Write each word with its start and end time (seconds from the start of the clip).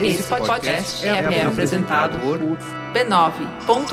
Esse 0.00 0.22
podcast 0.24 1.06
é, 1.06 1.10
é 1.10 1.44
apresentado 1.44 2.18
por 2.18 2.38
b9.com.br. 2.92 3.92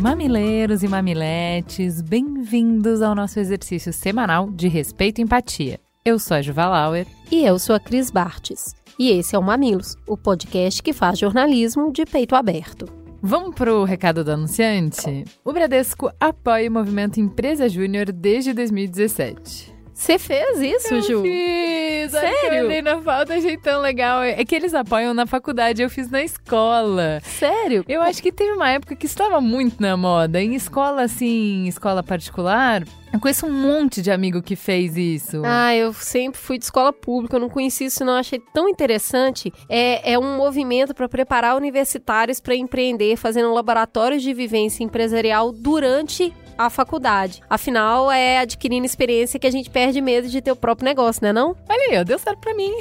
Mamileiros 0.00 0.82
e 0.82 0.88
mamiletes, 0.88 2.00
bem-vindos 2.00 3.02
ao 3.02 3.14
nosso 3.14 3.40
exercício 3.40 3.92
semanal 3.92 4.50
de 4.50 4.68
respeito 4.68 5.20
e 5.20 5.24
empatia. 5.24 5.80
Eu 6.04 6.18
sou 6.18 6.36
a 6.36 6.42
Juva 6.42 6.66
Lauer. 6.66 7.06
E 7.30 7.44
eu 7.44 7.58
sou 7.58 7.74
a 7.74 7.80
Cris 7.80 8.10
Bartes. 8.10 8.74
E 8.98 9.10
esse 9.10 9.36
é 9.36 9.38
o 9.38 9.42
Mamilos, 9.42 9.96
o 10.06 10.16
podcast 10.16 10.82
que 10.82 10.92
faz 10.92 11.18
jornalismo 11.18 11.92
de 11.92 12.04
peito 12.04 12.34
aberto. 12.34 12.86
Vamos 13.20 13.54
pro 13.56 13.82
recado 13.82 14.22
do 14.22 14.30
anunciante? 14.30 15.24
O 15.44 15.52
Bradesco 15.52 16.08
apoia 16.20 16.68
o 16.68 16.72
movimento 16.72 17.18
Empresa 17.18 17.68
Júnior 17.68 18.12
desde 18.12 18.52
2017. 18.52 19.77
Você 19.98 20.16
fez 20.16 20.60
isso, 20.60 20.94
eu 20.94 21.02
Ju? 21.02 21.22
Fiz. 21.22 22.12
Sério? 22.12 22.58
Eu 22.58 22.66
olhei 22.66 22.80
na 22.80 23.02
falta, 23.02 23.34
achei 23.34 23.56
tão 23.56 23.80
legal. 23.80 24.22
É 24.22 24.44
que 24.44 24.54
eles 24.54 24.72
apoiam 24.72 25.12
na 25.12 25.26
faculdade, 25.26 25.82
eu 25.82 25.90
fiz 25.90 26.08
na 26.08 26.22
escola. 26.22 27.20
Sério? 27.24 27.84
Eu 27.88 28.00
acho 28.00 28.22
que 28.22 28.30
teve 28.30 28.52
uma 28.52 28.70
época 28.70 28.94
que 28.94 29.06
estava 29.06 29.40
muito 29.40 29.82
na 29.82 29.96
moda. 29.96 30.40
Em 30.40 30.54
escola, 30.54 31.02
assim, 31.02 31.66
escola 31.66 32.00
particular, 32.00 32.84
eu 33.12 33.18
conheço 33.18 33.44
um 33.46 33.52
monte 33.52 34.00
de 34.00 34.12
amigo 34.12 34.40
que 34.40 34.54
fez 34.54 34.96
isso. 34.96 35.42
Ah, 35.44 35.74
eu 35.74 35.92
sempre 35.92 36.38
fui 36.40 36.58
de 36.58 36.64
escola 36.64 36.92
pública, 36.92 37.34
eu 37.34 37.40
não 37.40 37.50
conheci 37.50 37.86
isso, 37.86 38.04
não. 38.04 38.14
Achei 38.14 38.40
tão 38.54 38.68
interessante. 38.68 39.52
É, 39.68 40.12
é 40.12 40.18
um 40.18 40.36
movimento 40.36 40.94
para 40.94 41.08
preparar 41.08 41.56
universitários 41.56 42.38
para 42.38 42.54
empreender, 42.54 43.16
fazendo 43.16 43.52
laboratórios 43.52 44.22
de 44.22 44.32
vivência 44.32 44.84
empresarial 44.84 45.50
durante 45.50 46.32
a 46.58 46.68
faculdade. 46.68 47.40
Afinal, 47.48 48.10
é 48.10 48.40
adquirindo 48.40 48.84
experiência 48.84 49.38
que 49.38 49.46
a 49.46 49.50
gente 49.50 49.70
perde 49.70 50.00
medo 50.00 50.28
de 50.28 50.42
ter 50.42 50.50
o 50.50 50.56
próprio 50.56 50.84
negócio, 50.84 51.22
né 51.22 51.32
não? 51.32 51.56
Olha 51.68 51.98
aí, 51.98 52.04
deu 52.04 52.18
certo 52.18 52.40
pra 52.40 52.54
mim. 52.54 52.72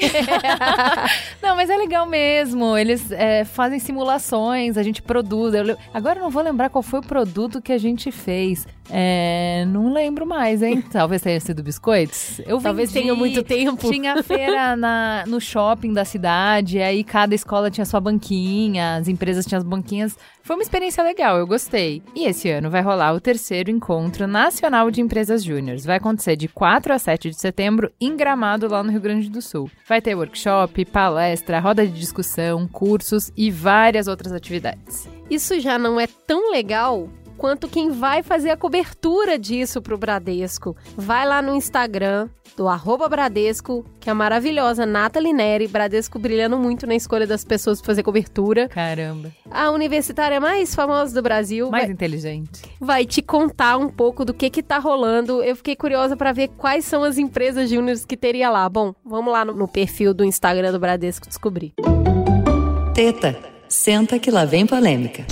não, 1.41 1.55
mas 1.55 1.69
é 1.69 1.77
legal 1.77 2.07
mesmo. 2.07 2.75
Eles 2.75 3.11
é, 3.11 3.45
fazem 3.45 3.77
simulações, 3.77 4.77
a 4.77 4.83
gente 4.83 5.01
produz. 5.01 5.53
Eu, 5.53 5.77
agora 5.93 6.19
eu 6.19 6.23
não 6.23 6.31
vou 6.31 6.41
lembrar 6.41 6.69
qual 6.69 6.81
foi 6.81 6.99
o 6.99 7.03
produto 7.03 7.61
que 7.61 7.71
a 7.71 7.77
gente 7.77 8.11
fez. 8.11 8.65
É, 8.89 9.65
não 9.67 9.93
lembro 9.93 10.25
mais, 10.25 10.61
hein? 10.61 10.81
Talvez 10.91 11.21
tenha 11.21 11.39
sido 11.39 11.61
biscoitos. 11.61 12.39
Eu 12.45 12.59
Talvez 12.59 12.91
vendi, 12.91 13.05
tenha 13.05 13.15
muito 13.15 13.43
tempo. 13.43 13.89
Tinha 13.91 14.21
feira 14.23 14.75
na, 14.75 15.23
no 15.27 15.39
shopping 15.39 15.93
da 15.93 16.05
cidade, 16.05 16.79
aí 16.79 17.03
cada 17.03 17.33
escola 17.33 17.69
tinha 17.71 17.85
sua 17.85 17.99
banquinha, 17.99 18.95
as 18.95 19.07
empresas 19.07 19.45
tinham 19.45 19.59
as 19.59 19.63
banquinhas. 19.63 20.17
Foi 20.41 20.55
uma 20.55 20.63
experiência 20.63 21.03
legal, 21.03 21.37
eu 21.37 21.45
gostei. 21.45 22.01
E 22.15 22.25
esse 22.25 22.49
ano 22.49 22.69
vai 22.69 22.81
rolar 22.81 23.13
o 23.13 23.19
terceiro 23.19 23.69
encontro 23.69 24.27
nacional 24.27 24.89
de 24.89 25.01
empresas 25.01 25.43
júniores. 25.43 25.85
Vai 25.85 25.97
acontecer 25.97 26.35
de 26.35 26.47
4 26.47 26.93
a 26.93 26.99
7 26.99 27.29
de 27.29 27.35
setembro 27.35 27.91
em 27.99 28.15
Gramado, 28.15 28.67
lá 28.67 28.81
no 28.81 28.91
Rio 28.91 29.01
Grande 29.01 29.29
do 29.29 29.41
Sul. 29.41 29.69
Vai 29.87 30.01
ter 30.01 30.15
workshop, 30.15 30.85
palestra, 30.85 31.59
roda 31.59 31.85
de 31.85 31.93
discussão, 31.93 32.67
cursos 32.67 33.31
e 33.35 33.51
várias 33.51 34.07
outras 34.07 34.31
atividades. 34.31 35.09
Isso 35.29 35.59
já 35.59 35.77
não 35.77 35.99
é 35.99 36.07
tão 36.07 36.51
legal 36.51 37.09
quanto 37.37 37.67
quem 37.67 37.91
vai 37.91 38.23
fazer 38.23 38.49
a 38.49 38.57
cobertura 38.57 39.37
disso 39.37 39.81
pro 39.81 39.97
Bradesco. 39.97 40.75
Vai 40.95 41.25
lá 41.25 41.41
no 41.41 41.55
Instagram 41.55 42.27
do 42.55 42.67
arroba 42.67 43.07
Bradesco, 43.07 43.85
que 43.99 44.09
é 44.09 44.11
a 44.11 44.15
maravilhosa 44.15 44.85
Nathalie 44.85 45.31
Neri, 45.31 45.67
Bradesco 45.67 46.17
brilhando 46.17 46.57
muito 46.57 46.87
na 46.87 46.95
escolha 46.95 47.27
das 47.27 47.45
pessoas 47.45 47.79
para 47.79 47.87
fazer 47.87 48.03
cobertura. 48.03 48.67
Caramba. 48.67 49.31
A 49.51 49.69
universitária 49.69 50.39
mais 50.39 50.73
famosa 50.73 51.13
do 51.13 51.21
Brasil. 51.21 51.69
Mais 51.69 51.85
vai, 51.85 51.93
inteligente. 51.93 52.63
Vai 52.79 53.05
te 53.05 53.21
contar 53.21 53.77
um 53.77 53.89
pouco 53.89 54.25
do 54.25 54.33
que 54.33 54.49
que 54.49 54.63
tá 54.63 54.79
rolando. 54.79 55.43
Eu 55.43 55.55
fiquei 55.55 55.75
curiosa 55.75 56.17
para 56.17 56.31
ver 56.31 56.49
quais 56.57 56.83
são 56.85 57.03
as 57.03 57.17
empresas 57.17 57.69
júniores 57.69 58.05
que 58.05 58.17
teria 58.17 58.49
lá. 58.49 58.67
Bom, 58.67 58.93
vamos 59.05 59.31
lá 59.31 59.45
no, 59.45 59.53
no 59.53 59.67
perfil 59.67 60.13
do 60.13 60.25
Instagram 60.25 60.71
do 60.71 60.79
Bradesco 60.79 61.27
descobrir. 61.27 61.73
Teta, 62.93 63.37
senta 63.69 64.17
que 64.17 64.31
lá 64.31 64.45
vem 64.45 64.65
polêmica. 64.65 65.25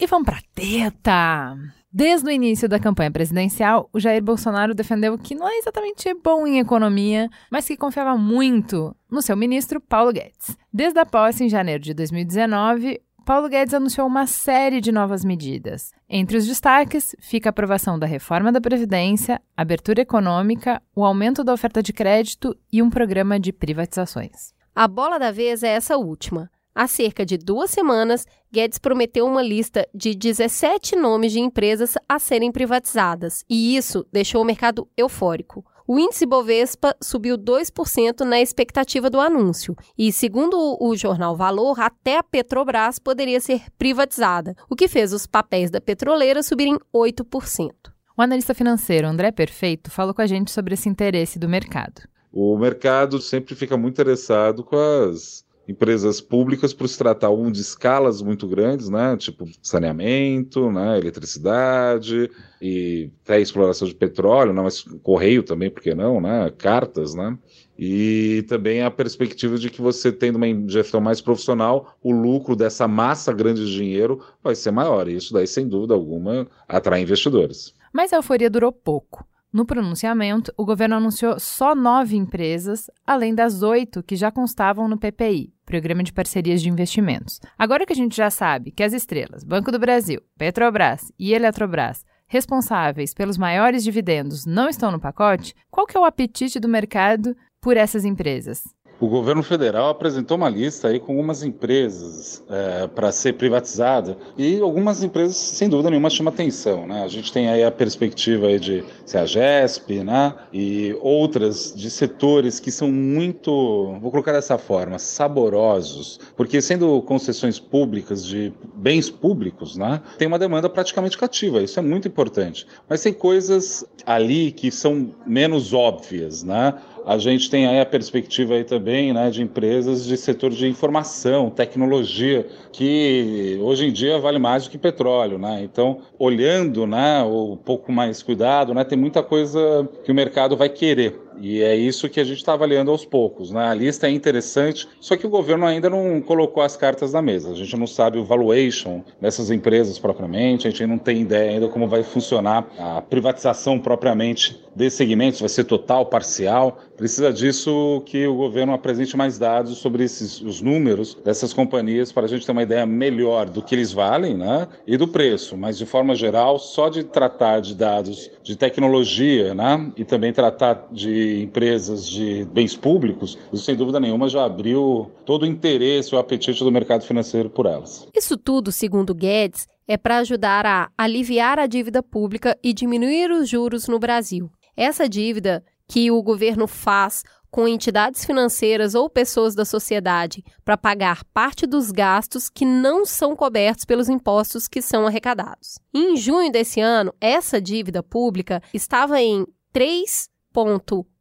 E 0.00 0.06
vamos 0.06 0.26
pra 0.26 0.38
teta! 0.54 1.58
Desde 1.92 2.28
o 2.28 2.30
início 2.30 2.68
da 2.68 2.78
campanha 2.78 3.10
presidencial, 3.10 3.90
o 3.92 3.98
Jair 3.98 4.22
Bolsonaro 4.22 4.72
defendeu 4.72 5.18
que 5.18 5.34
não 5.34 5.48
é 5.48 5.58
exatamente 5.58 6.14
bom 6.22 6.46
em 6.46 6.60
economia, 6.60 7.28
mas 7.50 7.66
que 7.66 7.76
confiava 7.76 8.16
muito 8.16 8.94
no 9.10 9.20
seu 9.20 9.36
ministro 9.36 9.80
Paulo 9.80 10.12
Guedes. 10.12 10.56
Desde 10.72 11.00
a 11.00 11.04
posse 11.04 11.42
em 11.42 11.48
janeiro 11.48 11.82
de 11.82 11.92
2019, 11.94 13.00
Paulo 13.24 13.48
Guedes 13.48 13.74
anunciou 13.74 14.06
uma 14.06 14.28
série 14.28 14.80
de 14.80 14.92
novas 14.92 15.24
medidas. 15.24 15.90
Entre 16.08 16.36
os 16.36 16.46
destaques 16.46 17.16
fica 17.18 17.48
a 17.48 17.50
aprovação 17.50 17.98
da 17.98 18.06
reforma 18.06 18.52
da 18.52 18.60
Previdência, 18.60 19.42
abertura 19.56 20.02
econômica, 20.02 20.80
o 20.94 21.04
aumento 21.04 21.42
da 21.42 21.52
oferta 21.52 21.82
de 21.82 21.92
crédito 21.92 22.56
e 22.72 22.80
um 22.80 22.88
programa 22.88 23.40
de 23.40 23.52
privatizações. 23.52 24.54
A 24.76 24.86
bola 24.86 25.18
da 25.18 25.32
vez 25.32 25.64
é 25.64 25.70
essa 25.70 25.96
última. 25.96 26.48
Há 26.80 26.86
cerca 26.86 27.26
de 27.26 27.36
duas 27.36 27.72
semanas, 27.72 28.24
Guedes 28.52 28.78
prometeu 28.78 29.26
uma 29.26 29.42
lista 29.42 29.84
de 29.92 30.14
17 30.14 30.94
nomes 30.94 31.32
de 31.32 31.40
empresas 31.40 31.96
a 32.08 32.20
serem 32.20 32.52
privatizadas, 32.52 33.44
e 33.50 33.76
isso 33.76 34.06
deixou 34.12 34.42
o 34.42 34.44
mercado 34.44 34.88
eufórico. 34.96 35.66
O 35.88 35.98
índice 35.98 36.24
Bovespa 36.24 36.94
subiu 37.02 37.36
2% 37.36 38.20
na 38.20 38.40
expectativa 38.40 39.10
do 39.10 39.18
anúncio, 39.18 39.74
e, 39.98 40.12
segundo 40.12 40.78
o 40.80 40.94
jornal 40.94 41.34
Valor, 41.34 41.80
até 41.80 42.16
a 42.16 42.22
Petrobras 42.22 43.00
poderia 43.00 43.40
ser 43.40 43.62
privatizada, 43.76 44.54
o 44.70 44.76
que 44.76 44.86
fez 44.86 45.12
os 45.12 45.26
papéis 45.26 45.72
da 45.72 45.80
petroleira 45.80 46.44
subirem 46.44 46.78
8%. 46.94 47.72
O 48.16 48.22
analista 48.22 48.54
financeiro 48.54 49.08
André 49.08 49.32
Perfeito 49.32 49.90
falou 49.90 50.14
com 50.14 50.22
a 50.22 50.28
gente 50.28 50.52
sobre 50.52 50.74
esse 50.74 50.88
interesse 50.88 51.40
do 51.40 51.48
mercado. 51.48 52.02
O 52.32 52.56
mercado 52.56 53.20
sempre 53.20 53.56
fica 53.56 53.76
muito 53.76 53.94
interessado 53.94 54.62
com 54.62 54.76
as 54.76 55.44
empresas 55.68 56.18
públicas 56.18 56.72
por 56.72 56.88
se 56.88 56.96
tratar 56.96 57.30
um 57.30 57.52
de 57.52 57.60
escalas 57.60 58.22
muito 58.22 58.48
grandes, 58.48 58.88
né, 58.88 59.16
tipo 59.18 59.46
saneamento, 59.62 60.72
né, 60.72 60.98
eletricidade 60.98 62.30
e 62.60 63.10
até 63.22 63.38
exploração 63.38 63.86
de 63.86 63.94
petróleo, 63.94 64.54
né, 64.54 64.62
mas 64.62 64.82
correio 65.02 65.42
também, 65.42 65.70
por 65.70 65.82
que 65.82 65.94
não, 65.94 66.22
né, 66.22 66.50
cartas, 66.56 67.14
né, 67.14 67.36
e 67.78 68.44
também 68.48 68.82
a 68.82 68.90
perspectiva 68.90 69.58
de 69.58 69.68
que 69.68 69.82
você 69.82 70.10
tendo 70.10 70.36
uma 70.36 70.46
gestão 70.68 71.02
mais 71.02 71.20
profissional, 71.20 71.94
o 72.02 72.10
lucro 72.10 72.56
dessa 72.56 72.88
massa 72.88 73.30
grande 73.30 73.66
de 73.66 73.72
dinheiro 73.72 74.24
vai 74.42 74.54
ser 74.54 74.70
maior, 74.70 75.06
e 75.06 75.16
isso 75.16 75.34
daí, 75.34 75.46
sem 75.46 75.68
dúvida 75.68 75.92
alguma, 75.92 76.48
atrai 76.66 77.02
investidores. 77.02 77.74
Mas 77.92 78.12
a 78.12 78.16
euforia 78.16 78.48
durou 78.48 78.72
pouco. 78.72 79.27
No 79.50 79.64
pronunciamento, 79.64 80.52
o 80.58 80.64
governo 80.64 80.96
anunciou 80.96 81.40
só 81.40 81.74
nove 81.74 82.16
empresas, 82.16 82.90
além 83.06 83.34
das 83.34 83.62
oito 83.62 84.02
que 84.02 84.14
já 84.14 84.30
constavam 84.30 84.86
no 84.86 84.98
PPI, 84.98 85.54
Programa 85.64 86.02
de 86.02 86.12
Parcerias 86.12 86.60
de 86.60 86.68
Investimentos. 86.68 87.40
Agora 87.58 87.86
que 87.86 87.92
a 87.94 87.96
gente 87.96 88.14
já 88.14 88.28
sabe 88.28 88.70
que 88.70 88.82
as 88.82 88.92
estrelas 88.92 89.44
Banco 89.44 89.72
do 89.72 89.78
Brasil, 89.78 90.20
Petrobras 90.36 91.10
e 91.18 91.32
Eletrobras, 91.32 92.04
responsáveis 92.26 93.14
pelos 93.14 93.38
maiores 93.38 93.82
dividendos, 93.82 94.44
não 94.44 94.68
estão 94.68 94.92
no 94.92 95.00
pacote, 95.00 95.54
qual 95.70 95.86
que 95.86 95.96
é 95.96 96.00
o 96.00 96.04
apetite 96.04 96.60
do 96.60 96.68
mercado 96.68 97.34
por 97.58 97.78
essas 97.78 98.04
empresas? 98.04 98.64
O 99.00 99.06
governo 99.06 99.44
federal 99.44 99.90
apresentou 99.90 100.36
uma 100.36 100.48
lista 100.48 100.88
aí 100.88 100.98
com 100.98 101.12
algumas 101.12 101.44
empresas 101.44 102.42
é, 102.50 102.88
para 102.88 103.12
ser 103.12 103.34
privatizada 103.34 104.18
e 104.36 104.58
algumas 104.60 105.04
empresas, 105.04 105.36
sem 105.36 105.68
dúvida 105.68 105.88
nenhuma, 105.88 106.10
chamam 106.10 106.32
atenção. 106.32 106.84
Né? 106.84 107.04
A 107.04 107.08
gente 107.08 107.32
tem 107.32 107.48
aí 107.48 107.62
a 107.62 107.70
perspectiva 107.70 108.48
aí 108.48 108.58
de 108.58 108.84
ser 109.06 109.18
a 109.18 109.26
GESP 109.26 110.02
né? 110.02 110.34
e 110.52 110.96
outras 111.00 111.72
de 111.76 111.90
setores 111.90 112.58
que 112.58 112.72
são 112.72 112.90
muito, 112.90 113.96
vou 114.00 114.10
colocar 114.10 114.32
dessa 114.32 114.58
forma, 114.58 114.98
saborosos, 114.98 116.18
porque 116.36 116.60
sendo 116.60 117.00
concessões 117.02 117.60
públicas 117.60 118.26
de 118.26 118.52
bens 118.74 119.08
públicos, 119.08 119.76
né? 119.76 120.02
tem 120.18 120.26
uma 120.26 120.40
demanda 120.40 120.68
praticamente 120.68 121.16
cativa, 121.16 121.62
isso 121.62 121.78
é 121.78 121.82
muito 121.82 122.08
importante. 122.08 122.66
Mas 122.88 123.00
tem 123.00 123.12
coisas 123.12 123.84
ali 124.04 124.50
que 124.50 124.72
são 124.72 125.14
menos 125.24 125.72
óbvias, 125.72 126.42
né? 126.42 126.74
A 127.08 127.16
gente 127.16 127.48
tem 127.48 127.66
aí 127.66 127.80
a 127.80 127.86
perspectiva 127.86 128.52
aí 128.52 128.64
também 128.64 129.14
né, 129.14 129.30
de 129.30 129.42
empresas 129.42 130.04
de 130.04 130.14
setor 130.14 130.50
de 130.50 130.68
informação, 130.68 131.48
tecnologia, 131.48 132.46
que 132.70 133.58
hoje 133.62 133.86
em 133.86 133.92
dia 133.92 134.18
vale 134.18 134.38
mais 134.38 134.64
do 134.64 134.70
que 134.70 134.76
petróleo. 134.76 135.38
Né? 135.38 135.62
Então, 135.62 136.00
olhando 136.18 136.86
né, 136.86 137.22
um 137.22 137.56
pouco 137.56 137.90
mais 137.90 138.22
cuidado, 138.22 138.74
né, 138.74 138.84
tem 138.84 138.98
muita 138.98 139.22
coisa 139.22 139.88
que 140.04 140.12
o 140.12 140.14
mercado 140.14 140.54
vai 140.54 140.68
querer 140.68 141.18
E 141.40 141.62
é 141.62 141.74
isso 141.74 142.08
que 142.08 142.20
a 142.20 142.24
gente 142.24 142.38
está 142.38 142.52
avaliando 142.52 142.90
aos 142.90 143.04
poucos. 143.04 143.50
Né? 143.50 143.66
A 143.66 143.74
lista 143.74 144.06
é 144.06 144.10
interessante, 144.10 144.88
só 145.00 145.16
que 145.16 145.26
o 145.26 145.30
governo 145.30 145.66
ainda 145.66 145.88
não 145.88 146.20
colocou 146.20 146.62
as 146.62 146.76
cartas 146.76 147.12
na 147.12 147.22
mesa. 147.22 147.50
A 147.50 147.54
gente 147.54 147.76
não 147.76 147.86
sabe 147.86 148.18
o 148.18 148.24
valuation 148.24 149.02
dessas 149.20 149.50
empresas 149.50 149.98
propriamente, 149.98 150.66
a 150.66 150.70
gente 150.70 150.86
não 150.86 150.98
tem 150.98 151.22
ideia 151.22 151.52
ainda 151.52 151.68
como 151.68 151.88
vai 151.88 152.02
funcionar 152.02 152.66
a 152.78 153.00
privatização 153.00 153.78
propriamente 153.78 154.60
desse 154.74 154.96
segmento, 154.98 155.36
se 155.36 155.42
vai 155.42 155.48
ser 155.48 155.64
total, 155.64 156.06
parcial. 156.06 156.78
Precisa 156.96 157.32
disso 157.32 158.02
que 158.06 158.26
o 158.26 158.34
governo 158.34 158.72
apresente 158.72 159.16
mais 159.16 159.38
dados 159.38 159.78
sobre 159.78 160.04
esses, 160.04 160.40
os 160.40 160.60
números 160.60 161.14
dessas 161.24 161.52
companhias 161.52 162.12
para 162.12 162.26
a 162.26 162.28
gente 162.28 162.46
ter 162.46 162.52
uma 162.52 162.62
ideia 162.62 162.86
melhor 162.86 163.48
do 163.48 163.62
que 163.62 163.74
eles 163.74 163.92
valem 163.92 164.36
né? 164.36 164.68
e 164.86 164.96
do 164.96 165.08
preço. 165.08 165.56
Mas, 165.56 165.78
de 165.78 165.86
forma 165.86 166.14
geral, 166.14 166.58
só 166.58 166.88
de 166.88 167.04
tratar 167.04 167.60
de 167.60 167.74
dados 167.74 168.30
de 168.42 168.56
tecnologia 168.56 169.54
né? 169.54 169.92
e 169.96 170.04
também 170.04 170.32
tratar 170.32 170.88
de 170.92 171.27
empresas 171.42 172.08
de 172.08 172.44
bens 172.52 172.76
públicos, 172.76 173.38
isso 173.52 173.64
sem 173.64 173.76
dúvida 173.76 174.00
nenhuma 174.00 174.28
já 174.28 174.44
abriu 174.44 175.10
todo 175.24 175.42
o 175.42 175.46
interesse, 175.46 176.14
o 176.14 176.18
apetite 176.18 176.62
do 176.64 176.72
mercado 176.72 177.04
financeiro 177.04 177.50
por 177.50 177.66
elas. 177.66 178.06
Isso 178.14 178.36
tudo, 178.36 178.72
segundo 178.72 179.14
Guedes, 179.14 179.66
é 179.86 179.96
para 179.96 180.18
ajudar 180.18 180.66
a 180.66 180.90
aliviar 180.96 181.58
a 181.58 181.66
dívida 181.66 182.02
pública 182.02 182.56
e 182.62 182.72
diminuir 182.72 183.30
os 183.30 183.48
juros 183.48 183.88
no 183.88 183.98
Brasil. 183.98 184.50
Essa 184.76 185.08
dívida 185.08 185.64
que 185.88 186.10
o 186.10 186.22
governo 186.22 186.66
faz 186.66 187.24
com 187.50 187.66
entidades 187.66 188.24
financeiras 188.24 188.94
ou 188.94 189.08
pessoas 189.08 189.54
da 189.54 189.64
sociedade 189.64 190.44
para 190.64 190.76
pagar 190.76 191.24
parte 191.32 191.66
dos 191.66 191.90
gastos 191.90 192.50
que 192.50 192.64
não 192.64 193.06
são 193.06 193.34
cobertos 193.34 193.84
pelos 193.84 194.08
impostos 194.08 194.68
que 194.68 194.82
são 194.82 195.06
arrecadados. 195.06 195.78
Em 195.94 196.16
junho 196.16 196.52
desse 196.52 196.80
ano, 196.80 197.12
essa 197.20 197.60
dívida 197.60 198.02
pública 198.02 198.62
estava 198.74 199.20
em 199.20 199.46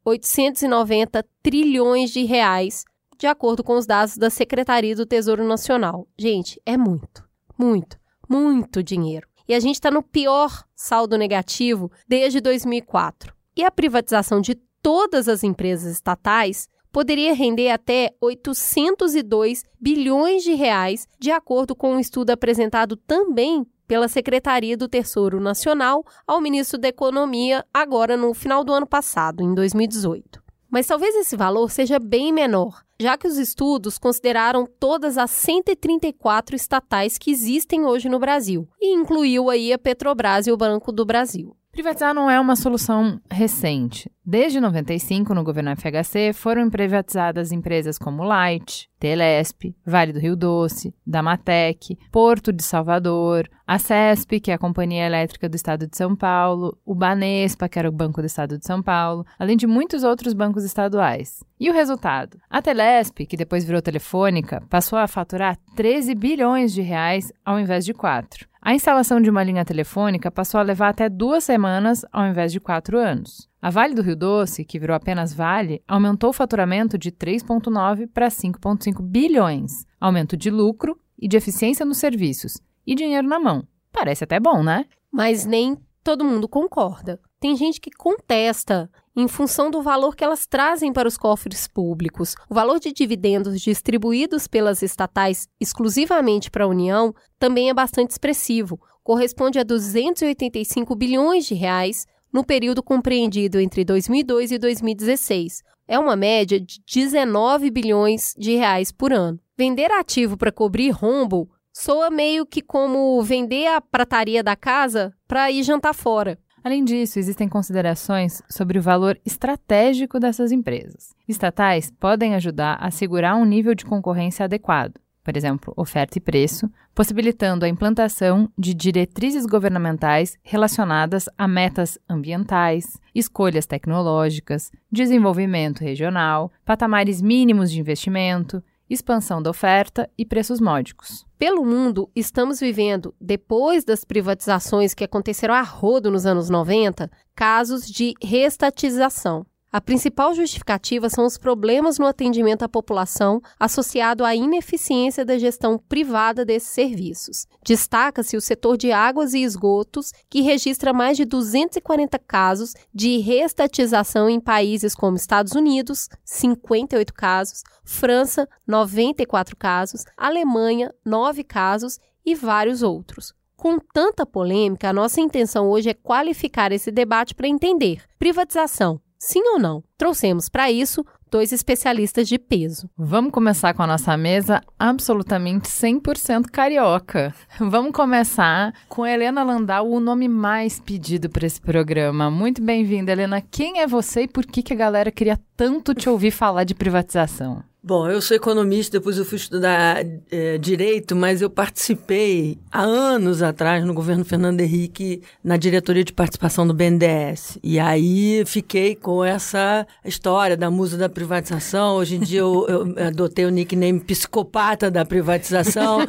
3,890 0.08 1.26
trilhões 1.44 2.12
de 2.12 2.24
reais, 2.24 2.86
de 3.18 3.28
acordo 3.28 3.64
com 3.64 3.74
os 3.74 3.86
dados 3.86 4.18
da 4.18 4.30
Secretaria 4.30 4.96
do 4.96 5.06
Tesouro 5.06 5.44
Nacional. 5.44 6.08
Gente, 6.18 6.62
é 6.66 6.78
muito, 6.78 7.28
muito, 7.58 8.00
muito 8.30 8.82
dinheiro. 8.82 9.28
E 9.48 9.54
a 9.54 9.60
gente 9.60 9.76
está 9.76 9.92
no 9.92 10.02
pior 10.02 10.64
saldo 10.74 11.18
negativo 11.18 11.92
desde 12.08 12.40
2004. 12.40 13.34
E 13.56 13.64
a 13.64 13.72
privatização 13.72 14.40
de 14.40 14.56
todas 14.82 15.28
as 15.28 15.44
empresas 15.44 15.92
estatais 15.92 16.70
poderia 16.92 17.34
render 17.34 17.70
até 17.70 18.12
802 18.22 19.64
bilhões 19.80 20.44
de 20.44 20.54
reais, 20.54 21.08
de 21.20 21.32
acordo 21.32 21.76
com 21.76 21.96
um 21.96 22.00
estudo 22.00 22.30
apresentado 22.30 22.96
também 22.96 23.66
pela 23.88 24.08
Secretaria 24.08 24.76
do 24.76 24.88
Tesouro 24.88 25.40
Nacional 25.40 26.04
ao 26.26 26.42
ministro 26.42 26.78
da 26.78 26.88
Economia 26.90 27.66
agora 27.74 28.18
no 28.18 28.34
final 28.34 28.64
do 28.64 28.74
ano 28.74 28.86
passado, 28.86 29.42
em 29.42 29.54
2018. 29.54 30.44
Mas 30.70 30.86
talvez 30.86 31.16
esse 31.16 31.38
valor 31.38 31.72
seja 31.72 31.98
bem 31.98 32.34
menor, 32.34 32.84
já 33.00 33.18
que 33.18 33.28
os 33.28 33.38
estudos 33.38 33.98
consideraram 33.98 34.68
todas 34.80 35.18
as 35.18 35.32
134 35.32 36.56
estatais 36.56 37.18
que 37.18 37.32
existem 37.32 37.86
hoje 37.86 38.10
no 38.10 38.20
Brasil 38.20 38.68
e 38.82 38.94
incluiu 38.94 39.50
aí 39.50 39.72
a 39.72 39.78
Petrobras 39.78 40.46
e 40.46 40.52
o 40.52 40.58
Banco 40.58 40.92
do 40.92 41.06
Brasil. 41.06 41.56
Privatizar 41.78 42.12
não 42.12 42.28
é 42.28 42.40
uma 42.40 42.56
solução 42.56 43.22
recente. 43.30 44.12
Desde 44.26 44.60
95, 44.60 45.32
no 45.36 45.44
governo 45.44 45.70
FHC, 45.78 46.34
foram 46.34 46.72
privatizadas 46.72 47.52
empresas 47.52 48.00
como 48.00 48.24
Light, 48.24 48.90
Telesp, 49.00 49.76
Vale 49.86 50.12
do 50.12 50.20
Rio 50.20 50.36
Doce, 50.36 50.92
Damatec, 51.06 51.96
Porto 52.12 52.52
de 52.52 52.64
Salvador, 52.64 53.48
a 53.66 53.78
CESP, 53.78 54.40
que 54.40 54.50
é 54.50 54.56
a 54.56 54.58
Companhia 54.58 55.06
Elétrica 55.06 55.48
do 55.48 55.56
Estado 55.56 55.86
de 55.88 55.96
São 55.96 56.16
Paulo, 56.16 56.76
o 56.84 56.96
Banespa, 56.96 57.70
que 57.70 57.78
era 57.78 57.88
o 57.88 57.92
Banco 57.92 58.22
do 58.22 58.26
Estado 58.26 58.58
de 58.58 58.66
São 58.66 58.82
Paulo, 58.82 59.24
além 59.38 59.56
de 59.56 59.68
muitos 59.68 60.04
outros 60.04 60.34
bancos 60.34 60.64
estaduais. 60.64 61.44
E 61.60 61.70
o 61.70 61.74
resultado? 61.74 62.40
A 62.50 62.60
Telesp, 62.60 63.20
que 63.28 63.38
depois 63.38 63.64
virou 63.64 63.84
Telefônica, 63.84 64.64
passou 64.68 64.98
a 64.98 65.08
faturar 65.08 65.58
13 65.76 66.16
bilhões 66.16 66.74
de 66.74 66.82
reais 66.82 67.32
ao 67.46 67.60
invés 67.60 67.86
de 67.86 67.94
4. 67.94 68.48
A 68.68 68.76
instalação 68.76 69.22
de 69.22 69.30
uma 69.30 69.46
linha 69.46 69.64
telefônica 69.64 70.30
passou 70.30 70.60
a 70.60 70.64
levar 70.64 70.90
até 70.90 71.08
duas 71.08 71.46
semanas 71.46 72.04
ao 72.12 72.28
invés 72.28 72.52
de 72.52 72.60
quatro 72.60 72.98
anos. 72.98 73.48
A 73.62 73.70
Vale 73.70 73.96
do 73.96 74.02
Rio 74.02 74.18
Doce, 74.18 74.66
que 74.66 74.78
virou 74.78 74.94
apenas 74.94 75.34
Vale, 75.34 75.82
aumentou 75.88 76.32
o 76.32 76.34
faturamento 76.34 76.98
de 76.98 77.10
3,9 77.10 78.10
para 78.14 78.28
5,5 78.28 79.02
bilhões, 79.02 79.72
aumento 80.02 80.36
de 80.36 80.50
lucro 80.50 81.00
e 81.18 81.30
de 81.30 81.38
eficiência 81.38 81.86
nos 81.86 81.98
serviços, 81.98 82.62
e 82.86 82.94
dinheiro 82.94 83.26
na 83.26 83.40
mão. 83.40 83.66
Parece 83.90 84.26
até 84.26 84.38
bom, 84.38 84.62
né? 84.62 84.84
Mas 85.10 85.46
nem 85.46 85.78
todo 86.04 86.26
mundo 86.26 86.46
concorda. 86.50 87.22
Tem 87.40 87.56
gente 87.56 87.80
que 87.80 87.92
contesta 87.92 88.90
em 89.16 89.28
função 89.28 89.70
do 89.70 89.82
valor 89.82 90.16
que 90.16 90.24
elas 90.24 90.48
trazem 90.48 90.92
para 90.92 91.08
os 91.08 91.18
cofres 91.18 91.68
públicos. 91.68 92.36
O 92.50 92.56
valor 92.56 92.80
de 92.80 92.92
dividendos 92.92 93.62
distribuídos 93.62 94.48
pelas 94.48 94.82
estatais 94.82 95.48
exclusivamente 95.60 96.50
para 96.50 96.64
a 96.64 96.68
União 96.68 97.14
também 97.38 97.70
é 97.70 97.74
bastante 97.76 98.12
expressivo, 98.12 98.80
corresponde 99.04 99.60
a 99.60 99.64
285 99.64 100.96
bilhões 100.96 101.46
de 101.46 101.54
reais 101.54 102.08
no 102.34 102.44
período 102.44 102.82
compreendido 102.82 103.60
entre 103.60 103.86
2002 103.86 104.52
e 104.52 104.58
2016. 104.58 105.64
É 105.88 105.98
uma 106.00 106.16
média 106.16 106.60
de 106.60 106.82
19 106.86 107.70
bilhões 107.70 108.34
de 108.36 108.56
reais 108.56 108.92
por 108.92 109.14
ano. 109.14 109.40
Vender 109.56 109.92
ativo 109.92 110.36
para 110.38 110.52
cobrir 110.52 110.90
rombo 110.90 111.50
soa 111.72 112.10
meio 112.10 112.48
que 112.48 112.64
como 112.64 113.22
vender 113.22 113.68
a 113.68 113.80
prataria 113.80 114.44
da 114.44 114.56
casa 114.56 115.14
para 115.28 115.52
ir 115.52 115.62
jantar 115.62 115.94
fora. 115.94 116.40
Além 116.64 116.84
disso, 116.84 117.20
existem 117.20 117.48
considerações 117.48 118.42
sobre 118.50 118.80
o 118.80 118.82
valor 118.82 119.20
estratégico 119.26 120.20
dessas 120.20 120.52
empresas. 120.52 121.16
Estatais 121.28 121.92
podem 121.92 122.36
ajudar 122.36 122.74
a 122.74 122.88
assegurar 122.88 123.36
um 123.36 123.46
nível 123.46 123.74
de 123.74 123.86
concorrência 123.86 124.46
adequado, 124.46 125.00
por 125.24 125.36
exemplo, 125.36 125.74
oferta 125.76 126.18
e 126.18 126.22
preço, 126.22 126.72
possibilitando 126.96 127.66
a 127.66 127.68
implantação 127.68 128.50
de 128.58 128.74
diretrizes 128.74 129.46
governamentais 129.46 130.38
relacionadas 130.42 131.28
a 131.38 131.48
metas 131.48 132.00
ambientais, 132.10 132.98
escolhas 133.14 133.66
tecnológicas, 133.66 134.72
desenvolvimento 134.90 135.82
regional, 135.82 136.50
patamares 136.66 137.22
mínimos 137.22 137.70
de 137.70 137.80
investimento, 137.80 138.64
expansão 138.90 139.42
da 139.42 139.50
oferta 139.50 140.10
e 140.18 140.26
preços 140.26 140.60
módicos. 140.60 141.26
Pelo 141.38 141.66
mundo, 141.66 142.10
estamos 142.16 142.60
vivendo, 142.60 143.14
depois 143.20 143.84
das 143.84 144.04
privatizações 144.04 144.94
que 144.94 145.04
aconteceram 145.04 145.54
a 145.54 145.62
rodo 145.62 146.10
nos 146.10 146.26
anos 146.26 146.50
90, 146.50 147.10
casos 147.36 147.88
de 147.88 148.14
restatização. 148.22 149.46
A 149.70 149.82
principal 149.82 150.34
justificativa 150.34 151.10
são 151.10 151.26
os 151.26 151.38
problemas 151.38 152.00
no 152.00 152.06
atendimento 152.06 152.64
à 152.64 152.70
população 152.70 153.42
associado 153.60 154.24
à 154.24 154.34
ineficiência 154.34 155.26
da 155.26 155.38
gestão 155.38 155.78
privada 155.78 156.46
desses 156.46 156.70
serviços. 156.70 157.46
Destaca-se 157.66 158.38
o 158.38 158.42
setor 158.42 158.78
de 158.78 158.94
águas 158.94 159.34
e 159.34 159.44
esgotos, 159.44 160.14
que 160.30 160.40
registra 160.40 160.94
mais 160.94 161.18
de 161.18 161.26
240 161.26 162.18
casos 162.20 162.74
de 162.94 163.18
restatização 163.18 164.30
em 164.30 164.40
países 164.40 164.96
como 164.96 165.18
Estados 165.18 165.52
Unidos, 165.52 166.08
58 166.24 167.14
casos, 167.14 167.62
França, 167.84 168.48
94 168.66 169.58
casos, 169.58 170.06
Alemanha, 170.16 170.94
9 171.06 171.44
casos 171.44 172.00
e 172.26 172.34
vários 172.34 172.82
outros. 172.82 173.34
Com 173.58 173.80
tanta 173.80 174.26
polêmica, 174.26 174.90
a 174.90 174.94
nossa 174.94 175.20
intenção 175.20 175.70
hoje 175.70 175.90
é 175.90 175.94
qualificar 175.94 176.72
esse 176.72 176.90
debate 176.90 177.36
para 177.36 177.50
entender 177.50 178.04
privatização 178.18 179.02
Sim 179.20 179.42
ou 179.54 179.60
não? 179.60 179.84
Trouxemos 179.98 180.48
para 180.48 180.72
isso 180.72 181.04
dois 181.30 181.52
especialistas 181.52 182.28
de 182.28 182.38
peso. 182.38 182.90
Vamos 182.96 183.32
começar 183.32 183.74
com 183.74 183.84
a 183.84 183.88
nossa 183.88 184.16
mesa 184.16 184.62
absolutamente 184.78 185.68
100% 185.68 186.46
carioca. 186.52 187.34
Vamos 187.60 187.92
começar 187.92 188.74
com 188.88 189.06
Helena 189.06 189.44
Landau, 189.44 189.90
o 189.90 190.00
nome 190.00 190.28
mais 190.28 190.80
pedido 190.80 191.30
para 191.30 191.48
esse 191.48 191.60
programa. 191.60 192.30
Muito 192.30 192.62
bem-vinda, 192.62 193.12
Helena. 193.12 193.42
Quem 193.42 193.80
é 193.80 193.88
você 193.88 194.22
e 194.22 194.28
por 194.28 194.46
que, 194.46 194.62
que 194.62 194.74
a 194.74 194.78
galera 194.78 195.12
queria 195.12 195.40
tanto 195.56 195.94
te 195.94 196.08
ouvir 196.10 196.32
falar 196.32 196.64
de 196.64 196.76
privatização? 196.76 197.64
Bom, 197.88 198.06
eu 198.10 198.22
sou 198.22 198.36
economista, 198.36 199.00
depois 199.00 199.18
eu 199.18 199.24
fui 199.24 199.38
estudar 199.38 200.06
é, 200.30 200.58
direito, 200.58 201.16
mas 201.16 201.42
eu 201.42 201.50
participei 201.50 202.58
há 202.70 202.82
anos 202.82 203.42
atrás 203.42 203.86
no 203.86 203.94
governo 203.94 204.26
Fernando 204.26 204.60
Henrique 204.60 205.22
na 205.42 205.56
diretoria 205.56 206.04
de 206.04 206.12
participação 206.12 206.68
do 206.68 206.74
BNDES. 206.74 207.58
E 207.64 207.80
aí 207.80 208.44
fiquei 208.46 208.94
com 208.94 209.24
essa 209.24 209.88
história 210.04 210.58
da 210.58 210.70
musa 210.70 210.98
da 210.98 211.08
privatização. 211.08 211.96
Hoje 211.96 212.18
em 212.18 212.20
dia 212.20 212.42
eu, 212.42 212.66
eu 212.98 213.08
adotei 213.08 213.46
o 213.46 213.50
nickname 213.50 214.02
psicopata 214.02 214.92
da 214.92 215.06
privatização, 215.06 216.00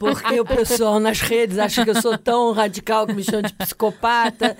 porque 0.00 0.40
o 0.40 0.44
pessoal 0.46 0.98
nas 0.98 1.20
redes 1.20 1.58
acha 1.58 1.84
que 1.84 1.90
eu 1.90 2.00
sou 2.00 2.16
tão 2.16 2.52
radical 2.52 3.06
que 3.06 3.12
me 3.12 3.22
chama 3.22 3.42
de 3.42 3.52
psicopata. 3.52 4.56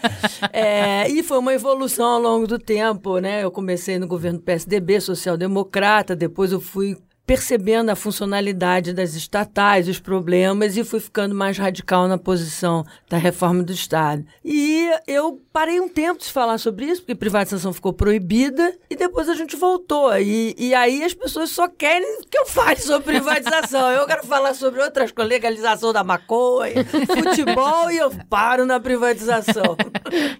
É, 0.52 1.08
e 1.08 1.22
foi 1.22 1.38
uma 1.38 1.54
evolução 1.54 2.06
ao 2.06 2.20
longo 2.20 2.46
do 2.46 2.58
tempo, 2.58 3.18
né? 3.18 3.42
Eu 3.42 3.50
comecei 3.50 3.98
no 3.98 4.06
governo 4.06 4.38
PSDB, 4.40 5.00
social-democrata, 5.00 6.14
depois 6.14 6.52
eu 6.52 6.65
fui 6.66 6.96
percebendo 7.26 7.90
a 7.90 7.96
funcionalidade 7.96 8.92
das 8.92 9.14
estatais, 9.14 9.88
os 9.88 9.98
problemas, 9.98 10.76
e 10.76 10.84
fui 10.84 11.00
ficando 11.00 11.34
mais 11.34 11.58
radical 11.58 12.06
na 12.06 12.16
posição 12.16 12.86
da 13.08 13.18
reforma 13.18 13.64
do 13.64 13.72
Estado. 13.72 14.24
E 14.44 14.88
eu 15.08 15.42
parei 15.52 15.80
um 15.80 15.88
tempo 15.88 16.20
de 16.20 16.30
falar 16.30 16.58
sobre 16.58 16.86
isso, 16.86 17.02
porque 17.02 17.14
privatização 17.16 17.72
ficou 17.72 17.92
proibida, 17.92 18.72
e 18.88 18.94
depois 18.94 19.28
a 19.28 19.34
gente 19.34 19.56
voltou. 19.56 20.16
E, 20.16 20.54
e 20.56 20.72
aí 20.74 21.02
as 21.02 21.14
pessoas 21.14 21.50
só 21.50 21.66
querem 21.66 22.20
que 22.30 22.38
eu 22.38 22.46
fale 22.46 22.78
sobre 22.78 23.18
privatização. 23.18 23.90
eu 23.90 24.06
quero 24.06 24.24
falar 24.24 24.54
sobre 24.54 24.80
outras 24.80 25.10
coisas, 25.10 25.28
legalização 25.28 25.92
da 25.92 26.04
maconha, 26.04 26.84
futebol, 26.84 27.90
e 27.90 27.96
eu 27.96 28.12
paro 28.30 28.64
na 28.64 28.78
privatização. 28.78 29.76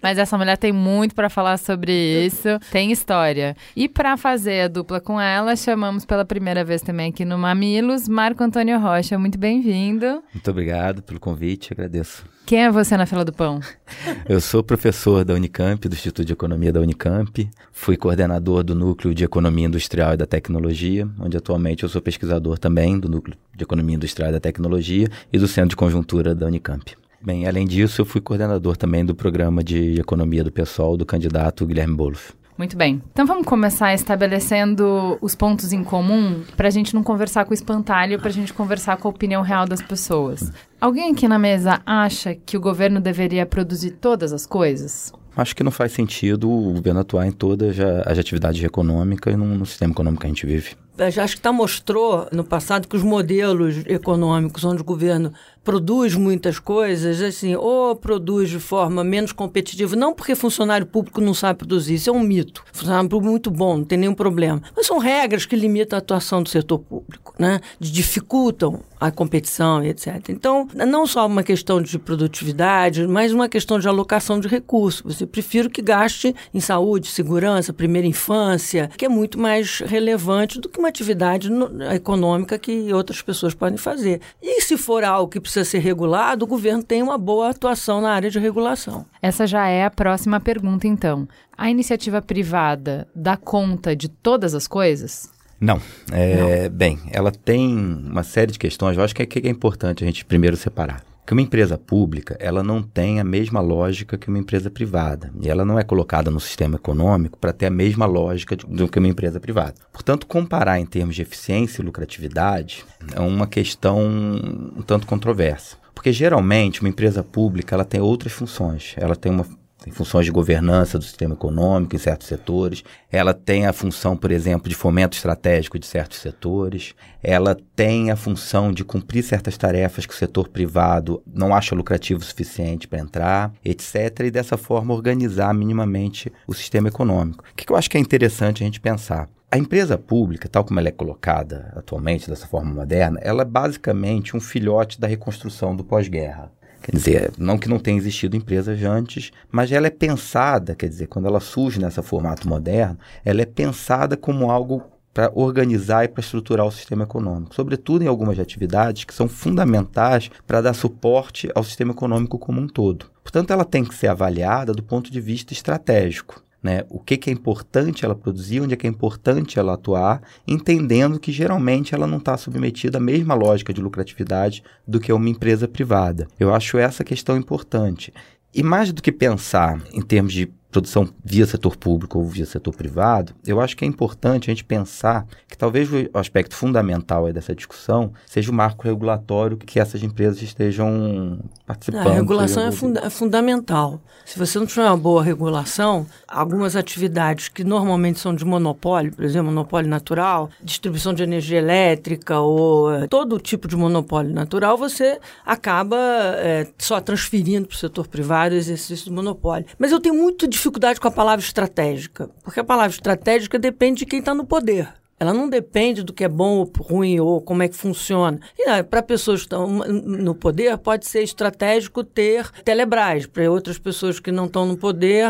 Mas 0.01 0.17
essa 0.17 0.37
mulher 0.37 0.57
tem 0.57 0.71
muito 0.71 1.13
para 1.13 1.29
falar 1.29 1.57
sobre 1.57 1.91
isso, 2.25 2.47
tem 2.71 2.91
história. 2.91 3.57
E 3.75 3.89
para 3.89 4.15
fazer 4.15 4.61
a 4.61 4.67
dupla 4.69 5.01
com 5.01 5.19
ela, 5.19 5.55
chamamos 5.55 6.05
pela 6.05 6.23
primeira 6.23 6.63
vez 6.63 6.76
também 6.81 7.09
aqui 7.09 7.25
no 7.25 7.37
Mamilos, 7.37 8.07
Marco 8.07 8.43
Antônio 8.43 8.79
Rocha. 8.79 9.17
Muito 9.17 9.37
bem-vindo. 9.37 10.23
Muito 10.33 10.51
obrigado 10.51 11.01
pelo 11.01 11.19
convite, 11.19 11.73
agradeço. 11.73 12.25
Quem 12.45 12.63
é 12.63 12.71
você 12.71 12.95
na 12.95 13.05
fila 13.05 13.25
do 13.25 13.33
pão? 13.33 13.59
Eu 14.27 14.39
sou 14.39 14.63
professor 14.63 15.25
da 15.25 15.33
Unicamp, 15.33 15.87
do 15.87 15.93
Instituto 15.93 16.25
de 16.25 16.33
Economia 16.33 16.71
da 16.71 16.79
Unicamp. 16.79 17.49
Fui 17.71 17.97
coordenador 17.97 18.63
do 18.63 18.73
Núcleo 18.73 19.13
de 19.13 19.23
Economia 19.23 19.67
Industrial 19.67 20.13
e 20.13 20.17
da 20.17 20.25
Tecnologia, 20.25 21.07
onde 21.19 21.35
atualmente 21.35 21.83
eu 21.83 21.89
sou 21.89 22.01
pesquisador 22.01 22.57
também 22.57 22.97
do 22.99 23.09
Núcleo 23.09 23.37
de 23.55 23.63
Economia 23.63 23.95
Industrial 23.95 24.29
e 24.29 24.33
da 24.33 24.39
Tecnologia 24.39 25.09
e 25.31 25.37
do 25.37 25.47
Centro 25.47 25.71
de 25.71 25.75
Conjuntura 25.75 26.33
da 26.33 26.45
Unicamp. 26.45 26.95
Bem, 27.21 27.47
além 27.47 27.65
disso, 27.65 28.01
eu 28.01 28.05
fui 28.05 28.21
coordenador 28.21 28.77
também 28.77 29.03
do 29.03 29.15
programa 29.15 29.63
de 29.63 29.99
economia 29.99 30.43
do 30.43 30.51
pessoal 30.51 30.95
do 30.95 31.05
candidato 31.05 31.65
Guilherme 31.65 31.95
Boulos. 31.95 32.31
Muito 32.57 32.75
bem. 32.75 33.01
Então 33.11 33.25
vamos 33.25 33.45
começar 33.45 33.93
estabelecendo 33.93 35.17
os 35.21 35.35
pontos 35.35 35.71
em 35.71 35.83
comum 35.83 36.43
para 36.55 36.67
a 36.67 36.71
gente 36.71 36.95
não 36.95 37.03
conversar 37.03 37.45
com 37.45 37.51
o 37.51 37.53
espantalho, 37.53 38.19
para 38.19 38.29
a 38.29 38.33
gente 38.33 38.53
conversar 38.53 38.97
com 38.97 39.07
a 39.07 39.11
opinião 39.11 39.43
real 39.43 39.67
das 39.67 39.81
pessoas. 39.81 40.51
Alguém 40.81 41.11
aqui 41.11 41.27
na 41.27 41.37
mesa 41.37 41.81
acha 41.85 42.33
que 42.33 42.57
o 42.57 42.61
governo 42.61 42.99
deveria 42.99 43.45
produzir 43.45 43.91
todas 43.91 44.33
as 44.33 44.45
coisas? 44.45 45.13
Acho 45.35 45.55
que 45.55 45.63
não 45.63 45.71
faz 45.71 45.91
sentido 45.91 46.49
o 46.49 46.73
governo 46.73 47.01
atuar 47.01 47.27
em 47.27 47.31
todas 47.31 47.77
as 47.79 48.17
atividades 48.17 48.63
econômicas 48.63 49.35
no, 49.35 49.45
no 49.45 49.65
sistema 49.67 49.91
econômico 49.91 50.21
que 50.21 50.25
a 50.25 50.29
gente 50.29 50.45
vive. 50.47 50.75
Acho 50.97 51.35
que 51.35 51.41
tá 51.41 51.51
mostrou 51.51 52.27
no 52.31 52.43
passado 52.43 52.87
que 52.87 52.95
os 52.95 53.03
modelos 53.03 53.83
econômicos 53.85 54.63
onde 54.63 54.81
o 54.81 54.85
governo 54.85 55.31
produz 55.67 56.15
muitas 56.15 56.59
coisas, 56.59 57.21
assim, 57.21 57.53
ou 57.57 57.93
produz 57.93 58.49
de 58.49 58.57
forma 58.57 59.03
menos 59.03 59.33
competitiva, 59.33 59.97
não 59.97 60.13
porque 60.13 60.33
funcionário 60.33 60.85
público 60.85 61.19
não 61.19 61.33
sabe 61.33 61.59
produzir, 61.59 61.95
isso 61.95 62.09
é 62.09 62.13
um 62.13 62.21
mito. 62.21 62.63
Funcionário 62.71 63.09
público 63.09 63.27
é 63.27 63.31
muito 63.31 63.51
bom, 63.51 63.79
não 63.79 63.83
tem 63.83 63.97
nenhum 63.97 64.13
problema. 64.13 64.61
Mas 64.73 64.87
são 64.87 64.97
regras 64.97 65.45
que 65.45 65.57
limitam 65.57 65.97
a 65.97 65.99
atuação 65.99 66.41
do 66.41 66.47
setor 66.47 66.79
público, 66.79 67.33
né? 67.37 67.59
Dificultam 67.81 68.79
a 68.99 69.11
competição 69.11 69.83
etc. 69.83 70.29
Então, 70.29 70.67
não 70.73 71.05
só 71.05 71.27
uma 71.27 71.43
questão 71.43 71.81
de 71.81 71.99
produtividade, 71.99 73.05
mas 73.05 73.33
uma 73.33 73.49
questão 73.49 73.77
de 73.77 73.87
alocação 73.89 74.39
de 74.39 74.47
recursos. 74.47 75.17
Você 75.17 75.25
prefiro 75.25 75.69
que 75.69 75.81
gaste 75.81 76.33
em 76.53 76.61
saúde, 76.61 77.09
segurança, 77.09 77.73
primeira 77.73 78.07
infância, 78.07 78.89
que 78.97 79.05
é 79.05 79.09
muito 79.09 79.37
mais 79.37 79.81
relevante 79.81 80.61
do 80.61 80.69
que 80.69 80.79
uma 80.79 80.86
atividade 80.87 81.49
econômica 81.93 82.57
que 82.57 82.93
outras 82.93 83.21
pessoas 83.21 83.53
podem 83.53 83.77
fazer. 83.77 84.21
E 84.41 84.61
se 84.61 84.77
for 84.77 85.03
algo 85.03 85.31
que 85.31 85.39
precisa 85.39 85.65
ser 85.65 85.79
regulado, 85.79 86.45
o 86.45 86.47
governo 86.47 86.83
tem 86.83 87.01
uma 87.01 87.17
boa 87.17 87.49
atuação 87.49 88.01
na 88.01 88.11
área 88.11 88.29
de 88.29 88.39
regulação. 88.39 89.05
Essa 89.21 89.45
já 89.47 89.67
é 89.67 89.85
a 89.85 89.91
próxima 89.91 90.39
pergunta, 90.39 90.87
então. 90.87 91.27
A 91.57 91.69
iniciativa 91.69 92.21
privada 92.21 93.07
dá 93.15 93.35
conta 93.35 93.95
de 93.95 94.09
todas 94.09 94.53
as 94.53 94.67
coisas? 94.67 95.29
Não. 95.59 95.81
É, 96.11 96.63
Não. 96.63 96.69
Bem, 96.69 96.99
ela 97.11 97.31
tem 97.31 97.75
uma 97.75 98.23
série 98.23 98.51
de 98.51 98.59
questões. 98.59 98.97
Eu 98.97 99.03
acho 99.03 99.15
que 99.15 99.23
é, 99.23 99.25
que 99.25 99.47
é 99.47 99.49
importante 99.49 100.03
a 100.03 100.07
gente 100.07 100.23
primeiro 100.23 100.55
separar 100.55 101.06
que 101.27 101.33
uma 101.33 101.41
empresa 101.41 101.77
pública 101.77 102.37
ela 102.39 102.63
não 102.63 102.81
tem 102.81 103.19
a 103.19 103.23
mesma 103.23 103.59
lógica 103.59 104.17
que 104.17 104.29
uma 104.29 104.39
empresa 104.39 104.71
privada 104.71 105.29
e 105.41 105.49
ela 105.49 105.65
não 105.65 105.77
é 105.77 105.83
colocada 105.83 106.31
no 106.31 106.39
sistema 106.39 106.77
econômico 106.77 107.37
para 107.37 107.51
ter 107.51 107.65
a 107.65 107.69
mesma 107.69 108.05
lógica 108.05 108.55
do 108.55 108.87
que 108.87 108.97
uma 108.97 109.09
empresa 109.09 109.37
privada. 109.37 109.75
Portanto, 109.91 110.25
comparar 110.25 110.79
em 110.79 110.85
termos 110.85 111.17
de 111.17 111.21
eficiência 111.21 111.81
e 111.81 111.85
lucratividade 111.85 112.85
é 113.13 113.19
uma 113.19 113.45
questão 113.45 113.99
um 113.99 114.81
tanto 114.81 115.05
controversa, 115.05 115.75
porque 115.93 116.13
geralmente 116.13 116.79
uma 116.79 116.89
empresa 116.89 117.21
pública 117.21 117.75
ela 117.75 117.83
tem 117.83 117.99
outras 117.99 118.31
funções. 118.31 118.95
Ela 118.95 119.15
tem 119.15 119.29
uma 119.29 119.45
tem 119.87 119.91
funções 119.91 120.25
de 120.25 120.31
governança 120.31 120.99
do 120.99 121.03
sistema 121.05 121.33
econômico 121.33 121.95
em 121.95 121.99
certos 121.99 122.27
setores, 122.27 122.83
ela 123.09 123.33
tem 123.33 123.65
a 123.65 123.71
função, 123.71 124.17
por 124.17 124.31
exemplo, 124.31 124.67
de 124.67 124.75
fomento 124.75 125.15
estratégico 125.15 125.79
de 125.79 125.85
certos 125.85 126.19
setores, 126.19 126.93
ela 127.23 127.57
tem 127.73 128.11
a 128.11 128.17
função 128.17 128.73
de 128.73 128.83
cumprir 128.83 129.23
certas 129.23 129.57
tarefas 129.57 130.05
que 130.05 130.13
o 130.13 130.17
setor 130.17 130.49
privado 130.49 131.23
não 131.25 131.55
acha 131.55 131.73
lucrativo 131.73 132.19
o 132.19 132.25
suficiente 132.25 132.87
para 132.87 132.99
entrar, 132.99 133.53
etc., 133.63 134.25
e 134.25 134.31
dessa 134.31 134.57
forma 134.57 134.93
organizar 134.93 135.53
minimamente 135.53 136.31
o 136.45 136.53
sistema 136.53 136.89
econômico. 136.89 137.45
O 137.49 137.55
que 137.55 137.71
eu 137.71 137.77
acho 137.77 137.89
que 137.89 137.97
é 137.97 138.01
interessante 138.01 138.63
a 138.63 138.65
gente 138.65 138.81
pensar? 138.81 139.29
A 139.49 139.57
empresa 139.57 139.97
pública, 139.97 140.49
tal 140.49 140.65
como 140.65 140.77
ela 140.77 140.89
é 140.89 140.91
colocada 140.91 141.71
atualmente, 141.73 142.29
dessa 142.29 142.45
forma 142.45 142.73
moderna, 142.73 143.17
ela 143.23 143.43
é 143.43 143.45
basicamente 143.45 144.35
um 144.35 144.41
filhote 144.41 144.99
da 144.99 145.07
reconstrução 145.07 145.73
do 145.73 145.85
pós-guerra. 145.85 146.51
Quer 146.87 146.95
dizer, 146.95 147.31
não 147.37 147.57
que 147.57 147.67
não 147.67 147.79
tenha 147.79 147.97
existido 147.97 148.37
empresas 148.37 148.81
antes, 148.81 149.29
mas 149.51 149.69
ela 149.73 149.87
é 149.87 149.89
pensada, 149.89 150.73
quer 150.73 150.87
dizer, 150.87 151.07
quando 151.07 151.27
ela 151.27 151.41
surge 151.41 151.81
nesse 151.81 152.01
formato 152.01 152.47
moderno, 152.47 152.97
ela 153.25 153.41
é 153.41 153.45
pensada 153.45 154.15
como 154.15 154.49
algo 154.49 154.81
para 155.13 155.29
organizar 155.35 156.05
e 156.05 156.07
para 156.07 156.21
estruturar 156.21 156.65
o 156.65 156.71
sistema 156.71 157.03
econômico, 157.03 157.53
sobretudo 157.53 158.03
em 158.03 158.07
algumas 158.07 158.39
atividades 158.39 159.03
que 159.03 159.13
são 159.13 159.27
fundamentais 159.27 160.31
para 160.45 160.61
dar 160.61 160.73
suporte 160.73 161.51
ao 161.53 161.63
sistema 161.63 161.91
econômico 161.91 162.39
como 162.39 162.61
um 162.61 162.67
todo. 162.67 163.07
Portanto, 163.21 163.51
ela 163.51 163.65
tem 163.65 163.83
que 163.83 163.93
ser 163.93 164.07
avaliada 164.07 164.71
do 164.71 164.81
ponto 164.81 165.11
de 165.11 165.19
vista 165.19 165.51
estratégico 165.51 166.41
né? 166.67 166.83
O 166.89 166.99
que, 166.99 167.15
que 167.15 167.29
é 167.29 167.33
importante 167.33 168.03
ela 168.03 168.13
produzir, 168.13 168.59
onde 168.59 168.73
é 168.73 168.77
que 168.77 168.85
é 168.85 168.89
importante 168.89 169.57
ela 169.57 169.75
atuar, 169.75 170.21
entendendo 170.45 171.17
que 171.17 171.31
geralmente 171.31 171.95
ela 171.95 172.05
não 172.05 172.17
está 172.17 172.35
submetida 172.35 172.97
à 172.97 173.01
mesma 173.01 173.33
lógica 173.33 173.73
de 173.73 173.79
lucratividade 173.79 174.61
do 174.85 174.99
que 174.99 175.13
uma 175.13 175.29
empresa 175.29 175.65
privada. 175.65 176.27
Eu 176.37 176.53
acho 176.53 176.77
essa 176.77 177.05
questão 177.05 177.37
importante. 177.37 178.13
E 178.53 178.61
mais 178.61 178.91
do 178.91 179.01
que 179.01 179.13
pensar 179.13 179.81
em 179.93 180.01
termos 180.01 180.33
de 180.33 180.51
produção 180.71 181.07
via 181.23 181.45
setor 181.45 181.75
público 181.75 182.19
ou 182.19 182.25
via 182.25 182.45
setor 182.45 182.73
privado, 182.75 183.33
eu 183.45 183.59
acho 183.61 183.75
que 183.75 183.85
é 183.85 183.87
importante 183.87 184.49
a 184.49 184.53
gente 184.53 184.63
pensar 184.63 185.25
que 185.47 185.57
talvez 185.57 185.89
o 185.91 186.17
aspecto 186.17 186.55
fundamental 186.55 187.31
dessa 187.31 187.55
discussão 187.55 188.11
seja 188.25 188.51
o 188.51 188.53
marco 188.53 188.83
regulatório 188.83 189.57
que 189.57 189.79
essas 189.79 190.03
empresas 190.03 190.41
estejam 190.41 191.39
participando. 191.65 192.07
A 192.07 192.13
regulação 192.13 192.63
é, 192.63 192.71
funda 192.71 193.01
é 193.05 193.09
fundamental. 193.09 194.01
Se 194.25 194.37
você 194.37 194.59
não 194.59 194.65
tiver 194.65 194.85
uma 194.85 194.97
boa 194.97 195.23
regulação, 195.23 196.05
algumas 196.27 196.75
atividades 196.75 197.47
que 197.47 197.63
normalmente 197.63 198.19
são 198.19 198.35
de 198.35 198.43
monopólio, 198.43 199.13
por 199.13 199.23
exemplo, 199.23 199.47
monopólio 199.47 199.89
natural, 199.89 200.49
distribuição 200.61 201.13
de 201.13 201.23
energia 201.23 201.57
elétrica 201.57 202.39
ou 202.39 202.93
é, 202.93 203.07
todo 203.07 203.39
tipo 203.39 203.67
de 203.67 203.75
monopólio 203.75 204.33
natural, 204.33 204.77
você 204.77 205.19
acaba 205.45 205.97
é, 205.97 206.67
só 206.77 206.99
transferindo 206.99 207.67
para 207.67 207.75
o 207.75 207.77
setor 207.77 208.07
privado 208.07 208.53
o 208.53 208.57
exercício 208.57 209.05
do 209.05 209.13
monopólio. 209.13 209.65
Mas 209.77 209.91
eu 209.91 209.99
tenho 209.99 210.15
muito 210.15 210.47
dificuldade 210.57 210.99
com 210.99 211.07
a 211.07 211.11
palavra 211.11 211.43
estratégica, 211.43 212.29
porque 212.43 212.59
a 212.59 212.63
palavra 212.63 212.91
estratégica 212.91 213.57
depende 213.57 213.99
de 213.99 214.05
quem 214.05 214.19
está 214.19 214.33
no 214.33 214.45
poder. 214.45 214.93
Ela 215.19 215.33
não 215.33 215.49
depende 215.49 216.03
do 216.03 216.13
que 216.13 216.23
é 216.23 216.27
bom 216.27 216.57
ou 216.57 216.71
ruim 216.79 217.19
ou 217.19 217.41
como 217.41 217.63
é 217.63 217.67
que 217.67 217.75
funciona. 217.75 218.39
E 218.57 218.69
ah, 218.69 218.83
para 218.83 219.01
pessoas 219.01 219.39
que 219.39 219.45
estão 219.45 219.67
no 219.67 220.35
poder, 220.35 220.77
pode 220.77 221.07
ser 221.07 221.23
estratégico 221.23 222.03
ter 222.03 222.49
Telebrás. 222.63 223.25
Para 223.25 223.49
outras 223.49 223.79
pessoas 223.79 224.19
que 224.19 224.31
não 224.31 224.45
estão 224.45 224.65
no 224.65 224.77
poder, 224.77 225.25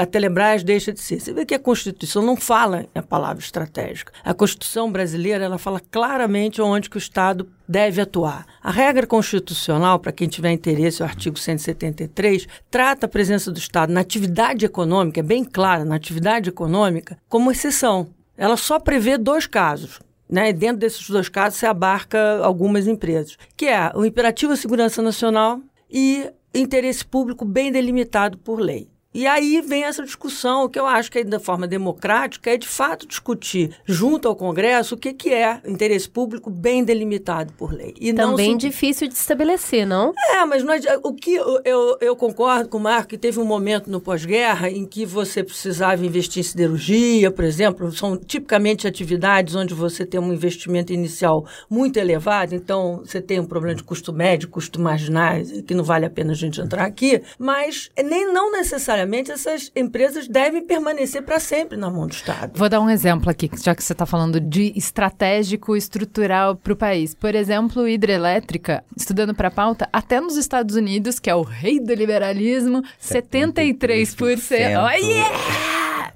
a 0.00 0.06
Telebrás 0.06 0.62
deixa 0.62 0.90
de 0.90 1.00
ser. 1.00 1.20
Você 1.20 1.34
vê 1.34 1.44
que 1.44 1.54
a 1.54 1.58
Constituição 1.58 2.22
não 2.22 2.36
fala 2.36 2.86
a 2.94 3.02
palavra 3.02 3.42
estratégica. 3.42 4.12
A 4.24 4.32
Constituição 4.32 4.90
brasileira 4.90 5.44
ela 5.44 5.58
fala 5.58 5.80
claramente 5.90 6.62
onde 6.62 6.88
que 6.88 6.96
o 6.96 6.98
Estado 6.98 7.46
deve 7.68 8.00
atuar. 8.00 8.46
A 8.62 8.70
regra 8.70 9.06
constitucional, 9.06 9.98
para 9.98 10.12
quem 10.12 10.28
tiver 10.28 10.52
interesse, 10.52 11.02
o 11.02 11.04
artigo 11.04 11.38
173, 11.38 12.46
trata 12.70 13.06
a 13.06 13.08
presença 13.08 13.50
do 13.52 13.58
Estado 13.58 13.92
na 13.92 14.00
atividade 14.00 14.64
econômica, 14.64 15.20
é 15.20 15.22
bem 15.22 15.44
clara, 15.44 15.84
na 15.84 15.96
atividade 15.96 16.48
econômica, 16.48 17.18
como 17.28 17.50
exceção 17.50 18.08
ela 18.36 18.56
só 18.56 18.78
prevê 18.78 19.16
dois 19.16 19.46
casos. 19.46 20.00
Né? 20.28 20.52
Dentro 20.52 20.78
desses 20.78 21.08
dois 21.08 21.28
casos, 21.28 21.58
se 21.58 21.66
abarca 21.66 22.38
algumas 22.42 22.86
empresas, 22.86 23.36
que 23.56 23.66
é 23.66 23.92
o 23.94 24.04
imperativo 24.04 24.52
à 24.52 24.56
segurança 24.56 25.00
nacional 25.00 25.60
e 25.90 26.30
interesse 26.54 27.04
público 27.04 27.44
bem 27.44 27.70
delimitado 27.70 28.38
por 28.38 28.58
lei. 28.60 28.88
E 29.16 29.26
aí 29.26 29.62
vem 29.62 29.84
essa 29.84 30.02
discussão, 30.02 30.68
que 30.68 30.78
eu 30.78 30.84
acho 30.84 31.10
que 31.10 31.20
é 31.20 31.24
da 31.24 31.40
forma 31.40 31.66
democrática, 31.66 32.50
é 32.50 32.58
de 32.58 32.68
fato 32.68 33.06
discutir 33.06 33.70
junto 33.86 34.28
ao 34.28 34.36
Congresso 34.36 34.94
o 34.94 34.98
que, 34.98 35.14
que 35.14 35.32
é 35.32 35.58
interesse 35.64 36.06
público 36.06 36.50
bem 36.50 36.84
delimitado 36.84 37.50
por 37.54 37.72
lei. 37.72 37.94
E 37.98 38.12
Também 38.12 38.50
não 38.50 38.58
difícil 38.58 39.08
de 39.08 39.14
estabelecer, 39.14 39.86
não? 39.86 40.12
É, 40.32 40.44
mas 40.44 40.62
nós, 40.62 40.84
o 41.02 41.14
que 41.14 41.34
eu, 41.34 41.62
eu, 41.64 41.96
eu 41.98 42.14
concordo 42.14 42.68
com 42.68 42.76
o 42.76 42.80
Marco 42.80 43.08
que 43.08 43.16
teve 43.16 43.40
um 43.40 43.44
momento 43.46 43.90
no 43.90 44.02
pós-guerra 44.02 44.68
em 44.68 44.84
que 44.84 45.06
você 45.06 45.42
precisava 45.42 46.04
investir 46.04 46.40
em 46.40 46.42
siderurgia, 46.42 47.30
por 47.30 47.46
exemplo, 47.46 47.90
são 47.92 48.18
tipicamente 48.18 48.86
atividades 48.86 49.54
onde 49.54 49.72
você 49.72 50.04
tem 50.04 50.20
um 50.20 50.30
investimento 50.30 50.92
inicial 50.92 51.46
muito 51.70 51.96
elevado, 51.96 52.54
então 52.54 52.98
você 53.02 53.22
tem 53.22 53.40
um 53.40 53.46
problema 53.46 53.76
de 53.76 53.82
custo 53.82 54.12
médio, 54.12 54.50
custo 54.50 54.78
marginais, 54.78 55.62
que 55.62 55.72
não 55.72 55.84
vale 55.84 56.04
a 56.04 56.10
pena 56.10 56.32
a 56.32 56.36
gente 56.36 56.60
entrar 56.60 56.84
aqui, 56.84 57.22
mas 57.38 57.90
nem 58.04 58.30
não 58.30 58.52
necessariamente 58.52 59.05
essas 59.14 59.70
empresas 59.74 60.28
devem 60.28 60.64
permanecer 60.64 61.22
para 61.22 61.38
sempre 61.38 61.76
na 61.76 61.90
mão 61.90 62.06
do 62.06 62.12
Estado. 62.12 62.52
Vou 62.56 62.68
dar 62.68 62.80
um 62.80 62.90
exemplo 62.90 63.30
aqui, 63.30 63.50
já 63.62 63.74
que 63.74 63.82
você 63.82 63.92
está 63.92 64.06
falando 64.06 64.40
de 64.40 64.72
estratégico 64.76 65.76
estrutural 65.76 66.56
para 66.56 66.72
o 66.72 66.76
país. 66.76 67.14
Por 67.14 67.34
exemplo, 67.34 67.88
hidrelétrica, 67.88 68.84
estudando 68.96 69.34
para 69.34 69.48
a 69.48 69.50
pauta, 69.50 69.88
até 69.92 70.20
nos 70.20 70.36
Estados 70.36 70.76
Unidos, 70.76 71.18
que 71.18 71.30
é 71.30 71.34
o 71.34 71.42
rei 71.42 71.80
do 71.80 71.94
liberalismo, 71.94 72.82
73%. 73.00 73.76
73%. 73.76 74.84
Oh, 74.84 74.90
yeah! 74.90 76.12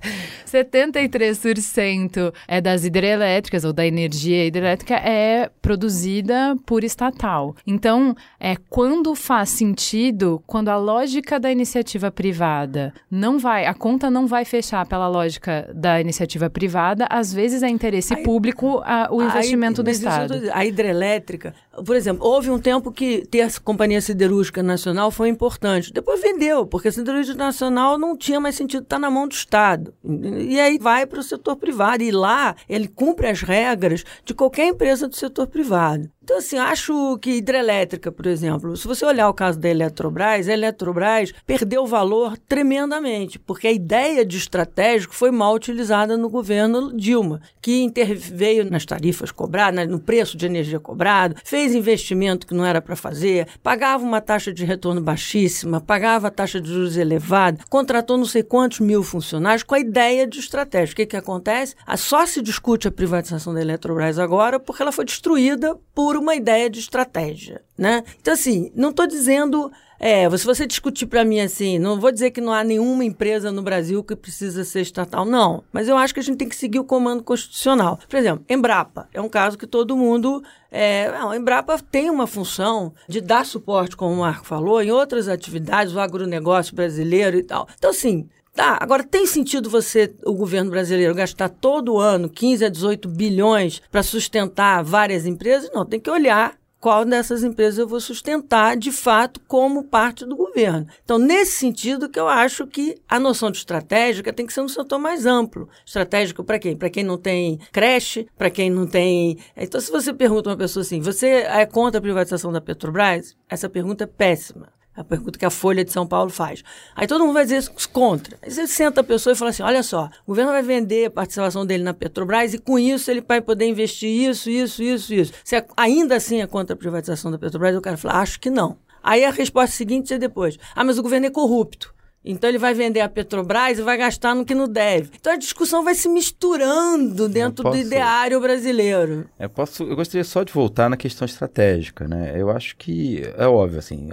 73% 0.47 2.35
é 2.49 2.61
das 2.61 2.85
hidrelétricas 2.85 3.65
ou 3.65 3.73
da 3.73 3.87
energia 3.87 4.47
hidrelétrica 4.47 4.95
é 4.95 5.51
produzida 5.71 6.57
por 6.67 6.83
estatal. 6.83 7.55
Então, 7.65 8.13
é 8.41 8.57
quando 8.69 9.15
faz 9.15 9.51
sentido, 9.51 10.43
quando 10.45 10.69
a 10.69 10.77
lógica 10.77 11.39
da 11.39 11.49
iniciativa 11.49 12.11
privada 12.11 12.93
não 13.09 13.39
vai, 13.39 13.67
a 13.67 13.73
conta 13.73 14.11
não 14.11 14.27
vai 14.27 14.45
fechar 14.45 14.85
pela 14.85 15.07
lógica 15.07 15.71
da 15.73 16.01
iniciativa 16.01 16.51
privada, 16.51 17.07
às 17.09 17.33
vezes 17.33 17.63
é 17.63 17.69
interesse 17.69 18.17
público 18.25 18.83
a, 18.85 19.09
o 19.13 19.23
investimento 19.23 19.81
a, 19.81 19.85
do 19.85 19.91
Estado. 19.91 20.35
a 20.53 20.65
hidrelétrica, 20.65 21.55
por 21.85 21.95
exemplo, 21.95 22.27
houve 22.27 22.51
um 22.51 22.59
tempo 22.59 22.91
que 22.91 23.25
ter 23.27 23.43
a 23.43 23.51
Companhia 23.63 24.01
Siderúrgica 24.01 24.63
Nacional 24.63 25.11
foi 25.11 25.29
importante. 25.29 25.93
Depois 25.93 26.21
vendeu, 26.21 26.67
porque 26.67 26.89
a 26.89 26.93
Siderúrgica 26.93 27.39
Nacional 27.39 27.97
não 27.97 28.17
tinha 28.17 28.41
mais 28.41 28.57
sentido 28.57 28.83
estar 28.83 28.99
na 28.99 29.11
mão 29.11 29.29
do 29.29 29.35
Estado. 29.35 29.95
E 30.05 30.59
aí 30.59 30.79
vai 30.79 31.07
para 31.07 31.21
o 31.21 31.23
setor 31.23 31.57
privado. 31.57 32.03
E 32.03 32.11
lá 32.11 32.57
ele 32.69 32.89
cumpre 32.89 33.29
as 33.29 33.43
regras 33.43 34.05
de 34.25 34.35
qualquer 34.35 34.67
empresa 34.67 35.07
do 35.09 35.15
setor 35.15 35.47
privado 35.47 35.60
privado. 35.61 36.11
Então, 36.31 36.39
assim, 36.39 36.59
acho 36.59 37.19
que 37.19 37.33
hidrelétrica, 37.33 38.13
por 38.13 38.25
exemplo, 38.25 38.77
se 38.77 38.87
você 38.87 39.05
olhar 39.05 39.29
o 39.29 39.35
caso 39.35 39.59
da 39.59 39.69
Eletrobras, 39.69 40.49
a 40.49 40.53
Eletrobras 40.53 41.33
perdeu 41.45 41.85
valor 41.85 42.39
tremendamente, 42.39 43.37
porque 43.37 43.67
a 43.67 43.73
ideia 43.73 44.25
de 44.25 44.37
estratégico 44.37 45.13
foi 45.13 45.33
mal 45.33 45.53
utilizada 45.53 46.17
no 46.17 46.31
governo 46.31 46.97
Dilma, 46.97 47.41
que 47.61 47.83
interveio 47.83 48.71
nas 48.71 48.87
tarifas 48.87 49.33
cobradas, 49.33 49.89
no 49.89 49.99
preço 49.99 50.37
de 50.37 50.47
energia 50.47 50.79
cobrado, 50.79 51.35
fez 51.45 51.75
investimento 51.75 52.47
que 52.47 52.55
não 52.55 52.65
era 52.65 52.81
para 52.81 52.95
fazer, 52.95 53.49
pagava 53.61 54.05
uma 54.05 54.21
taxa 54.21 54.53
de 54.53 54.65
retorno 54.65 55.01
baixíssima, 55.01 55.81
pagava 55.81 56.31
taxa 56.31 56.61
de 56.61 56.69
juros 56.69 56.97
elevada, 56.97 57.59
contratou 57.69 58.17
não 58.17 58.25
sei 58.25 58.45
quantos 58.45 58.79
mil 58.79 59.03
funcionários 59.03 59.65
com 59.65 59.75
a 59.75 59.81
ideia 59.81 60.29
de 60.29 60.39
estratégia. 60.39 60.93
O 60.93 60.97
que, 60.97 61.07
que 61.07 61.17
acontece? 61.17 61.75
Só 61.97 62.25
se 62.25 62.41
discute 62.41 62.87
a 62.87 62.93
privatização 62.93 63.53
da 63.53 63.61
Eletrobras 63.61 64.17
agora 64.17 64.61
porque 64.61 64.81
ela 64.81 64.93
foi 64.93 65.05
destruída 65.05 65.77
por 66.01 66.17
uma 66.17 66.35
ideia 66.35 66.71
de 66.71 66.81
estratégia, 66.81 67.61
né? 67.77 68.03
Então, 68.19 68.33
assim, 68.33 68.73
não 68.75 68.89
estou 68.89 69.07
dizendo... 69.07 69.71
É, 70.03 70.31
se 70.35 70.47
você 70.47 70.67
discutir 70.67 71.05
para 71.05 71.27
mim 71.27 71.41
assim, 71.41 71.79
não 71.79 72.01
vou 72.01 72.11
dizer 72.11 72.31
que 72.31 72.41
não 72.41 72.55
há 72.55 72.65
nenhuma 72.65 73.05
empresa 73.05 73.53
no 73.53 73.61
Brasil 73.61 74.03
que 74.03 74.17
precisa 74.17 74.65
ser 74.65 74.81
estatal, 74.81 75.27
não. 75.27 75.63
Mas 75.71 75.89
eu 75.89 75.97
acho 75.99 76.15
que 76.15 76.21
a 76.21 76.23
gente 76.23 76.39
tem 76.39 76.49
que 76.49 76.57
seguir 76.57 76.79
o 76.79 76.85
comando 76.85 77.23
constitucional. 77.23 77.99
Por 78.09 78.17
exemplo, 78.17 78.43
Embrapa 78.49 79.11
é 79.13 79.21
um 79.21 79.29
caso 79.29 79.59
que 79.59 79.67
todo 79.67 79.95
mundo. 79.95 80.43
É, 80.71 81.13
não, 81.13 81.33
a 81.33 81.37
Embrapa 81.37 81.79
tem 81.79 82.09
uma 82.09 82.27
função 82.27 82.95
de 83.07 83.21
dar 83.21 83.45
suporte, 83.45 83.95
como 83.95 84.15
o 84.15 84.21
Marco 84.21 84.47
falou, 84.47 84.83
em 84.83 84.91
outras 84.91 85.29
atividades, 85.29 85.95
o 85.95 86.01
agronegócio 86.01 86.75
brasileiro 86.75 87.37
e 87.37 87.43
tal. 87.43 87.69
Então, 87.77 87.91
assim, 87.91 88.27
Tá, 88.61 88.77
agora 88.79 89.03
tem 89.03 89.27
sentido 89.27 89.71
você, 89.71 90.15
o 90.23 90.35
governo 90.35 90.71
brasileiro, 90.71 91.15
gastar 91.15 91.49
todo 91.49 91.97
ano 91.97 92.29
15 92.29 92.67
a 92.67 92.69
18 92.69 93.09
bilhões 93.09 93.81
para 93.91 94.03
sustentar 94.03 94.85
várias 94.85 95.25
empresas? 95.25 95.71
Não, 95.73 95.87
tem 95.87 95.99
que 95.99 96.11
olhar 96.11 96.59
qual 96.79 97.07
dessas 97.07 97.43
empresas 97.43 97.79
eu 97.79 97.89
vou 97.89 98.01
sustentar 98.01 98.77
de 98.77 98.93
fato 98.93 99.41
como 99.49 99.85
parte 99.85 100.27
do 100.27 100.37
governo. 100.37 100.87
Então, 101.03 101.19
nesse 101.19 101.53
sentido 101.53 102.07
que 102.07 102.21
eu 102.21 102.29
acho 102.29 102.67
que 102.67 102.97
a 103.09 103.19
noção 103.19 103.51
de 103.51 103.57
estratégica 103.57 104.31
tem 104.31 104.45
que 104.45 104.53
ser 104.53 104.61
um 104.61 104.69
setor 104.69 104.99
mais 104.99 105.25
amplo. 105.25 105.67
Estratégico 105.87 106.45
para 106.45 106.59
quem? 106.59 106.77
Para 106.77 106.91
quem 106.91 107.03
não 107.03 107.17
tem 107.17 107.59
creche, 107.73 108.27
para 108.37 108.51
quem 108.51 108.69
não 108.69 108.87
tem. 108.87 109.39
Então, 109.57 109.81
se 109.81 109.91
você 109.91 110.13
pergunta 110.13 110.51
uma 110.51 110.57
pessoa 110.59 110.83
assim, 110.83 111.01
você 111.01 111.29
é 111.29 111.65
contra 111.65 111.99
a 111.99 112.03
privatização 112.03 112.53
da 112.53 112.61
Petrobras? 112.61 113.35
Essa 113.49 113.71
pergunta 113.71 114.05
é 114.05 114.07
péssima. 114.07 114.69
A 115.01 115.05
pergunta 115.05 115.39
que 115.39 115.45
a 115.47 115.51
Folha 115.51 115.85
de 115.85 115.93
São 115.93 116.07
Paulo 116.07 116.31
faz. 116.31 116.63
Aí 116.95 117.07
todo 117.07 117.23
mundo 117.25 117.33
vai 117.33 117.45
dizer 117.45 117.67
contra. 117.93 118.37
Aí 118.43 118.51
você 118.51 118.67
senta 118.67 119.01
a 119.01 119.05
pessoa 119.05 119.33
e 119.33 119.37
fala 119.37 119.51
assim: 119.51 119.63
olha 119.63 119.83
só, 119.83 120.11
o 120.27 120.29
governo 120.29 120.53
vai 120.53 120.63
vender 120.63 121.07
a 121.07 121.11
participação 121.11 121.65
dele 121.65 121.83
na 121.83 121.95
Petrobras 121.95 122.53
e 122.53 122.59
com 122.59 122.79
isso 122.79 123.11
ele 123.11 123.23
vai 123.27 123.41
poder 123.41 123.67
investir 123.67 124.11
isso, 124.11 124.51
isso, 124.51 124.83
isso, 124.83 125.15
isso. 125.15 125.33
Se 125.43 125.57
é, 125.57 125.67
ainda 125.77 126.17
assim 126.17 126.41
é 126.43 126.47
contra 126.47 126.75
a 126.75 126.77
privatização 126.77 127.31
da 127.31 127.39
Petrobras, 127.39 127.77
o 127.77 127.81
cara 127.81 127.97
fala: 127.97 128.21
acho 128.21 128.39
que 128.39 128.51
não. 128.51 128.77
Aí 129.03 129.25
a 129.25 129.31
resposta 129.31 129.75
seguinte 129.75 130.13
é 130.13 130.19
depois: 130.19 130.59
ah, 130.75 130.85
mas 130.85 130.99
o 130.99 131.03
governo 131.03 131.27
é 131.27 131.31
corrupto. 131.31 131.95
Então 132.23 132.51
ele 132.51 132.59
vai 132.59 132.75
vender 132.75 133.01
a 133.01 133.09
Petrobras 133.09 133.79
e 133.79 133.83
vai 133.83 133.97
gastar 133.97 134.35
no 134.35 134.45
que 134.45 134.55
não 134.55 134.69
deve. 134.69 135.11
Então 135.19 135.33
a 135.33 135.37
discussão 135.37 135.83
vai 135.83 135.95
se 135.95 136.07
misturando 136.07 137.29
dentro 137.29 137.63
posso, 137.63 137.79
do 137.79 137.87
ideário 137.87 138.39
brasileiro. 138.41 139.27
Eu, 139.39 139.49
posso, 139.49 139.85
eu 139.85 139.97
gostaria 139.97 140.25
só 140.25 140.43
de 140.43 140.53
voltar 140.53 140.91
na 140.91 140.99
questão 140.99 141.25
estratégica, 141.25 142.07
né? 142.07 142.35
Eu 142.37 142.51
acho 142.51 142.77
que 142.77 143.23
é 143.39 143.47
óbvio 143.47 143.79
assim, 143.79 144.11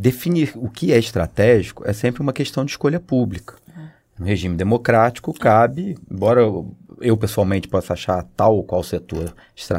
definir 0.00 0.52
o 0.56 0.70
que 0.70 0.92
é 0.92 0.98
estratégico 0.98 1.82
é 1.86 1.92
sempre 1.92 2.22
uma 2.22 2.32
questão 2.32 2.64
de 2.64 2.70
escolha 2.70 2.98
pública. 2.98 3.56
No 4.18 4.26
regime 4.26 4.56
democrático 4.56 5.32
cabe, 5.32 5.96
embora 6.10 6.42
eu 7.00 7.16
pessoalmente 7.16 7.68
possa 7.68 7.94
achar 7.94 8.22
tal 8.36 8.56
ou 8.56 8.64
qual 8.64 8.82
setor 8.82 9.34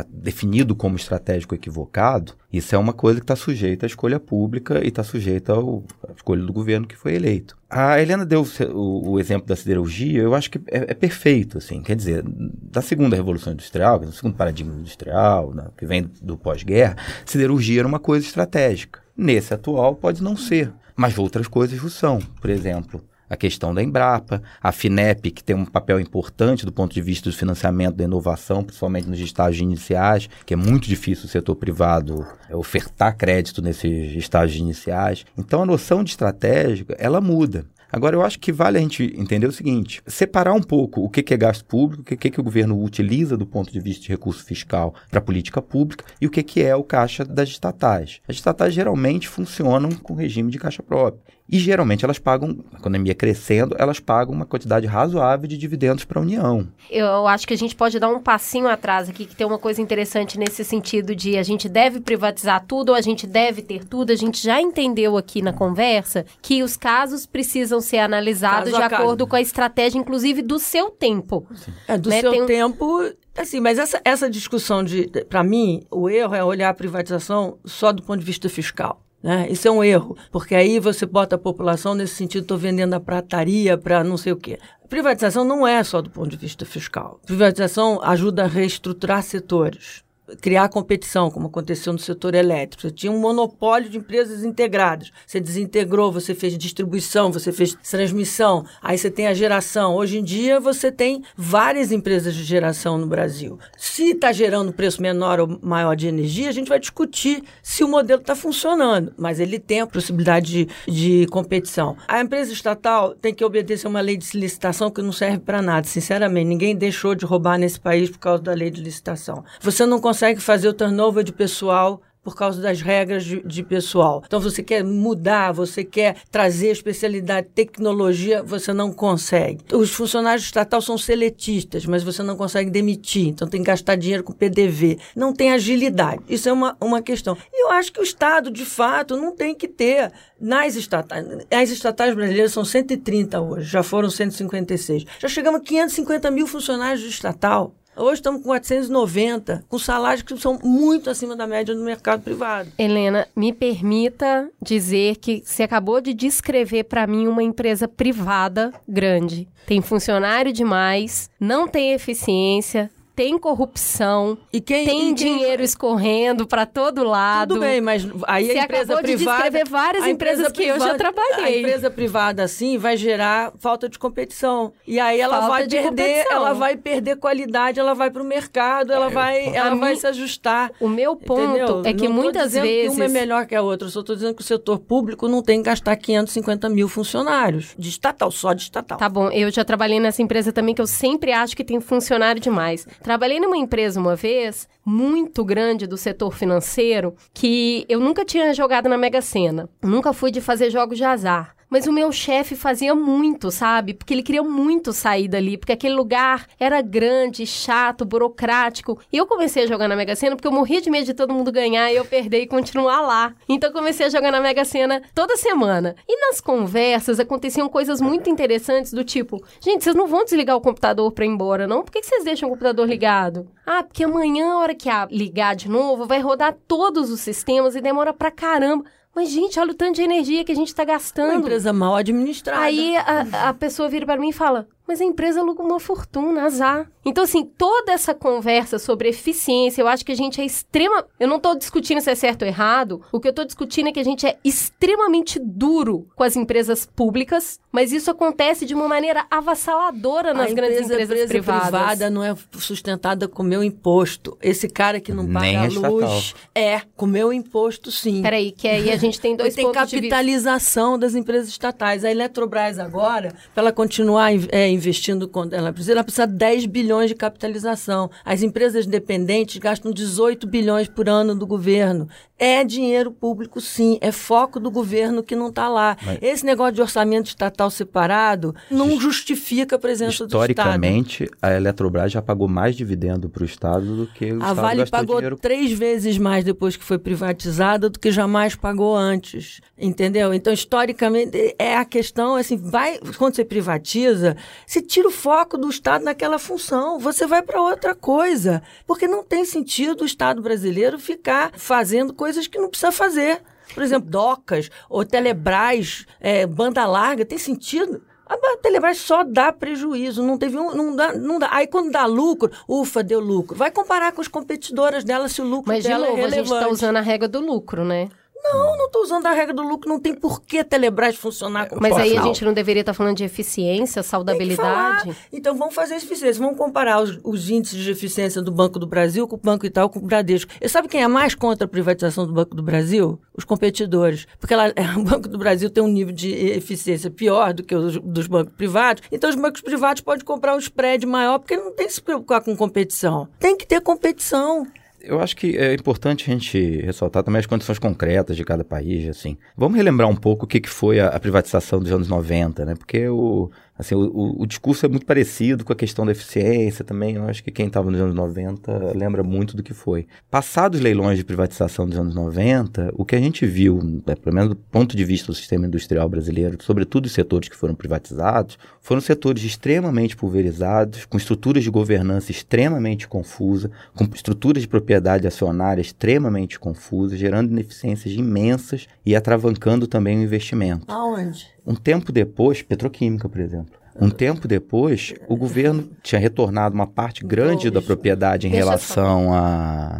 definido 0.10 0.76
como 0.76 0.96
estratégico 0.96 1.54
equivocado, 1.54 2.34
isso 2.52 2.74
é 2.74 2.78
uma 2.78 2.94
coisa 2.94 3.20
que 3.20 3.24
está 3.24 3.36
sujeita 3.36 3.86
à 3.86 3.88
escolha 3.88 4.20
pública 4.20 4.84
e 4.84 4.88
está 4.88 5.04
sujeita 5.04 5.54
ao, 5.54 5.84
à 6.08 6.14
escolha 6.14 6.44
do 6.44 6.54
governo 6.54 6.88
que 6.88 6.96
foi 6.96 7.14
eleito. 7.14 7.56
A 7.70 8.02
Helena 8.02 8.26
deu 8.26 8.46
o, 8.74 9.12
o 9.12 9.20
exemplo 9.20 9.48
da 9.48 9.56
siderurgia, 9.56 10.22
eu 10.22 10.34
acho 10.34 10.50
que 10.50 10.60
é, 10.68 10.92
é, 10.92 10.94
perfeito, 10.94 11.60
assim, 11.60 11.82
quer 11.82 11.96
dizer, 11.96 12.24
da 12.26 12.82
segunda 12.82 13.16
revolução 13.16 13.54
industrial, 13.54 14.00
do 14.00 14.12
segundo 14.12 14.36
paradigma 14.36 14.74
industrial, 14.74 15.54
né, 15.54 15.68
que 15.78 15.86
vem 15.86 16.10
do 16.22 16.38
pós-guerra, 16.38 16.96
siderurgia 17.26 17.82
era 17.82 17.88
uma 17.88 18.00
coisa 18.00 18.26
estratégica. 18.26 19.01
Nesse 19.16 19.54
atual 19.54 19.96
pode 19.96 20.24
não 20.24 20.36
ser, 20.36 20.72
mas 20.96 21.18
outras 21.18 21.48
coisas 21.48 21.82
o 21.84 21.90
são. 21.90 22.20
Por 22.20 22.50
exemplo, 22.50 23.04
a 23.32 23.38
questão 23.38 23.74
da 23.74 23.82
Embrapa, 23.82 24.44
a 24.62 24.74
FINEP, 24.74 25.32
que 25.32 25.42
tem 25.42 25.56
um 25.56 25.64
papel 25.64 26.02
importante 26.02 26.66
do 26.66 26.72
ponto 26.72 26.94
de 26.94 27.02
vista 27.02 27.30
do 27.30 27.36
financiamento 27.36 27.96
da 27.96 28.04
inovação, 28.04 28.62
principalmente 28.62 29.08
nos 29.08 29.20
estágios 29.20 29.62
iniciais, 29.62 30.30
que 30.46 30.54
é 30.54 30.58
muito 30.58 30.86
difícil 30.86 31.26
o 31.26 31.30
setor 31.30 31.56
privado 31.56 32.28
ofertar 32.52 33.16
crédito 33.16 33.62
nesses 33.62 34.18
estágios 34.18 34.60
iniciais. 34.60 35.26
Então, 35.38 35.64
a 35.64 35.66
noção 35.66 36.04
de 36.04 36.12
estratégica, 36.12 36.94
ela 37.00 37.22
muda. 37.22 37.66
Agora, 37.92 38.16
eu 38.16 38.22
acho 38.22 38.40
que 38.40 38.52
vale 38.52 38.78
a 38.78 38.82
gente 38.82 39.04
entender 39.18 39.48
o 39.48 39.52
seguinte: 39.52 40.02
separar 40.08 40.54
um 40.54 40.62
pouco 40.62 41.02
o 41.02 41.10
que 41.10 41.34
é 41.34 41.38
gasto 41.38 41.66
público, 41.66 42.02
o 42.02 42.18
que, 42.18 42.30
que 42.30 42.40
o 42.40 42.44
governo 42.44 42.82
utiliza 42.82 43.36
do 43.36 43.46
ponto 43.46 43.72
de 43.72 43.80
vista 43.80 44.04
de 44.04 44.10
recurso 44.10 44.44
fiscal 44.44 44.96
para 45.10 45.20
política 45.20 45.62
pública 45.62 46.06
e 46.20 46.28
o 46.28 46.30
que 46.30 46.62
é 46.62 46.76
o 46.76 46.84
caixa 46.84 47.26
das 47.26 47.50
estatais. 47.50 48.22
As 48.28 48.36
estatais 48.36 48.74
geralmente 48.74 49.28
funcionam 49.28 49.92
com 49.92 50.14
regime 50.14 50.52
de 50.52 50.58
caixa 50.58 50.82
próprio. 50.82 51.22
E 51.52 51.60
geralmente 51.60 52.06
elas 52.06 52.18
pagam, 52.18 52.64
a 52.74 52.78
economia 52.78 53.14
crescendo, 53.14 53.76
elas 53.78 54.00
pagam 54.00 54.34
uma 54.34 54.46
quantidade 54.46 54.88
razoável 54.88 55.48
de 55.48 55.58
dividendos 55.58 56.06
para 56.06 56.18
a 56.20 56.22
União. 56.22 56.68
Eu 56.90 57.28
acho 57.28 57.46
que 57.46 57.54
a 57.54 57.58
gente 57.58 57.76
pode 57.76 58.00
dar 58.00 58.08
um 58.08 58.22
passinho 58.22 58.70
atrás 58.70 59.10
aqui, 59.10 59.26
que 59.26 59.36
tem 59.36 59.46
uma 59.46 59.60
coisa 59.60 59.82
interessante 59.82 60.40
nesse 60.40 60.64
sentido 60.64 61.14
de 61.14 61.38
a 61.38 61.44
gente 61.44 61.68
deve 61.68 62.00
privatizar 62.00 62.66
tudo 62.66 62.90
ou 62.90 62.96
a 62.96 63.02
gente 63.02 63.28
deve 63.28 63.62
ter 63.62 63.84
tudo. 63.84 64.12
A 64.12 64.16
gente 64.16 64.42
já 64.42 64.62
entendeu 64.62 65.18
aqui 65.18 65.42
na 65.42 65.52
conversa 65.52 66.26
que 66.42 66.64
os 66.64 66.78
casos 66.78 67.26
precisam 67.26 67.82
ser 67.82 67.98
analisados 67.98 68.72
caso 68.72 68.88
de 68.88 68.96
acordo 68.96 69.28
com 69.28 69.36
a 69.36 69.42
estratégia, 69.42 70.00
inclusive 70.00 70.42
do 70.42 70.58
seu 70.58 70.90
tempo. 70.90 71.46
É, 71.86 71.98
do 71.98 72.10
né? 72.10 72.22
seu 72.22 72.32
tem... 72.32 72.46
tempo 72.46 73.12
Assim, 73.36 73.62
mas 73.62 73.80
essa, 73.80 74.02
essa 74.04 74.30
discussão 74.30 74.84
de, 74.84 75.08
para 75.30 75.42
mim, 75.42 75.84
o 75.90 76.10
erro 76.10 76.36
é 76.36 76.44
olhar 76.44 76.70
a 76.70 76.74
privatização 76.74 77.58
só 77.64 77.92
do 77.94 78.04
ponto 78.04 78.20
de 78.20 78.26
vista 78.26 78.50
fiscal. 78.50 79.02
Né? 79.22 79.48
Isso 79.50 79.68
é 79.68 79.72
um 79.72 79.84
erro, 79.84 80.18
porque 80.32 80.56
aí 80.56 80.80
você 80.80 81.06
bota 81.06 81.36
a 81.36 81.40
população 81.40 81.94
nesse 81.94 82.16
sentido, 82.16 82.42
estou 82.42 82.58
vendendo 82.58 82.94
a 82.94 83.00
prataria 83.00 83.78
para 83.78 84.04
não 84.04 84.18
sei 84.18 84.34
o 84.34 84.38
quê. 84.38 84.58
Privatização 84.90 85.44
não 85.44 85.66
é 85.66 85.84
só 85.84 86.02
do 86.02 86.10
ponto 86.10 86.30
de 86.30 86.38
vista 86.38 86.66
fiscal. 86.66 87.20
Privatização 87.26 88.02
ajuda 88.04 88.44
a 88.44 88.48
reestruturar 88.48 89.24
setores. 89.24 90.04
Criar 90.40 90.70
competição, 90.70 91.30
como 91.30 91.48
aconteceu 91.48 91.92
no 91.92 92.00
setor 92.00 92.36
elétrico. 92.36 92.82
Você 92.82 92.92
tinha 92.92 93.12
um 93.12 93.20
monopólio 93.20 93.90
de 93.90 93.98
empresas 93.98 94.44
integradas. 94.44 95.12
Você 95.26 95.40
desintegrou, 95.40 96.12
você 96.12 96.34
fez 96.34 96.58
distribuição, 96.58 97.32
você 97.32 97.52
fez 97.52 97.76
transmissão, 97.76 98.66
aí 98.82 98.98
você 98.98 99.10
tem 99.10 99.28
a 99.28 99.34
geração. 99.34 99.96
Hoje 99.96 100.20
em 100.20 100.24
dia 100.24 100.60
você 100.60 100.92
tem 100.92 101.24
várias 101.36 101.92
empresas 101.92 102.34
de 102.34 102.44
geração 102.44 102.98
no 102.98 103.08
Brasil. 103.08 103.60
Se 103.78 104.12
está 104.12 104.32
gerando 104.32 104.72
preço 104.72 105.02
menor 105.02 105.40
ou 105.40 105.60
maior 105.62 105.96
de 105.96 106.08
energia, 106.08 106.50
a 106.50 106.54
gente 106.54 106.70
vai 106.70 106.80
discutir 106.80 107.44
se 107.62 107.84
o 107.84 107.88
modelo 107.88 108.22
está 108.22 108.36
funcionando, 108.36 109.14
mas 109.18 109.40
ele 109.40 109.60
tem 109.60 109.82
a 109.82 109.88
possibilidade 109.88 110.66
de, 110.88 110.92
de 110.92 111.28
competição. 111.28 111.98
A 112.08 112.22
empresa 112.22 112.54
estatal 112.54 113.16
tem 113.16 113.34
que 113.34 113.44
obedecer 113.44 113.88
uma 113.88 114.02
lei 114.02 114.18
de 114.18 114.38
licitação 114.38 114.90
que 114.90 115.02
não 115.02 115.12
serve 115.12 115.40
para 115.40 115.62
nada, 115.62 115.88
sinceramente. 115.88 116.48
Ninguém 116.48 116.76
deixou 116.76 117.16
de 117.16 117.26
roubar 117.26 117.58
nesse 117.58 117.80
país 117.80 118.10
por 118.10 118.20
causa 118.20 118.44
da 118.44 118.54
lei 118.54 118.70
de 118.70 118.82
licitação. 118.82 119.44
Você 119.62 119.86
não 119.86 120.00
consegue 120.00 120.21
consegue 120.22 120.40
fazer 120.40 120.68
o 120.68 120.74
turnover 120.74 121.24
de 121.24 121.34
pessoal 121.34 122.00
por 122.24 122.36
causa 122.36 122.62
das 122.62 122.80
regras 122.80 123.26
de, 123.26 123.42
de, 123.42 123.64
pessoal. 123.64 124.22
Então, 124.24 124.40
você 124.40 124.62
quer 124.62 124.84
mudar, 124.84 125.52
você 125.52 125.84
quer 125.84 126.18
trazer 126.30 126.68
especialidade, 126.68 127.48
tecnologia, 127.56 128.44
você 128.44 128.72
não 128.72 128.94
consegue. 128.94 129.64
Os 129.74 129.90
funcionários 129.90 130.46
estatais 130.46 130.86
são 130.86 130.96
seletistas, 131.00 131.88
mas 131.88 132.04
você 132.04 132.22
não 132.22 132.36
consegue 132.36 132.70
demitir, 132.70 133.30
então 133.30 133.48
tem 133.48 133.62
que 133.62 133.66
gastar 133.66 133.96
dinheiro 133.96 134.24
com 134.24 134.32
PDV. 134.32 135.00
Não 135.16 135.34
tem 135.34 135.52
agilidade. 135.52 136.22
Isso 136.30 136.48
é 136.48 136.54
uma, 136.54 136.78
uma 136.80 137.02
questão. 137.02 137.36
E 137.52 137.66
eu 137.66 137.72
acho 137.72 137.92
que 137.92 138.00
o 138.00 138.04
Estado, 138.04 138.52
de 138.52 138.66
fato, 138.66 139.18
não 139.18 139.36
tem 139.36 139.56
que 139.56 139.68
ter 139.68 140.12
nas 140.40 140.76
estatais. 140.76 141.26
As 141.50 141.72
estatais 141.72 142.14
brasileiras 142.14 142.54
são 142.54 142.64
130 142.64 143.42
hoje, 143.42 143.68
já 143.68 143.82
foram 143.82 144.12
156. 144.12 145.06
Já 145.18 145.28
chegamos 145.28 145.62
a 145.62 145.64
550 145.64 146.30
mil 146.30 146.46
funcionários 146.46 147.02
de 147.02 147.10
estatal. 147.10 147.74
Hoje 147.96 148.16
estamos 148.16 148.42
com 148.42 148.48
490, 148.48 149.66
com 149.68 149.78
salários 149.78 150.24
que 150.24 150.38
são 150.38 150.58
muito 150.64 151.10
acima 151.10 151.36
da 151.36 151.46
média 151.46 151.76
no 151.76 151.84
mercado 151.84 152.24
privado. 152.24 152.72
Helena, 152.78 153.28
me 153.36 153.52
permita 153.52 154.50
dizer 154.62 155.18
que 155.18 155.44
você 155.46 155.64
acabou 155.64 156.00
de 156.00 156.14
descrever 156.14 156.86
para 156.86 157.06
mim 157.06 157.28
uma 157.28 157.44
empresa 157.44 157.90
privada 157.90 158.74
grande. 158.88 159.46
Tem 159.68 159.82
funcionário 159.82 160.54
demais, 160.54 161.30
não 161.38 161.68
tem 161.68 161.92
eficiência, 161.92 162.90
tem 163.16 163.38
corrupção, 163.38 164.38
e 164.52 164.60
quem, 164.62 164.86
tem 164.86 164.98
e 165.00 165.02
quem... 165.06 165.14
dinheiro 165.14 165.62
escorrendo 165.64 166.48
para 166.48 166.66
todo 166.66 167.04
lado. 167.04 167.56
Tudo 167.56 167.60
bem, 167.62 167.82
mas 167.82 168.08
aí 168.28 168.46
Você 168.48 168.58
a 168.60 168.64
empresa 168.64 168.94
acabou 168.94 169.04
privada. 169.04 169.18
de 169.38 169.44
descrever 169.44 169.70
várias 169.70 170.08
empresas 170.08 170.48
que 170.48 170.54
privada, 170.64 170.84
eu 170.84 170.88
já 170.88 170.96
trabalhei. 170.96 171.56
A 171.56 171.60
empresa 171.60 171.92
privada 171.92 172.44
assim 172.44 172.78
vai 172.78 172.96
gerar 172.98 173.52
falta 173.60 173.88
de 173.90 173.98
competição. 174.00 174.74
E 174.88 175.00
aí 175.00 175.20
ela 175.20 175.38
Falta 175.40 175.48
vai 175.50 175.68
de 175.68 175.76
perder, 175.76 175.90
competição. 175.90 176.36
ela 176.38 176.54
vai 176.54 176.76
perder 176.78 177.16
qualidade, 177.18 177.80
ela 177.80 177.94
vai 177.94 178.10
para 178.12 178.22
o 178.22 178.26
mercado, 178.26 178.92
ela 178.94 179.10
vai, 179.10 179.48
ela 179.56 179.72
A 179.72 179.76
vai 179.76 179.94
mim- 179.94 180.00
se 180.00 180.08
ajustar. 180.08 180.72
O 180.80 180.88
meu 180.88 181.16
ponto 181.16 181.42
Entendeu? 181.42 181.82
é 181.86 181.94
que 181.94 182.08
Não 182.08 182.16
muitas 182.16 182.54
vezes 182.54 182.92
que 182.92 182.96
uma 182.96 183.06
é 183.06 183.08
melhor 183.08 183.46
que 183.46 183.56
a 183.56 183.62
outra, 183.62 183.88
eu 183.88 183.92
só 183.92 184.00
estou 184.02 184.16
dizendo 184.16 184.36
que 184.36 184.42
o 184.42 184.46
setor 184.46 184.80
público 184.80 185.28
não 185.28 185.42
tem 185.42 185.60
que 185.62 185.66
gastar 185.70 185.96
550 185.96 186.70
mil 186.70 186.88
funcionários. 186.88 187.74
De 187.78 187.90
estatal, 187.90 188.32
só 188.32 188.54
de 188.54 188.64
estatal. 188.64 188.98
Tá 188.98 189.10
bom, 189.10 189.30
eu 189.32 189.52
já 189.52 189.64
trabalhei 189.64 190.00
nessa 190.00 190.22
empresa 190.22 190.52
também 190.52 190.74
que 190.74 190.82
eu 190.82 190.88
sempre 190.88 191.32
acho 191.32 191.56
que 191.56 191.64
tem 191.64 191.80
funcionário 191.80 192.42
demais. 192.42 192.88
Trabalhei 193.02 193.40
numa 193.40 193.58
empresa 193.58 194.00
uma 194.00 194.16
vez, 194.16 194.68
muito 194.86 195.44
grande 195.44 195.88
do 195.88 195.98
setor 195.98 196.34
financeiro, 196.34 197.16
que 197.34 197.84
eu 197.90 198.00
nunca 198.00 198.24
tinha 198.24 198.54
jogado 198.54 198.88
na 198.88 198.98
Mega 198.98 199.22
Sena. 199.22 199.68
Nunca 199.82 200.14
fui 200.14 200.30
de 200.30 200.40
fazer 200.40 200.70
jogos 200.70 200.98
de 200.98 201.04
azar. 201.04 201.56
Mas 201.72 201.88
o 201.88 201.94
meu 201.94 202.12
chefe 202.12 202.54
fazia 202.54 202.94
muito, 202.94 203.50
sabe? 203.50 203.94
Porque 203.94 204.14
ele 204.14 204.22
queria 204.22 204.44
muito 204.44 204.92
sair 204.92 205.30
dali, 205.30 205.58
porque 205.58 205.72
aquele 205.72 205.94
lugar 205.94 206.46
era 206.60 206.82
grande, 206.82 207.48
chato, 207.48 208.04
burocrático. 208.04 209.00
E 209.10 209.16
eu 209.16 209.26
comecei 209.26 209.64
a 209.64 209.68
jogar 209.68 209.88
na 209.88 209.96
Mega 209.96 210.14
Sena 210.14 210.36
porque 210.36 210.50
eu 210.50 210.52
morria 210.52 210.82
de 210.82 210.90
medo 210.90 211.06
de 211.06 211.14
todo 211.14 211.34
mundo 211.34 211.50
ganhar 211.50 211.90
e 211.90 211.96
eu 211.96 212.04
perder 212.04 212.42
e 212.42 212.48
continuar 212.48 213.00
lá. 213.00 213.34
Então 213.48 213.70
eu 213.70 213.74
comecei 213.74 214.06
a 214.06 214.10
jogar 214.10 214.34
na 214.34 214.42
Mega 214.42 214.66
Sena 214.66 215.02
toda 215.16 215.38
semana. 215.38 215.96
E 216.06 216.28
nas 216.28 216.42
conversas 216.42 217.22
aconteciam 217.22 217.70
coisas 217.70 218.02
muito 218.02 218.30
interessantes 218.30 218.92
do 218.92 219.06
tipo: 219.06 219.42
gente, 219.62 219.86
vocês 219.86 219.96
não 219.96 220.08
vão 220.08 220.26
desligar 220.26 220.58
o 220.58 220.62
computador 220.62 221.10
pra 221.14 221.24
ir 221.24 221.30
embora, 221.30 221.68
não? 221.68 221.84
Por 221.84 221.92
que 221.92 222.02
que 222.02 222.08
vocês 222.08 222.26
deixam 222.26 222.50
o 222.50 222.52
computador 222.52 222.86
ligado? 222.86 223.48
Ah, 223.66 223.82
porque 223.82 224.04
amanhã, 224.04 224.56
a 224.56 224.58
hora 224.58 224.76
que 224.76 224.90
a 224.90 225.08
ligar 225.10 225.56
de 225.56 225.70
novo, 225.70 226.06
vai 226.06 226.20
rodar 226.20 226.54
todos 226.68 227.10
os 227.10 227.22
sistemas 227.22 227.78
e 227.78 227.82
demora 227.82 228.12
pra 228.12 228.30
caramba. 228.30 228.84
Mas, 229.16 229.30
gente, 229.30 229.60
olha 229.60 229.72
o 229.72 229.76
tanto 229.76 229.96
de 229.96 230.02
energia 230.04 230.44
que 230.46 230.52
a 230.52 230.56
gente 230.56 230.74
tá 230.74 230.84
Uma 230.84 230.94
gastando. 230.94 231.34
empresa 231.40 231.74
mal 231.74 231.96
administrada. 231.96 232.62
Aí 232.62 232.96
a, 232.96 233.50
a 233.50 233.54
pessoa 233.54 233.90
vira 233.90 234.06
para 234.06 234.20
mim 234.20 234.30
e 234.30 234.34
fala: 234.34 234.68
Mas 234.88 235.02
a 235.02 235.04
empresa 235.04 235.42
aluga 235.42 235.62
uma 235.62 235.80
fortuna, 235.80 236.46
azar. 236.46 236.90
Então, 237.04 237.24
assim, 237.24 237.44
toda 237.44 237.92
essa 237.92 238.14
conversa 238.14 238.78
sobre 238.78 239.10
eficiência, 239.10 239.82
eu 239.82 239.88
acho 239.88 240.06
que 240.06 240.12
a 240.12 240.16
gente 240.16 240.40
é 240.40 240.46
extrema. 240.46 241.06
Eu 241.20 241.28
não 241.28 241.40
tô 241.40 241.56
discutindo 241.56 242.00
se 242.00 242.12
é 242.12 242.16
certo 242.16 242.44
ou 242.44 242.48
errado. 242.48 243.02
O 243.12 243.20
que 243.20 243.28
eu 243.28 243.34
tô 243.34 243.44
discutindo 243.44 243.88
é 243.90 243.92
que 243.92 244.00
a 244.00 244.04
gente 244.04 244.26
é 244.26 244.38
extremamente 244.44 245.40
duro 245.40 246.08
com 246.16 246.24
as 246.24 246.36
empresas 246.36 246.86
públicas, 246.86 247.60
mas 247.72 247.92
isso 247.92 248.12
acontece 248.12 248.66
de 248.66 248.76
uma 248.76 248.88
maneira 248.88 249.26
avassaladora 249.32 250.34
nas 250.34 250.52
a 250.52 250.54
grandes 250.54 250.82
empresa, 250.82 250.94
empresas 251.04 251.26
empresa 251.26 251.34
privadas. 251.34 251.70
privada 251.70 252.10
não 252.10 252.24
é 252.24 252.36
sustentada 252.60 253.28
com 253.28 253.42
meu 253.42 253.64
imposto. 253.64 254.38
Esse 254.42 254.70
cara 254.70 255.00
que 255.00 255.12
não 255.12 255.24
Nem 255.24 255.34
paga 255.34 255.62
a 255.62 255.68
estatal. 255.68 255.92
luz 255.92 256.36
é 256.54 256.82
com 256.96 257.08
meu 257.08 257.34
imposto, 257.34 257.92
sim. 257.92 258.22
Peraí, 258.22 258.52
que 258.52 258.68
aí 258.68 258.92
a 258.92 258.98
gente 258.98 259.20
tem 259.20 259.36
dois 259.38 259.56
tem 259.56 259.66
pontos 259.66 259.90
de 259.90 259.96
vista. 260.00 260.16
capitalização 260.16 261.00
das 261.00 261.16
empresas 261.16 261.50
estatais. 261.50 262.06
A 262.06 262.12
Eletrobras 262.12 262.78
agora, 262.78 263.34
para 263.56 263.64
ela 263.64 263.72
continuar 263.72 264.32
é, 264.52 264.70
investindo 264.70 265.28
quando 265.28 265.54
ela 265.54 265.72
precisa, 265.74 265.94
ela 265.94 266.04
precisa 266.04 266.28
de 266.28 266.34
10 266.36 266.66
bilhões 266.68 266.91
de 267.00 267.16
capitalização. 267.16 268.10
As 268.26 268.42
empresas 268.42 268.86
dependentes 268.86 269.58
gastam 269.58 269.92
18 269.92 270.48
bilhões 270.48 270.88
por 270.88 271.08
ano 271.08 271.34
do 271.34 271.48
governo. 271.48 272.08
É 272.38 272.64
dinheiro 272.64 273.12
público, 273.12 273.62
sim. 273.62 273.98
É 274.02 274.12
foco 274.12 274.60
do 274.60 274.72
governo 274.72 275.22
que 275.22 275.36
não 275.36 275.50
está 275.50 275.70
lá. 275.70 275.96
Esse 276.22 276.44
negócio 276.46 276.74
de 276.74 276.82
orçamento 276.82 277.28
estatal 277.28 277.70
separado 277.70 278.56
não 278.70 279.00
justifica 279.00 279.76
a 279.76 279.80
presença 279.80 280.26
do 280.26 280.30
Estado. 280.30 280.50
Historicamente, 280.50 281.30
a 281.42 281.52
Eletrobras 281.54 282.12
já 282.12 282.22
pagou 282.22 282.48
mais 282.48 282.76
dividendo 282.76 283.30
para 283.30 283.44
o 283.44 283.46
Estado 283.46 283.96
do 283.96 284.08
que 284.08 284.32
o 284.32 284.36
A 284.36 284.38
Estado 284.38 284.56
Vale 284.56 284.80
gastou 284.80 285.00
pagou 285.00 285.16
dinheiro. 285.18 285.38
três 285.38 285.72
vezes 285.72 286.18
mais 286.18 286.44
depois 286.44 286.76
que 286.76 286.84
foi 286.84 286.98
privatizada 286.98 287.90
do 287.90 288.00
que 288.00 288.12
jamais 288.12 288.56
pagou 288.56 288.96
antes, 288.96 289.62
entendeu? 289.78 290.34
Então, 290.34 290.52
historicamente, 290.52 291.56
é 291.60 291.78
a 291.78 291.86
questão, 291.86 292.36
assim, 292.36 292.58
vai, 292.58 292.98
quando 293.20 293.36
você 293.36 293.46
privatiza, 293.46 294.36
você 294.66 294.82
tira 294.82 295.08
o 295.08 295.12
foco 295.12 295.60
do 295.60 295.70
Estado 295.70 296.04
naquela 296.04 296.40
função, 296.40 296.81
você 297.00 297.26
vai 297.26 297.42
para 297.42 297.62
outra 297.62 297.96
coisa, 297.96 298.62
porque 298.86 299.08
não 299.08 299.24
tem 299.24 299.46
sentido 299.46 300.02
o 300.02 300.06
Estado 300.06 300.42
brasileiro 300.42 301.00
ficar 301.00 301.52
fazendo 301.56 302.14
coisas 302.14 302.48
que 302.48 302.58
não 302.58 302.70
precisa 302.70 302.92
fazer. 302.92 303.42
Por 303.74 303.84
exemplo, 303.84 304.10
docas 304.10 304.70
ou 304.90 305.06
Telebrás, 305.06 306.06
é, 306.20 306.46
banda 306.46 306.86
larga, 306.86 307.26
tem 307.26 307.38
sentido? 307.38 308.02
A 308.28 308.58
Telebrás 308.58 308.98
só 308.98 309.24
dá 309.24 309.52
prejuízo, 309.52 310.24
não 310.24 310.38
teve 310.38 310.58
um, 310.58 310.74
não 310.74 310.96
dá, 310.96 311.14
não 311.14 311.38
dá. 311.38 311.50
Aí 311.52 311.68
quando 311.68 311.92
dá 311.92 312.06
lucro, 312.06 312.50
ufa, 312.68 313.04
deu 313.04 313.20
lucro. 313.20 313.58
Vai 313.58 313.72
comparar 313.72 314.14
com 314.14 314.22
as 314.22 314.28
competidoras 314.28 315.04
dela 315.04 315.28
se 315.28 315.42
o 315.42 315.46
lucro 315.46 315.68
Mas, 315.74 315.84
de 315.84 315.90
dela 315.90 316.08
novo, 316.08 316.18
é 316.18 316.22
a 316.22 316.30
gente 316.30 316.36
relevante. 316.36 316.66
tá 316.66 316.72
usando 316.72 316.98
a 316.98 317.02
regra 317.02 317.28
do 317.28 317.42
lucro, 317.42 317.84
né? 317.84 318.10
Não, 318.44 318.78
não 318.78 318.86
estou 318.88 319.04
usando 319.04 319.26
a 319.28 319.32
regra 319.32 319.54
do 319.54 319.62
lucro, 319.62 319.88
não 319.90 320.00
tem 320.00 320.14
por 320.14 320.42
que 320.42 320.64
Telebrás 320.64 321.16
funcionar 321.16 321.68
como 321.70 321.82
Mas 321.82 321.96
aí 321.98 322.18
a 322.18 322.22
gente 322.24 322.44
não 322.44 322.54
deveria 322.54 322.82
estar 322.82 322.94
falando 322.94 323.18
de 323.18 323.24
eficiência, 323.24 324.02
saudabilidade? 324.04 325.16
Então 325.32 325.56
vamos 325.56 325.74
fazer 325.76 325.96
eficiência. 325.96 326.42
Vamos 326.42 326.58
comparar 326.58 327.02
os, 327.02 327.20
os 327.24 327.50
índices 327.50 327.80
de 327.84 327.92
eficiência 327.92 328.42
do 328.42 328.52
Banco 328.52 328.80
do 328.80 328.88
Brasil 328.88 329.28
com 329.28 329.36
o 329.36 329.40
Banco 329.40 329.66
Itaú 329.66 329.90
com 329.90 330.00
o 330.00 330.02
Bradesco. 330.02 330.52
E 330.60 330.68
sabe 330.68 330.88
quem 330.88 331.02
é 331.04 331.08
mais 331.08 331.36
contra 331.36 331.66
a 331.66 331.68
privatização 331.68 332.26
do 332.26 332.34
Banco 332.34 332.56
do 332.56 332.64
Brasil? 332.64 333.20
Os 333.38 333.44
competidores. 333.44 334.26
Porque 334.40 334.54
ela- 334.54 334.74
o 334.98 335.04
Banco 335.04 335.28
do 335.28 335.38
Brasil 335.38 335.70
tem 335.70 335.84
um 335.84 335.88
nível 335.88 336.14
de 336.14 336.32
eficiência 336.34 337.10
pior 337.10 337.54
do 337.54 337.64
que 337.64 337.76
os 337.76 337.98
dos 338.02 338.28
bancos 338.28 338.54
privados. 338.56 339.04
Então 339.12 339.30
os 339.30 339.36
bancos 339.36 339.62
privados 339.62 340.02
podem 340.02 340.26
comprar 340.26 340.56
um 340.56 340.60
spread 340.60 341.06
maior 341.06 341.40
porque 341.40 341.56
não 341.56 341.72
tem 341.74 341.88
que 341.88 341.94
se 341.94 342.02
preocupar 342.02 342.42
com 342.42 342.56
competição. 342.56 343.28
Tem 343.40 343.56
que 343.56 343.66
ter 343.66 343.82
competição. 343.82 344.66
Eu 345.04 345.20
acho 345.20 345.36
que 345.36 345.58
é 345.58 345.74
importante 345.74 346.30
a 346.30 346.34
gente 346.34 346.82
ressaltar 346.82 347.24
também 347.24 347.40
as 347.40 347.46
condições 347.46 347.80
concretas 347.80 348.36
de 348.36 348.44
cada 348.44 348.64
país, 348.64 349.08
assim. 349.08 349.38
Vamos 349.58 349.78
relembrar 349.78 350.08
um 350.10 350.16
pouco 350.16 350.46
o 350.46 350.48
que, 350.48 350.60
que 350.60 350.70
foi 350.70 351.00
a, 351.00 351.08
a 351.08 351.20
privatização 351.20 351.80
dos 351.80 351.92
anos 351.92 352.08
90, 352.08 352.66
né? 352.66 352.76
Porque 352.76 353.08
o, 353.08 353.50
assim, 353.82 353.96
o, 353.96 354.42
o- 354.42 354.46
discurso 354.48 354.86
é 354.86 354.90
muito 354.90 355.06
parecido 355.06 355.66
com 355.66 355.74
a 355.74 355.76
questão 355.76 356.06
da 356.06 356.12
eficiência 356.14 356.86
também. 356.86 357.16
Eu 357.16 357.26
acho 357.26 357.44
que 357.44 357.52
quem 357.52 357.68
estava 357.68 357.92
nos 357.92 358.00
anos 358.00 358.16
90 358.16 358.94
lembra 358.96 359.24
muito 359.24 359.56
do 359.58 359.62
que 359.64 359.74
foi. 359.74 360.08
Passados 360.30 360.78
os 360.80 360.84
leilões 360.84 361.18
de 361.18 361.26
privatização 361.26 361.88
dos 361.88 361.98
anos 362.00 362.16
90, 362.16 362.92
o 362.96 363.04
que 363.04 363.16
a 363.16 363.20
gente 363.20 363.46
viu, 363.46 363.80
né, 364.08 364.16
pelo 364.16 364.34
menos 364.36 364.50
do 364.50 364.56
ponto 364.56 364.96
de 364.96 365.04
vista 365.04 365.28
do 365.28 365.34
sistema 365.36 365.66
industrial 365.68 366.08
brasileiro, 366.08 366.58
sobretudo 366.62 367.06
os 367.08 367.12
setores 367.12 367.50
que 367.50 367.56
foram 367.58 367.76
privatizados, 367.76 368.58
foram 368.82 369.02
setores 369.02 369.44
extremamente 369.44 370.16
pulverizados, 370.16 371.06
com 371.06 371.18
estruturas 371.18 371.64
de 371.64 371.70
governança 371.70 372.32
extremamente 372.32 373.08
confusas, 373.08 373.70
com 373.96 374.06
estruturas 374.14 374.62
de 374.62 374.68
propriedade 374.70 375.28
acionária 375.28 375.82
extremamente 375.82 376.60
confusas, 376.60 377.18
gerando 377.20 377.52
ineficiências 377.52 378.14
imensas 378.14 378.88
e 379.06 379.16
atravancando 379.16 379.88
também 379.88 380.20
o 380.20 380.24
investimento. 380.24 380.86
Aonde? 380.88 381.48
Um 381.66 381.76
tempo 381.76 382.12
depois, 382.12 382.62
petroquímica, 382.62 383.30
por 383.30 383.40
exemplo. 383.40 383.81
Um 384.00 384.10
tempo 384.10 384.48
depois, 384.48 385.14
o 385.28 385.36
governo 385.36 385.90
tinha 386.02 386.20
retornado 386.20 386.74
uma 386.74 386.88
parte 386.88 387.26
grande 387.26 387.70
da 387.70 387.82
propriedade 387.82 388.48
em 388.48 388.50
relação 388.50 389.32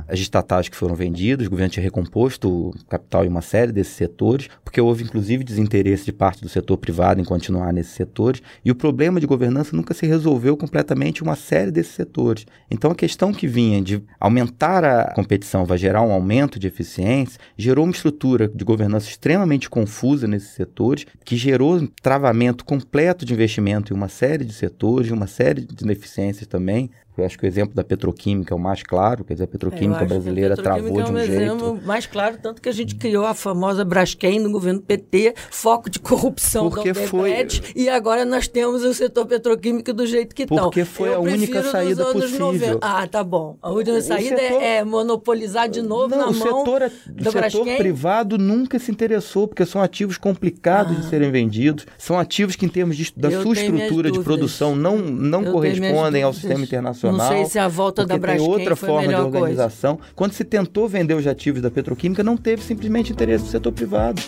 às 0.08 0.20
estatais 0.20 0.70
que 0.70 0.76
foram 0.76 0.96
vendidas. 0.96 1.48
O 1.48 1.50
governo 1.50 1.72
tinha 1.72 1.84
recomposto 1.84 2.50
o 2.50 2.74
capital 2.88 3.26
em 3.26 3.28
uma 3.28 3.42
série 3.42 3.72
desses 3.72 3.94
setores, 3.94 4.48
porque 4.64 4.80
houve 4.80 5.04
inclusive 5.04 5.44
desinteresse 5.44 6.06
de 6.06 6.14
parte 6.14 6.42
do 6.42 6.50
setor 6.50 6.78
privado 6.78 7.20
em 7.20 7.26
continuar 7.26 7.74
nesses 7.74 7.94
setores. 7.94 8.42
E 8.64 8.72
o 8.72 8.76
problema 8.76 9.20
de 9.20 9.28
governança 9.28 9.76
nunca 9.76 9.94
se 9.94 10.06
resolveu 10.06 10.56
completamente 10.56 11.20
em 11.20 11.24
uma 11.24 11.36
série 11.36 11.72
desses 11.72 11.94
setores. 11.94 12.46
Então 12.70 12.92
a 12.92 12.96
questão 12.96 13.34
que 13.34 13.48
vinha 13.48 13.82
de 13.82 14.04
aumentar 14.20 14.84
a 14.84 15.14
competição 15.14 15.66
vai 15.66 15.78
gerar 15.78 16.02
um 16.02 16.12
aumento 16.12 16.60
de 16.60 16.68
eficiência, 16.68 17.40
gerou 17.58 17.86
uma 17.86 17.94
estrutura 17.94 18.48
de 18.48 18.64
governança 18.64 19.10
extremamente 19.10 19.70
confusa 19.70 20.28
nesses 20.28 20.50
setores, 20.50 21.06
que 21.26 21.36
gerou 21.36 21.76
um 21.76 21.88
travamento 22.02 22.64
completo 22.64 23.26
de 23.26 23.34
investimento 23.34 23.81
em 23.90 23.96
uma 23.96 24.08
série 24.08 24.46
de 24.46 24.54
setores, 24.54 25.10
uma 25.12 25.28
série 25.28 25.62
de 25.62 25.84
ineficiências 25.84 26.46
também. 26.46 26.92
Eu 27.18 27.26
acho 27.26 27.38
que 27.38 27.46
o 27.46 27.48
exemplo 27.48 27.76
da 27.76 27.84
petroquímica 27.84 28.54
é 28.54 28.58
o 28.58 28.60
mais 28.60 28.84
claro, 28.84 29.24
quer 29.26 29.34
dizer, 29.34 29.44
a 29.44 29.46
Eu 29.46 29.50
petroquímica 29.50 29.98
que 30.00 30.04
a 30.06 30.08
brasileira 30.08 30.56
petroquímica 30.56 30.94
travou 30.94 31.04
de 31.04 31.12
um 31.12 31.18
é 31.18 31.22
um 31.22 31.26
jeito. 31.26 31.42
exemplo 31.44 31.80
mais 31.86 32.06
claro, 32.06 32.38
tanto 32.42 32.62
que 32.62 32.70
a 32.70 32.72
gente 32.72 32.96
criou 32.96 33.26
a 33.26 33.34
famosa 33.34 33.84
Braskem 33.84 34.40
no 34.40 34.50
governo 34.50 34.80
PT, 34.82 35.34
foco 35.52 35.90
de 35.90 36.00
corrupção 36.00 36.70
Porque 36.70 36.94
da 36.94 37.02
foi- 37.08 37.48
e 37.76 37.90
agora 37.90 38.24
nós 38.24 38.48
temos 38.48 38.84
o 38.84 38.94
setor 38.94 39.26
petroquímico 39.26 39.92
do 39.94 40.06
jeito 40.08 40.34
que 40.34 40.44
está. 40.44 40.56
Porque 40.56 40.86
foi 40.86 41.14
a 41.14 41.20
única 41.20 41.62
saída 41.64 42.06
possível. 42.06 42.80
Ah, 42.82 43.06
tá 43.08 43.24
bom. 43.24 43.58
A 43.62 43.72
única 43.72 43.92
O 43.92 44.02
saída 44.02 44.36
é- 44.42 44.48
setor- 44.48 44.64
é, 44.64 44.84
monopolizar 44.84 45.68
de 45.70 45.82
novo 45.82 46.10
Não, 46.16 46.18
na 46.18 46.28
o 46.28 46.34
mão 46.34 46.48
setor, 46.66 46.82
o 46.84 47.14
da 47.14 47.24
setor 47.32 47.32
Braskem. 47.34 47.78
privado 47.78 48.38
nunca 48.38 48.80
se 48.80 48.90
interessou, 48.90 49.48
porque 49.48 49.66
são 49.66 49.82
ativos 49.82 50.18
complicados 50.18 50.96
de 50.98 51.06
serem 51.10 51.30
vendidos, 51.30 51.86
são 51.98 52.18
ativos 52.18 52.56
que, 52.56 52.66
em 52.66 52.70
termos 52.70 52.96
de, 52.96 53.12
da 53.18 53.28
Ah. 53.28 53.32
Eu 53.34 53.42
sua 53.44 53.54
estrutura 53.54 54.12
de 54.12 54.20
produção, 54.22 54.76
não, 54.76 54.98
não 54.98 55.44
Eu 55.44 55.52
correspondem 55.52 56.24
ao 56.24 56.34
sistema 56.34 56.64
internacional. 56.64 57.01
Não 57.04 57.28
sei 57.28 57.46
se 57.46 57.58
a 57.58 57.68
volta 57.68 58.06
da 58.06 58.16
porque 58.16 58.28
tem 58.28 58.38
Braskem 58.38 58.60
outra 58.60 58.76
foi 58.76 58.90
a 58.90 58.92
forma 58.92 59.02
de 59.02 59.08
melhor 59.08 59.24
coisa. 59.24 59.38
organização. 59.38 60.00
Quando 60.16 60.34
se 60.34 60.44
tentou 60.44 60.88
vender 60.88 61.14
os 61.14 61.26
ativos 61.26 61.62
da 61.62 61.72
petroquímica, 61.72 62.24
não 62.24 62.38
teve 62.38 62.62
simplesmente 62.64 63.12
interesse 63.12 63.46
do 63.46 63.50
setor 63.50 63.72
privado. 63.72 64.22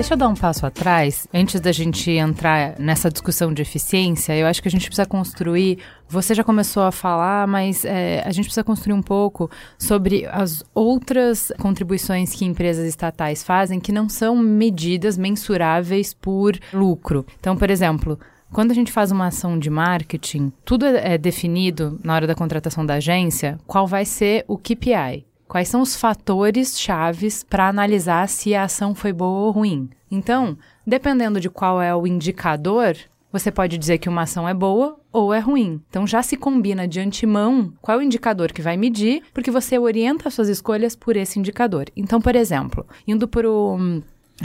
Deixa 0.00 0.14
eu 0.14 0.16
dar 0.16 0.28
um 0.28 0.34
passo 0.34 0.64
atrás. 0.64 1.28
Antes 1.30 1.60
da 1.60 1.70
gente 1.72 2.10
entrar 2.10 2.78
nessa 2.78 3.10
discussão 3.10 3.52
de 3.52 3.60
eficiência, 3.60 4.34
eu 4.34 4.46
acho 4.46 4.62
que 4.62 4.68
a 4.68 4.70
gente 4.70 4.86
precisa 4.86 5.04
construir. 5.04 5.78
Você 6.08 6.34
já 6.34 6.42
começou 6.42 6.84
a 6.84 6.90
falar, 6.90 7.46
mas 7.46 7.84
é, 7.84 8.22
a 8.24 8.30
gente 8.30 8.46
precisa 8.46 8.64
construir 8.64 8.94
um 8.94 9.02
pouco 9.02 9.50
sobre 9.78 10.24
as 10.32 10.64
outras 10.74 11.52
contribuições 11.58 12.32
que 12.32 12.46
empresas 12.46 12.86
estatais 12.86 13.44
fazem 13.44 13.78
que 13.78 13.92
não 13.92 14.08
são 14.08 14.34
medidas 14.36 15.18
mensuráveis 15.18 16.14
por 16.14 16.58
lucro. 16.72 17.26
Então, 17.38 17.54
por 17.54 17.68
exemplo. 17.68 18.18
Quando 18.52 18.72
a 18.72 18.74
gente 18.74 18.90
faz 18.90 19.12
uma 19.12 19.28
ação 19.28 19.56
de 19.56 19.70
marketing, 19.70 20.50
tudo 20.64 20.84
é 20.84 21.14
é 21.14 21.18
definido 21.18 22.00
na 22.02 22.16
hora 22.16 22.26
da 22.26 22.34
contratação 22.34 22.84
da 22.84 22.94
agência 22.94 23.60
qual 23.64 23.86
vai 23.86 24.04
ser 24.04 24.44
o 24.48 24.58
KPI. 24.58 25.29
Quais 25.50 25.66
são 25.66 25.82
os 25.82 25.96
fatores 25.96 26.78
chaves 26.78 27.42
para 27.42 27.66
analisar 27.66 28.28
se 28.28 28.54
a 28.54 28.62
ação 28.62 28.94
foi 28.94 29.12
boa 29.12 29.46
ou 29.46 29.50
ruim? 29.50 29.90
Então, 30.08 30.56
dependendo 30.86 31.40
de 31.40 31.50
qual 31.50 31.82
é 31.82 31.92
o 31.92 32.06
indicador, 32.06 32.96
você 33.32 33.50
pode 33.50 33.76
dizer 33.76 33.98
que 33.98 34.08
uma 34.08 34.22
ação 34.22 34.48
é 34.48 34.54
boa 34.54 35.00
ou 35.12 35.34
é 35.34 35.40
ruim. 35.40 35.82
Então, 35.90 36.06
já 36.06 36.22
se 36.22 36.36
combina 36.36 36.86
de 36.86 37.00
antemão 37.00 37.72
qual 37.82 37.98
é 37.98 38.00
o 38.00 38.04
indicador 38.04 38.52
que 38.52 38.62
vai 38.62 38.76
medir, 38.76 39.24
porque 39.34 39.50
você 39.50 39.76
orienta 39.76 40.28
as 40.28 40.34
suas 40.34 40.48
escolhas 40.48 40.94
por 40.94 41.16
esse 41.16 41.36
indicador. 41.40 41.86
Então, 41.96 42.20
por 42.20 42.36
exemplo, 42.36 42.86
indo 43.04 43.26
para 43.26 43.50
o 43.50 43.76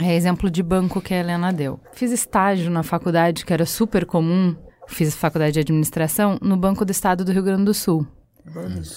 é, 0.00 0.12
exemplo 0.12 0.50
de 0.50 0.60
banco 0.60 1.00
que 1.00 1.14
a 1.14 1.20
Helena 1.20 1.52
deu. 1.52 1.78
Fiz 1.92 2.10
estágio 2.10 2.68
na 2.68 2.82
faculdade 2.82 3.46
que 3.46 3.52
era 3.52 3.64
super 3.64 4.04
comum, 4.06 4.56
fiz 4.88 5.14
faculdade 5.14 5.52
de 5.52 5.60
administração, 5.60 6.36
no 6.42 6.56
Banco 6.56 6.84
do 6.84 6.90
Estado 6.90 7.24
do 7.24 7.30
Rio 7.30 7.44
Grande 7.44 7.66
do 7.66 7.74
Sul. 7.74 8.04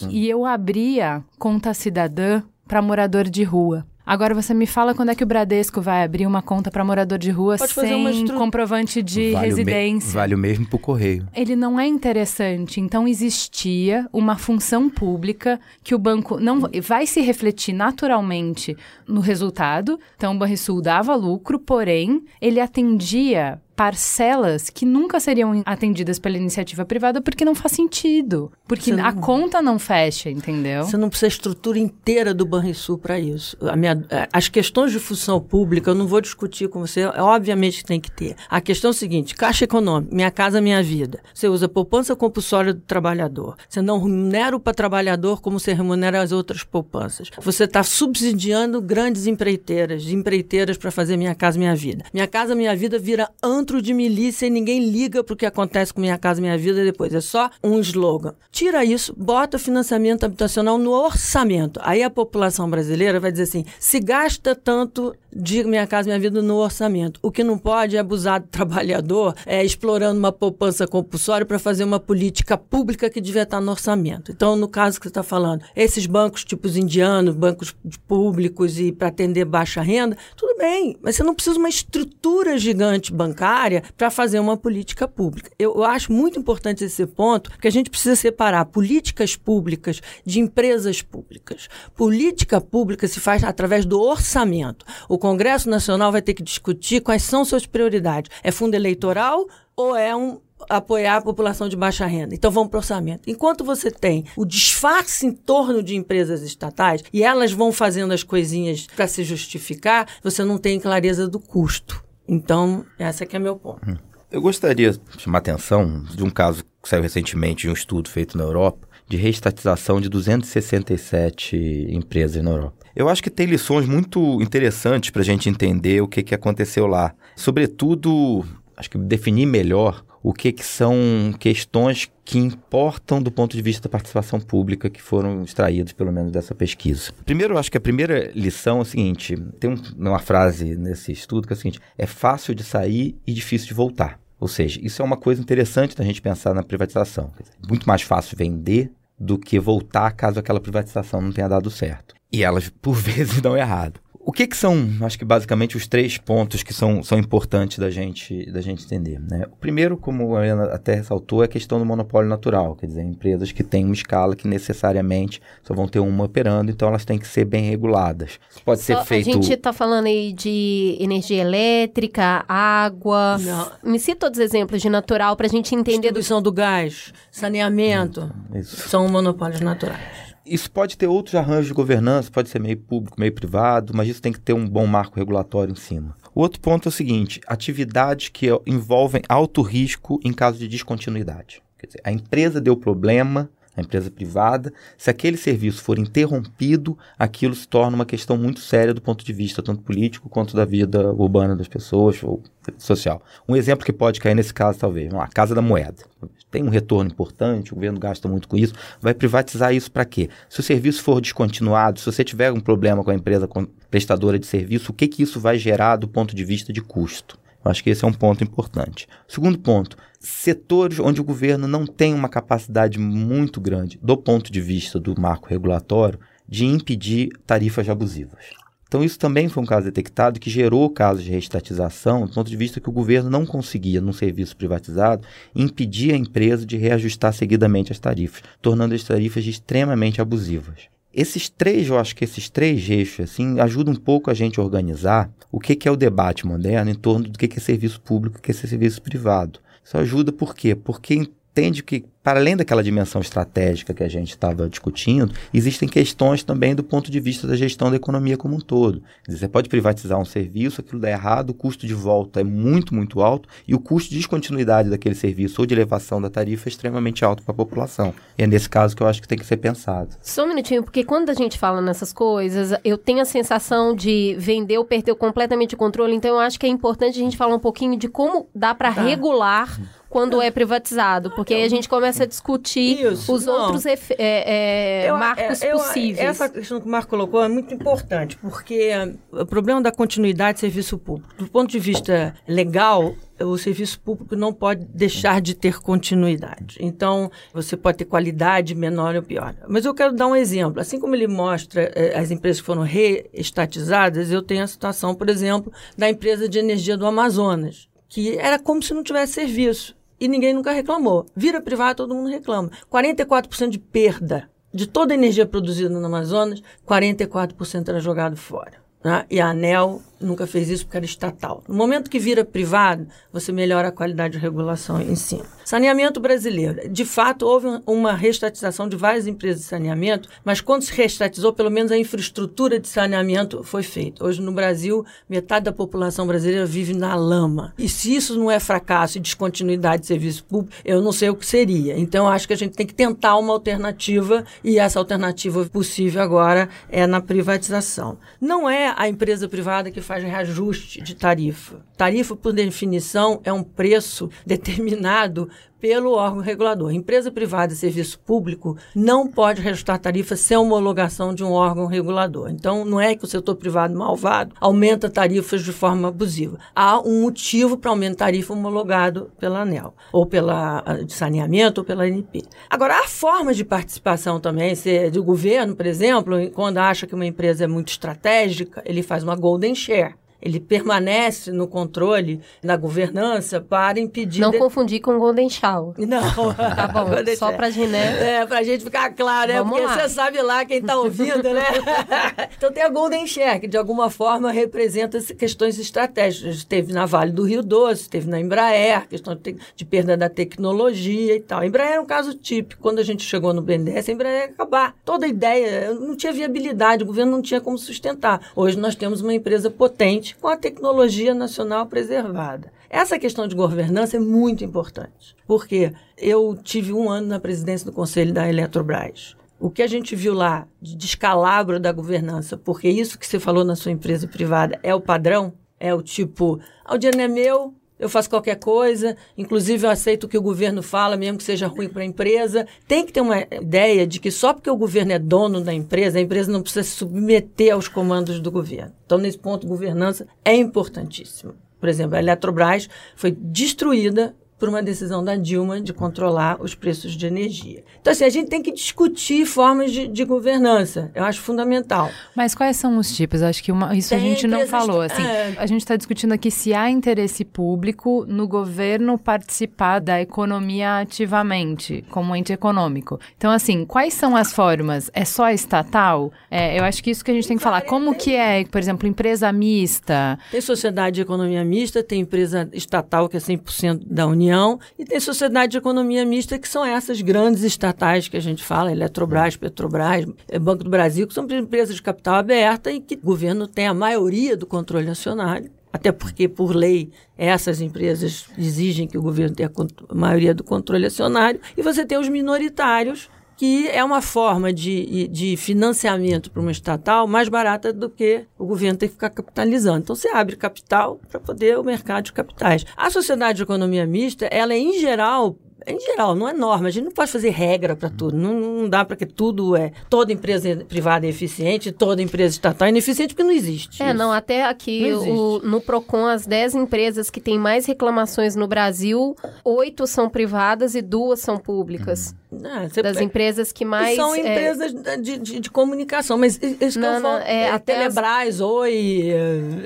E 0.09 0.27
eu 0.29 0.45
abria 0.45 1.23
conta 1.37 1.73
cidadã 1.73 2.41
para 2.67 2.81
morador 2.81 3.25
de 3.29 3.43
rua. 3.43 3.85
Agora 4.05 4.33
você 4.33 4.55
me 4.55 4.65
fala 4.65 4.95
quando 4.95 5.09
é 5.09 5.15
que 5.15 5.23
o 5.23 5.27
Bradesco 5.27 5.79
vai 5.81 6.03
abrir 6.03 6.25
uma 6.25 6.41
conta 6.41 6.71
para 6.71 6.83
morador 6.83 7.19
de 7.19 7.29
rua 7.29 7.57
Pode 7.59 7.71
sem 7.73 8.09
estru- 8.09 8.37
comprovante 8.39 9.03
de 9.03 9.33
vale, 9.33 9.37
o 9.37 9.39
me- 9.41 9.45
residência. 9.49 10.13
vale 10.13 10.33
o 10.33 10.37
mesmo 10.37 10.65
para 10.65 10.77
o 10.77 10.79
correio. 10.79 11.27
Ele 11.31 11.55
não 11.55 11.79
é 11.79 11.85
interessante. 11.85 12.81
Então 12.81 13.07
existia 13.07 14.07
uma 14.11 14.35
função 14.35 14.89
pública 14.89 15.59
que 15.83 15.93
o 15.93 15.99
banco 15.99 16.39
não 16.39 16.61
vai 16.81 17.05
se 17.05 17.21
refletir 17.21 17.71
naturalmente 17.73 18.75
no 19.07 19.21
resultado. 19.21 19.99
Então 20.17 20.35
o 20.35 20.39
Banrisul 20.39 20.81
dava 20.81 21.13
lucro, 21.13 21.59
porém 21.59 22.23
ele 22.41 22.59
atendia 22.59 23.61
parcelas 23.79 24.69
que 24.69 24.85
nunca 24.85 25.21
seriam 25.21 25.63
atendidas 25.65 26.19
pela 26.19 26.35
iniciativa 26.35 26.83
privada 26.83 27.21
porque 27.21 27.45
não 27.45 27.55
faz 27.55 27.71
sentido. 27.71 28.51
Porque 28.67 28.93
Você 28.93 28.99
a 28.99 29.13
não- 29.13 29.21
conta 29.21 29.61
não 29.61 29.79
fecha, 29.79 30.29
entendeu? 30.29 30.83
Você 30.83 30.97
não 30.97 31.07
precisa 31.07 31.27
a 31.27 31.29
estrutura 31.29 31.79
inteira 31.79 32.33
do 32.33 32.45
Banrisul 32.45 32.97
para 32.97 33.17
isso. 33.17 33.55
A 33.61 33.77
minha- 33.77 34.05
as 34.33 34.49
questões 34.49 34.91
de 34.91 34.99
função 34.99 35.39
pública, 35.39 35.91
eu 35.91 35.95
não 35.95 36.05
vou 36.05 36.19
discutir 36.19 36.67
com 36.67 36.81
você, 36.81 37.03
é 37.03 37.21
obviamente 37.21 37.85
tem 37.85 38.01
que 38.01 38.11
ter. 38.11 38.35
A 38.49 38.59
questão 38.59 38.89
é 38.89 38.91
o 38.91 38.93
seguinte: 38.93 39.33
caixa 39.33 39.63
econômica, 39.63 40.13
minha 40.13 40.29
casa, 40.29 40.59
minha 40.59 40.83
vida. 40.83 41.21
Você 41.33 41.47
usa 41.47 41.69
poupança 41.69 42.13
compulsória 42.17 42.73
do 42.73 42.81
trabalhador. 42.81 43.55
Você 43.69 43.81
não 43.81 43.97
remunera 43.97 44.57
o 44.57 44.59
trabalhador 44.59 45.39
como 45.41 45.57
você 45.57 45.71
remunera 45.73 46.21
as 46.21 46.33
outras 46.33 46.65
poupanças. 46.65 47.29
Você 47.41 47.63
está 47.63 47.81
subsidiando 47.81 48.81
grandes 48.81 49.25
empreiteiras, 49.25 50.05
empreiteiras 50.09 50.77
para 50.77 50.91
fazer 50.91 51.15
minha 51.15 51.33
casa, 51.33 51.57
minha 51.57 51.75
vida. 51.75 52.03
Minha 52.13 52.27
casa, 52.27 52.53
minha 52.53 52.75
vida 52.75 52.99
vira 52.99 53.29
de 53.77 53.93
milícia 53.93 54.47
e 54.47 54.49
ninguém 54.49 54.89
liga 54.89 55.23
para 55.23 55.33
o 55.33 55.37
que 55.37 55.45
acontece 55.45 55.93
com 55.93 56.01
minha 56.01 56.17
casa, 56.17 56.41
minha 56.41 56.57
vida 56.57 56.83
depois. 56.83 57.13
É 57.13 57.21
só 57.21 57.49
um 57.63 57.79
slogan. 57.79 58.33
Tira 58.51 58.83
isso, 58.83 59.13
bota 59.15 59.59
financiamento 59.59 60.23
habitacional 60.23 60.77
no 60.77 60.91
orçamento. 60.91 61.79
Aí 61.83 62.01
a 62.01 62.09
população 62.09 62.69
brasileira 62.69 63.19
vai 63.19 63.31
dizer 63.31 63.43
assim: 63.43 63.65
se 63.79 63.99
gasta 63.99 64.55
tanto 64.55 65.15
de 65.33 65.63
minha 65.63 65.85
casa, 65.85 66.07
minha 66.07 66.19
vida 66.19 66.41
no 66.41 66.55
orçamento. 66.55 67.19
O 67.21 67.31
que 67.31 67.43
não 67.43 67.57
pode 67.57 67.95
é 67.95 67.99
abusar 67.99 68.41
do 68.41 68.47
trabalhador, 68.47 69.35
é, 69.45 69.63
explorando 69.63 70.19
uma 70.19 70.31
poupança 70.31 70.87
compulsória 70.87 71.45
para 71.45 71.59
fazer 71.59 71.83
uma 71.83 71.99
política 71.99 72.57
pública 72.57 73.09
que 73.09 73.21
devia 73.21 73.43
estar 73.43 73.61
no 73.61 73.71
orçamento. 73.71 74.31
Então, 74.31 74.55
no 74.55 74.67
caso 74.67 74.99
que 74.99 75.05
você 75.05 75.09
está 75.09 75.23
falando, 75.23 75.63
esses 75.75 76.05
bancos 76.05 76.43
tipo 76.43 76.67
os 76.67 76.75
indianos, 76.75 77.35
bancos 77.35 77.75
públicos 78.07 78.79
e 78.79 78.91
para 78.91 79.09
atender 79.09 79.45
baixa 79.45 79.81
renda, 79.81 80.17
tudo 80.35 80.57
bem, 80.57 80.97
mas 81.01 81.15
você 81.15 81.23
não 81.23 81.35
precisa 81.35 81.53
de 81.53 81.59
uma 81.59 81.69
estrutura 81.69 82.57
gigante 82.57 83.13
bancária 83.13 83.83
para 83.95 84.09
fazer 84.09 84.39
uma 84.39 84.57
política 84.57 85.07
pública. 85.07 85.51
Eu, 85.59 85.75
eu 85.75 85.83
acho 85.83 86.11
muito 86.11 86.39
importante 86.39 86.83
esse 86.83 87.05
ponto, 87.05 87.51
que 87.59 87.67
a 87.67 87.71
gente 87.71 87.89
precisa 87.89 88.15
separar 88.15 88.65
políticas 88.65 89.35
públicas 89.35 90.01
de 90.25 90.39
empresas 90.39 91.01
públicas. 91.01 91.67
Política 91.95 92.59
pública 92.59 93.07
se 93.07 93.19
faz 93.19 93.43
através 93.43 93.85
do 93.85 93.99
orçamento. 93.99 94.85
O 95.07 95.17
Congresso 95.19 95.69
Nacional 95.69 96.11
vai 96.11 96.21
ter 96.21 96.33
que 96.33 96.41
discutir 96.41 97.01
quais 97.01 97.23
são 97.23 97.45
suas 97.45 97.65
prioridades. 97.65 98.31
É 98.43 98.51
fundo 98.51 98.73
eleitoral 98.73 99.45
ou 99.75 99.95
é 99.95 100.15
um 100.15 100.39
apoiar 100.67 101.17
a 101.17 101.21
população 101.21 101.69
de 101.69 101.75
baixa 101.75 102.05
renda. 102.05 102.35
Então 102.35 102.51
vamos 102.51 102.69
para 102.69 102.77
o 102.77 102.79
orçamento. 102.79 103.29
Enquanto 103.29 103.63
você 103.63 103.91
tem 103.91 104.25
o 104.35 104.45
disfarce 104.45 105.25
em 105.25 105.31
torno 105.31 105.81
de 105.81 105.95
empresas 105.95 106.41
estatais 106.41 107.03
e 107.13 107.23
elas 107.23 107.51
vão 107.51 107.71
fazendo 107.71 108.13
as 108.13 108.23
coisinhas 108.23 108.87
para 108.95 109.07
se 109.07 109.23
justificar, 109.23 110.07
você 110.23 110.43
não 110.43 110.57
tem 110.57 110.79
clareza 110.79 111.27
do 111.27 111.39
custo. 111.39 112.03
Então, 112.27 112.85
esse 112.99 113.23
aqui 113.23 113.35
é 113.35 113.39
meu 113.39 113.55
ponto. 113.55 113.99
Eu 114.31 114.41
gostaria 114.41 114.91
de 114.91 114.99
chamar 115.17 115.39
a 115.39 115.39
atenção 115.39 116.03
de 116.03 116.23
um 116.23 116.29
caso 116.29 116.63
que 116.81 116.89
saiu 116.89 117.01
recentemente 117.01 117.61
de 117.63 117.69
um 117.69 117.73
estudo 117.73 118.09
feito 118.09 118.37
na 118.37 118.43
Europa 118.43 118.88
de 119.09 119.17
reestatização 119.17 119.99
de 119.99 120.07
267 120.07 121.87
empresas 121.89 122.41
na 122.43 122.51
Europa. 122.51 122.85
Eu 122.95 123.09
acho 123.09 123.23
que 123.23 123.29
tem 123.29 123.47
lições 123.47 123.87
muito 123.87 124.41
interessantes 124.41 125.09
para 125.09 125.21
a 125.21 125.25
gente 125.25 125.49
entender 125.49 126.01
o 126.01 126.07
que, 126.07 126.21
que 126.23 126.35
aconteceu 126.35 126.85
lá. 126.87 127.13
Sobretudo, 127.35 128.45
acho 128.77 128.89
que 128.89 128.97
definir 128.97 129.45
melhor 129.45 130.03
o 130.21 130.33
que, 130.33 130.51
que 130.51 130.65
são 130.65 130.93
questões 131.39 132.09
que 132.25 132.37
importam 132.37 133.21
do 133.21 133.31
ponto 133.31 133.55
de 133.55 133.61
vista 133.63 133.83
da 133.87 133.89
participação 133.91 134.39
pública 134.39 134.89
que 134.89 135.01
foram 135.01 135.43
extraídas, 135.43 135.93
pelo 135.93 136.11
menos, 136.11 136.31
dessa 136.31 136.53
pesquisa. 136.53 137.11
Primeiro, 137.25 137.53
eu 137.53 137.57
acho 137.57 137.71
que 137.71 137.77
a 137.77 137.81
primeira 137.81 138.29
lição 138.35 138.79
é 138.79 138.81
o 138.81 138.85
seguinte: 138.85 139.35
tem 139.59 139.69
um- 139.69 139.81
uma 139.97 140.19
frase 140.19 140.75
nesse 140.75 141.13
estudo 141.13 141.47
que 141.47 141.53
é 141.53 141.55
o 141.55 141.57
seguinte: 141.57 141.79
é 141.97 142.05
fácil 142.05 142.53
de 142.53 142.63
sair 142.63 143.15
e 143.25 143.33
difícil 143.33 143.69
de 143.69 143.73
voltar. 143.73 144.19
Ou 144.37 144.47
seja, 144.47 144.79
isso 144.83 145.01
é 145.01 145.05
uma 145.05 145.17
coisa 145.17 145.41
interessante 145.41 145.95
da 145.95 146.03
gente 146.03 146.21
pensar 146.21 146.53
na 146.53 146.63
privatização. 146.63 147.31
Muito 147.67 147.85
mais 147.87 148.01
fácil 148.01 148.37
vender 148.37 148.91
do 149.19 149.37
que 149.37 149.59
voltar 149.59 150.11
caso 150.11 150.39
aquela 150.39 150.59
privatização 150.59 151.21
não 151.21 151.31
tenha 151.31 151.47
dado 151.47 151.69
certo. 151.69 152.15
E 152.31 152.43
elas, 152.43 152.69
por 152.69 152.95
vezes, 152.97 153.41
dão 153.41 153.57
errado. 153.57 153.99
O 154.29 154.31
que, 154.31 154.45
que 154.45 154.55
são, 154.55 154.87
acho 155.01 155.17
que 155.17 155.25
basicamente, 155.25 155.75
os 155.75 155.87
três 155.87 156.19
pontos 156.19 156.61
que 156.61 156.71
são, 156.71 157.01
são 157.01 157.17
importantes 157.17 157.79
da 157.79 157.89
gente, 157.89 158.45
da 158.51 158.61
gente 158.61 158.85
entender? 158.85 159.19
Né? 159.19 159.47
O 159.51 159.55
primeiro, 159.55 159.97
como 159.97 160.35
a 160.35 160.43
Ana 160.43 160.65
até 160.65 160.93
ressaltou, 160.93 161.41
é 161.41 161.45
a 161.45 161.47
questão 161.47 161.79
do 161.79 161.85
monopólio 161.85 162.29
natural. 162.29 162.75
Quer 162.75 162.85
dizer, 162.85 163.01
empresas 163.01 163.51
que 163.51 163.63
têm 163.63 163.85
uma 163.85 163.93
escala 163.95 164.35
que 164.35 164.47
necessariamente 164.47 165.41
só 165.63 165.73
vão 165.73 165.87
ter 165.87 165.97
uma 165.97 166.25
operando, 166.25 166.69
então 166.69 166.89
elas 166.89 167.03
têm 167.03 167.17
que 167.17 167.27
ser 167.27 167.43
bem 167.43 167.71
reguladas. 167.71 168.39
Isso 168.51 168.61
pode 168.63 168.81
Só- 168.81 168.99
ser 168.99 169.03
feito... 169.03 169.29
A 169.29 169.33
gente 169.33 169.51
está 169.51 169.73
falando 169.73 170.05
aí 170.05 170.31
de 170.31 170.95
energia 170.99 171.41
elétrica, 171.41 172.45
água. 172.47 173.39
Não. 173.39 173.71
Me 173.83 173.97
cita 173.97 174.27
outros 174.27 174.43
exemplos 174.43 174.79
de 174.79 174.91
natural 174.91 175.35
para 175.35 175.47
a 175.47 175.49
gente 175.49 175.73
entender 175.73 176.11
do 176.11 176.19
Distribuição 176.19 176.39
do 176.39 176.51
gás, 176.51 177.11
saneamento, 177.31 178.31
Isso. 178.53 178.89
são 178.89 179.09
monopólios 179.09 179.59
naturais. 179.59 180.28
Isso 180.49 180.71
pode 180.71 180.97
ter 180.97 181.07
outros 181.07 181.35
arranjos 181.35 181.67
de 181.67 181.73
governança, 181.73 182.31
pode 182.31 182.49
ser 182.49 182.59
meio 182.59 182.77
público, 182.77 183.19
meio 183.19 183.31
privado, 183.31 183.93
mas 183.95 184.07
isso 184.07 184.21
tem 184.21 184.33
que 184.33 184.39
ter 184.39 184.53
um 184.53 184.67
bom 184.67 184.87
marco 184.87 185.17
regulatório 185.17 185.71
em 185.71 185.75
cima. 185.75 186.17
O 186.33 186.41
outro 186.41 186.59
ponto 186.59 186.87
é 186.87 186.89
o 186.89 186.91
seguinte: 186.91 187.39
atividades 187.45 188.29
que 188.29 188.47
envolvem 188.65 189.21
alto 189.29 189.61
risco 189.61 190.19
em 190.23 190.33
caso 190.33 190.57
de 190.57 190.67
descontinuidade. 190.67 191.61
Quer 191.77 191.87
dizer, 191.87 192.01
a 192.03 192.11
empresa 192.11 192.59
deu 192.59 192.75
problema, 192.75 193.49
a 193.77 193.81
empresa 193.81 194.11
privada, 194.11 194.73
se 194.97 195.09
aquele 195.09 195.37
serviço 195.37 195.81
for 195.81 195.97
interrompido, 195.97 196.97
aquilo 197.17 197.55
se 197.55 197.67
torna 197.67 197.95
uma 197.95 198.05
questão 198.05 198.37
muito 198.37 198.59
séria 198.59 198.93
do 198.93 199.01
ponto 199.01 199.23
de 199.23 199.31
vista 199.31 199.63
tanto 199.63 199.81
político 199.81 200.29
quanto 200.29 200.55
da 200.55 200.65
vida 200.65 201.13
urbana 201.13 201.55
das 201.55 201.67
pessoas 201.67 202.21
ou 202.23 202.43
social. 202.77 203.21
Um 203.47 203.55
exemplo 203.55 203.85
que 203.85 203.93
pode 203.93 204.19
cair 204.19 204.35
nesse 204.35 204.53
caso, 204.53 204.79
talvez, 204.79 205.11
lá, 205.11 205.27
Casa 205.27 205.55
da 205.55 205.61
Moeda. 205.61 206.03
Tem 206.51 206.63
um 206.63 206.69
retorno 206.69 207.11
importante, 207.11 207.71
o 207.71 207.75
governo 207.75 207.99
gasta 207.99 208.27
muito 208.27 208.47
com 208.47 208.57
isso. 208.57 208.73
Vai 208.99 209.13
privatizar 209.13 209.73
isso 209.73 209.91
para 209.91 210.03
quê? 210.05 210.29
Se 210.49 210.59
o 210.59 210.63
serviço 210.63 211.03
for 211.03 211.21
descontinuado, 211.21 211.99
se 211.99 212.05
você 212.05 212.23
tiver 212.23 212.51
um 212.51 212.59
problema 212.59 213.03
com 213.03 213.11
a 213.11 213.15
empresa 213.15 213.47
con- 213.47 213.67
prestadora 213.89 214.39
de 214.39 214.47
serviço, 214.47 214.91
o 214.91 214.95
que, 214.95 215.07
que 215.07 215.21
isso 215.21 215.39
vai 215.39 215.57
gerar 215.59 215.97
do 215.97 216.07
ponto 216.07 216.35
de 216.35 216.43
vista 216.43 216.73
de 216.73 216.81
custo? 216.81 217.37
Eu 217.63 217.69
acho 217.69 217.83
que 217.83 217.89
esse 217.89 218.03
é 218.03 218.07
um 218.07 218.13
ponto 218.13 218.43
importante. 218.43 219.07
Segundo 219.27 219.59
ponto, 219.59 219.97
setores 220.19 220.99
onde 220.99 221.21
o 221.21 221.23
governo 221.23 221.67
não 221.67 221.85
tem 221.85 222.13
uma 222.13 222.29
capacidade 222.29 222.97
muito 222.97 223.59
grande, 223.59 223.99
do 224.01 224.17
ponto 224.17 224.51
de 224.51 224.61
vista 224.61 224.99
do 224.99 225.19
marco 225.19 225.49
regulatório, 225.49 226.19
de 226.47 226.65
impedir 226.65 227.29
tarifas 227.45 227.87
abusivas. 227.89 228.45
Então, 228.89 229.03
isso 229.03 229.19
também 229.19 229.47
foi 229.47 229.61
um 229.61 229.67
caso 229.67 229.85
detectado 229.85 230.39
que 230.39 230.49
gerou 230.49 230.89
casos 230.89 231.23
de 231.23 231.29
reestatização, 231.29 232.25
do 232.25 232.33
ponto 232.33 232.49
de 232.49 232.57
vista 232.57 232.81
que 232.81 232.89
o 232.89 232.91
governo 232.91 233.29
não 233.29 233.45
conseguia, 233.45 234.01
num 234.01 234.11
serviço 234.11 234.57
privatizado, 234.57 235.23
impedir 235.55 236.11
a 236.11 236.17
empresa 236.17 236.65
de 236.65 236.75
reajustar 236.75 237.31
seguidamente 237.31 237.91
as 237.91 237.99
tarifas, 237.99 238.41
tornando 238.59 238.95
as 238.95 239.03
tarifas 239.03 239.45
extremamente 239.45 240.19
abusivas. 240.19 240.87
Esses 241.13 241.49
três, 241.49 241.87
eu 241.87 241.99
acho 241.99 242.15
que 242.15 242.23
esses 242.23 242.49
três 242.49 242.89
eixos, 242.89 243.29
assim, 243.29 243.59
ajudam 243.59 243.93
um 243.93 243.97
pouco 243.97 244.31
a 244.31 244.33
gente 244.33 244.59
a 244.59 244.63
organizar 244.63 245.29
o 245.51 245.59
que, 245.59 245.87
é 245.87 245.91
o 245.91 245.95
debate 245.95 246.47
moderno 246.47 246.89
em 246.89 246.95
torno 246.95 247.29
do 247.29 247.37
que, 247.37 247.47
que 247.47 247.59
é 247.59 247.61
serviço 247.61 248.01
público 248.01 248.37
e 248.37 248.39
o 248.39 248.41
que 248.41 248.49
é 248.49 248.53
serviço 248.55 249.03
privado. 249.03 249.59
Isso 249.83 249.99
ajuda 249.99 250.31
por 250.31 250.55
quê? 250.55 250.73
Porque 250.73 251.13
entende 251.13 251.83
que, 251.83 252.05
para 252.23 252.39
além 252.39 252.57
daquela 252.57 252.83
dimensão 252.83 253.21
estratégica 253.21 253.93
que 253.93 254.03
a 254.03 254.07
gente 254.09 254.29
estava 254.29 254.67
discutindo, 254.69 255.33
existem 255.53 255.87
questões 255.87 256.43
também 256.43 256.75
do 256.75 256.83
ponto 256.83 257.09
de 257.09 257.19
vista 257.19 257.47
da 257.47 257.55
gestão 257.55 257.89
da 257.89 257.95
economia 257.95 258.37
como 258.37 258.55
um 258.55 258.59
todo. 258.59 259.01
Quer 259.23 259.31
dizer, 259.31 259.39
você 259.39 259.47
pode 259.47 259.69
privatizar 259.69 260.19
um 260.19 260.25
serviço, 260.25 260.81
aquilo 260.81 260.99
dá 260.99 261.09
errado, 261.09 261.51
o 261.51 261.53
custo 261.53 261.87
de 261.87 261.93
volta 261.93 262.41
é 262.41 262.43
muito, 262.43 262.93
muito 262.93 263.21
alto 263.21 263.47
e 263.67 263.73
o 263.73 263.79
custo 263.79 264.09
de 264.09 264.17
descontinuidade 264.17 264.89
daquele 264.89 265.15
serviço 265.15 265.61
ou 265.61 265.65
de 265.65 265.73
elevação 265.73 266.21
da 266.21 266.29
tarifa 266.29 266.67
é 266.67 266.71
extremamente 266.71 267.23
alto 267.23 267.41
para 267.43 267.53
a 267.53 267.55
população. 267.55 268.13
E 268.37 268.43
é 268.43 268.47
nesse 268.47 268.69
caso 268.69 268.95
que 268.95 269.01
eu 269.01 269.07
acho 269.07 269.21
que 269.21 269.27
tem 269.27 269.37
que 269.37 269.45
ser 269.45 269.57
pensado. 269.57 270.09
Só 270.21 270.43
um 270.43 270.49
minutinho, 270.49 270.83
porque 270.83 271.03
quando 271.03 271.29
a 271.29 271.33
gente 271.33 271.57
fala 271.57 271.81
nessas 271.81 272.11
coisas, 272.11 272.77
eu 272.83 272.97
tenho 272.97 273.21
a 273.21 273.25
sensação 273.25 273.95
de 273.95 274.35
vender 274.37 274.77
ou 274.77 274.83
perdeu 274.85 275.15
completamente 275.15 275.73
o 275.73 275.77
controle, 275.77 276.13
então 276.15 276.31
eu 276.31 276.39
acho 276.39 276.59
que 276.59 276.65
é 276.65 276.69
importante 276.69 277.17
a 277.17 277.23
gente 277.23 277.37
falar 277.37 277.55
um 277.55 277.59
pouquinho 277.59 277.97
de 277.97 278.07
como 278.09 278.47
dá 278.53 278.75
para 278.75 278.89
Tá. 278.93 279.03
regular 279.03 279.79
quando 280.09 280.41
é 280.41 280.49
privatizado, 280.49 281.29
porque 281.35 281.53
aí 281.53 281.63
a 281.63 281.69
gente 281.69 281.87
começa 281.87 282.23
a 282.23 282.25
discutir 282.25 282.99
Isso, 283.13 283.31
os 283.33 283.45
não. 283.45 283.53
outros 283.65 283.85
é, 283.85 283.95
é, 284.17 285.09
Eu- 285.09 285.17
marcos 285.17 285.61
é, 285.61 285.71
eu- 285.71 285.77
possíveis. 285.77 286.17
Essa 286.19 286.49
questão 286.49 286.81
que 286.81 286.87
o 286.87 286.89
Marco 286.89 287.09
colocou 287.09 287.43
é 287.43 287.47
muito 287.47 287.73
importante, 287.73 288.35
porque 288.37 288.89
o 289.31 289.45
problema 289.45 289.81
da 289.81 289.91
continuidade 289.91 290.57
do 290.57 290.59
serviço 290.61 290.97
público, 290.97 291.35
do 291.37 291.47
ponto 291.49 291.69
de 291.69 291.77
vista 291.79 292.33
legal, 292.47 293.13
o 293.39 293.57
serviço 293.57 293.99
público 294.01 294.35
não 294.35 294.51
pode 294.51 294.83
deixar 294.85 295.39
de 295.39 295.53
ter 295.55 295.79
continuidade. 295.79 296.77
Então, 296.81 297.31
você 297.53 297.77
pode 297.77 297.99
ter 297.99 298.05
qualidade 298.05 298.73
menor 298.75 299.15
ou 299.15 299.23
pior. 299.23 299.55
Mas 299.67 299.85
eu 299.85 299.93
quero 299.93 300.13
dar 300.13 300.27
um 300.27 300.35
exemplo. 300.35 300.81
Assim 300.81 300.99
como 300.99 301.15
ele 301.15 301.27
mostra 301.27 301.83
eh, 301.95 302.17
as 302.17 302.31
empresas 302.31 302.59
que 302.59 302.65
foram 302.65 302.81
reestatizadas, 302.81 304.31
eu 304.31 304.41
tenho 304.41 304.63
a 304.63 304.67
situação, 304.67 305.13
por 305.15 305.29
exemplo, 305.29 305.71
da 305.97 306.09
empresa 306.09 306.47
de 306.49 306.59
energia 306.59 306.97
do 306.97 307.05
Amazonas, 307.05 307.87
que 308.09 308.37
era 308.37 308.59
como 308.59 308.81
se 308.83 308.93
não 308.93 309.03
tivesse 309.03 309.33
serviço. 309.33 309.95
E 310.19 310.27
ninguém 310.27 310.53
nunca 310.53 310.71
reclamou. 310.71 311.25
Vira 311.35 311.61
privado, 311.61 311.97
todo 311.97 312.13
mundo 312.15 312.29
reclama. 312.29 312.69
44% 312.91 313.69
de 313.69 313.79
perda 313.79 314.49
de 314.73 314.87
toda 314.87 315.13
a 315.13 315.17
energia 315.17 315.45
produzida 315.45 315.89
no 315.89 316.05
Amazonas, 316.05 316.61
44% 316.87 317.89
era 317.89 317.99
jogado 317.99 318.37
fora. 318.37 318.73
né? 319.03 319.25
E 319.29 319.39
a 319.39 319.49
ANEL 319.49 320.01
nunca 320.19 320.45
fez 320.47 320.69
isso 320.69 320.85
porque 320.85 320.97
era 320.97 321.05
estatal. 321.05 321.63
No 321.67 321.75
momento 321.75 322.09
que 322.09 322.19
vira 322.19 322.43
privado, 322.43 323.07
você 323.31 323.51
melhora 323.51 323.87
a 323.87 323.91
qualidade 323.91 324.33
de 324.33 324.39
regulação 324.39 325.01
em 325.01 325.15
cima. 325.15 325.45
Saneamento 325.65 326.19
brasileiro. 326.19 326.89
De 326.89 327.05
fato, 327.05 327.45
houve 327.45 327.67
um- 327.67 327.81
uma 327.85 328.13
reestatização 328.13 328.89
de 328.89 328.95
várias 328.95 329.27
empresas 329.27 329.61
de 329.61 329.67
saneamento, 329.67 330.27
mas 330.43 330.61
quando 330.61 330.81
se 330.81 330.91
reestatizou, 330.93 331.53
pelo 331.53 331.69
menos 331.69 331.91
a 331.91 331.97
infraestrutura 331.97 332.79
de 332.79 332.87
saneamento 332.87 333.63
foi 333.63 333.83
feita. 333.83 334.25
Hoje, 334.25 334.41
no 334.41 334.51
Brasil, 334.51 335.05
metade 335.29 335.65
da 335.65 335.71
população 335.71 336.25
brasileira 336.25 336.65
vive 336.65 336.95
na 336.95 337.13
lama. 337.15 337.73
E 337.77 337.87
se 337.87 338.15
isso 338.15 338.37
não 338.37 338.49
é 338.49 338.59
fracasso 338.59 339.17
e 339.17 339.21
descontinuidade 339.21 340.01
de 340.01 340.07
serviço 340.07 340.43
público, 340.43 340.75
eu 340.83 341.01
não 341.01 341.11
sei 341.11 341.29
o 341.29 341.35
que 341.35 341.45
seria. 341.45 341.97
Então, 341.97 342.27
acho 342.27 342.47
que 342.47 342.53
a 342.53 342.57
gente 342.57 342.75
tem 342.75 342.85
que 342.85 342.93
tentar 342.93 343.37
uma 343.37 343.53
alternativa, 343.53 344.43
e 344.63 344.79
essa 344.79 344.97
alternativa 344.97 345.65
possível 345.65 346.21
agora 346.21 346.67
é 346.89 347.05
na 347.05 347.21
privatização. 347.21 348.17
Não 348.41 348.69
é 348.69 348.93
a 348.97 349.07
empresa 349.07 349.47
privada 349.47 349.91
que 349.91 350.01
faz 350.09 350.23
reajuste 350.23 351.03
de 351.03 351.13
tarifa. 351.13 351.85
Tarifa, 351.95 352.35
por 352.35 352.51
definição, 352.51 353.39
é 353.43 353.53
um 353.53 353.61
preço 353.61 354.27
determinado 354.43 355.47
pelo 355.79 356.13
órgão 356.13 356.41
regulador. 356.41 356.93
Empresa 356.93 357.31
privada 357.31 357.73
e 357.73 357.75
serviço 357.75 358.19
público 358.19 358.77
não 358.95 359.27
pode 359.27 359.61
reajustar 359.61 359.99
tarifa 359.99 360.35
sem 360.35 360.55
homologação 360.55 361.33
de 361.33 361.43
um 361.43 361.51
órgão 361.51 361.87
regulador. 361.87 362.49
Então, 362.49 362.85
não 362.85 363.01
é 363.01 363.15
que 363.15 363.25
o 363.25 363.27
setor 363.27 363.55
privado 363.55 363.97
malvado 363.97 364.55
aumenta 364.61 365.09
tarifas 365.09 365.61
de 365.63 365.73
forma 365.73 366.07
abusiva. 366.07 366.57
Há 366.75 366.99
um 366.99 367.23
motivo 367.23 367.77
para 367.77 367.91
aumentar 367.91 368.29
tarifa 368.29 368.53
homologado 368.53 369.31
pela 369.39 369.61
ANEL, 369.61 369.93
ou 370.11 370.25
pela 370.25 370.83
ah, 370.85 370.93
de 370.95 371.13
saneamento, 371.13 371.81
ou 371.81 371.85
pela 371.85 372.03
ANP. 372.03 372.43
Agora, 372.69 372.99
há 372.99 373.07
formas 373.07 373.57
de 373.57 373.65
participação 373.65 374.39
também. 374.39 374.75
Se, 374.75 375.09
do 375.09 375.23
governo, 375.23 375.75
por 375.75 375.85
exemplo, 375.85 376.35
quando 376.51 376.77
acha 376.77 377.07
que 377.07 377.15
uma 377.15 377.25
empresa 377.25 377.63
é 377.63 377.67
muito 377.67 377.89
estratégica, 377.89 378.83
ele 378.85 379.01
faz 379.01 379.23
uma 379.23 379.35
golden 379.35 379.73
share. 379.73 380.15
Ele 380.41 380.59
permanece 380.59 381.51
no 381.51 381.67
controle, 381.67 382.41
na 382.63 382.77
governança, 382.77 383.59
para 383.59 383.99
impedir... 383.99 384.41
Não 384.41 384.51
de- 384.51 384.57
confundir 384.57 385.01
com 385.01 385.17
Golden 385.19 385.49
Shower. 385.49 385.95
não. 385.97 386.19
Tá 386.79 386.87
bom, 386.87 387.07
só 387.37 387.51
pra 387.51 387.69
gente, 387.69 387.89
né? 387.89 388.39
É, 388.39 388.45
pra 388.45 388.63
gente 388.63 388.83
ficar 388.83 389.09
claro, 389.11 389.51
né? 389.51 389.63
Porque 389.63 389.81
lá. 389.81 389.99
você 389.99 390.09
sabe 390.09 390.41
lá 390.41 390.63
quem 390.65 390.81
tá 390.81 390.97
ouvindo, 390.97 391.43
né? 391.53 391.63
então 392.57 392.71
tem 392.71 392.83
a 392.83 392.89
Golden 392.89 393.25
Share, 393.27 393.59
que 393.59 393.67
de 393.67 393.77
alguma 393.77 394.09
forma 394.09 394.51
representa 394.51 395.19
questões 395.33 395.77
estratégicas. 395.79 396.63
Teve 396.63 396.93
na 396.93 397.05
Vale 397.05 397.31
do 397.31 397.43
Rio 397.43 397.61
Doce, 397.61 398.09
teve 398.09 398.29
na 398.29 398.39
Embraer, 398.39 399.07
questão 399.07 399.37
de 399.75 399.85
perda 399.85 400.15
da 400.15 400.29
tecnologia 400.29 401.35
e 401.35 401.39
tal. 401.41 401.59
A 401.61 401.65
Embraer 401.65 401.95
é 401.95 401.99
um 401.99 402.05
caso 402.05 402.33
típico. 402.33 402.81
Quando 402.81 402.99
a 402.99 403.03
gente 403.03 403.23
chegou 403.23 403.53
no 403.53 403.61
BNDES, 403.61 404.09
a 404.09 404.11
Embraer 404.11 404.39
ia 404.41 404.45
acabar. 404.53 404.95
Toda 405.03 405.25
a 405.25 405.29
ideia, 405.29 405.93
não 405.93 406.15
tinha 406.15 406.31
viabilidade, 406.31 407.03
o 407.03 407.07
governo 407.07 407.31
não 407.33 407.41
tinha 407.41 407.61
como 407.61 407.77
sustentar. 407.77 408.51
Hoje 408.55 408.77
nós 408.77 408.95
temos 408.95 409.21
uma 409.21 409.33
empresa 409.33 409.69
potente 409.69 410.28
com 410.35 410.47
a 410.47 410.57
tecnologia 410.57 411.33
nacional 411.33 411.85
preservada. 411.85 412.71
Essa 412.89 413.19
questão 413.19 413.47
de 413.47 413.55
governança 413.55 414.17
é 414.17 414.19
muito 414.19 414.63
importante, 414.63 415.35
porque 415.47 415.93
eu 416.17 416.57
tive 416.61 416.91
um 416.91 417.09
ano 417.09 417.27
na 417.27 417.39
presidência 417.39 417.85
do 417.85 417.91
Conselho 417.91 418.33
da 418.33 418.49
Eletrobras. 418.49 419.35
O 419.59 419.69
que 419.69 419.81
a 419.81 419.87
gente 419.87 420.15
viu 420.15 420.33
lá 420.33 420.67
de 420.81 420.95
descalabro 420.95 421.79
da 421.79 421.91
governança, 421.91 422.57
porque 422.57 422.89
isso 422.89 423.19
que 423.19 423.27
você 423.27 423.39
falou 423.39 423.63
na 423.63 423.75
sua 423.75 423.91
empresa 423.91 424.27
privada 424.27 424.79
é 424.81 424.95
o 424.95 425.01
padrão, 425.01 425.53
é 425.79 425.93
o 425.93 426.01
tipo, 426.01 426.59
ah, 426.83 426.95
o 426.95 426.97
dinheiro 426.97 427.21
é 427.21 427.27
meu, 427.27 427.73
eu 427.99 428.07
faço 428.07 428.29
qualquer 428.29 428.55
coisa, 428.55 429.17
inclusive 429.37 429.85
eu 429.85 429.91
aceito 429.91 430.23
o 430.23 430.27
que 430.27 430.37
o 430.37 430.41
governo 430.41 430.81
fala, 430.81 431.17
mesmo 431.17 431.37
que 431.37 431.43
seja 431.43 431.67
ruim 431.67 431.89
para 431.89 432.01
a 432.01 432.05
empresa. 432.05 432.65
Tem 432.87 433.05
que 433.05 433.11
ter 433.11 433.19
uma 433.19 433.41
ideia 433.51 434.07
de 434.07 434.19
que 434.19 434.31
só 434.31 434.53
porque 434.53 434.69
o 434.69 434.77
governo 434.77 435.11
é 435.11 435.19
dono 435.19 435.59
da 435.59 435.73
empresa, 435.73 436.17
a 436.17 436.21
empresa 436.21 436.49
não 436.49 436.61
precisa 436.61 436.83
se 436.83 436.95
submeter 436.95 437.73
aos 437.73 437.89
comandos 437.89 438.39
do 438.39 438.49
governo. 438.49 438.93
Então, 439.05 439.17
nesse 439.17 439.37
ponto, 439.37 439.67
governança 439.67 440.25
é 440.45 440.55
importantíssimo. 440.55 441.53
Por 441.79 441.89
exemplo, 441.89 442.15
a 442.15 442.19
Eletrobras 442.19 442.89
foi 443.15 443.31
destruída 443.31 444.33
por 444.59 444.67
uma 444.67 444.83
decisão 444.83 445.23
da 445.23 445.35
Dilma 445.35 445.79
de 445.79 445.93
controlar 445.93 446.61
os 446.61 446.75
preços 446.75 447.13
de 447.13 447.25
energia. 447.25 447.83
Então, 448.01 448.11
assim, 448.11 448.25
a 448.25 448.29
gente 448.29 448.49
tem 448.49 448.61
que 448.61 448.71
discutir 448.71 449.45
formas 449.45 449.91
de, 449.91 450.07
de 450.07 450.25
governança. 450.25 451.09
Eu 451.15 451.23
acho 451.23 451.39
fundamental. 451.39 452.11
Mas 452.35 452.53
quais 452.53 452.75
são 452.75 452.97
os 452.97 453.15
tipos? 453.15 453.41
Acho 453.41 453.63
que 453.63 453.71
uma, 453.71 453.95
isso 453.95 454.13
a 454.13 454.17
Tem 454.17 454.29
gente 454.29 454.47
não 454.47 454.67
falou. 454.67 455.01
Assim, 455.01 455.21
é. 455.21 455.55
A 455.57 455.65
gente 455.65 455.81
está 455.81 455.95
discutindo 455.95 456.33
aqui 456.33 456.51
se 456.51 456.73
há 456.73 456.89
interesse 456.89 457.45
público 457.45 458.25
no 458.27 458.47
governo 458.47 459.17
participar 459.17 459.99
da 459.99 460.21
economia 460.21 460.99
ativamente, 460.99 462.03
como 462.09 462.35
ente 462.35 462.51
econômico. 462.51 463.19
Então, 463.37 463.51
assim, 463.51 463.85
quais 463.85 464.13
são 464.13 464.35
as 464.35 464.51
formas? 464.51 465.09
É 465.13 465.23
só 465.23 465.49
estatal? 465.49 466.31
É, 466.51 466.77
eu 466.77 466.83
acho 466.83 467.01
que 467.01 467.09
isso 467.09 467.23
que 467.23 467.31
a 467.31 467.33
gente 467.33 467.47
tem 467.47 467.57
que 467.57 467.63
falar. 467.63 467.81
Como 467.81 468.13
que 468.13 468.35
é, 468.35 468.65
por 468.65 468.79
exemplo, 468.79 469.07
empresa 469.07 469.51
mista? 469.51 470.37
Tem 470.51 470.59
sociedade 470.59 471.15
de 471.15 471.21
economia 471.21 471.63
mista, 471.63 472.03
tem 472.03 472.21
empresa 472.21 472.69
estatal 472.73 473.29
que 473.29 473.37
é 473.37 473.39
100% 473.39 474.01
da 474.05 474.27
União, 474.27 474.48
e 474.97 475.05
tem 475.05 475.19
sociedade 475.19 475.71
de 475.71 475.77
economia 475.77 476.25
mista 476.25 476.57
que 476.57 476.67
são 476.67 476.85
essas 476.85 477.21
grandes 477.21 477.63
estatais 477.63 478.27
que 478.27 478.37
a 478.37 478.41
gente 478.41 478.63
fala, 478.63 478.91
Eletrobras, 478.91 479.55
Petrobras, 479.55 480.25
eh, 480.47 480.59
Banco 480.59 480.83
do 480.83 480.89
Brasil, 480.89 481.27
que 481.27 481.33
são 481.33 481.45
empresas 481.49 481.95
de 481.95 482.01
capital 482.01 482.35
aberta 482.35 482.91
e 482.91 482.99
que 482.99 483.15
o 483.15 483.21
governo 483.21 483.67
tem 483.67 483.87
a 483.87 483.93
maioria 483.93 484.55
do 484.55 484.65
controle 484.65 485.09
acionário. 485.09 485.71
Até 485.91 486.11
porque, 486.11 486.47
por 486.47 486.75
lei, 486.75 487.11
essas 487.35 487.81
empresas 487.81 488.45
exigem 488.57 489.07
que 489.07 489.17
o 489.17 489.21
governo 489.21 489.55
tenha 489.55 489.71
a 490.07 490.15
maioria 490.15 490.53
do 490.53 490.63
controle 490.63 491.07
acionário. 491.07 491.59
E 491.75 491.81
você 491.81 492.05
tem 492.05 492.17
os 492.17 492.29
minoritários, 492.29 493.27
que 493.59 493.89
é 493.89 494.01
uma 494.01 494.21
forma 494.21 494.71
de, 494.71 495.27
de 495.27 495.57
financiamento 495.57 496.49
para 496.49 496.61
uma 496.61 496.71
estatal 496.71 497.27
mais 497.27 497.49
barata 497.49 497.91
do 497.91 498.09
que 498.09 498.45
o 498.57 498.65
governo 498.65 498.97
tem 498.97 499.09
que 499.09 499.15
ficar 499.15 499.29
capitalizando. 499.29 499.99
Então, 499.99 500.15
você 500.15 500.29
abre 500.29 500.55
capital 500.55 501.19
para 501.29 501.41
poder 501.41 501.77
o 501.77 501.83
mercado 501.83 502.23
de 502.23 502.31
capitais. 502.31 502.85
A 502.95 503.09
sociedade 503.09 503.57
de 503.57 503.63
economia 503.63 504.05
mista, 504.07 504.45
ela 504.45 504.73
é, 504.73 504.77
em 504.77 504.97
geral, 505.01 505.57
em 505.85 505.99
geral, 505.99 506.35
não 506.35 506.47
é 506.47 506.53
norma. 506.53 506.87
A 506.87 506.91
gente 506.91 507.03
não 507.03 507.11
pode 507.11 507.31
fazer 507.31 507.49
regra 507.49 507.97
para 507.97 508.09
tudo. 508.09 508.37
Não, 508.37 508.53
não 508.53 508.87
dá 508.89 509.03
para 509.03 509.17
que 509.17 509.25
tudo 509.25 509.75
é. 509.75 509.91
Toda 510.09 510.31
empresa 510.31 510.85
privada 510.87 511.25
é 511.25 511.29
eficiente, 511.29 511.91
toda 511.91 512.21
empresa 512.21 512.55
estatal 512.55 512.85
é 512.85 512.91
ineficiente, 512.91 513.33
porque 513.33 513.43
não 513.43 513.51
existe. 513.51 514.01
É, 514.01 514.07
isso. 514.07 514.17
não, 514.17 514.31
até 514.31 514.63
aqui 514.65 515.09
Não 515.11 515.29
o- 515.55 515.59
no 515.59 515.81
PROCON, 515.81 516.27
as 516.27 516.45
10 516.47 516.75
empresas 516.75 517.29
que 517.29 517.41
têm 517.41 517.59
mais 517.59 517.85
reclamações 517.85 518.55
no 518.55 518.67
Brasil, 518.69 519.35
oito 519.65 520.07
são 520.07 520.29
privadas 520.29 520.95
e 520.95 521.01
duas 521.01 521.41
são 521.41 521.57
públicas. 521.57 522.33
Ah, 522.65 522.87
você- 522.89 523.03
Das 523.03 523.21
empresas 523.21 523.71
que 523.71 523.85
mais. 523.85 524.15
são 524.15 524.33
é, 524.33 524.39
empresas 524.39 524.93
de, 525.21 525.37
de, 525.37 525.59
de 525.59 525.69
comunicação, 525.69 526.35
mas 526.37 526.55
isso 526.61 526.97
que 526.97 526.97
Não, 526.99 527.13
eu 527.15 527.19
não, 527.19 527.31
falo, 527.31 527.43
é 527.43 527.53
é, 527.65 527.69
até 527.71 527.93
as- 527.93 527.99
Telebrás, 527.99 528.59
Oi, 528.61 529.29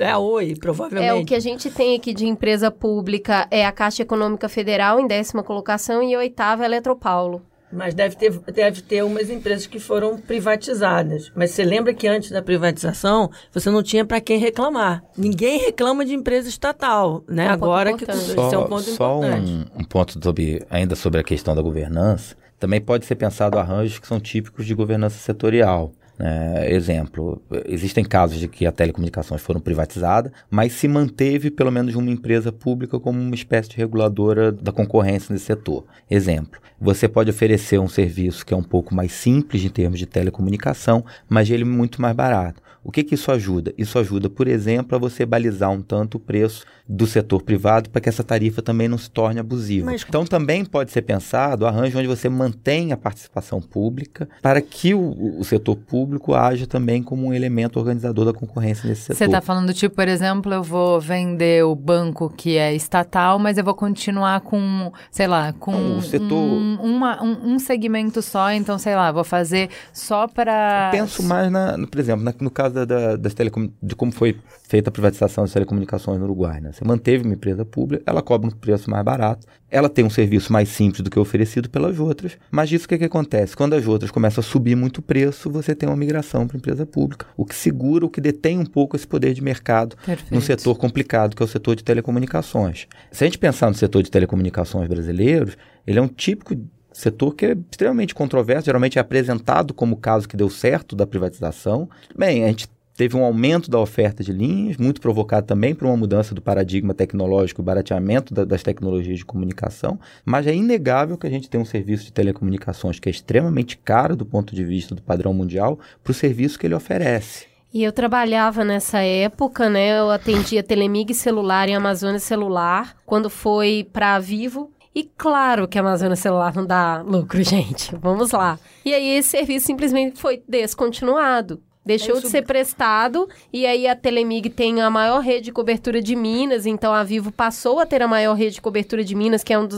é 0.00 0.10
a 0.10 0.18
Oi, 0.18 0.54
provavelmente. 0.58 1.10
É, 1.10 1.14
o 1.14 1.26
que 1.26 1.34
a 1.34 1.40
gente 1.40 1.70
tem 1.70 1.94
aqui 1.94 2.14
de 2.14 2.26
empresa 2.26 2.70
pública 2.70 3.46
é 3.50 3.66
a 3.66 3.72
Caixa 3.72 4.02
Econômica 4.02 4.48
Federal, 4.48 4.98
em 4.98 5.06
décima 5.06 5.42
colocação, 5.42 6.02
e 6.02 6.14
a 6.14 6.18
oitava 6.18 6.62
é 6.62 6.64
a 6.64 6.68
Eletropaulo. 6.68 7.42
Mas 7.70 7.92
deve 7.92 8.14
ter, 8.16 8.30
deve 8.30 8.80
ter 8.82 9.02
umas 9.04 9.28
empresas 9.28 9.66
que 9.66 9.80
foram 9.80 10.16
privatizadas. 10.16 11.30
Mas 11.34 11.50
você 11.50 11.64
lembra 11.64 11.92
que 11.92 12.06
antes 12.06 12.30
da 12.30 12.40
privatização, 12.40 13.28
você 13.52 13.68
não 13.68 13.82
tinha 13.82 14.04
para 14.04 14.20
quem 14.20 14.38
reclamar. 14.38 15.02
Ninguém 15.18 15.58
reclama 15.58 16.04
de 16.04 16.14
empresa 16.14 16.48
estatal, 16.48 17.24
né? 17.28 17.46
É 17.46 17.48
um 17.48 17.52
Agora 17.52 17.92
que 17.92 18.04
importante. 18.04 18.28
isso 18.30 18.38
é 18.40 18.42
um 18.46 18.50
Só, 18.50 18.62
ponto 18.62 18.82
só 18.82 19.16
importante. 19.18 19.50
um, 19.76 19.80
um 19.80 19.84
ponto 19.84 20.22
sobre, 20.22 20.64
ainda 20.70 20.94
sobre 20.94 21.20
a 21.20 21.24
questão 21.24 21.54
da 21.54 21.62
governança. 21.62 22.36
Também 22.58 22.80
pode 22.80 23.04
ser 23.06 23.16
pensado 23.16 23.58
arranjos 23.58 23.98
que 23.98 24.06
são 24.06 24.20
típicos 24.20 24.66
de 24.66 24.74
governança 24.74 25.18
setorial. 25.18 25.92
né? 26.18 26.72
exemplo, 26.72 27.42
existem 27.66 28.04
casos 28.04 28.38
de 28.38 28.48
que 28.48 28.66
a 28.66 28.72
telecomunicações 28.72 29.42
foram 29.42 29.60
privatizadas, 29.60 30.32
mas 30.50 30.72
se 30.72 30.86
manteve 30.86 31.50
pelo 31.50 31.72
menos 31.72 31.94
uma 31.94 32.10
empresa 32.10 32.52
pública 32.52 32.98
como 33.00 33.20
uma 33.20 33.34
espécie 33.34 33.70
de 33.70 33.76
reguladora 33.76 34.52
da 34.52 34.72
concorrência 34.72 35.32
nesse 35.32 35.46
setor. 35.46 35.84
Exemplo, 36.10 36.60
você 36.80 37.08
pode 37.08 37.30
oferecer 37.30 37.78
um 37.78 37.88
serviço 37.88 38.44
que 38.44 38.52
é 38.52 38.56
um 38.56 38.62
pouco 38.62 38.94
mais 38.94 39.12
simples 39.12 39.64
em 39.64 39.68
termos 39.68 39.98
de 39.98 40.06
telecomunicação, 40.06 41.04
mas 41.28 41.50
ele 41.50 41.62
é 41.62 41.66
muito 41.66 42.00
mais 42.00 42.14
barato. 42.14 42.62
O 42.84 42.92
que, 42.92 43.02
que 43.02 43.14
isso 43.14 43.32
ajuda? 43.32 43.72
Isso 43.78 43.98
ajuda, 43.98 44.28
por 44.28 44.46
exemplo, 44.46 44.94
a 44.94 44.98
você 44.98 45.24
balizar 45.24 45.70
um 45.70 45.80
tanto 45.80 46.18
o 46.18 46.20
preço 46.20 46.66
do 46.86 47.06
setor 47.06 47.40
privado 47.42 47.88
para 47.88 48.00
que 48.00 48.08
essa 48.10 48.22
tarifa 48.22 48.60
também 48.60 48.86
não 48.88 48.98
se 48.98 49.10
torne 49.10 49.40
abusiva. 49.40 49.86
Mas- 49.86 50.04
Então 50.06 50.24
também 50.26 50.64
pode 50.66 50.92
ser 50.92 51.00
pensado 51.02 51.66
arranjo 51.66 51.98
onde 51.98 52.06
você 52.06 52.28
mantém 52.28 52.92
a 52.92 52.96
participação 52.96 53.58
pública 53.60 54.28
para 54.42 54.60
que 54.60 54.92
o, 54.94 55.38
o 55.40 55.44
setor 55.44 55.76
público 55.76 56.34
haja 56.34 56.66
também 56.66 57.02
como 57.02 57.26
um 57.26 57.32
elemento 57.32 57.78
organizador 57.78 58.26
da 58.26 58.32
concorrência 58.34 58.86
nesse 58.88 59.00
setor. 59.02 59.16
Você 59.16 59.24
está 59.24 59.40
falando, 59.40 59.72
tipo, 59.72 59.94
por 59.96 60.06
exemplo, 60.08 60.52
eu 60.52 60.62
vou 60.62 61.00
vender 61.00 61.64
o 61.64 61.74
banco 61.74 62.28
que 62.36 62.58
é 62.58 62.74
estatal, 62.74 63.38
mas 63.38 63.56
eu 63.56 63.64
vou 63.64 63.74
continuar 63.74 64.40
com, 64.42 64.92
sei 65.10 65.26
lá, 65.26 65.54
com 65.54 65.96
O 65.98 66.02
setor- 66.02 66.34
um, 66.34 66.74
uma- 66.82 67.22
um- 67.22 67.54
um 67.54 67.58
segmento 67.58 68.20
só, 68.20 68.52
então, 68.52 68.78
sei 68.78 68.94
lá, 68.94 69.10
vou 69.10 69.24
fazer 69.24 69.70
só 69.92 70.28
para... 70.28 70.90
Penso 70.92 71.22
mais, 71.22 71.50
na, 71.50 71.78
no- 71.78 71.86
por 71.88 71.98
exemplo, 71.98 72.22
na- 72.24 72.34
no 72.38 72.50
caso 72.50 72.84
da- 72.84 73.16
das 73.16 73.32
telecom, 73.32 73.70
de 73.82 73.96
como 73.96 74.12
foi 74.12 74.36
feita 74.68 74.90
a 74.90 74.92
privatização 74.92 75.44
das 75.44 75.52
telecomunicações 75.52 76.18
no 76.18 76.24
Uruguai. 76.24 76.60
Né? 76.60 76.72
Você 76.74 76.84
manteve 76.84 77.24
uma 77.24 77.34
empresa 77.34 77.64
pública, 77.64 78.02
ela 78.04 78.20
cobra 78.20 78.48
um 78.48 78.50
preço 78.50 78.90
mais 78.90 79.04
barato, 79.04 79.46
ela 79.70 79.88
tem 79.88 80.04
um 80.04 80.10
serviço 80.10 80.52
mais 80.52 80.68
simples 80.68 81.02
do 81.02 81.10
que 81.10 81.18
oferecido 81.18 81.70
pelas 81.70 82.00
outras, 82.00 82.36
mas 82.50 82.72
isso 82.72 82.86
o 82.86 82.88
que, 82.88 82.98
que 82.98 83.04
acontece? 83.04 83.56
Quando 83.56 83.74
as 83.74 83.86
outras 83.86 84.10
começam 84.10 84.40
a 84.40 84.44
subir 84.44 84.74
muito 84.74 84.98
o 84.98 85.02
preço, 85.02 85.48
você 85.48 85.72
tem 85.72 85.88
uma 85.88 85.96
migração 85.96 86.48
para 86.48 86.56
a 86.56 86.58
empresa 86.58 86.84
pública, 86.84 87.26
o 87.36 87.44
que 87.44 87.54
segura, 87.54 88.04
o 88.04 88.10
que 88.10 88.20
detém 88.20 88.58
um 88.58 88.66
pouco 88.66 88.96
esse 88.96 89.06
poder 89.06 89.34
de 89.34 89.40
mercado 89.40 89.96
Perfeito. 90.04 90.34
num 90.34 90.40
setor 90.40 90.76
complicado, 90.76 91.36
que 91.36 91.42
é 91.42 91.46
o 91.46 91.48
setor 91.48 91.76
de 91.76 91.84
telecomunicações. 91.84 92.88
Se 93.12 93.22
a 93.22 93.26
gente 93.28 93.38
pensar 93.38 93.68
no 93.68 93.74
setor 93.74 94.02
de 94.02 94.10
telecomunicações 94.10 94.88
brasileiros, 94.88 95.56
ele 95.86 96.00
é 96.00 96.02
um 96.02 96.08
típico 96.08 96.56
setor 96.92 97.36
que 97.36 97.46
é 97.46 97.56
extremamente 97.70 98.16
controverso, 98.16 98.66
geralmente 98.66 98.98
é 98.98 99.00
apresentado 99.00 99.72
como 99.72 99.94
o 99.94 99.98
caso 99.98 100.28
que 100.28 100.36
deu 100.36 100.50
certo 100.50 100.96
da 100.96 101.06
privatização. 101.06 101.88
Bem, 102.16 102.44
a 102.44 102.48
gente 102.48 102.68
teve 102.96 103.16
um 103.16 103.24
aumento 103.24 103.70
da 103.70 103.78
oferta 103.78 104.22
de 104.22 104.32
linhas, 104.32 104.76
muito 104.76 105.00
provocado 105.00 105.46
também 105.46 105.74
por 105.74 105.86
uma 105.86 105.96
mudança 105.96 106.34
do 106.34 106.40
paradigma 106.42 106.94
tecnológico, 106.94 107.60
o 107.60 107.64
barateamento 107.64 108.32
da- 108.32 108.44
das 108.44 108.62
tecnologias 108.62 109.18
de 109.18 109.24
comunicação, 109.24 109.98
mas 110.24 110.46
é 110.46 110.54
inegável 110.54 111.18
que 111.18 111.26
a 111.26 111.30
gente 111.30 111.48
tem 111.50 111.60
um 111.60 111.64
serviço 111.64 112.04
de 112.04 112.12
telecomunicações 112.12 112.98
que 112.98 113.08
é 113.08 113.12
extremamente 113.12 113.76
caro 113.76 114.14
do 114.16 114.24
ponto 114.24 114.54
de 114.54 114.64
vista 114.64 114.94
do 114.94 115.02
padrão 115.02 115.34
mundial 115.34 115.78
para 116.02 116.10
o 116.10 116.14
serviço 116.14 116.58
que 116.58 116.66
ele 116.66 116.74
oferece. 116.74 117.46
E 117.72 117.82
eu 117.82 117.90
trabalhava 117.92 118.64
nessa 118.64 119.00
época, 119.00 119.68
né? 119.68 119.98
Eu 119.98 120.08
atendia 120.10 120.62
Telemig 120.62 121.12
Celular 121.12 121.68
e 121.68 121.72
Amazônia 121.74 122.20
Celular, 122.20 122.94
quando 123.04 123.28
foi 123.28 123.84
para 123.92 124.16
Vivo. 124.20 124.70
E 124.94 125.02
claro 125.02 125.66
que 125.66 125.76
a 125.76 125.80
Amazônia 125.80 126.14
Celular 126.14 126.54
não 126.54 126.64
dá 126.64 127.02
lucro, 127.02 127.42
gente. 127.42 127.92
Vamos 127.96 128.30
lá. 128.30 128.60
E 128.84 128.94
aí 128.94 129.16
esse 129.16 129.30
serviço 129.30 129.66
simplesmente 129.66 130.20
foi 130.20 130.40
descontinuado. 130.48 131.60
Deixou 131.84 132.16
É 132.16 132.20
de 132.20 132.28
ser 132.28 132.42
prestado 132.42 133.28
e 133.52 133.66
aí 133.66 133.86
a 133.86 133.94
Telemig 133.94 134.48
tem 134.50 134.80
a 134.80 134.88
maior 134.88 135.20
rede 135.20 135.44
de 135.46 135.52
cobertura 135.52 136.00
de 136.00 136.16
Minas, 136.16 136.64
então 136.64 136.92
a 136.92 137.02
Vivo 137.04 137.30
passou 137.30 137.78
a 137.78 137.84
ter 137.86 138.00
a 138.02 138.08
maior 138.08 138.34
rede 138.34 138.54
de 138.54 138.60
cobertura 138.62 139.04
de 139.04 139.14
Minas, 139.14 139.44
que 139.44 139.52
é 139.52 139.58
uma 139.58 139.68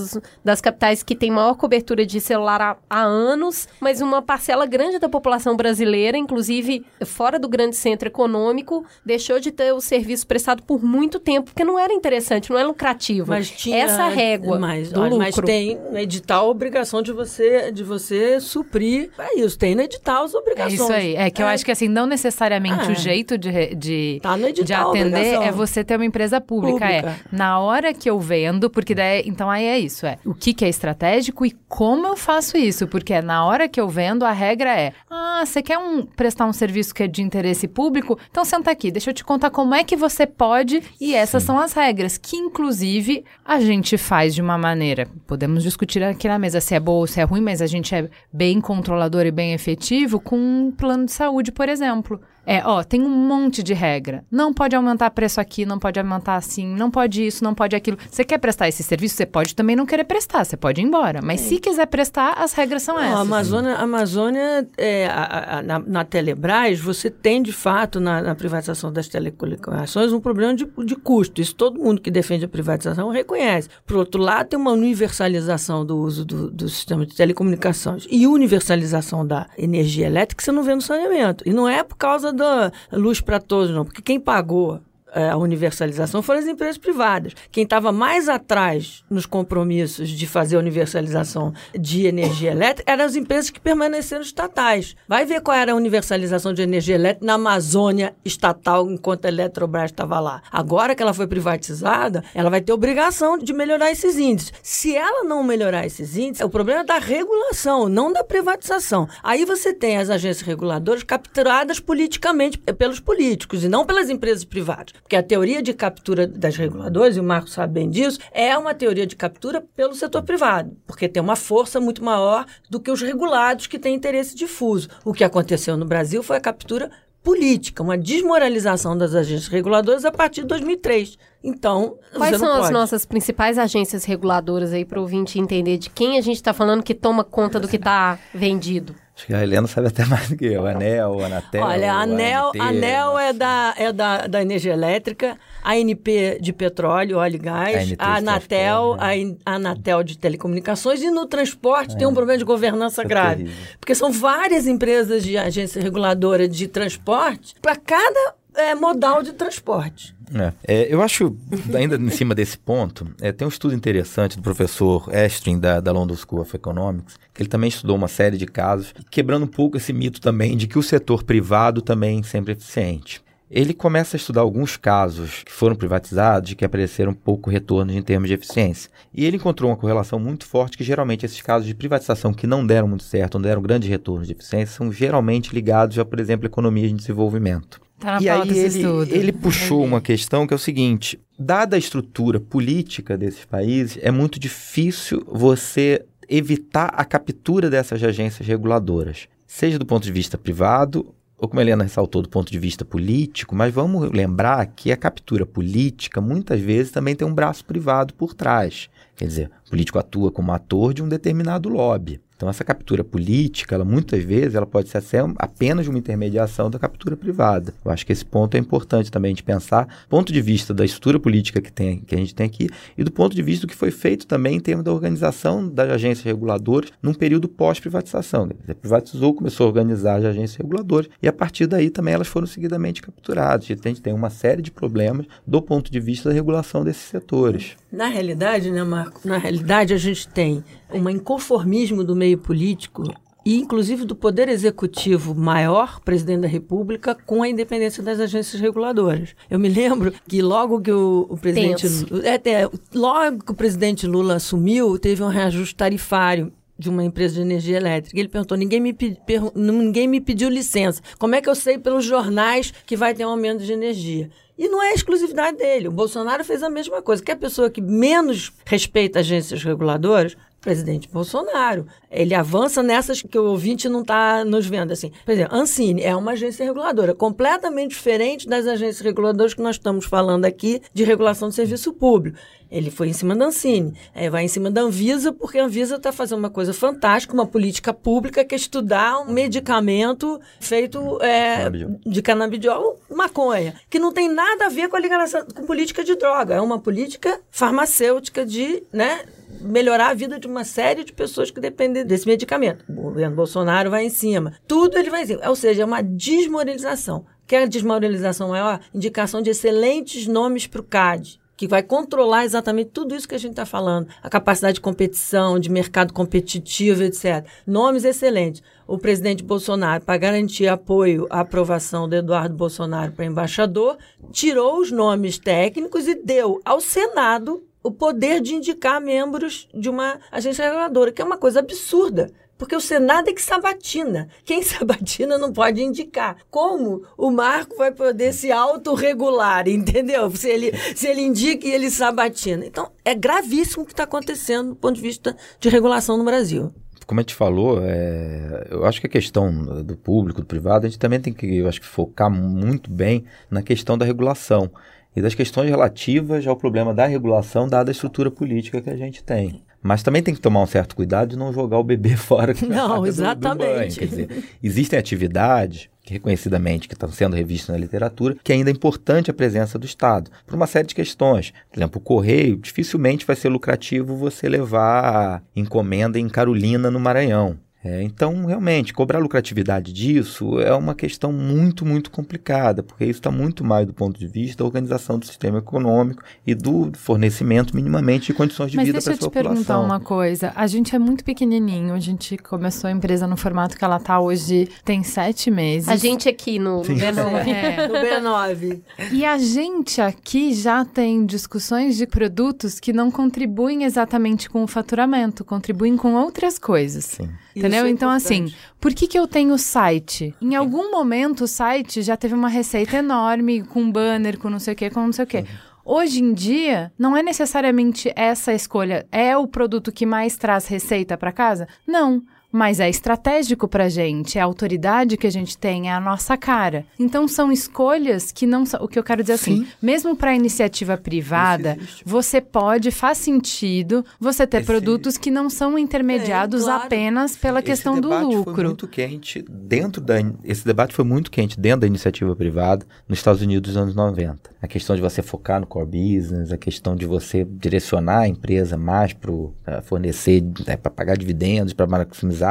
das 0.45 0.61
capitais 0.61 1.03
que 1.03 1.17
tem 1.17 1.31
maior 1.31 1.55
cobertura 1.55 2.07
de 2.07 2.21
celular 2.21 2.61
há, 2.63 2.77
há 2.89 3.03
anos, 3.03 3.69
mas 3.81 4.01
uma 4.01 4.23
parcela 4.23 4.67
grande 4.67 4.99
da 4.99 5.09
população 5.09 5.57
brasileira, 5.57 6.17
inclusive 6.17 6.85
fora 7.05 7.39
do 7.39 7.49
grande 7.49 7.75
centro 7.77 8.09
econômico, 8.09 8.85
deixou 9.05 9.41
de 9.41 9.51
ter 9.51 9.73
o 9.73 9.81
serviço 9.81 10.27
prestado 10.27 10.63
por 10.63 10.83
muito 10.85 11.19
tempo, 11.19 11.47
porque 11.51 11.65
não 11.65 11.79
era 11.79 11.93
interessante, 11.93 12.51
não 12.51 12.59
é 12.59 12.65
lucrativo. 12.65 13.29
Mas 13.29 13.51
tinha 13.51 13.77
Essa 13.77 14.07
régua 14.09 14.59
mas, 14.59 14.91
do 14.93 15.01
olha, 15.01 15.17
mas 15.17 15.35
lucro. 15.35 15.47
tem 15.47 15.77
no 15.91 15.99
edital 15.99 16.47
a 16.47 16.51
obrigação 16.51 17.03
de 17.03 17.13
você 17.13 17.71
de 17.73 17.83
você 17.83 18.39
suprir. 18.41 19.11
É 19.19 19.39
isso, 19.41 19.59
tem 19.59 19.75
no 19.75 19.83
edital 19.83 20.25
as 20.25 20.35
É 20.35 20.39
obrigações. 20.39 20.75
isso 20.81 20.93
aí. 20.93 21.17
É 21.17 21.31
que 21.31 21.43
eu 21.43 21.47
É. 21.49 21.53
acho 21.55 21.65
que 21.65 21.73
assim, 21.73 21.89
não 21.97 22.07
necessariamente 22.07 22.85
Ah, 22.85 22.89
o 22.89 22.93
é. 22.93 22.95
jeito 22.95 23.39
de, 23.39 23.75
de, 23.75 24.19
Tá 24.23 24.39
edital 24.39 24.93
de 24.93 25.01
atender 25.01 25.35
é 25.43 25.51
você 25.51 25.83
ter 25.83 25.97
uma 25.97 26.05
empresa 26.05 26.43
pública. 26.43 26.87
Pública. 26.87 27.09
É 27.09 27.17
na 27.35 27.59
hora 27.59 27.95
que 27.95 28.09
eu 28.11 28.21
vendo, 28.21 28.69
porque 28.69 28.95
daí, 28.95 29.23
então 29.25 29.51
aí 29.51 29.65
é 29.65 29.79
isso, 29.79 30.05
é 30.05 30.19
o 30.25 30.35
que, 30.35 30.53
que 30.53 30.65
é 30.65 30.69
estratégico 30.69 31.47
e 31.47 31.57
como 31.67 32.07
eu 32.07 32.15
faço 32.17 32.59
isso, 32.59 32.87
porque 32.87 33.15
é 33.15 33.23
na 33.23 33.47
hora 33.47 33.67
que 33.67 33.81
eu 33.81 33.89
vendo, 33.89 34.25
a 34.25 34.33
regra 34.33 34.79
é, 34.79 34.93
ah, 35.11 35.43
você 35.45 35.63
quer 35.63 35.79
um, 35.79 36.05
prestar 36.05 36.45
um 36.45 36.53
serviço 36.53 36.95
que 36.95 37.03
é 37.03 37.07
de 37.07 37.23
interesse 37.23 37.67
público? 37.67 38.19
Então 38.31 38.45
senta 38.45 38.71
aqui, 38.71 38.91
deixa 38.91 39.09
eu 39.11 39.15
te 39.15 39.25
contar 39.25 39.49
como 39.49 39.75
é 39.75 39.83
que 39.83 39.97
você 39.97 40.27
pode 40.27 40.83
e 41.01 41.15
essas 41.15 41.43
são 41.43 41.59
as 41.59 41.73
regras, 41.73 42.19
que 42.19 42.37
inclusive 42.37 43.25
a 43.43 43.59
gente 43.59 43.97
faz 43.97 44.35
de 44.35 44.43
uma 44.43 44.59
maneira, 44.59 45.09
podemos 45.27 45.63
discutir 45.63 46.03
aqui 46.03 46.29
na 46.29 46.39
mesa 46.39 46.61
se 46.61 46.75
é 46.75 46.81
boa 46.81 46.99
ou 46.99 47.07
se 47.07 47.21
é 47.21 47.25
ruim, 47.25 47.41
mas 47.41 47.63
a 47.63 47.67
gente 47.67 47.95
é 47.95 48.09
bem 48.31 48.61
controlador 48.61 49.25
e 49.25 49.31
bem 49.31 49.55
efetivo 49.55 50.21
com 50.21 50.37
um 50.37 50.71
plano 50.71 51.07
de 51.07 51.13
saúde, 51.13 51.51
por 51.53 51.69
exemplo. 51.71 51.86
Exemplo. 51.87 52.21
É, 52.47 52.63
ó, 52.65 52.83
tem 52.85 53.03
um 53.03 53.09
monte 53.09 53.63
de 53.63 53.75
regra. 53.75 54.25
Não 54.31 54.55
pode 54.55 54.77
aumentar 54.77 55.11
preço 55.11 55.41
aqui, 55.41 55.67
não 55.67 55.79
pode 55.79 55.99
aumentar 55.99 56.37
assim, 56.37 56.67
não 56.77 56.91
pode 56.91 57.27
isso, 57.27 57.43
não 57.43 57.55
pode 57.55 57.75
aquilo. 57.75 57.99
Você 58.09 58.25
quer 58.25 58.39
prestar 58.39 58.69
esse 58.69 58.83
serviço, 58.85 59.17
você 59.17 59.27
pode 59.27 59.55
também 59.55 59.75
não 59.75 59.85
querer 59.85 60.05
prestar, 60.05 60.45
você 60.45 60.57
pode 60.57 60.81
ir 60.81 60.85
embora. 60.85 61.21
Mas 61.23 61.41
se 61.41 61.59
quiser 61.59 61.87
prestar, 61.87 62.35
as 62.35 62.53
regras 62.53 62.83
são 62.83 62.95
Não, 62.95 63.03
essas. 63.03 63.17
a 63.17 63.21
Amazônia, 63.21 63.73
a 63.75 63.83
Amazônia 63.83 64.69
é, 64.79 65.07
a- 65.09 65.59
a- 65.59 65.63
na, 65.63 65.79
na 65.81 66.05
Telebrás, 66.05 66.79
você 66.79 67.11
tem 67.11 67.43
de 67.43 67.53
fato 67.53 67.99
na, 67.99 68.23
na 68.23 68.35
privatização 68.35 68.93
das 68.93 69.09
telecomunicações 69.09 70.13
um 70.13 70.21
problema 70.21 70.55
de, 70.55 70.67
de 70.85 70.95
custo. 70.97 71.41
Isso 71.41 71.55
todo 71.55 71.81
mundo 71.81 72.01
que 72.01 72.11
defende 72.11 72.45
a 72.45 72.49
privatização 72.49 73.09
reconhece. 73.11 73.69
Por 73.85 73.97
outro 73.97 74.23
lado, 74.23 74.49
tem 74.49 74.59
uma 74.59 74.71
universalização 74.73 75.85
do 75.85 75.97
uso 75.99 76.25
do, 76.25 76.51
do 76.51 76.69
sistema 76.69 77.05
de 77.07 77.15
telecomunicações 77.15 78.07
e 78.11 78.27
universalização 78.27 79.27
da 79.27 79.47
energia 79.59 80.07
elétrica 80.07 80.37
que 80.39 80.45
você 80.45 80.53
não 80.53 80.63
vê 80.63 80.75
no 80.75 80.81
saneamento. 80.83 81.43
E 81.47 81.53
não 81.53 81.69
é 81.69 81.83
por 81.83 81.97
causa 81.97 82.33
da 82.37 82.71
luz 82.93 83.21
para 83.21 83.41
todos, 83.41 83.71
não, 83.71 83.85
porque 83.85 84.03
quem 84.03 84.21
pagou 84.21 84.81
a 85.13 85.37
universalização 85.37 86.23
foram 86.23 86.41
as 86.41 86.47
empresas 86.47 86.77
privadas. 86.79 87.33
Quem 87.51 87.65
estava 87.65 87.93
mais 87.93 88.29
atrás 88.29 89.05
nos 89.09 89.25
compromissos 89.25 90.09
de 90.11 90.27
fazer 90.27 90.57
a 90.57 90.59
universalização 90.59 91.53
de 91.79 92.07
energia 92.07 92.51
elétrica 92.51 92.91
eram 92.91 93.05
as 93.05 93.17
empresas 93.17 93.51
que 93.51 93.61
permaneceram 93.61 94.23
estatais. 94.23 94.95
Vai 95.09 95.25
ver 95.25 95.41
qual 95.41 95.57
era 95.57 95.73
a 95.73 95.77
universalização 95.77 96.53
de 96.53 96.63
energia 96.63 96.97
elétrica 96.97 97.27
na 97.27 97.35
Amazônia 97.35 98.15
estatal 98.25 98.91
enquanto 98.91 99.25
a 99.25 99.29
Eletrobras 99.29 99.91
estava 99.91 100.21
lá. 100.21 100.43
Agora 100.51 100.95
que 100.95 101.03
ela 101.03 101.15
foi 101.15 101.27
privatizada, 101.27 102.23
ela 102.35 102.51
vai 102.51 102.61
ter 102.61 102.73
obrigação 102.73 103.39
de 103.39 103.53
melhorar 103.53 103.91
esses 103.91 104.19
índices. 104.19 104.53
Se 104.63 104.95
ela 104.95 105.25
não 105.25 105.43
melhorar 105.43 105.87
esses 105.87 106.17
índices, 106.17 106.45
o 106.45 106.51
problema 106.51 106.81
é 106.81 106.85
da 106.85 106.99
regulação, 106.99 107.89
não 107.89 108.13
da 108.13 108.25
privatização. 108.25 109.09
Aí 109.23 109.45
você 109.45 109.73
tem 109.73 109.97
as 109.99 110.11
agências 110.11 110.47
reguladoras 110.47 111.03
capturadas 111.03 111.81
politicamente 111.81 112.59
pelos 112.59 113.01
políticos 113.01 113.65
e 113.65 113.69
não 113.69 113.87
pelas 113.87 114.11
empresas 114.11 114.45
privadas. 114.45 114.96
Porque 115.03 115.17
a 115.17 115.23
teoria 115.23 115.63
de 115.63 115.73
captura 115.73 116.27
das 116.27 116.57
reguladoras, 116.57 117.17
e 117.17 117.21
o 117.21 117.25
Marco 117.25 117.49
sabe 117.49 117.75
bem 117.75 117.91
disso, 117.91 118.19
é 118.33 118.57
uma 118.57 118.75
teoria 118.75 119.07
de 119.07 119.17
captura 119.17 119.61
pelo 119.75 119.95
setor 119.95 120.23
privado, 120.23 120.77
porque 120.87 121.09
tem 121.09 121.23
uma 121.23 121.37
força 121.37 121.81
muito 121.81 122.05
maior 122.05 122.47
do 122.69 122.81
que 122.81 122.91
os 122.91 123.03
regulados 123.03 123.67
que 123.67 123.79
têm 123.79 123.95
interesse 123.95 124.35
difuso. 124.35 124.89
O 125.05 125.13
que 125.13 125.25
aconteceu 125.25 125.77
no 125.77 125.85
Brasil 125.85 126.23
foi 126.23 126.37
a 126.37 126.41
captura 126.41 126.91
política, 127.27 127.83
uma 127.83 127.99
desmoralização 127.99 128.97
das 128.97 129.13
agências 129.13 129.49
reguladoras 129.49 130.05
a 130.05 130.13
partir 130.13 130.43
de 130.43 130.47
2003. 130.47 131.19
Então, 131.43 131.99
Quais 132.15 132.39
são 132.39 132.53
as 132.53 132.61
pode. 132.61 132.73
nossas 132.73 133.05
principais 133.05 133.59
agências 133.59 134.05
reguladoras 134.05 134.73
aí 134.73 134.85
para 134.85 135.01
o 135.01 135.03
ouvinte 135.03 135.37
entender 135.37 135.77
de 135.77 135.91
quem 135.91 136.19
a 136.19 136.21
gente 136.21 136.37
está 136.37 136.53
falando 136.53 136.85
que 136.85 136.95
toma 136.95 137.25
conta 137.25 137.59
do 137.59 137.67
que 137.67 137.77
está 137.77 138.17
vendido? 138.33 138.95
Acho 139.17 139.27
que 139.27 139.35
a 139.35 139.43
Helena 139.43 139.67
sabe 139.67 139.89
até 139.89 140.05
mais 140.07 140.29
do 140.29 140.37
que 140.37 140.45
eu. 140.45 140.67
Anel, 140.67 141.25
Anatel. 141.25 141.65
Olha, 141.65 141.93
a 141.95 142.03
Anel, 142.03 142.49
ANT, 142.49 142.61
a 142.61 142.65
Anel 142.65 143.19
é, 143.19 143.33
da, 143.33 143.75
é 143.79 143.93
da, 143.93 144.27
da 144.27 144.43
energia 144.43 144.75
elétrica, 144.75 145.39
a 145.65 145.73
ANP 145.73 146.39
de 146.39 146.53
petróleo, 146.53 147.17
óleo 147.17 147.37
e 147.37 147.39
gás, 147.39 147.89
de 147.89 147.97
a 147.99 148.17
Anatel, 148.17 148.97
né? 148.97 149.37
a 149.45 149.53
a 149.53 149.55
Anatel 149.55 150.03
de 150.03 150.19
telecomunicações 150.19 151.03
e 151.03 151.11
no 151.11 151.25
transporte 151.25 151.97
tem 151.97 152.07
um 152.07 152.13
problema 152.13 152.37
de 152.37 152.45
governança 152.45 153.01
Isso 153.01 153.01
é 153.01 153.05
grave. 153.05 153.45
terrível. 153.45 153.67
Porque 153.81 153.95
são 153.95 154.13
várias 154.13 154.67
empresas 154.67 155.25
de 155.25 155.39
agência 155.39 155.81
reguladora 155.81 156.47
de 156.47 156.69
transporte 156.69 157.55
para 157.63 157.75
cada 157.75 158.35
é, 158.57 158.75
modal 158.75 159.23
de 159.23 159.33
transporte. 159.33 160.17
É, 160.35 160.53
é, 160.67 160.93
eu 160.93 161.01
acho, 161.03 161.37
ainda 161.75 161.97
em 161.97 162.11
cima 162.11 162.35
desse 162.35 162.59
ponto, 162.59 163.07
é, 163.21 163.31
tem 163.31 163.47
um 163.47 163.51
estudo 163.51 163.75
interessante 163.75 164.37
do 164.37 164.43
professor 164.43 165.09
Estrin, 165.15 165.59
da, 165.59 165.81
da 165.81 165.93
London 165.93 166.17
School 166.17 166.41
of 166.41 166.57
Economics, 166.57 167.17
que 167.33 167.43
ele 167.43 167.49
também 167.49 167.69
estudou 167.69 167.97
uma 167.97 168.09
série 168.09 168.37
de 168.37 168.47
casos, 168.47 168.93
quebrando 169.11 169.45
um 169.45 169.49
pouco 169.49 169.77
esse 169.77 169.93
mito 169.93 170.21
também 170.21 170.57
de 170.57 170.67
que 170.67 170.79
o 170.79 170.83
setor 170.83 171.23
privado 171.23 171.81
também 171.81 172.23
sempre 172.23 172.53
é 172.53 172.57
eficiente. 172.57 173.25
Ele 173.49 173.73
começa 173.73 174.17
a 174.17 174.19
estudar 174.19 174.41
alguns 174.41 174.77
casos 174.77 175.45
que 175.45 175.53
foram 175.53 175.77
privatizados 175.77 176.51
e 176.51 176.57
que 176.57 176.65
apareceram 176.65 177.15
pouco 177.15 177.49
retornos 177.49 177.95
em 177.95 178.03
termos 178.03 178.29
de 178.29 178.35
eficiência. 178.35 178.91
E 179.15 179.25
ele 179.25 179.37
encontrou 179.37 179.71
uma 179.71 179.77
correlação 179.77 180.19
muito 180.19 180.45
forte 180.45 180.77
que 180.77 180.83
geralmente 180.83 181.25
esses 181.25 181.41
casos 181.41 181.65
de 181.65 181.75
privatização 181.75 182.35
que 182.35 182.45
não 182.45 182.67
deram 182.67 182.89
muito 182.89 183.05
certo, 183.05 183.35
não 183.35 183.43
deram 183.43 183.63
grandes 183.63 183.89
retornos 183.89 184.27
de 184.27 184.33
eficiência, 184.33 184.75
são 184.75 184.91
geralmente 184.91 185.55
ligados 185.55 185.97
a, 185.97 186.05
por 186.05 186.19
exemplo, 186.19 186.47
economia 186.47 186.89
de 186.89 186.95
desenvolvimento. 186.95 187.86
Tá 187.99 188.19
E 188.21 188.29
aí 188.29 188.49
ele, 188.49 188.67
estudo. 188.67 189.15
ele 189.15 189.33
puxou 189.33 189.85
uma 189.85 190.01
questão 190.01 190.47
que 190.47 190.53
é 190.53 190.57
o 190.57 190.59
seguinte: 190.59 191.19
dada 191.39 191.77
a 191.77 191.79
estrutura 191.79 192.39
política 192.39 193.17
desses 193.17 193.45
países, 193.45 193.99
é 194.03 194.11
muito 194.11 194.39
difícil 194.39 195.25
você 195.27 196.05
evitar 196.29 196.87
a 196.87 197.05
captura 197.05 197.71
dessas 197.71 198.03
agências 198.03 198.47
reguladoras, 198.47 199.29
seja 199.47 199.79
do 199.79 199.87
ponto 199.87 200.03
de 200.03 200.13
vista 200.13 200.37
privado 200.37 201.15
ou 201.39 201.49
como 201.49 201.61
a 201.61 201.63
Helena 201.63 201.85
ressaltou, 201.85 202.23
do 202.23 202.29
ponto 202.29 202.51
de 202.51 202.59
vista 202.59 202.85
político, 202.85 203.55
mas 203.55 203.73
vamos 203.73 204.11
lembrar 204.11 204.65
que 204.67 204.91
a 204.91 204.97
captura 204.97 205.45
política 205.45 206.21
muitas 206.21 206.61
vezes 206.61 206.91
também 206.91 207.15
tem 207.15 207.29
um 207.29 207.35
braço 207.35 207.65
privado 207.65 208.15
por 208.15 208.33
trás. 208.33 208.89
Quer 209.15 209.27
dizer, 209.27 209.51
o 209.67 209.71
político 209.71 209.99
atua 209.99 210.31
como 210.31 210.53
ator 210.53 210.95
de 210.95 211.03
um 211.03 211.09
determinado 211.09 211.69
lobby. 211.69 212.21
Então, 212.37 212.51
essa 212.51 212.63
captura 212.63 213.03
política, 213.03 213.75
ela 213.75 213.85
muitas 213.85 214.23
vezes, 214.23 214.55
ela 214.55 214.67
pode 214.67 214.91
ser 214.91 215.03
apenas 215.39 215.89
uma 215.89 215.99
intermediação 215.99 216.69
da 216.71 216.79
captura 216.79 217.17
privada. 217.17 217.73
Eu 217.83 217.91
acho 217.91 218.05
que 218.05 218.13
esse 218.13 218.25
ponto 218.25 218.55
é 218.55 218.59
importante 218.59 219.11
também 219.11 219.35
de 219.35 219.43
pensar, 219.43 219.89
ponto 220.07 220.31
de 220.33 220.43
vista 220.43 220.75
da 220.75 220.85
estrutura 220.85 221.19
política 221.19 221.63
que, 221.63 221.73
tem, 221.73 222.01
que 222.01 222.15
a 222.15 222.19
gente 222.19 222.35
tem 222.35 222.47
aqui 222.47 222.69
e 222.97 223.03
do 223.03 223.11
ponto 223.11 223.35
de 223.35 223.43
vista 223.43 223.67
do 223.67 223.71
que 223.71 223.77
foi 223.77 223.91
feito 223.91 224.27
também 224.27 224.57
em 224.57 224.61
termos 224.61 224.85
da 224.85 224.93
organização 224.93 225.67
das 225.67 225.89
agências 225.91 226.25
reguladoras 226.25 226.93
num 227.03 227.15
período 227.15 227.49
pós-privatização. 227.49 228.49
Privatizou, 228.83 229.33
começou 229.33 229.65
a 229.65 229.69
organizar 229.69 230.17
as 230.17 230.27
agências 230.27 230.57
reguladoras 230.57 231.09
e 231.23 231.29
a 231.29 231.33
partir 231.33 231.67
daí 231.67 231.89
também 231.89 232.13
elas 232.13 232.29
foram 232.29 232.47
seguidamente 232.47 233.01
capturadas. 233.01 233.71
E 233.71 233.73
a 233.73 233.89
gente 233.89 234.03
tem 234.03 234.13
uma 234.13 234.29
série 234.29 234.61
de 234.61 234.71
problemas 234.71 235.27
do 235.47 235.63
ponto 235.63 235.91
de 235.91 236.01
vista 236.01 236.29
da 236.29 236.35
regulação 236.35 236.85
desses 236.85 237.05
setores. 237.05 237.77
Na 237.91 238.09
realidade, 238.09 238.71
né, 238.71 238.85
Marco? 238.85 239.27
Na 239.27 239.39
realidade, 239.39 239.56
a 239.95 239.97
gente 239.97 240.29
tem 240.29 240.65
um 240.93 241.09
inconformismo 241.09 242.05
do 242.05 242.15
meio 242.15 242.39
político 242.39 243.05
e, 243.47 243.61
inclusive, 243.61 244.05
do 244.05 244.17
poder 244.17 244.49
executivo 244.49 245.33
maior, 245.33 246.01
presidente 246.01 246.41
da 246.41 246.49
República, 246.49 247.17
com 247.25 247.45
a 247.45 247.49
independência 247.49 248.03
das 248.03 248.19
agências 248.19 248.61
reguladoras. 248.61 249.37
Eu 249.49 249.61
me 249.61 249.69
lembro 249.69 250.13
que 250.27 250.43
logo 250.43 250.81
que 250.81 250.91
o, 250.91 251.29
o 251.31 251.37
presidente. 251.37 251.83
Tenso. 251.83 252.07
É, 252.25 252.35
até, 252.35 252.69
logo 252.93 253.45
que 253.45 253.53
o 253.53 253.55
presidente 253.55 254.05
Lula 254.05 254.35
assumiu, 254.35 254.99
teve 254.99 255.23
um 255.23 255.29
reajuste 255.29 255.77
tarifário 255.77 256.53
de 256.79 256.89
uma 256.91 257.03
empresa 257.05 257.35
de 257.37 257.41
energia 257.41 257.77
elétrica. 257.77 258.19
Ele 258.19 258.29
perguntou: 258.29 258.57
ninguém 258.57 258.81
me, 258.81 258.93
pe- 258.93 259.17
per- 259.27 259.53
ninguém 259.55 260.07
me 260.07 260.21
pediu 260.21 260.49
licença. 260.49 261.01
Como 261.19 261.35
é 261.35 261.41
que 261.41 261.49
eu 261.49 261.55
sei 261.55 261.79
pelos 261.79 262.05
jornais 262.05 262.73
que 262.85 262.97
vai 262.97 263.15
ter 263.15 263.25
um 263.27 263.31
aumento 263.31 263.63
de 263.65 263.73
energia? 263.73 264.31
E 264.59 264.69
não 264.69 264.83
é 264.83 264.93
exclusividade 264.95 265.59
dele. 265.59 265.89
O 265.89 265.93
Bolsonaro 265.93 266.43
fez 266.43 266.63
a 266.63 266.71
mesma 266.71 267.03
coisa. 267.03 267.23
Que 267.23 267.31
a 267.33 267.37
pessoa 267.37 267.69
que 267.69 267.81
menos 267.83 268.53
respeita 268.65 269.19
agências 269.19 269.63
reguladoras, 269.63 270.35
presidente 270.67 271.09
Bolsonaro. 271.09 271.87
Ele 272.11 272.35
avança 272.35 272.83
nessas 272.83 273.23
que 273.23 273.39
o 273.39 273.45
ouvinte 273.45 273.89
não 273.89 274.01
está 274.01 274.45
nos 274.45 274.67
vendo. 274.67 274.91
Assim. 274.91 275.13
Por 275.25 275.31
exemplo, 275.31 275.57
Ancine 275.57 276.03
é 276.03 276.17
uma 276.17 276.33
agência 276.33 276.65
reguladora, 276.65 277.15
completamente 277.15 277.91
diferente 277.91 278.49
das 278.49 278.67
agências 278.67 278.99
reguladoras 278.99 279.55
que 279.55 279.63
nós 279.63 279.77
estamos 279.77 280.07
falando 280.07 280.45
aqui 280.45 280.83
de 280.93 281.05
regulação 281.05 281.49
do 281.49 281.55
serviço 281.55 281.93
público. 281.93 282.37
Ele 282.69 282.91
foi 282.91 283.11
em 283.11 283.13
cima 283.13 283.37
da 283.37 283.45
Ancine, 283.45 283.95
é, 284.13 284.29
vai 284.29 284.43
em 284.43 284.49
cima 284.49 284.69
da 284.69 284.81
Anvisa, 284.81 285.33
porque 285.33 285.57
a 285.57 285.67
Anvisa 285.67 285.97
está 285.97 286.11
fazendo 286.11 286.41
uma 286.41 286.51
coisa 286.51 286.75
fantástica, 286.75 287.33
uma 287.33 287.47
política 287.47 287.95
pública 287.95 288.45
que 288.45 288.57
é 288.57 288.59
estudar 288.59 289.21
um 289.21 289.33
medicamento 289.33 290.41
feito 290.59 291.23
é, 291.23 291.59
Canabidiol. 291.59 292.01
de 292.05 292.23
canabidiol, 292.23 293.01
maconha, 293.09 293.75
que 293.89 294.01
não 294.01 294.13
tem 294.13 294.29
nada 294.29 294.67
a 294.67 294.69
ver 294.69 294.89
com 294.89 294.97
a 294.97 294.99
ligação 294.99 295.47
com 295.55 295.65
política 295.65 296.03
de 296.03 296.17
droga. 296.17 296.57
É 296.57 296.61
uma 296.61 296.81
política 296.81 297.41
farmacêutica 297.53 298.45
de, 298.45 298.83
né, 298.93 299.21
melhorar 299.61 300.11
a 300.11 300.15
vida 300.15 300.39
de 300.39 300.47
uma 300.47 300.65
série 300.65 301.05
de 301.05 301.13
pessoas 301.13 301.51
que 301.51 301.61
dependem 301.61 302.05
desse 302.05 302.27
medicamento. 302.27 302.85
O 302.89 302.93
governo 302.93 303.37
Bolsonaro 303.37 303.91
vai 303.91 304.05
em 304.05 304.11
cima. 304.11 304.55
Tudo 304.67 304.99
ele 304.99 305.11
vai 305.11 305.23
em 305.23 305.27
cima. 305.27 305.49
Ou 305.49 305.57
seja, 305.57 305.83
é 305.83 305.85
uma 305.85 306.03
desmoralização. 306.03 307.25
Quer 307.47 307.63
a 307.63 307.67
desmoralização 307.67 308.49
maior? 308.49 308.81
Indicação 308.95 309.41
de 309.41 309.51
excelentes 309.51 310.27
nomes 310.27 310.67
para 310.67 310.81
o 310.81 310.85
CAD 310.85 311.41
que 311.57 311.67
vai 311.67 311.83
controlar 311.83 312.45
exatamente 312.45 312.91
tudo 312.91 313.15
isso 313.15 313.27
que 313.27 313.35
a 313.35 313.39
gente 313.39 313.53
está 313.53 313.65
falando, 313.65 314.09
a 314.23 314.29
capacidade 314.29 314.75
de 314.75 314.81
competição, 314.81 315.59
de 315.59 315.71
mercado 315.71 316.13
competitivo, 316.13 317.03
etc. 317.03 317.47
Nomes 317.67 318.05
excelentes. 318.05 318.63
O 318.87 318.99
presidente 318.99 319.43
Bolsonaro, 319.43 320.05
para 320.05 320.19
garantir 320.19 320.69
apoio 320.69 321.27
à 321.31 321.41
aprovação 321.41 322.09
do 322.09 322.15
Eduardo 322.15 322.55
Bolsonaro 322.55 323.13
para 323.13 323.25
embaixador, 323.25 323.97
tirou 324.31 324.81
os 324.81 324.93
nomes 324.93 325.39
técnicos 325.39 326.07
e 326.07 326.15
deu 326.15 326.61
ao 326.65 326.81
Senado 326.81 327.66
o 327.87 327.93
poder 327.93 328.41
de 328.41 328.55
indicar 328.55 329.01
membros 329.01 329.69
de 329.73 329.89
uma 329.89 330.19
agência 330.33 330.65
reguladora, 330.65 331.13
que 331.13 331.23
é 331.23 331.25
uma 331.25 331.39
coisa 331.39 331.61
absurda. 331.61 332.33
Porque 332.59 332.75
o 332.75 332.81
Senado 332.81 333.29
é 333.29 333.33
que 333.33 333.43
sabatina. 333.43 334.29
Quem 334.45 334.63
sabatina 334.65 335.39
não 335.39 335.53
pode 335.53 335.83
indicar. 335.83 336.39
Como 336.51 337.03
o 337.17 337.31
Marco 337.31 337.77
vai 337.77 337.93
poder 337.93 338.33
se 338.33 338.51
autorregular, 338.51 339.69
entendeu? 339.69 340.29
Se 340.31 340.49
ele, 340.49 340.73
se 340.97 341.07
ele 341.07 341.21
indica 341.21 341.67
e 341.67 341.71
ele 341.71 341.91
sabatina. 341.91 342.67
Então, 342.67 342.91
é 343.05 343.15
gravíssimo 343.15 343.85
o 343.85 343.87
que 343.87 343.93
está 343.93 344.03
acontecendo 344.03 344.71
do 344.71 344.77
ponto 344.77 344.97
de 344.97 345.03
vista 345.03 345.37
de 345.61 345.69
regulação 345.69 346.17
no 346.17 346.25
Brasil. 346.25 346.73
como 347.07 347.21
a 347.21 347.23
gente 347.23 347.35
falou, 347.35 347.81
é, 347.85 348.67
eu 348.71 348.85
acho 348.85 349.01
que 349.01 349.07
a 349.07 349.11
questão 349.11 349.85
do 349.85 349.97
público, 349.97 350.41
do 350.41 350.47
privado, 350.47 350.87
a 350.87 350.89
gente 350.89 350.99
também 350.99 351.21
tem 351.21 351.33
que, 351.33 351.59
eu 351.59 351.69
acho 351.69 351.81
que 351.81 351.87
focar 351.87 352.31
muito 352.31 352.91
bem 352.91 353.25
na 353.49 353.63
questão 353.63 353.97
da 353.97 354.05
regulação 354.05 354.73
e 355.17 355.23
das 355.23 355.35
questões 355.35 355.71
relativas 355.71 356.47
ao 356.47 356.55
problema 356.55 356.93
da 356.93 357.07
regulação, 357.07 357.67
dada 357.67 357.91
a 357.91 357.93
estrutura 357.93 358.31
política 358.31 358.83
que 358.83 358.91
a 358.91 358.97
gente 358.97 359.25
tem. 359.25 359.63
Mas 359.83 360.03
também 360.03 360.23
tem 360.23 360.35
que 360.35 360.41
tomar 360.41 360.63
um 360.63 360.67
certo 360.67 360.95
cuidado 360.95 361.31
de 361.31 361.37
não 361.37 361.53
jogar 361.53 361.79
o 361.79 361.85
bebê 361.85 362.15
fora 362.17 362.55
não, 362.69 363.01
do, 363.01 363.07
exatamente. 363.07 364.01
do 364.01 364.07
banho. 364.07 364.09
Dizer, 364.09 364.45
existem 364.63 364.99
atividades 364.99 365.89
reconhecidamente 366.05 366.87
que 366.87 366.95
estão 366.95 367.11
sendo 367.11 367.35
revistas 367.35 367.75
na 367.75 367.81
literatura, 367.81 368.37
que 368.43 368.53
ainda 368.53 368.71
é 368.71 368.73
importante 368.73 369.31
a 369.31 369.35
presença 369.35 369.79
do 369.79 369.87
Estado, 369.87 370.31
por 370.47 370.55
uma 370.55 370.67
série 370.67 370.87
de 370.87 370.95
questões. 370.95 371.53
Por 371.71 371.79
exemplo, 371.79 371.99
o 371.99 372.05
correio, 372.05 372.57
dificilmente 372.57 373.27
vai 373.27 373.35
ser 373.35 373.49
lucrativo 373.49 374.15
você 374.17 374.49
levar 374.49 375.43
encomenda 375.55 376.19
em 376.19 376.29
Carolina, 376.29 376.91
no 376.91 377.01
Maranhão. 377.01 377.59
É, 377.85 378.03
então, 378.03 378.47
realmente, 378.47 378.93
cobrar 378.93 379.19
lucratividade 379.21 379.93
disso 379.93 380.59
é 380.61 380.75
uma 380.75 380.95
questão 380.95 381.33
muito, 381.33 381.87
muito 381.87 382.11
complicada, 382.11 382.83
porque 382.83 383.05
isso 383.05 383.21
está 383.21 383.31
muito 383.31 383.63
mais 383.63 383.87
do 383.87 383.95
ponto 383.95 384.19
de 384.19 384.27
vista 384.27 384.59
da 384.59 384.65
organização 384.65 385.19
do 385.19 385.27
sistema 385.27 385.59
econômico 385.59 386.23
e 386.45 386.53
do 386.53 386.91
fornecimento 386.97 387.77
minimamente 387.77 388.27
de 388.27 388.35
condições 388.35 388.73
de 388.73 388.77
Mas 388.77 388.87
vida 388.87 389.01
para 389.01 389.13
a 389.13 389.15
deixa 389.15 389.25
eu 389.27 389.31
te 389.31 389.33
perguntar 389.33 389.75
população. 389.75 389.85
uma 389.85 390.01
coisa. 390.01 390.53
A 390.57 390.67
gente 390.67 390.97
é 390.97 390.99
muito 390.99 391.23
pequenininho, 391.23 391.95
a 391.95 392.01
gente 392.01 392.37
começou 392.39 392.89
a 392.89 392.91
empresa 392.91 393.27
no 393.27 393.37
formato 393.37 393.77
que 393.77 393.85
ela 393.85 393.99
está 393.99 394.19
hoje, 394.19 394.69
tem 394.85 395.05
sete 395.05 395.49
meses. 395.49 395.89
A 395.89 395.95
gente 395.97 396.29
aqui 396.29 396.59
no, 396.59 396.79
no 396.79 396.83
B9. 396.83 397.47
É. 397.57 397.87
No 397.87 397.95
B9. 397.95 398.81
E 399.13 399.25
a 399.25 399.39
gente 399.39 400.01
aqui 400.01 400.53
já 400.55 400.85
tem 400.85 401.25
discussões 401.25 401.97
de 401.97 402.07
produtos 402.07 402.81
que 402.81 402.93
não 402.93 403.11
contribuem 403.11 403.85
exatamente 403.85 404.51
com 404.51 404.65
o 404.65 404.67
faturamento, 404.67 405.45
contribuem 405.45 405.97
com 405.97 406.15
outras 406.15 406.59
coisas. 406.59 407.05
Sim. 407.05 407.29
Entendeu? 407.57 407.87
É 407.87 407.89
então, 407.89 408.11
assim, 408.11 408.53
por 408.79 408.93
que, 408.93 409.07
que 409.07 409.19
eu 409.19 409.27
tenho 409.27 409.57
site? 409.57 410.35
Em 410.43 410.55
algum 410.55 410.91
momento 410.91 411.45
o 411.45 411.49
site 411.49 412.03
já 412.03 412.17
teve 412.17 412.35
uma 412.35 412.49
receita 412.49 412.99
enorme, 412.99 413.63
com 413.63 413.91
banner, 413.91 414.39
com 414.39 414.51
não 414.51 414.59
sei 414.59 414.75
o 414.75 414.77
quê, 414.77 414.91
com 414.91 415.01
não 415.01 415.13
sei 415.13 415.25
o 415.25 415.29
quê. 415.29 415.45
Hoje 415.89 416.21
em 416.21 416.35
dia, 416.35 416.93
não 416.99 417.17
é 417.17 417.23
necessariamente 417.23 418.13
essa 418.17 418.51
a 418.51 418.55
escolha. 418.55 419.07
É 419.11 419.37
o 419.37 419.47
produto 419.47 419.93
que 419.93 420.05
mais 420.05 420.37
traz 420.37 420.67
receita 420.67 421.17
para 421.17 421.33
casa? 421.33 421.69
Não. 421.87 422.23
Mas 422.57 422.81
é 422.81 422.89
estratégico 422.89 423.69
pra 423.69 423.87
gente, 423.91 424.39
é 424.39 424.41
a 424.41 424.45
autoridade 424.47 425.19
que 425.19 425.27
a 425.27 425.31
gente 425.31 425.59
tem, 425.59 425.91
é 425.91 425.93
a 425.93 426.01
nossa 426.01 426.39
cara. 426.39 426.87
Então 426.99 427.29
são 427.29 427.53
escolhas 427.53 428.33
que 428.33 428.47
não 428.47 428.65
são. 428.65 428.83
O 428.83 428.89
que 428.89 428.99
eu 428.99 429.03
quero 429.05 429.23
dizer 429.23 429.35
assim, 429.35 429.59
Sim. 429.59 429.67
mesmo 429.83 430.17
para 430.17 430.35
iniciativa 430.35 430.97
privada, 430.97 431.77
você 432.03 432.41
pode, 432.41 432.91
faz 432.91 433.19
sentido 433.19 434.03
você 434.19 434.47
ter 434.47 434.59
Esse- 434.59 434.67
produtos 434.67 435.19
que 435.19 435.31
não 435.31 435.51
são 435.51 435.79
intermediados 435.79 436.63
É, 436.63 436.65
claro. 436.65 436.85
apenas 436.85 437.37
pela 437.37 437.59
Esse 437.59 437.67
questão 437.67 438.01
do 438.01 438.09
debate 438.09 438.25
Foi 438.27 438.35
lucro. 438.37 438.65
muito 438.65 438.89
quente 438.89 439.45
dentro 439.47 440.01
da 440.01 440.15
esse 440.43 440.65
debate 440.65 440.95
foi 440.95 441.05
muito 441.05 441.31
quente 441.31 441.61
dentro 441.61 441.81
da 441.81 441.87
iniciativa 441.87 442.35
privada 442.35 442.87
nos 443.07 443.19
Estados 443.19 443.43
Unidos 443.43 443.73
dos 443.75 443.77
anos 443.77 443.95
90. 443.95 444.51
A 444.63 444.67
questão 444.67 444.97
de 444.97 445.03
você 445.03 445.21
focar 445.21 445.61
no 445.61 445.67
core 445.67 445.87
business, 445.87 446.51
a 446.53 446.57
questão 446.57 446.97
de 446.97 447.05
você 447.05 447.45
direcionar 447.45 448.21
a 448.21 448.29
empresa 448.29 448.79
mais 448.79 449.13
para 449.13 449.83
fornecer, 449.83 450.43
para 450.83 450.91
pagar 450.91 451.19
dividendos, 451.19 451.73
para 451.75 451.87
maximizar 451.87 452.46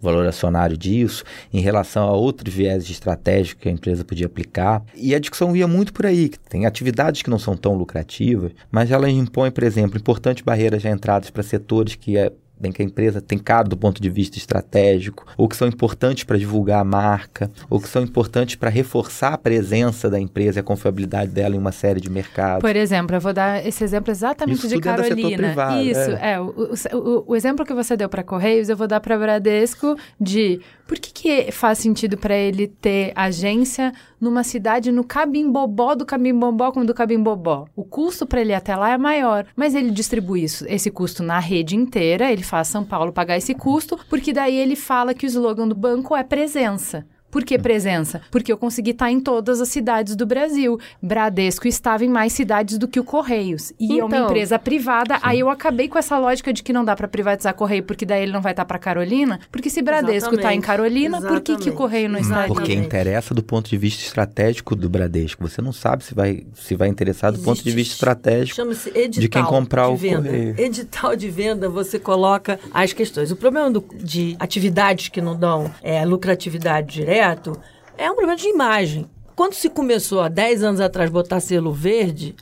o 0.00 0.04
valor 0.04 0.26
acionário 0.26 0.76
disso, 0.76 1.24
em 1.52 1.60
relação 1.60 2.08
a 2.08 2.12
outros 2.12 2.54
viés 2.54 2.88
estratégicos 2.90 3.62
que 3.62 3.68
a 3.68 3.72
empresa 3.72 4.04
podia 4.04 4.26
aplicar. 4.26 4.82
E 4.94 5.14
a 5.14 5.18
discussão 5.18 5.56
ia 5.56 5.66
muito 5.66 5.92
por 5.92 6.06
aí. 6.06 6.28
que 6.28 6.38
Tem 6.38 6.66
atividades 6.66 7.22
que 7.22 7.30
não 7.30 7.38
são 7.38 7.56
tão 7.56 7.74
lucrativas, 7.74 8.52
mas 8.70 8.90
elas 8.90 9.10
impõem, 9.10 9.50
por 9.50 9.64
exemplo, 9.64 9.98
importantes 9.98 10.42
barreiras 10.42 10.82
de 10.82 10.88
entradas 10.88 11.30
para 11.30 11.42
setores 11.42 11.94
que 11.94 12.16
é 12.16 12.32
bem 12.58 12.72
que 12.72 12.80
a 12.82 12.84
empresa 12.84 13.20
tem 13.20 13.38
caro 13.38 13.68
do 13.68 13.76
ponto 13.76 14.00
de 14.00 14.08
vista 14.08 14.38
estratégico, 14.38 15.24
ou 15.36 15.48
que 15.48 15.56
são 15.56 15.68
importantes 15.68 16.24
para 16.24 16.38
divulgar 16.38 16.80
a 16.80 16.84
marca, 16.84 17.50
ou 17.68 17.80
que 17.80 17.88
são 17.88 18.02
importantes 18.02 18.54
para 18.56 18.70
reforçar 18.70 19.34
a 19.34 19.38
presença 19.38 20.08
da 20.10 20.18
empresa 20.18 20.58
e 20.58 20.60
a 20.60 20.62
confiabilidade 20.62 21.30
dela 21.32 21.54
em 21.54 21.58
uma 21.58 21.72
série 21.72 22.00
de 22.00 22.10
mercados. 22.10 22.60
Por 22.62 22.74
exemplo, 22.76 23.14
eu 23.16 23.20
vou 23.20 23.32
dar 23.32 23.64
esse 23.66 23.82
exemplo 23.84 24.10
exatamente 24.10 24.58
Isso 24.58 24.68
de 24.68 24.76
é 24.76 24.80
Carolina. 24.80 25.36
privado, 25.36 25.80
Isso, 25.82 26.10
é. 26.12 26.32
é. 26.32 26.40
o, 26.40 26.46
o- 26.92 27.24
o- 27.28 27.36
exemplo 27.36 27.64
que 27.64 27.74
você 27.74 27.96
deu 27.96 28.08
para 28.08 28.22
Correios, 28.22 28.68
eu 28.68 28.76
vou 28.76 28.86
dar 28.86 29.00
para 29.00 29.18
Bradesco 29.18 29.96
de 30.20 30.60
por 30.86 30.98
que, 30.98 31.12
que 31.12 31.52
faz 31.52 31.78
sentido 31.78 32.16
para 32.16 32.34
ele 32.36 32.68
ter 32.68 33.12
agência 33.14 33.92
numa 34.20 34.44
cidade 34.44 34.90
no 34.92 35.02
Cabimbobó 35.04 35.94
do 35.94 36.06
Cabimbobó 36.06 36.70
como 36.72 36.86
do 36.86 36.94
Cabimbobó. 36.94 37.66
O 37.74 37.84
custo 37.84 38.24
para 38.24 38.40
ele 38.40 38.54
até 38.54 38.74
lá 38.76 38.90
é 38.92 38.98
maior, 38.98 39.44
mas 39.56 39.74
ele 39.74 39.90
distribui 39.90 40.44
isso, 40.44 40.64
esse 40.68 40.90
custo 40.90 41.22
na 41.22 41.38
rede 41.38 41.76
inteira, 41.76 42.30
ele 42.32 42.42
faz 42.46 42.68
São 42.68 42.84
Paulo 42.84 43.12
pagar 43.12 43.36
esse 43.36 43.54
custo, 43.54 43.98
porque 44.08 44.32
daí 44.32 44.56
ele 44.56 44.76
fala 44.76 45.12
que 45.12 45.26
o 45.26 45.28
slogan 45.28 45.68
do 45.68 45.74
banco 45.74 46.16
é 46.16 46.22
presença. 46.22 47.06
Por 47.30 47.44
que 47.44 47.58
presença? 47.58 48.22
Porque 48.30 48.50
eu 48.50 48.56
consegui 48.56 48.90
estar 48.92 49.10
em 49.10 49.20
todas 49.20 49.60
as 49.60 49.68
cidades 49.68 50.16
do 50.16 50.24
Brasil. 50.24 50.78
Bradesco 51.02 51.68
estava 51.68 52.04
em 52.04 52.08
mais 52.08 52.32
cidades 52.32 52.78
do 52.78 52.88
que 52.88 52.98
o 52.98 53.04
Correios. 53.04 53.72
E 53.78 53.98
é 53.98 54.04
uma 54.04 54.14
Então. 54.16 54.26
empresa 54.26 54.58
privada. 54.58 55.18
Aí 55.22 55.40
eu 55.40 55.50
acabei 55.50 55.88
com 55.88 55.98
essa 55.98 56.18
lógica 56.18 56.52
de 56.52 56.62
que 56.62 56.72
não 56.72 56.84
dá 56.84 56.96
para 56.96 57.06
privatizar 57.08 57.54
Correio, 57.54 57.82
porque 57.82 58.06
daí 58.06 58.22
ele 58.22 58.32
não 58.32 58.40
vai 58.40 58.52
estar 58.52 58.64
para 58.64 58.78
Carolina. 58.78 59.38
Porque 59.50 59.68
se 59.68 59.82
Bradesco 59.82 60.34
está 60.34 60.54
em 60.54 60.58
Exatamente. 60.58 60.66
Carolina, 60.66 61.20
por 61.20 61.40
que, 61.40 61.44
que 61.44 61.50
o 61.52 61.54
Exatamente. 61.54 61.76
Correio 61.76 62.08
não 62.08 62.18
está 62.20 62.34
Porque 62.46 62.62
Exatamente. 62.72 62.86
interessa 62.86 63.34
do 63.34 63.42
ponto 63.42 63.68
de 63.68 63.76
vista 63.76 64.02
estratégico 64.04 64.74
do 64.74 64.88
Bradesco. 64.88 65.46
Você 65.46 65.60
não 65.60 65.72
sabe 65.72 66.04
se 66.04 66.14
vai, 66.14 66.44
se 66.54 66.74
vai 66.74 66.88
interessar 66.88 67.32
do 67.32 67.38
ponto 67.40 67.56
de 67.62 67.68
Existe- 67.68 67.76
vista 67.76 67.94
estratégico. 67.94 68.56
Chama-se 68.56 68.88
edital 68.90 69.20
de 69.20 69.28
quem 69.28 69.44
comprar 69.44 69.86
de 69.88 69.92
o 69.92 69.96
venda. 69.96 70.22
correio. 70.28 70.54
Edital 70.58 71.14
de 71.16 71.28
venda, 71.28 71.68
você 71.68 71.98
coloca 71.98 72.58
as 72.72 72.92
questões. 72.92 73.30
O 73.30 73.36
problema 73.36 73.70
do- 73.70 73.84
de 74.02 74.36
atividades 74.38 75.08
que 75.08 75.20
não 75.20 75.36
dão 75.36 75.70
é, 75.82 76.04
lucratividade 76.04 77.04
direto 77.16 77.58
é 77.96 78.10
um 78.10 78.14
problema 78.14 78.36
de 78.36 78.48
imagem. 78.48 79.10
Quando 79.34 79.54
se 79.54 79.70
começou 79.70 80.20
há 80.20 80.28
10 80.28 80.62
anos 80.62 80.80
atrás 80.80 81.10
botar 81.10 81.40
selo 81.40 81.72
verde, 81.72 82.34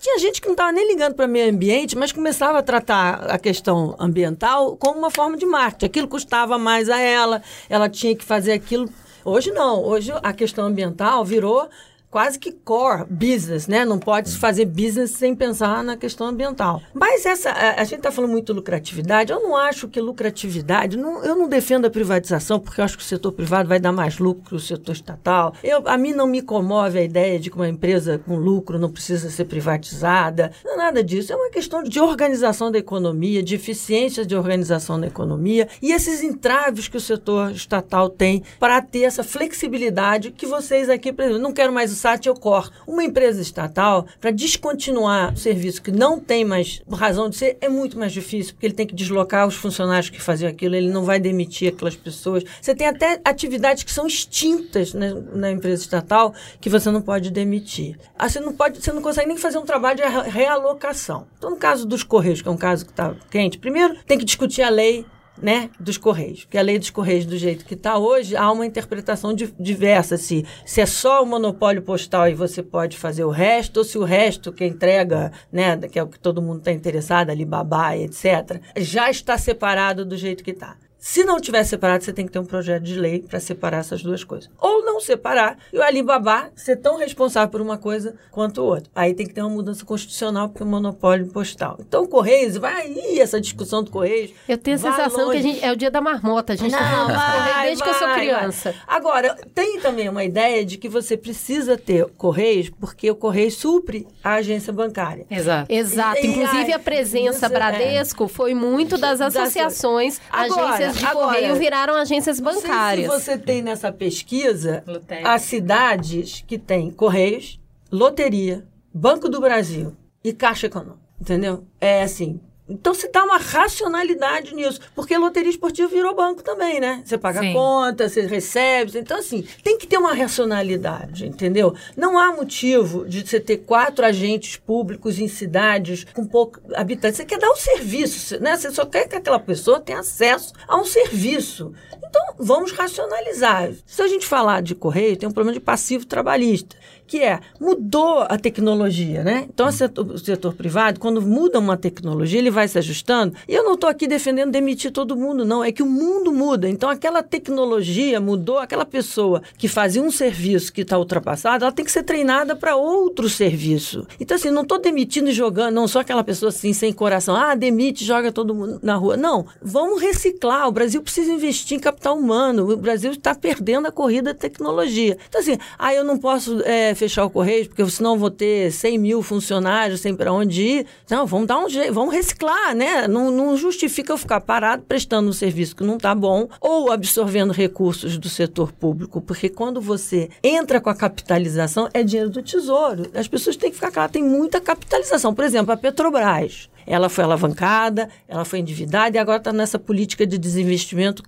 tinha 0.00 0.18
gente 0.18 0.40
que 0.40 0.46
não 0.46 0.54
estava 0.54 0.72
nem 0.72 0.86
ligando 0.88 1.14
para 1.14 1.26
meio 1.26 1.50
ambiente, 1.50 1.96
mas 1.96 2.12
começava 2.12 2.58
a 2.58 2.62
tratar 2.62 3.30
a 3.30 3.38
questão 3.38 3.94
ambiental 3.98 4.76
como 4.76 4.98
uma 4.98 5.10
forma 5.10 5.36
de 5.36 5.44
marketing. 5.44 5.86
Aquilo 5.86 6.08
custava 6.08 6.58
mais 6.58 6.88
a 6.88 6.98
ela, 6.98 7.42
ela 7.68 7.88
tinha 7.88 8.14
que 8.14 8.24
fazer 8.24 8.52
aquilo. 8.52 8.88
Hoje 9.24 9.50
não, 9.52 9.82
hoje 9.82 10.12
a 10.22 10.32
questão 10.32 10.66
ambiental 10.66 11.24
virou 11.24 11.68
quase 12.14 12.38
que 12.38 12.52
core 12.52 13.04
business, 13.10 13.66
né? 13.66 13.84
Não 13.84 13.98
pode 13.98 14.28
se 14.30 14.38
fazer 14.38 14.66
business 14.66 15.10
sem 15.10 15.34
pensar 15.34 15.82
na 15.82 15.96
questão 15.96 16.28
ambiental. 16.28 16.80
Mas 16.94 17.26
essa, 17.26 17.50
a, 17.50 17.80
a 17.80 17.82
gente 17.84 17.96
está 17.96 18.12
falando 18.12 18.30
muito 18.30 18.52
de 18.52 18.56
lucratividade. 18.56 19.32
Eu 19.32 19.40
não 19.40 19.56
acho 19.56 19.88
que 19.88 20.00
lucratividade, 20.00 20.96
não- 20.96 21.24
eu 21.24 21.34
não 21.34 21.48
defendo 21.48 21.86
a 21.86 21.90
privatização 21.90 22.60
porque 22.60 22.80
eu 22.80 22.84
acho 22.84 22.96
que 22.96 23.02
o 23.02 23.06
setor 23.06 23.32
privado 23.32 23.68
vai 23.68 23.80
dar 23.80 23.90
mais 23.90 24.20
lucro 24.20 24.44
que 24.44 24.54
o 24.54 24.60
setor 24.60 24.92
estatal. 24.92 25.54
Eu, 25.60 25.82
a 25.88 25.98
mim 25.98 26.12
não 26.12 26.28
me 26.28 26.40
comove 26.40 27.00
a 27.00 27.02
ideia 27.02 27.36
de 27.36 27.50
que 27.50 27.56
uma 27.56 27.68
empresa 27.68 28.16
com 28.16 28.36
lucro 28.36 28.78
não 28.78 28.92
precisa 28.92 29.28
ser 29.28 29.46
privatizada. 29.46 30.52
Não 30.64 30.74
é 30.74 30.76
nada 30.76 31.02
disso. 31.02 31.32
É 31.32 31.36
uma 31.36 31.50
questão 31.50 31.82
de 31.82 31.98
organização 31.98 32.70
da 32.70 32.78
economia, 32.78 33.42
de 33.42 33.56
eficiência 33.56 34.24
de 34.24 34.36
organização 34.36 35.00
da 35.00 35.08
economia 35.08 35.66
e 35.82 35.90
esses 35.90 36.22
entraves 36.22 36.86
que 36.86 36.96
o 36.96 37.00
setor 37.00 37.50
estatal 37.50 38.08
tem 38.08 38.44
para 38.60 38.80
ter 38.80 39.02
essa 39.02 39.24
flexibilidade 39.24 40.30
que 40.30 40.46
vocês 40.46 40.88
aqui, 40.88 41.12
por 41.12 41.22
exemplo, 41.24 41.42
não 41.42 41.52
quero 41.52 41.72
mais 41.72 41.90
o 41.90 42.03
SAT, 42.04 42.26
corto. 42.38 42.70
Uma 42.86 43.02
empresa 43.02 43.40
estatal, 43.40 44.06
para 44.20 44.30
descontinuar 44.30 45.32
o 45.32 45.36
serviço 45.38 45.80
que 45.80 45.90
não 45.90 46.20
tem 46.20 46.44
mais 46.44 46.82
razão 46.90 47.30
de 47.30 47.36
ser, 47.36 47.56
é 47.62 47.68
muito 47.68 47.98
mais 47.98 48.12
difícil, 48.12 48.52
porque 48.52 48.66
ele 48.66 48.74
tem 48.74 48.86
que 48.86 48.94
deslocar 48.94 49.46
os 49.46 49.54
funcionários 49.54 50.10
que 50.10 50.20
faziam 50.20 50.50
aquilo, 50.50 50.74
ele 50.74 50.90
não 50.90 51.04
vai 51.04 51.18
demitir 51.18 51.72
aquelas 51.72 51.96
pessoas. 51.96 52.44
Você 52.60 52.74
tem 52.74 52.86
até 52.86 53.20
atividades 53.24 53.82
que 53.82 53.90
são 53.92 54.06
extintas 54.06 54.92
na, 54.92 55.14
na 55.14 55.50
empresa 55.50 55.82
estatal 55.82 56.34
que 56.60 56.68
você 56.68 56.90
não 56.90 57.00
pode 57.00 57.30
demitir. 57.30 57.96
Ah, 58.18 58.28
você 58.28 58.38
não 58.38 58.52
pode, 58.52 58.82
você 58.82 58.92
não 58.92 59.00
consegue 59.00 59.28
nem 59.28 59.36
fazer 59.38 59.56
um 59.58 59.64
trabalho 59.64 59.96
de 59.96 60.02
re- 60.02 60.28
realocação. 60.28 61.26
Então, 61.38 61.50
no 61.50 61.56
caso 61.56 61.86
dos 61.86 62.02
Correios, 62.02 62.42
que 62.42 62.48
é 62.48 62.50
um 62.50 62.56
caso 62.56 62.84
que 62.84 62.92
está 62.92 63.14
quente, 63.30 63.58
primeiro 63.58 63.96
tem 64.06 64.18
que 64.18 64.24
discutir 64.24 64.62
a 64.62 64.68
lei 64.68 65.06
né, 65.40 65.70
dos 65.78 65.98
Correios. 65.98 66.44
Porque 66.44 66.58
a 66.58 66.62
lei 66.62 66.78
dos 66.78 66.90
Correios, 66.90 67.26
do 67.26 67.36
jeito 67.36 67.64
que 67.64 67.74
está 67.74 67.98
hoje, 67.98 68.36
há 68.36 68.50
uma 68.50 68.64
interpretação 68.66 69.34
di- 69.34 69.54
diversa. 69.58 70.16
Se, 70.16 70.44
se 70.64 70.80
é 70.80 70.86
só 70.86 71.22
o 71.22 71.26
monopólio 71.26 71.82
postal 71.82 72.28
e 72.28 72.34
você 72.34 72.62
pode 72.62 72.96
fazer 72.96 73.24
o 73.24 73.30
resto, 73.30 73.78
ou 73.78 73.84
se 73.84 73.98
o 73.98 74.04
resto 74.04 74.52
que 74.52 74.64
entrega, 74.64 75.32
né, 75.52 75.76
que 75.76 75.98
é 75.98 76.02
o 76.02 76.06
que 76.08 76.18
todo 76.18 76.40
mundo 76.42 76.58
está 76.58 76.72
interessado, 76.72 77.30
Alibaba, 77.30 77.96
etc., 77.96 78.60
já 78.76 79.10
está 79.10 79.36
separado 79.36 80.04
do 80.04 80.16
jeito 80.16 80.42
que 80.44 80.52
está. 80.52 80.76
Se 81.06 81.22
não 81.22 81.38
tiver 81.38 81.62
separado, 81.64 82.02
você 82.02 82.14
tem 82.14 82.24
que 82.24 82.32
ter 82.32 82.38
um 82.38 82.46
projeto 82.46 82.82
de 82.82 82.94
lei 82.98 83.20
para 83.20 83.38
separar 83.38 83.80
essas 83.80 84.02
duas 84.02 84.24
coisas. 84.24 84.48
Ou 84.58 84.82
não 84.82 84.98
separar 85.00 85.58
e 85.70 85.76
o 85.76 85.82
Alibaba 85.82 86.50
ser 86.56 86.76
tão 86.76 86.96
responsável 86.96 87.50
por 87.50 87.60
uma 87.60 87.76
coisa 87.76 88.14
quanto 88.30 88.62
o 88.62 88.64
outro. 88.64 88.90
Aí 88.94 89.12
tem 89.12 89.26
que 89.26 89.34
ter 89.34 89.42
uma 89.42 89.50
mudança 89.50 89.84
constitucional 89.84 90.48
porque 90.48 90.62
é 90.62 90.66
um 90.66 90.70
monopólio 90.70 91.26
postal. 91.26 91.76
Então, 91.78 92.04
o 92.04 92.08
Correios, 92.08 92.56
vai 92.56 92.86
aí 92.86 93.20
essa 93.20 93.38
discussão 93.38 93.82
do 93.84 93.90
Correios. 93.90 94.30
Eu 94.48 94.56
tenho 94.56 94.78
a 94.78 94.80
Vai 94.80 94.92
sensação 94.92 95.26
longe. 95.26 95.42
que 95.42 95.46
a 95.46 95.52
gente, 95.52 95.62
é 95.66 95.72
o 95.72 95.76
dia 95.76 95.90
da 95.90 96.00
marmota. 96.00 96.54
A 96.54 96.56
gente 96.56 96.70
tá 96.72 96.78
falando 96.78 97.08
dos 97.12 97.22
Correios 97.22 97.62
desde 97.64 97.82
que 97.82 97.88
eu 97.90 97.94
sou 97.94 98.08
vai, 98.08 98.20
criança. 98.20 98.72
vai. 98.72 98.96
Agora, 98.96 99.36
tem 99.54 99.80
também 99.80 100.08
uma 100.08 100.24
ideia 100.24 100.64
de 100.64 100.78
que 100.78 100.88
você 100.88 101.18
precisa 101.18 101.76
ter 101.76 102.06
Correios, 102.16 102.70
porque 102.70 103.10
o 103.10 103.14
Correio 103.14 103.50
supre 103.50 104.08
a 104.24 104.36
agência 104.36 104.72
bancária. 104.72 105.26
Exato. 105.30 105.70
Exato. 105.70 106.24
E- 106.24 106.28
Inclusive, 106.28 106.72
a 106.72 106.78
presença 106.78 107.44
é- 107.44 107.48
Bradesco 107.50 108.26
foi 108.26 108.54
muito 108.54 108.96
das 108.96 109.18
Das- 109.18 109.36
associações, 109.36 110.18
Agora, 110.30 110.68
agências 110.76 110.93
agências 110.94 111.00
de 111.00 111.06
Agora, 111.06 111.26
correio 111.36 111.54
viraram 111.56 111.94
agências 111.94 112.40
Não 112.40 112.52
sei 112.52 112.62
bancárias. 112.62 113.12
se 113.12 113.20
você 113.20 113.38
tem 113.38 113.62
nessa 113.62 113.92
pesquisa 113.92 114.84
as 115.24 115.42
cidades 115.42 116.44
que 116.46 116.58
têm 116.58 116.90
Correios, 116.90 117.60
Loteria, 117.90 118.66
Banco 118.92 119.28
do 119.28 119.40
Brasil 119.40 119.96
e 120.22 120.32
Caixa 120.32 120.66
Econômica. 120.66 121.04
Entendeu? 121.20 121.64
É 121.80 122.02
assim. 122.02 122.40
Então 122.68 122.94
se 122.94 123.08
dá 123.08 123.22
uma 123.22 123.36
racionalidade 123.36 124.54
nisso. 124.54 124.80
Porque 124.94 125.16
loteria 125.16 125.50
esportiva 125.50 125.88
virou 125.88 126.14
banco 126.14 126.42
também, 126.42 126.80
né? 126.80 127.02
Você 127.04 127.18
paga 127.18 127.40
Sim. 127.40 127.52
conta, 127.52 128.08
você 128.08 128.22
recebe. 128.22 128.98
Então, 128.98 129.18
assim, 129.18 129.46
tem 129.62 129.76
que 129.76 129.86
ter 129.86 129.98
uma 129.98 130.14
racionalidade, 130.14 131.26
entendeu? 131.26 131.74
Não 131.96 132.18
há 132.18 132.32
motivo 132.32 133.06
de 133.06 133.26
você 133.26 133.38
ter 133.38 133.58
quatro 133.58 134.04
agentes 134.04 134.56
públicos 134.56 135.18
em 135.18 135.28
cidades 135.28 136.04
com 136.14 136.26
pouco 136.26 136.60
habitantes. 136.74 137.18
Você 137.18 137.24
quer 137.24 137.38
dar 137.38 137.50
um 137.50 137.56
serviço, 137.56 138.40
né? 138.40 138.56
Você 138.56 138.70
só 138.70 138.86
quer 138.86 139.08
que 139.08 139.16
aquela 139.16 139.38
pessoa 139.38 139.80
tenha 139.80 140.00
acesso 140.00 140.52
a 140.66 140.76
um 140.76 140.84
serviço. 140.84 141.72
Então, 142.14 142.34
vamos 142.38 142.70
racionalizar. 142.70 143.72
Se 143.84 144.00
a 144.00 144.06
gente 144.06 144.24
falar 144.24 144.62
de 144.62 144.74
correio, 144.74 145.16
tem 145.16 145.28
um 145.28 145.32
problema 145.32 145.52
de 145.52 145.60
passivo 145.60 146.06
trabalhista, 146.06 146.76
que 147.06 147.22
é, 147.22 147.40
mudou 147.60 148.22
a 148.22 148.38
tecnologia, 148.38 149.22
né? 149.22 149.46
Então, 149.52 149.68
o 149.68 149.72
setor, 149.72 150.06
o 150.06 150.18
setor 150.18 150.54
privado, 150.54 150.98
quando 150.98 151.20
muda 151.20 151.58
uma 151.58 151.76
tecnologia, 151.76 152.38
ele 152.38 152.50
vai 152.50 152.66
se 152.66 152.78
ajustando. 152.78 153.34
E 153.48 153.54
eu 153.54 153.62
não 153.62 153.74
estou 153.74 153.88
aqui 153.88 154.06
defendendo 154.06 154.50
demitir 154.50 154.90
todo 154.90 155.16
mundo, 155.16 155.44
não. 155.44 155.62
É 155.62 155.70
que 155.70 155.82
o 155.82 155.86
mundo 155.86 156.32
muda. 156.32 156.68
Então, 156.68 156.88
aquela 156.88 157.22
tecnologia 157.22 158.20
mudou, 158.20 158.58
aquela 158.58 158.84
pessoa 158.84 159.42
que 159.58 159.68
fazia 159.68 160.02
um 160.02 160.10
serviço 160.10 160.72
que 160.72 160.80
está 160.80 160.98
ultrapassado, 160.98 161.64
ela 161.64 161.72
tem 161.72 161.84
que 161.84 161.92
ser 161.92 162.02
treinada 162.02 162.56
para 162.56 162.76
outro 162.76 163.28
serviço. 163.28 164.06
Então, 164.18 164.36
assim, 164.36 164.50
não 164.50 164.62
estou 164.62 164.80
demitindo 164.80 165.28
e 165.30 165.32
jogando, 165.32 165.74
não 165.74 165.86
sou 165.86 166.00
aquela 166.00 166.24
pessoa 166.24 166.48
assim, 166.48 166.72
sem 166.72 166.92
coração. 166.92 167.36
Ah, 167.36 167.54
demite, 167.54 168.04
joga 168.04 168.32
todo 168.32 168.54
mundo 168.54 168.80
na 168.82 168.94
rua. 168.94 169.16
Não, 169.16 169.46
vamos 169.62 170.00
reciclar. 170.00 170.68
O 170.68 170.72
Brasil 170.72 171.02
precisa 171.02 171.30
investir 171.30 171.76
em 171.76 171.80
capital 171.80 172.16
humano. 172.16 172.70
O 172.70 172.76
Brasil 172.76 173.12
está 173.12 173.34
perdendo 173.34 173.88
a 173.88 173.92
corrida 173.92 174.32
da 174.32 174.38
tecnologia. 174.38 175.18
Então, 175.28 175.40
assim, 175.40 175.58
ah, 175.78 175.92
eu 175.94 176.04
não 176.04 176.16
posso 176.16 176.62
é, 176.64 176.93
fechar 176.94 177.24
o 177.24 177.30
Correio, 177.30 177.68
porque 177.68 177.88
senão 177.90 178.18
vou 178.18 178.30
ter 178.30 178.70
100 178.70 178.98
mil 178.98 179.22
funcionários 179.22 180.00
sem 180.00 180.14
para 180.14 180.32
onde 180.32 180.62
ir. 180.62 180.86
Não, 181.10 181.26
vamos 181.26 181.46
dar 181.46 181.58
um 181.58 181.68
jeito, 181.68 181.92
vamos 181.92 182.14
reciclar, 182.14 182.74
né? 182.74 183.06
Não, 183.08 183.30
não 183.30 183.56
justifica 183.56 184.12
eu 184.12 184.18
ficar 184.18 184.40
parado 184.40 184.82
prestando 184.82 185.28
um 185.28 185.32
serviço 185.32 185.76
que 185.76 185.84
não 185.84 185.96
está 185.96 186.14
bom 186.14 186.48
ou 186.60 186.90
absorvendo 186.90 187.52
recursos 187.52 188.18
do 188.18 188.28
setor 188.28 188.72
público, 188.72 189.20
porque 189.20 189.48
quando 189.48 189.80
você 189.80 190.28
entra 190.42 190.80
com 190.80 190.90
a 190.90 190.94
capitalização, 190.94 191.88
é 191.92 192.02
dinheiro 192.02 192.30
do 192.30 192.42
tesouro. 192.42 193.10
As 193.14 193.28
pessoas 193.28 193.56
têm 193.56 193.70
que 193.70 193.76
ficar 193.76 193.90
claras, 193.90 194.12
tem 194.12 194.22
muita 194.22 194.60
capitalização. 194.60 195.34
Por 195.34 195.44
exemplo, 195.44 195.72
a 195.72 195.76
Petrobras. 195.76 196.68
Ela 196.86 197.08
foi 197.08 197.24
alavancada, 197.24 198.10
ela 198.28 198.44
foi 198.44 198.58
endividada 198.58 199.16
e 199.16 199.18
agora 199.18 199.38
está 199.38 199.52
nessa 199.52 199.78
política 199.78 200.26
de 200.26 200.36
desinvestimento 200.36 201.22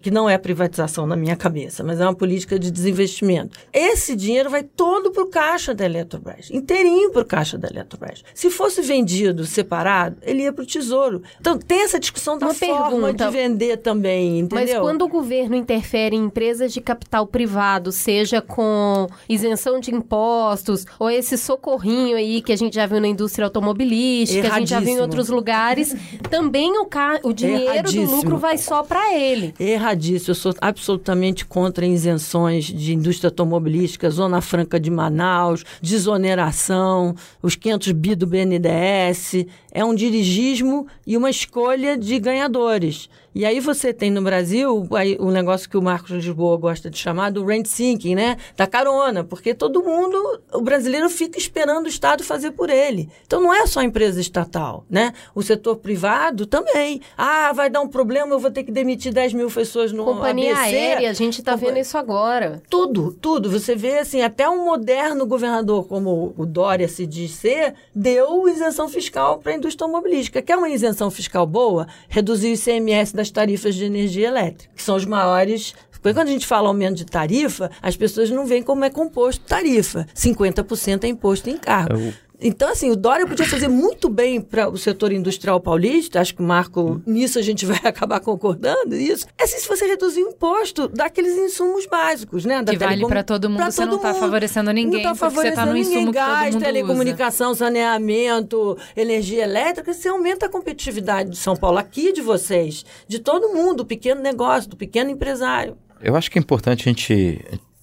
que 0.00 0.10
não 0.10 0.28
é 0.28 0.36
privatização 0.36 1.06
na 1.06 1.16
minha 1.16 1.36
cabeça, 1.36 1.82
mas 1.82 2.00
é 2.00 2.04
uma 2.04 2.14
política 2.14 2.58
de 2.58 2.70
desinvestimento. 2.70 3.58
Esse 3.72 4.14
dinheiro 4.14 4.50
vai 4.50 4.62
todo 4.62 5.10
para 5.10 5.22
o 5.22 5.26
caixa 5.26 5.74
da 5.74 5.84
Eletrobras, 5.84 6.50
inteirinho 6.50 7.10
para 7.10 7.22
o 7.22 7.24
caixa 7.24 7.56
da 7.56 7.68
Eletrobras. 7.68 8.22
Se 8.34 8.50
fosse 8.50 8.82
vendido 8.82 9.44
separado, 9.44 10.16
ele 10.22 10.42
ia 10.42 10.52
para 10.52 10.62
o 10.62 10.66
tesouro. 10.66 11.22
Então 11.40 11.58
tem 11.58 11.82
essa 11.82 11.98
discussão 11.98 12.38
da 12.38 12.46
Uma 12.46 12.54
forma 12.54 12.90
pergunta. 12.90 13.26
de 13.26 13.30
vender 13.30 13.76
também, 13.78 14.40
entendeu? 14.40 14.66
Mas 14.66 14.78
quando 14.78 15.02
o 15.02 15.08
governo 15.08 15.56
interfere 15.56 16.16
em 16.16 16.24
empresas 16.24 16.72
de 16.72 16.80
capital 16.80 17.26
privado, 17.26 17.90
seja 17.92 18.40
com 18.40 19.06
isenção 19.28 19.80
de 19.80 19.94
impostos, 19.94 20.86
ou 20.98 21.10
esse 21.10 21.38
socorrinho 21.38 22.16
aí 22.16 22.42
que 22.42 22.52
a 22.52 22.56
gente 22.56 22.74
já 22.74 22.86
viu 22.86 23.00
na 23.00 23.08
indústria 23.08 23.46
automobilística, 23.46 24.52
a 24.52 24.58
gente 24.58 24.68
já 24.68 24.80
viu 24.80 24.94
em 24.94 25.00
outros 25.00 25.28
lugares, 25.28 25.94
também 26.28 26.78
o, 26.78 26.86
ca... 26.86 27.20
o 27.22 27.32
dinheiro 27.32 27.90
do 27.90 28.02
lucro 28.02 28.36
vai 28.36 28.58
só 28.58 28.82
para 28.82 29.14
ele. 29.14 29.54
Erradíssimo. 29.70 30.30
Eu 30.30 30.34
sou 30.34 30.54
absolutamente 30.60 31.44
contra 31.44 31.86
isenções 31.86 32.64
de 32.64 32.94
indústria 32.94 33.28
automobilística, 33.28 34.10
Zona 34.10 34.40
Franca 34.40 34.80
de 34.80 34.90
Manaus, 34.90 35.64
desoneração, 35.80 37.14
os 37.40 37.54
500 37.54 37.92
bi 37.92 38.14
do 38.14 38.26
BNDES. 38.26 39.46
É 39.70 39.84
um 39.84 39.94
dirigismo 39.94 40.86
e 41.06 41.16
uma 41.16 41.30
escolha 41.30 41.96
de 41.96 42.18
ganhadores. 42.18 43.08
E 43.32 43.44
aí 43.44 43.60
você 43.60 43.92
tem 43.92 44.10
no 44.10 44.20
Brasil 44.22 44.88
o 45.20 45.30
negócio 45.30 45.70
que 45.70 45.76
o 45.76 45.82
Marcos 45.82 46.10
Lisboa 46.10 46.56
gosta 46.56 46.90
de 46.90 46.98
chamar 46.98 47.30
do 47.30 47.44
rent 47.44 47.66
sinking, 47.66 48.16
né? 48.16 48.36
Da 48.56 48.66
carona, 48.66 49.22
porque 49.22 49.54
todo 49.54 49.84
mundo, 49.84 50.40
o 50.52 50.60
brasileiro 50.60 51.08
fica 51.08 51.38
esperando 51.38 51.86
o 51.86 51.88
Estado 51.88 52.24
fazer 52.24 52.50
por 52.50 52.68
ele. 52.68 53.08
Então 53.24 53.40
não 53.40 53.54
é 53.54 53.68
só 53.68 53.82
empresa 53.82 54.20
estatal, 54.20 54.84
né? 54.90 55.12
O 55.32 55.42
setor 55.42 55.76
privado 55.76 56.44
também. 56.44 57.00
Ah, 57.16 57.52
vai 57.52 57.70
dar 57.70 57.80
um 57.80 57.88
problema, 57.88 58.34
eu 58.34 58.40
vou 58.40 58.50
ter 58.50 58.64
que 58.64 58.72
demitir 58.72 59.12
10 59.12 59.32
mil 59.32 59.48
pessoas 59.60 59.92
no 59.92 60.04
Companhia 60.04 60.56
ABC. 60.56 60.76
aérea, 60.76 61.10
a 61.10 61.12
gente 61.12 61.42
tá 61.42 61.52
Compa- 61.52 61.66
vendo 61.66 61.78
isso 61.78 61.98
agora. 61.98 62.62
Tudo, 62.70 63.12
tudo. 63.20 63.50
Você 63.50 63.74
vê, 63.76 63.98
assim, 63.98 64.22
até 64.22 64.48
um 64.48 64.64
moderno 64.64 65.26
governador, 65.26 65.86
como 65.86 66.34
o 66.36 66.46
Dória 66.46 66.88
se 66.88 67.06
diz 67.06 67.32
ser, 67.32 67.74
deu 67.94 68.48
isenção 68.48 68.88
fiscal 68.88 69.38
para 69.38 69.52
a 69.52 69.56
indústria 69.56 69.84
automobilística. 69.86 70.40
Quer 70.40 70.56
uma 70.56 70.68
isenção 70.70 71.10
fiscal 71.10 71.46
boa? 71.46 71.86
Reduzir 72.08 72.48
o 72.50 72.54
ICMS 72.54 73.14
das 73.14 73.30
tarifas 73.30 73.74
de 73.74 73.84
energia 73.84 74.28
elétrica, 74.28 74.72
que 74.74 74.82
são 74.82 74.96
os 74.96 75.04
maiores. 75.04 75.74
Porque 76.02 76.14
quando 76.14 76.28
a 76.28 76.32
gente 76.32 76.46
fala 76.46 76.68
aumento 76.68 76.96
de 76.96 77.04
tarifa, 77.04 77.70
as 77.82 77.94
pessoas 77.94 78.30
não 78.30 78.46
veem 78.46 78.62
como 78.62 78.82
é 78.84 78.88
composto 78.88 79.44
tarifa. 79.44 80.06
50% 80.14 81.04
é 81.04 81.08
imposto 81.08 81.50
em 81.50 81.58
carro. 81.58 81.88
Eu- 81.92 82.12
Então, 82.42 82.70
assim, 82.70 82.90
o 82.90 82.96
Dória 82.96 83.26
podia 83.26 83.46
fazer 83.46 83.68
muito 83.68 84.08
bem 84.08 84.40
para 84.40 84.68
o 84.68 84.76
setor 84.78 85.12
industrial 85.12 85.60
paulista, 85.60 86.20
acho 86.20 86.34
que 86.34 86.40
o 86.40 86.44
Marco, 86.44 87.02
nisso 87.06 87.38
a 87.38 87.42
gente 87.42 87.66
vai 87.66 87.78
acabar 87.84 88.18
concordando, 88.20 88.94
isso. 88.94 89.26
É 89.38 89.44
assim, 89.44 89.58
se 89.58 89.68
você 89.68 89.86
reduzir 89.86 90.22
o 90.22 90.28
imposto 90.30 90.88
daqueles 90.88 91.36
insumos 91.36 91.86
básicos, 91.86 92.44
né? 92.44 92.62
Da 92.62 92.72
Que 92.72 92.78
vale 92.78 92.92
telecom- 92.92 93.08
pra 93.08 93.22
todo 93.22 93.48
mundo, 93.50 93.58
pra 93.58 93.70
você 93.70 93.84
não 93.84 93.92
todo 93.92 94.00
tá 94.02 94.08
mundo. 94.12 94.20
favorecendo 94.20 94.72
ninguém, 94.72 95.02
Não 95.04 95.14
tá 95.14 95.18
porque 95.18 95.34
você 95.34 95.52
tá 95.52 95.66
no 95.66 95.72
favorecendo 95.72 95.76
insumo 95.78 95.96
ninguém. 95.96 96.12
que 96.12 96.18
todo 96.18 96.28
Gás, 96.40 96.54
mundo 96.54 96.64
telecomunicação, 96.64 97.54
saneamento, 97.54 98.78
energia 98.96 99.42
elétrica, 99.44 99.92
você 99.92 100.08
aumenta 100.08 100.46
a 100.46 100.48
competitividade 100.48 101.30
de 101.30 101.36
São 101.36 101.54
Paulo, 101.56 101.78
aqui 101.78 102.12
de 102.12 102.22
vocês, 102.22 102.84
de 103.06 103.18
todo 103.18 103.48
mundo, 103.54 103.78
do 103.78 103.86
pequeno 103.86 104.20
negócio, 104.20 104.68
do 104.70 104.76
pequeno 104.76 105.10
empresário. 105.10 105.76
Eu 106.02 106.16
acho 106.16 106.30
que 106.30 106.38
é 106.38 106.40
importante 106.40 106.88
a 106.88 106.92
gente 106.92 107.38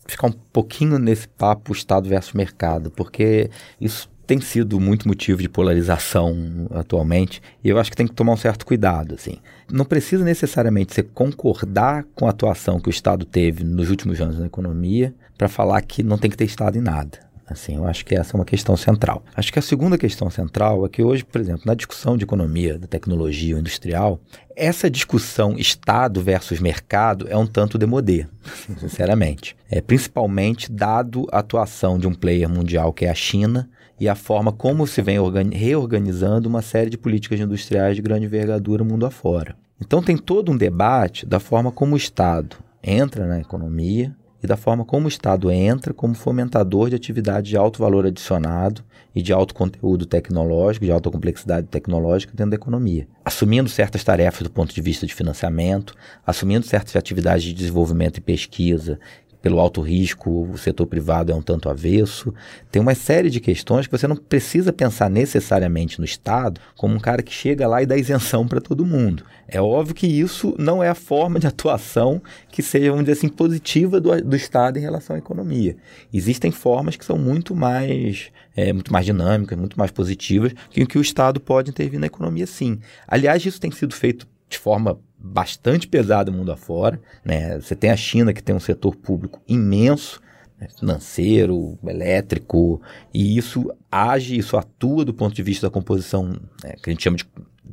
ficar 0.07 0.27
um 0.27 0.31
pouquinho 0.31 0.97
nesse 0.97 1.27
papo 1.27 1.71
Estado 1.73 2.07
versus 2.09 2.33
mercado, 2.33 2.89
porque 2.89 3.49
isso 3.79 4.09
tem 4.27 4.41
sido 4.41 4.77
muito 4.77 5.07
motivo 5.07 5.41
de 5.41 5.47
polarização 5.47 6.67
atualmente, 6.71 7.41
e 7.63 7.69
eu 7.69 7.79
acho 7.79 7.89
que 7.89 7.95
tem 7.95 8.05
que 8.05 8.13
tomar 8.13 8.33
um 8.33 8.37
certo 8.37 8.65
cuidado, 8.65 9.15
assim. 9.15 9.37
Não 9.71 9.85
precisa 9.85 10.23
necessariamente 10.23 10.93
você 10.93 11.01
concordar 11.01 12.05
com 12.13 12.27
a 12.27 12.31
atuação 12.31 12.79
que 12.79 12.89
o 12.89 12.91
Estado 12.91 13.25
teve 13.25 13.63
nos 13.63 13.89
últimos 13.89 14.19
anos 14.19 14.37
na 14.37 14.45
economia 14.45 15.15
para 15.37 15.47
falar 15.47 15.81
que 15.81 16.03
não 16.03 16.17
tem 16.17 16.29
que 16.29 16.35
ter 16.35 16.43
Estado 16.43 16.77
em 16.77 16.81
nada. 16.81 17.25
Assim, 17.49 17.77
eu 17.77 17.87
acho 17.87 18.05
que 18.05 18.13
essa 18.13 18.35
é 18.35 18.37
uma 18.37 18.43
questão 18.43 18.75
central. 18.75 19.23
Acho 19.33 19.53
que 19.53 19.59
a 19.59 19.61
segunda 19.61 19.97
questão 19.97 20.29
central 20.29 20.85
é 20.85 20.89
que 20.89 21.01
hoje, 21.01 21.23
por 21.23 21.39
exemplo, 21.39 21.61
na 21.65 21.73
discussão 21.73 22.17
de 22.17 22.25
economia, 22.25 22.77
da 22.77 22.87
tecnologia 22.87 23.57
industrial, 23.57 24.19
essa 24.53 24.89
discussão 24.89 25.57
Estado 25.57 26.21
versus 26.21 26.59
mercado 26.59 27.25
é 27.29 27.37
um 27.37 27.47
tanto 27.47 27.77
demodê, 27.77 28.27
sinceramente. 28.77 29.55
É, 29.71 29.79
principalmente 29.79 30.69
dado 30.69 31.25
a 31.31 31.39
atuação 31.39 31.97
de 31.97 32.05
um 32.05 32.13
player 32.13 32.49
mundial 32.49 32.91
que 32.91 33.05
é 33.05 33.09
a 33.09 33.15
China 33.15 33.69
e 33.99 34.07
a 34.07 34.15
forma 34.15 34.51
como 34.51 34.85
se 34.85 35.01
vem 35.01 35.19
organi- 35.19 35.55
reorganizando 35.55 36.47
uma 36.47 36.61
série 36.61 36.89
de 36.89 36.97
políticas 36.97 37.39
industriais 37.39 37.95
de 37.95 38.01
grande 38.01 38.25
envergadura 38.25 38.83
mundo 38.83 39.05
afora. 39.05 39.55
Então 39.79 40.01
tem 40.01 40.17
todo 40.17 40.51
um 40.51 40.57
debate 40.57 41.25
da 41.25 41.39
forma 41.39 41.71
como 41.71 41.93
o 41.93 41.97
Estado 41.97 42.57
entra 42.83 43.25
na 43.25 43.39
economia 43.39 44.15
e 44.41 44.47
da 44.47 44.55
forma 44.55 44.85
como 44.85 45.05
o 45.05 45.09
Estado 45.09 45.49
entra 45.51 45.93
como 45.93 46.13
fomentador 46.13 46.89
de 46.89 46.95
atividade 46.95 47.49
de 47.49 47.57
alto 47.57 47.79
valor 47.79 48.05
adicionado 48.05 48.83
e 49.15 49.21
de 49.21 49.33
alto 49.33 49.55
conteúdo 49.55 50.05
tecnológico, 50.05 50.85
de 50.85 50.91
alta 50.91 51.09
complexidade 51.09 51.67
tecnológica 51.67 52.33
dentro 52.35 52.51
da 52.51 52.55
economia, 52.55 53.07
assumindo 53.25 53.67
certas 53.67 54.03
tarefas 54.03 54.43
do 54.43 54.51
ponto 54.51 54.73
de 54.75 54.81
vista 54.81 55.07
de 55.07 55.13
financiamento, 55.13 55.95
assumindo 56.25 56.65
certas 56.65 56.95
atividades 56.95 57.43
de 57.43 57.53
desenvolvimento 57.53 58.17
e 58.17 58.21
pesquisa 58.21 58.99
pelo 59.47 59.61
alto 59.61 59.79
risco, 59.79 60.45
o 60.51 60.57
setor 60.57 60.85
privado 60.87 61.31
é 61.31 61.35
um 61.35 61.41
tanto 61.41 61.69
avesso. 61.69 62.33
Tem 62.69 62.81
uma 62.81 62.93
série 62.93 63.29
de 63.29 63.39
questões 63.39 63.87
que 63.87 63.97
você 63.97 64.05
não 64.05 64.17
precisa 64.17 64.73
pensar 64.73 65.09
necessariamente 65.09 65.99
no 65.99 66.05
Estado 66.05 66.59
como 66.75 66.93
um 66.93 66.99
cara 66.99 67.23
que 67.23 67.31
chega 67.31 67.65
lá 67.65 67.81
e 67.81 67.85
dá 67.85 67.95
isenção 67.95 68.45
para 68.45 68.59
todo 68.59 68.85
mundo. 68.85 69.23
É 69.47 69.61
óbvio 69.61 69.95
que 69.95 70.05
isso 70.05 70.53
não 70.59 70.83
é 70.83 70.89
a 70.89 70.93
forma 70.93 71.39
de 71.39 71.47
atuação 71.47 72.21
que 72.49 72.61
seja, 72.61 72.89
vamos 72.89 73.05
dizer 73.05 73.19
assim, 73.19 73.29
positiva 73.29 74.01
do, 74.01 74.21
do 74.21 74.35
Estado 74.35 74.79
em 74.79 74.81
relação 74.81 75.15
à 75.15 75.19
economia. 75.19 75.77
Existem 76.13 76.51
formas 76.51 76.97
que 76.97 77.05
são 77.05 77.17
muito 77.17 77.55
mais, 77.55 78.29
é, 78.53 78.73
muito 78.73 78.91
mais 78.91 79.05
dinâmicas, 79.05 79.57
muito 79.57 79.79
mais 79.79 79.91
positivas, 79.91 80.51
que 80.69 80.85
que 80.85 80.97
o 80.97 81.01
Estado 81.01 81.39
pode 81.39 81.69
intervir 81.69 82.01
na 82.01 82.07
economia, 82.07 82.45
sim. 82.45 82.79
Aliás, 83.07 83.45
isso 83.45 83.61
tem 83.61 83.71
sido 83.71 83.95
feito 83.95 84.27
de 84.49 84.57
forma 84.57 84.99
bastante 85.17 85.87
pesada 85.87 86.31
mundo 86.31 86.51
afora. 86.51 86.99
Né? 87.23 87.59
Você 87.59 87.75
tem 87.75 87.89
a 87.89 87.97
China, 87.97 88.33
que 88.33 88.43
tem 88.43 88.55
um 88.55 88.59
setor 88.59 88.95
público 88.95 89.41
imenso, 89.47 90.21
né? 90.59 90.67
financeiro, 90.77 91.77
elétrico, 91.85 92.81
e 93.13 93.37
isso 93.37 93.71
age, 93.91 94.37
isso 94.37 94.57
atua 94.57 95.05
do 95.05 95.13
ponto 95.13 95.35
de 95.35 95.43
vista 95.43 95.67
da 95.67 95.71
composição 95.71 96.29
né, 96.63 96.73
que 96.81 96.89
a 96.89 96.93
gente 96.93 97.03
chama 97.03 97.17
de 97.17 97.25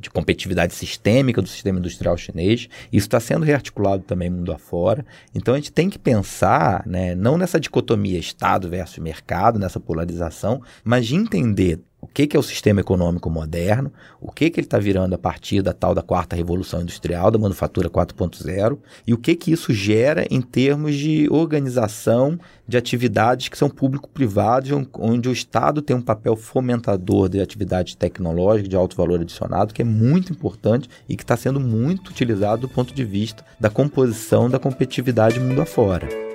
de 0.05 0.11
competitividade 0.11 0.75
sistêmica 0.75 1.41
do 1.41 1.49
sistema 1.49 1.79
industrial 1.79 2.17
chinês. 2.17 2.69
Isso 2.93 3.07
está 3.07 3.19
sendo 3.19 3.45
rearticulado 3.45 4.03
também 4.03 4.31
mundo 4.31 4.53
afora. 4.53 5.05
Então 5.35 5.55
a 5.55 5.57
gente 5.57 5.73
tem 5.73 5.89
que 5.89 5.99
pensar, 5.99 6.87
né, 6.87 7.15
não 7.15 7.39
nessa 7.39 7.59
dicotomia 7.59 8.19
Estado 8.19 8.69
versus 8.69 8.99
mercado, 8.99 9.59
nessa 9.59 9.81
polarização, 9.81 10.63
mas 10.85 11.07
de 11.07 11.17
entender 11.17 11.81
o 12.05 12.07
que, 12.13 12.27
que 12.27 12.37
é 12.37 12.41
o 12.41 12.43
sistema 12.43 12.83
econômico 12.83 13.31
moderno, 13.31 13.91
o 14.21 14.31
que, 14.31 14.51
que 14.51 14.61
ele 14.61 14.67
está 14.67 14.79
virando 14.79 15.15
a 15.15 15.19
partir 15.19 15.63
da 15.63 15.73
tal 15.73 15.95
da 15.95 16.03
quarta 16.03 16.37
revolução 16.37 16.83
industrial, 16.83 17.31
da 17.31 17.39
manufatura 17.39 17.89
4.0, 17.89 18.77
e 19.07 19.15
o 19.15 19.17
que, 19.17 19.35
que 19.35 19.51
isso 19.51 19.73
gera 19.73 20.27
em 20.31 20.43
termos 20.43 20.95
de 20.97 21.27
organização 21.31 22.39
de 22.69 22.77
atividades 22.77 23.49
que 23.49 23.57
são 23.57 23.71
público-privadas, 23.71 24.71
onde 24.99 25.31
o 25.31 25.33
Estado 25.33 25.81
tem 25.81 25.97
um 25.97 26.03
papel 26.03 26.37
fomentador 26.37 27.31
de 27.31 27.41
atividade 27.41 27.97
tecnológica 27.97 28.69
de 28.69 28.77
alto 28.77 28.95
valor 28.95 29.23
adicionado, 29.23 29.73
que 29.73 29.81
é 29.81 29.85
muito 29.85 30.31
importante 30.31 30.91
e 31.09 31.17
que 31.17 31.23
está 31.23 31.39
sendo 31.39 31.59
muito 31.59 32.09
utilizado 32.09 32.63
do 32.63 32.69
ponto 32.69 32.93
de 32.93 33.05
vista 33.05 33.43
da 33.59 33.71
composição 33.71 34.51
da 34.51 34.59
competitividade 34.59 35.41
mundo 35.41 35.63
afora. 35.63 36.34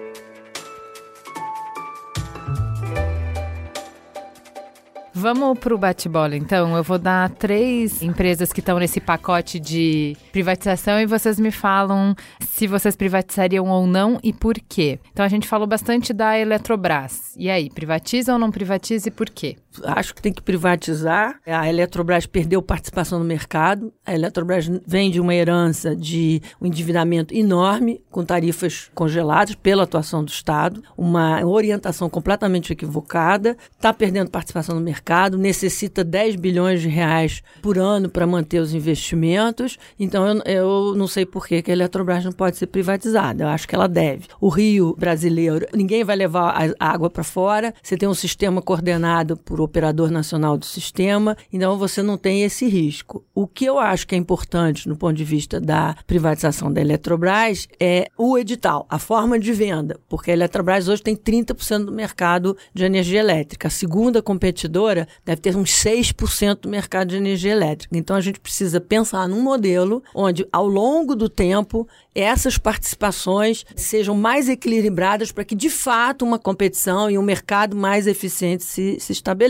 Vamos 5.20 5.60
para 5.60 5.76
o 5.76 5.78
bate-bola, 5.78 6.38
então. 6.38 6.78
Eu 6.78 6.82
vou 6.82 6.98
dar 6.98 7.30
três 7.30 8.02
empresas 8.02 8.54
que 8.54 8.62
estão 8.62 8.80
nesse 8.80 9.02
pacote 9.02 9.60
de 9.60 10.16
privatização 10.32 10.98
e 10.98 11.06
vocês 11.06 11.38
me 11.38 11.52
falam 11.52 12.16
se 12.40 12.66
vocês 12.68 12.96
privatizariam 12.96 13.68
ou 13.68 13.86
não 13.86 14.18
e 14.24 14.32
por 14.32 14.56
quê. 14.56 14.98
Então, 15.12 15.26
a 15.26 15.28
gente 15.28 15.46
falou 15.46 15.68
bastante 15.68 16.14
da 16.14 16.40
Eletrobras. 16.40 17.36
E 17.36 17.50
aí, 17.50 17.70
privatiza 17.70 18.32
ou 18.32 18.40
não 18.40 18.50
privatiza 18.50 19.10
e 19.10 19.12
por 19.12 19.30
quê? 19.30 19.58
Acho 19.84 20.14
que 20.14 20.22
tem 20.22 20.34
que 20.34 20.42
privatizar. 20.42 21.40
A 21.46 21.68
Eletrobras 21.68 22.26
perdeu 22.26 22.62
participação 22.62 23.20
no 23.20 23.26
mercado. 23.26 23.94
A 24.06 24.14
Eletrobras 24.14 24.70
vem 24.86 25.12
de 25.12 25.20
uma 25.20 25.34
herança 25.34 25.96
de 25.96 26.42
um 26.62 26.66
endividamento 26.66 27.34
enorme, 27.34 28.02
com 28.10 28.24
tarifas 28.24 28.90
congeladas 28.94 29.56
pela 29.56 29.84
atuação 29.84 30.24
do 30.24 30.30
Estado, 30.30 30.84
uma 30.98 31.46
orientação 31.46 32.10
completamente 32.10 32.74
equivocada, 32.74 33.58
está 33.72 33.94
perdendo 33.94 34.30
participação 34.30 34.76
no 34.76 34.82
mercado 34.82 35.38
necessita 35.38 36.04
10 36.04 36.36
bilhões 36.36 36.82
de 36.82 36.88
reais 36.88 37.42
por 37.62 37.78
ano 37.78 38.10
para 38.10 38.28
manter 38.28 38.60
os 38.60 38.74
investimentos. 38.74 39.78
Então, 40.00 40.28
eu, 40.28 40.42
eu 40.46 40.96
não 40.96 41.08
sei 41.08 41.26
por 41.26 41.48
que, 41.48 41.62
que 41.62 41.72
a 41.72 41.74
Eletrobras 41.74 42.24
não 42.24 42.32
pode 42.32 42.58
ser 42.58 42.68
privatizada. 42.68 43.44
Eu 43.44 43.48
acho 43.48 43.68
que 43.68 43.76
ela 43.76 43.88
deve. 43.88 44.28
O 44.40 44.50
Rio 44.50 44.96
brasileiro, 44.98 45.66
ninguém 45.74 46.04
vai 46.04 46.16
levar 46.16 46.74
a 46.80 46.92
água 46.92 47.10
para 47.10 47.24
fora. 47.24 47.74
Você 47.82 47.98
tem 47.98 48.08
um 48.08 48.14
sistema 48.14 48.62
coordenado 48.62 49.38
por 49.38 49.60
operador 49.70 50.12
nacional 50.12 50.58
do 50.58 50.66
sistema, 50.66 51.38
então 51.54 51.78
você 51.78 52.02
não 52.02 52.18
tem 52.18 52.44
esse 52.44 52.68
risco. 52.68 53.24
O 53.34 53.48
que 53.48 53.66
eu 53.66 53.80
acho 53.80 54.08
que 54.08 54.16
é 54.16 54.18
importante 54.18 54.90
no 54.90 54.98
ponto 54.98 55.16
de 55.16 55.24
vista 55.24 55.62
da 55.62 55.96
privatização 56.06 56.72
da 56.72 56.82
Eletrobras 56.82 57.68
é 57.80 58.08
o 58.18 58.38
edital, 58.38 58.86
a 58.90 59.00
forma 59.00 59.40
de 59.40 59.54
venda, 59.54 60.00
porque 60.10 60.32
a 60.32 60.34
Eletrobras 60.34 60.88
hoje 60.88 61.02
tem 61.02 61.16
30% 61.16 61.86
do 61.86 61.92
mercado 61.92 62.58
de 62.74 62.84
energia 62.84 63.20
elétrica. 63.20 63.68
A 63.68 63.72
segunda 63.72 64.22
competidora 64.22 65.08
deve 65.24 65.42
ter 65.42 65.56
uns 65.56 65.72
6% 65.72 66.62
do 66.62 66.70
mercado 66.70 67.10
de 67.10 67.18
energia 67.18 67.52
elétrica. 67.52 67.98
Então 67.98 68.16
a 68.16 68.22
gente 68.22 68.40
precisa 68.40 68.82
pensar 68.82 69.28
num 69.28 69.42
modelo 69.42 70.04
onde, 70.14 70.48
ao 70.52 70.68
longo 70.68 71.16
do 71.16 71.30
tempo, 71.30 71.88
essas 72.14 72.58
participações 72.58 73.66
sejam 73.76 74.16
mais 74.16 74.50
equilibradas 74.50 75.32
para 75.32 75.46
que, 75.46 75.56
de 75.56 75.70
fato, 75.70 76.26
uma 76.26 76.40
competição 76.40 77.10
e 77.10 77.18
um 77.18 77.22
mercado 77.22 77.76
mais 77.76 78.08
eficiente 78.08 78.64
se, 78.64 79.00
se 79.00 79.12
estabeleça. 79.12 79.49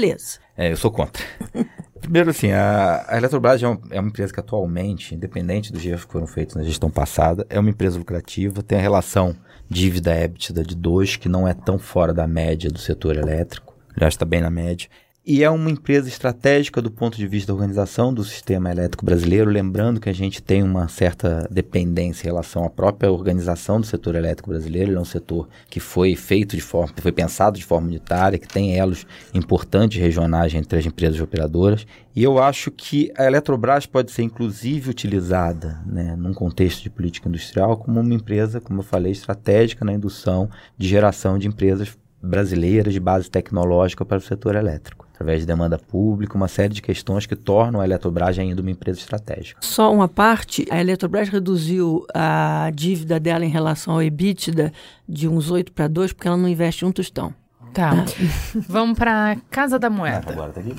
É, 0.58 0.72
eu 0.72 0.78
sou 0.78 0.91
contra. 0.91 1.24
Primeiro, 2.00 2.30
assim, 2.30 2.52
a, 2.52 3.06
a 3.08 3.18
Eletrobras 3.18 3.62
é 3.62 3.68
uma, 3.68 3.82
é 3.91 4.00
uma, 4.00 4.10
empresa 4.10 4.34
que 4.34 4.39
atualmente, 4.39 5.14
independente 5.14 5.72
dos 5.72 5.86
erros 5.86 6.06
que 6.06 6.12
foram 6.12 6.26
feitos 6.26 6.56
na 6.56 6.64
gestão 6.64 6.89
passada, 6.89 7.45
é 7.50 7.60
uma 7.60 7.70
empresa 7.70 7.97
lucrativa, 7.97 8.64
tem 8.64 8.80
a 8.80 8.82
relação 8.82 9.36
dívida-EBITDA 9.70 10.64
de 10.64 10.76
2, 10.76 11.18
que 11.18 11.30
não 11.30 11.47
é 11.47 11.54
tão 11.54 11.78
fora 11.78 12.14
da 12.14 12.26
média 12.26 12.70
do 12.70 12.80
setor 12.80 13.16
elétrico, 13.18 13.76
já 14.00 14.08
está 14.08 14.26
bem 14.26 14.41
na 14.41 14.50
média 14.50 14.89
e 15.30 15.44
é 15.44 15.50
uma 15.52 15.70
empresa 15.70 16.10
estratégica 16.10 16.82
do 16.82 16.90
ponto 16.90 17.16
de 17.16 17.28
vista 17.28 17.50
da 17.50 17.54
organização 17.54 18.12
do 18.12 18.24
sistema 18.24 18.72
elétrico 18.72 19.06
brasileiro, 19.06 19.48
lembrando 19.48 20.00
que 20.00 20.10
a 20.10 20.14
gente 20.14 20.42
tem 20.42 20.64
uma 20.64 20.88
certa 20.88 21.48
dependência 21.52 22.24
em 22.24 22.32
relação 22.32 22.66
à 22.66 22.70
própria 22.70 23.12
organização 23.12 23.80
do 23.80 23.86
setor 23.86 24.16
elétrico 24.16 24.50
brasileiro. 24.50 24.90
Ele 24.90 24.98
é 24.98 25.00
um 25.00 25.06
setor 25.06 25.48
que 25.70 25.80
foi 25.80 26.16
feito 26.16 26.56
de 26.56 26.64
forma, 26.64 26.96
foi 26.98 27.12
pensado 27.12 27.60
de 27.60 27.64
forma 27.64 27.86
unitária, 27.86 28.40
que 28.40 28.48
tem 28.48 28.76
elos 28.76 29.06
importantes 29.32 30.02
regionais 30.02 30.52
entre 30.56 30.80
as 30.80 30.86
empresas 30.88 31.22
operadoras. 31.22 31.86
E 32.16 32.24
eu 32.24 32.40
acho 32.42 32.72
que 32.72 33.14
a 33.16 33.26
Eletrobras 33.26 33.86
pode 33.86 34.12
ser 34.12 34.24
inclusive 34.24 34.90
utilizada, 34.90 35.80
né, 35.86 36.16
num 36.18 36.34
contexto 36.34 36.82
de 36.82 36.90
política 36.90 37.30
industrial, 37.30 37.78
como 37.78 38.00
uma 38.00 38.16
empresa, 38.16 38.60
como 38.60 38.80
eu 38.80 38.84
falei, 38.84 39.12
estratégica 39.12 39.86
na 39.86 39.94
indução 39.94 40.50
de 40.76 40.88
geração 40.88 41.38
de 41.38 41.48
empresas 41.48 41.96
brasileiras 42.20 42.92
de 42.92 43.00
base 43.00 43.30
tecnológica 43.30 44.04
para 44.04 44.18
o 44.18 44.22
setor 44.22 44.56
elétrico 44.56 45.09
através 45.20 45.41
de 45.41 45.45
demanda 45.45 45.78
pública, 45.78 46.38
uma 46.38 46.47
série 46.47 46.74
de 46.74 46.82
questões 46.82 47.26
que 47.26 47.36
tornam 47.36 47.82
a 47.82 47.86
Eletrobras 47.86 48.39
ainda 48.39 48.61
uma 48.61 48.72
empresa 48.72 48.99
estratégica. 48.99 49.59
Só 49.61 49.93
uma 49.93 50.07
parte, 50.07 50.65
a 50.70 50.80
Eletrobras 50.80 51.28
reduziu 51.28 52.05
a 52.13 52.72
dívida 52.74 53.20
dela 53.20 53.43
em 53.43 53.49
relação 53.49 53.95
ao 53.95 54.01
EBITDA 54.01 54.72
de 55.07 55.28
uns 55.28 55.51
8 55.51 55.74
para 55.74 55.89
2 55.89 56.13
porque 56.13 56.26
ela 56.26 56.38
não 56.38 56.47
investe 56.47 56.86
um 56.86 56.91
tostão. 56.93 57.34
Tá. 57.74 57.91
Vamos 58.67 58.97
para 58.97 59.38
Casa 59.49 59.78
da 59.78 59.89
Moeda. 59.89 60.32
Agora 60.32 60.51
tá 60.51 60.59
aqui. 60.59 60.76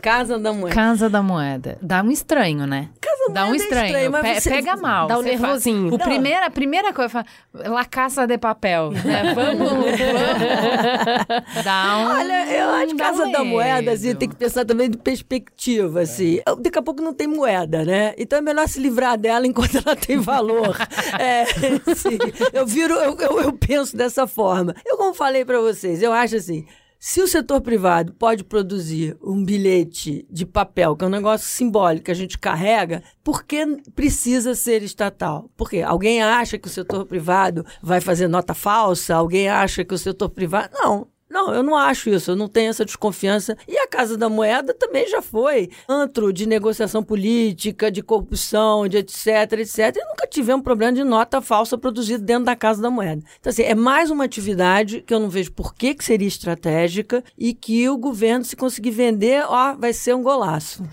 Casa 0.00 0.38
da 0.38 0.52
Moeda. 0.52 0.74
Casa 0.74 1.10
da 1.10 1.22
Moeda. 1.22 1.78
Dá 1.80 2.02
um 2.02 2.10
estranho, 2.10 2.66
né? 2.66 2.90
Casa 3.00 3.14
Dá 3.32 3.46
um 3.46 3.54
é 3.54 3.56
estranho. 3.56 4.12
Pe 4.12 4.40
você... 4.40 4.50
Pega 4.50 4.76
mal. 4.76 5.06
Dá 5.06 5.18
um 5.18 5.22
nervosinho. 5.22 5.90
Faz... 5.90 6.00
O 6.00 6.04
primeira, 6.04 6.46
a 6.46 6.50
primeira 6.50 6.92
coisa, 6.92 7.08
fala, 7.08 7.26
La 7.52 7.84
Casa 7.84 8.26
de 8.26 8.36
Papel. 8.36 8.90
Né? 8.90 9.34
Vamos, 9.34 9.70
vamos. 9.70 9.86
Dá 11.64 11.98
um. 11.98 12.18
Olha, 12.18 12.52
eu 12.52 12.70
acho 12.70 12.86
que 12.88 12.96
Casa 12.96 13.24
um 13.24 13.32
da 13.32 13.44
Moeda, 13.44 13.92
assim, 13.92 14.14
tem 14.14 14.28
que 14.28 14.36
pensar 14.36 14.64
também 14.64 14.90
de 14.90 14.98
perspectiva, 14.98 16.00
assim. 16.02 16.40
Daqui 16.60 16.78
a 16.78 16.82
pouco 16.82 17.02
não 17.02 17.14
tem 17.14 17.26
moeda, 17.26 17.84
né? 17.84 18.14
Então 18.18 18.38
é 18.38 18.42
melhor 18.42 18.68
se 18.68 18.80
livrar 18.80 19.18
dela 19.18 19.46
enquanto 19.46 19.76
ela 19.84 19.96
tem 19.96 20.18
valor. 20.18 20.76
é, 21.18 21.42
assim, 21.90 22.18
eu 22.52 22.66
viro, 22.66 22.94
eu, 22.94 23.16
eu, 23.18 23.40
eu 23.40 23.52
penso 23.52 23.96
dessa 23.96 24.26
forma. 24.26 24.74
Eu, 24.84 24.96
como 24.96 25.14
falei 25.14 25.43
para 25.44 25.60
vocês, 25.60 26.02
eu 26.02 26.12
acho 26.12 26.36
assim. 26.36 26.66
Se 27.06 27.20
o 27.20 27.28
setor 27.28 27.60
privado 27.60 28.14
pode 28.14 28.42
produzir 28.42 29.14
um 29.22 29.44
bilhete 29.44 30.26
de 30.30 30.46
papel, 30.46 30.96
que 30.96 31.04
é 31.04 31.06
um 31.06 31.10
negócio 31.10 31.46
simbólico 31.46 32.06
que 32.06 32.10
a 32.10 32.14
gente 32.14 32.38
carrega, 32.38 33.02
por 33.22 33.44
que 33.44 33.62
precisa 33.94 34.54
ser 34.54 34.82
estatal? 34.82 35.50
Porque 35.54 35.82
alguém 35.82 36.22
acha 36.22 36.56
que 36.56 36.66
o 36.66 36.70
setor 36.70 37.04
privado 37.04 37.62
vai 37.82 38.00
fazer 38.00 38.26
nota 38.26 38.54
falsa? 38.54 39.14
Alguém 39.14 39.50
acha 39.50 39.84
que 39.84 39.92
o 39.92 39.98
setor 39.98 40.30
privado. 40.30 40.70
Não. 40.72 41.06
Não, 41.34 41.52
eu 41.52 41.64
não 41.64 41.74
acho 41.74 42.08
isso, 42.10 42.30
eu 42.30 42.36
não 42.36 42.46
tenho 42.46 42.70
essa 42.70 42.84
desconfiança. 42.84 43.58
E 43.66 43.76
a 43.76 43.88
Casa 43.88 44.16
da 44.16 44.28
Moeda 44.28 44.72
também 44.72 45.08
já 45.08 45.20
foi 45.20 45.68
antro 45.88 46.32
de 46.32 46.46
negociação 46.46 47.02
política, 47.02 47.90
de 47.90 48.04
corrupção, 48.04 48.86
de 48.86 48.98
etc, 48.98 49.52
etc. 49.58 49.96
E 49.96 50.04
nunca 50.04 50.28
tivemos 50.28 50.62
problema 50.62 50.92
de 50.92 51.02
nota 51.02 51.42
falsa 51.42 51.76
produzida 51.76 52.22
dentro 52.22 52.44
da 52.44 52.54
Casa 52.54 52.80
da 52.80 52.88
Moeda. 52.88 53.20
Então, 53.40 53.50
assim, 53.50 53.64
é 53.64 53.74
mais 53.74 54.12
uma 54.12 54.22
atividade 54.22 55.00
que 55.00 55.12
eu 55.12 55.18
não 55.18 55.28
vejo 55.28 55.50
por 55.50 55.74
que, 55.74 55.92
que 55.92 56.04
seria 56.04 56.28
estratégica 56.28 57.24
e 57.36 57.52
que 57.52 57.88
o 57.88 57.98
governo, 57.98 58.44
se 58.44 58.54
conseguir 58.54 58.92
vender, 58.92 59.44
ó, 59.48 59.74
vai 59.74 59.92
ser 59.92 60.14
um 60.14 60.22
golaço. 60.22 60.84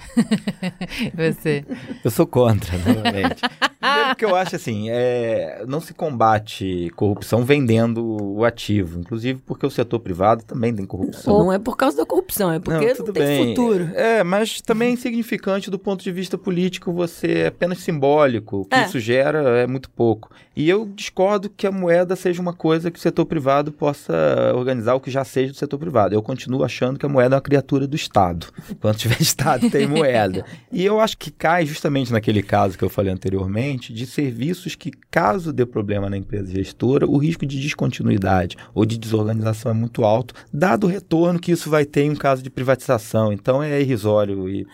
Você. 1.14 1.64
Eu 2.04 2.10
sou 2.10 2.26
contra, 2.26 2.76
novamente. 2.80 3.42
Primeiro 3.80 4.10
porque 4.10 4.26
eu 4.26 4.36
acho 4.36 4.56
assim, 4.56 4.90
é, 4.90 5.64
não 5.68 5.82
se 5.82 5.94
combate 5.94 6.92
corrupção 6.96 7.44
vendendo 7.44 8.04
o 8.04 8.46
ativo. 8.46 9.00
Inclusive 9.00 9.42
porque 9.46 9.66
o 9.66 9.70
setor 9.70 10.00
privado 10.00 10.31
também 10.38 10.74
tem 10.74 10.86
corrupção. 10.86 11.38
Não 11.40 11.54
é 11.54 11.60
por 11.60 11.76
causa 11.78 11.98
da 11.98 12.06
corrupção, 12.06 12.52
é 12.52 12.60
porque 12.60 12.88
não, 12.88 12.96
tudo 12.96 13.14
tem 13.14 13.24
bem. 13.24 13.48
futuro. 13.50 13.90
É, 13.94 14.24
mas 14.24 14.62
também 14.62 14.90
é 14.90 14.92
insignificante 14.92 15.70
do 15.70 15.78
ponto 15.80 16.04
de 16.04 16.12
vista 16.12 16.38
político, 16.38 16.92
você 16.92 17.28
é 17.40 17.48
apenas 17.48 17.80
simbólico. 17.80 18.62
O 18.62 18.66
que 18.66 18.76
É. 18.76 18.86
isso 18.86 19.00
gera 19.00 19.40
é 19.60 19.68
muito 19.68 19.90
pouco. 19.90 20.30
E 20.56 20.70
eu 20.70 20.86
discordo 20.86 21.50
que 21.50 21.66
a 21.66 21.72
moeda 21.72 22.16
seja 22.16 22.42
uma 22.42 22.54
coisa 22.54 22.92
que 22.92 23.00
o 23.00 23.02
setor 23.02 23.26
privado 23.26 23.72
possa 23.72 24.14
organizar 24.54 24.96
o 24.96 25.00
que 25.00 25.10
já 25.10 25.24
seja 25.24 25.54
do 25.54 25.58
setor 25.58 25.78
privado. 25.78 26.14
Eu 26.14 26.22
continuo 26.22 26.64
achando 26.64 27.00
que 27.00 27.06
a 27.06 27.10
moeda 27.10 27.36
é 27.36 27.38
uma 27.38 27.42
criatura 27.42 27.88
do 27.88 27.96
Estado. 27.96 28.48
Quando 28.82 28.98
tiver 28.98 29.22
Estado, 29.22 29.70
tem 29.70 29.88
moeda. 29.88 30.46
E 30.72 30.84
eu 30.86 31.00
acho 31.00 31.18
que 31.18 31.32
cai 31.32 31.66
justamente 31.66 32.12
naquele 32.12 32.44
caso 32.44 32.78
que 32.78 32.84
eu 32.84 32.90
falei 32.90 33.14
anteriormente, 33.14 33.94
de 33.94 34.06
serviços 34.06 34.76
que, 34.76 34.92
caso 35.10 35.54
dê 35.54 35.66
problema 35.66 36.10
na 36.10 36.18
empresa 36.18 36.52
gestora, 36.52 37.08
o 37.08 37.18
risco 37.18 37.46
de 37.46 37.60
descontinuidade 37.60 38.58
ou 38.74 38.86
de 38.86 38.98
desorganização 38.98 39.72
é 39.72 39.74
muito 39.74 40.04
alto 40.04 40.34
dado 40.54 40.86
o 40.86 40.90
retorno 40.90 41.40
que 41.40 41.52
isso 41.52 41.70
vai 41.70 41.86
ter 41.86 42.02
em 42.02 42.12
um 42.12 42.16
caso 42.16 42.44
de 42.44 42.50
privatização. 42.50 43.32
Então 43.32 43.64
é 43.64 43.80
irrisório 43.80 44.50
e, 44.50 44.68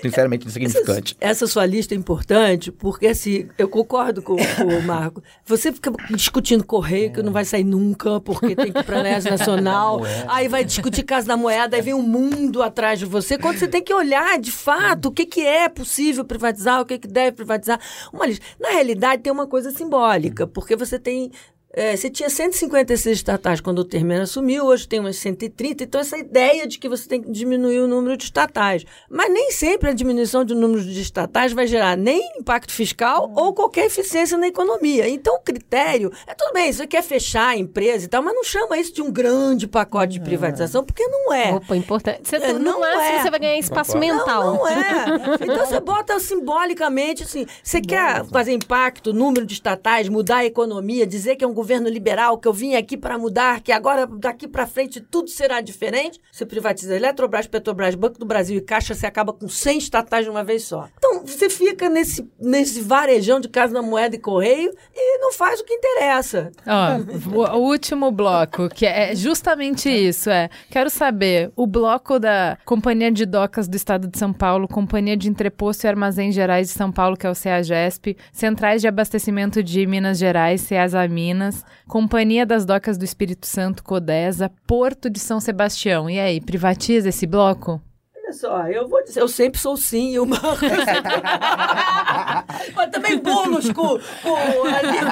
sinceramente, 0.00 0.46
insignificante. 0.46 1.14
Essa, 1.20 1.44
essa 1.44 1.46
sua 1.46 1.66
lista 1.66 1.94
é 1.94 1.96
importante, 1.96 2.72
porque 2.72 3.06
assim, 3.06 3.48
eu 3.58 3.68
concordo 3.68 4.22
com, 4.22 4.36
com 4.36 4.77
Marco. 4.82 5.22
Você 5.44 5.72
fica 5.72 5.92
discutindo 6.10 6.64
correio, 6.64 7.12
que 7.12 7.22
não 7.22 7.32
vai 7.32 7.44
sair 7.44 7.64
nunca, 7.64 8.20
porque 8.20 8.54
tem 8.54 8.72
que 8.72 8.78
ir 8.78 8.84
para 8.84 9.00
a 9.00 9.20
Nacional. 9.30 10.00
aí 10.28 10.48
vai 10.48 10.64
discutir 10.64 11.02
Casa 11.02 11.26
da 11.26 11.36
Moeda, 11.36 11.76
aí 11.76 11.82
vem 11.82 11.94
um 11.94 12.02
mundo 12.02 12.62
atrás 12.62 12.98
de 12.98 13.04
você. 13.04 13.38
Quando 13.38 13.58
você 13.58 13.68
tem 13.68 13.82
que 13.82 13.92
olhar, 13.92 14.38
de 14.38 14.52
fato, 14.52 15.06
o 15.06 15.12
que, 15.12 15.26
que 15.26 15.40
é 15.40 15.68
possível 15.68 16.24
privatizar, 16.24 16.80
o 16.80 16.84
que, 16.84 16.98
que 16.98 17.08
deve 17.08 17.32
privatizar. 17.32 17.80
Uma 18.12 18.26
lista. 18.26 18.44
Na 18.58 18.70
realidade, 18.70 19.22
tem 19.22 19.32
uma 19.32 19.46
coisa 19.46 19.70
simbólica, 19.70 20.46
porque 20.46 20.76
você 20.76 20.98
tem 20.98 21.30
é, 21.78 21.96
você 21.96 22.10
tinha 22.10 22.28
156 22.28 23.18
estatais 23.18 23.60
quando 23.60 23.78
o 23.78 23.84
Termeno 23.84 24.22
assumiu, 24.22 24.66
hoje 24.66 24.88
tem 24.88 24.98
umas 24.98 25.14
130. 25.16 25.84
Então, 25.84 26.00
essa 26.00 26.18
ideia 26.18 26.66
de 26.66 26.76
que 26.76 26.88
você 26.88 27.08
tem 27.08 27.22
que 27.22 27.30
diminuir 27.30 27.78
o 27.78 27.86
número 27.86 28.16
de 28.16 28.24
estatais. 28.24 28.84
Mas 29.08 29.32
nem 29.32 29.52
sempre 29.52 29.88
a 29.88 29.92
diminuição 29.92 30.44
de 30.44 30.56
número 30.56 30.82
de 30.82 31.00
estatais 31.00 31.52
vai 31.52 31.68
gerar 31.68 31.96
nem 31.96 32.20
impacto 32.36 32.72
fiscal 32.72 33.32
ou 33.36 33.54
qualquer 33.54 33.86
eficiência 33.86 34.36
na 34.36 34.48
economia. 34.48 35.08
Então, 35.08 35.36
o 35.36 35.40
critério 35.40 36.12
é 36.26 36.34
tudo 36.34 36.52
bem, 36.52 36.72
você 36.72 36.84
quer 36.84 37.02
fechar 37.02 37.50
a 37.50 37.56
empresa 37.56 38.06
e 38.06 38.08
tal, 38.08 38.24
mas 38.24 38.34
não 38.34 38.42
chama 38.42 38.76
isso 38.76 38.92
de 38.92 39.00
um 39.00 39.12
grande 39.12 39.68
pacote 39.68 40.14
de 40.14 40.20
privatização, 40.20 40.82
porque 40.82 41.06
não 41.06 41.32
é. 41.32 41.54
Opa, 41.54 41.76
importante. 41.76 42.22
Você, 42.24 42.36
É, 42.36 42.52
no 42.54 42.58
não 42.58 42.80
máximo, 42.80 43.02
é. 43.02 43.22
você 43.22 43.30
vai 43.30 43.38
ganhar 43.38 43.58
espaço 43.58 43.96
mental. 43.96 44.42
Não, 44.42 44.54
não 44.56 44.68
é. 44.68 45.38
Então 45.48 45.64
você 45.64 45.78
bota 45.78 46.18
simbolicamente 46.18 47.22
assim. 47.22 47.46
Você 47.62 47.80
quer 47.80 48.24
fazer 48.26 48.52
impacto, 48.52 49.12
número 49.12 49.46
de 49.46 49.54
estatais, 49.54 50.08
mudar 50.08 50.38
a 50.38 50.44
economia, 50.44 51.06
dizer 51.06 51.36
que 51.36 51.44
é 51.44 51.48
um 51.48 51.54
governo 51.54 51.67
liberal, 51.76 52.38
que 52.38 52.48
eu 52.48 52.52
vim 52.52 52.74
aqui 52.74 52.96
para 52.96 53.18
mudar, 53.18 53.60
que 53.60 53.72
agora 53.72 54.06
daqui 54.06 54.48
para 54.48 54.66
frente 54.66 55.00
tudo 55.00 55.28
será 55.28 55.60
diferente. 55.60 56.20
Você 56.32 56.46
privatiza 56.46 56.94
Eletrobras, 56.94 57.46
Petrobras, 57.46 57.94
Banco 57.94 58.18
do 58.18 58.26
Brasil 58.26 58.58
e 58.58 58.60
Caixa, 58.60 58.94
você 58.94 59.06
acaba 59.06 59.32
com 59.32 59.48
100 59.48 59.78
estatais 59.78 60.24
de 60.24 60.30
uma 60.30 60.44
vez 60.44 60.64
só. 60.64 60.88
Então 60.96 61.24
você 61.24 61.50
fica 61.50 61.88
nesse, 61.88 62.28
nesse 62.40 62.80
varejão 62.80 63.40
de 63.40 63.48
casa 63.48 63.74
da 63.74 63.82
moeda 63.82 64.16
e 64.16 64.18
correio 64.18 64.72
e 64.94 65.18
não 65.18 65.32
faz 65.32 65.60
o 65.60 65.64
que 65.64 65.74
interessa. 65.74 66.50
Ó, 66.66 67.56
o, 67.56 67.60
último 67.60 68.10
bloco, 68.10 68.68
que 68.68 68.86
é 68.86 69.14
justamente 69.14 69.88
isso, 69.88 70.30
é. 70.30 70.48
Quero 70.70 70.90
saber, 70.90 71.50
o 71.56 71.66
bloco 71.66 72.18
da 72.18 72.56
Companhia 72.64 73.10
de 73.10 73.26
Docas 73.26 73.68
do 73.68 73.76
Estado 73.76 74.08
de 74.08 74.18
São 74.18 74.32
Paulo, 74.32 74.68
Companhia 74.68 75.16
de 75.16 75.28
Entreposto 75.28 75.86
e 75.86 75.88
Armazém 75.88 76.32
Gerais 76.32 76.68
de 76.68 76.74
São 76.74 76.90
Paulo, 76.90 77.16
que 77.16 77.26
é 77.26 77.30
o 77.30 77.34
CEAGESP, 77.34 78.16
Centrais 78.32 78.80
de 78.80 78.88
Abastecimento 78.88 79.62
de 79.62 79.86
Minas 79.86 80.18
Gerais, 80.18 80.60
CEASA 80.60 81.06
Minas, 81.08 81.57
Companhia 81.86 82.44
das 82.44 82.64
Docas 82.64 82.98
do 82.98 83.04
Espírito 83.04 83.46
Santo, 83.46 83.82
CODESA, 83.82 84.50
Porto 84.66 85.08
de 85.08 85.18
São 85.18 85.40
Sebastião. 85.40 86.08
E 86.08 86.18
aí, 86.18 86.40
privatiza 86.40 87.08
esse 87.08 87.26
bloco? 87.26 87.80
Olha 88.28 88.34
só, 88.34 88.66
eu 88.66 88.86
vou 88.86 89.02
dizer, 89.02 89.22
eu 89.22 89.28
sempre 89.28 89.58
sou 89.58 89.74
sim, 89.74 90.18
Marcos. 90.18 90.60
Mas 92.76 92.90
também 92.90 93.16
bolos 93.16 93.72
com, 93.72 93.98
com, 93.98 94.36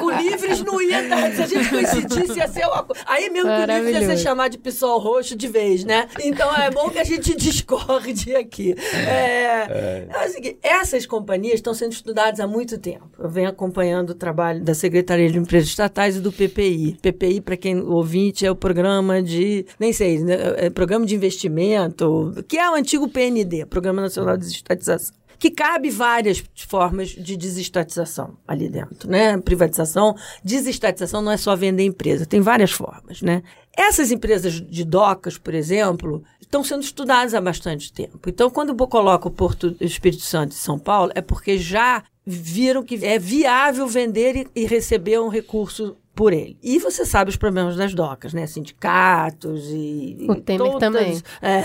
com 0.01 0.11
livres 0.11 0.62
não 0.62 0.83
ia 0.83 1.09
dar. 1.09 1.33
Se 1.33 1.43
a 1.43 1.47
gente 1.47 1.67
coincidisse, 1.71 2.37
ia 2.37 2.47
ser 2.47 2.67
uma 2.67 2.83
coisa. 2.83 3.03
Aí 3.07 3.31
mesmo 3.31 3.49
que 3.49 3.57
o 3.57 3.64
livre 3.75 3.93
ia 3.93 4.05
ser 4.05 4.19
chamado 4.19 4.53
de 4.53 4.59
pessoal 4.59 4.99
roxo 4.99 5.35
de 5.35 5.49
vez, 5.49 5.83
né? 5.83 6.07
Então 6.23 6.55
é 6.55 6.71
bom 6.71 6.91
que 6.91 6.99
a 6.99 7.05
gente 7.05 7.35
discorde 7.35 8.37
aqui. 8.37 8.75
É, 8.93 10.07
é 10.11 10.27
o 10.27 10.29
seguinte, 10.29 10.59
essas 10.62 11.07
companhias 11.07 11.55
estão 11.55 11.73
sendo 11.73 11.93
estudadas 11.93 12.39
há 12.39 12.47
muito 12.47 12.77
tempo. 12.77 13.09
Eu 13.19 13.31
venho 13.31 13.49
acompanhando 13.49 14.11
o 14.11 14.14
trabalho 14.14 14.62
da 14.62 14.75
Secretaria 14.75 15.31
de 15.31 15.39
Empresas 15.39 15.71
Estatais 15.71 16.17
e 16.17 16.21
do 16.21 16.31
PPI. 16.31 16.99
PPI, 17.01 17.41
para 17.41 17.57
quem 17.57 17.81
ouvinte, 17.81 18.45
é 18.45 18.51
o 18.51 18.57
programa 18.57 19.23
de. 19.23 19.64
Nem 19.81 19.91
sei, 19.91 20.19
né? 20.19 20.37
é 20.59 20.69
programa 20.69 21.07
de 21.07 21.14
investimento, 21.14 22.35
que 22.47 22.59
é 22.59 22.71
o 22.71 22.75
antigo 22.75 23.06
PND, 23.09 23.67
Programa 23.67 24.03
Nacional 24.03 24.37
de 24.37 24.45
Desestatização 24.45 25.15
que 25.39 25.51
cabe 25.51 25.91
várias 25.91 26.43
formas 26.67 27.09
de 27.11 27.37
desestatização 27.37 28.37
ali 28.47 28.69
dentro, 28.69 29.11
né? 29.11 29.37
Privatização, 29.39 30.17
desestatização 30.43 31.21
não 31.21 31.33
é 31.33 31.37
só 31.37 31.55
vender 31.55 31.85
empresa, 31.85 32.27
tem 32.27 32.41
várias 32.41 32.73
formas, 32.73 33.23
né? 33.23 33.43
Essas 33.77 34.11
empresas 34.11 34.55
de 34.55 34.85
docas, 34.85 35.37
por 35.37 35.55
exemplo, 35.55 36.25
estão 36.41 36.65
sendo 36.65 36.83
estudadas 36.83 37.35
há 37.35 37.41
bastante 37.41 37.93
tempo. 37.93 38.29
Então, 38.29 38.49
quando 38.49 38.71
eu 38.71 38.89
coloco 38.89 39.29
o 39.29 39.33
Porto 39.33 39.77
Espírito 39.81 40.23
Santo 40.23 40.53
e 40.53 40.57
São 40.57 40.79
Paulo, 40.79 41.13
é 41.15 41.21
porque 41.21 41.59
já 41.59 42.03
viram 42.25 42.83
que 42.83 43.05
é 43.05 43.19
viável 43.19 43.87
vender 43.87 44.49
e 44.55 44.67
receber 44.67 45.21
um 45.21 45.29
recurso 45.29 45.97
por 46.17 46.33
ele. 46.33 46.59
E 46.62 46.79
você 46.79 47.05
sabe 47.05 47.29
os 47.29 47.37
problemas 47.37 47.77
das 47.77 47.95
docas, 47.95 48.33
né? 48.33 48.47
Sindicatos 48.47 49.69
e. 49.71 50.27
O 50.27 50.33
e 50.33 50.41
Temer 50.41 50.67
todas- 50.73 50.81
também. 50.81 51.23
É. 51.43 51.62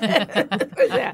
pois 0.74 0.90
é. 0.90 1.12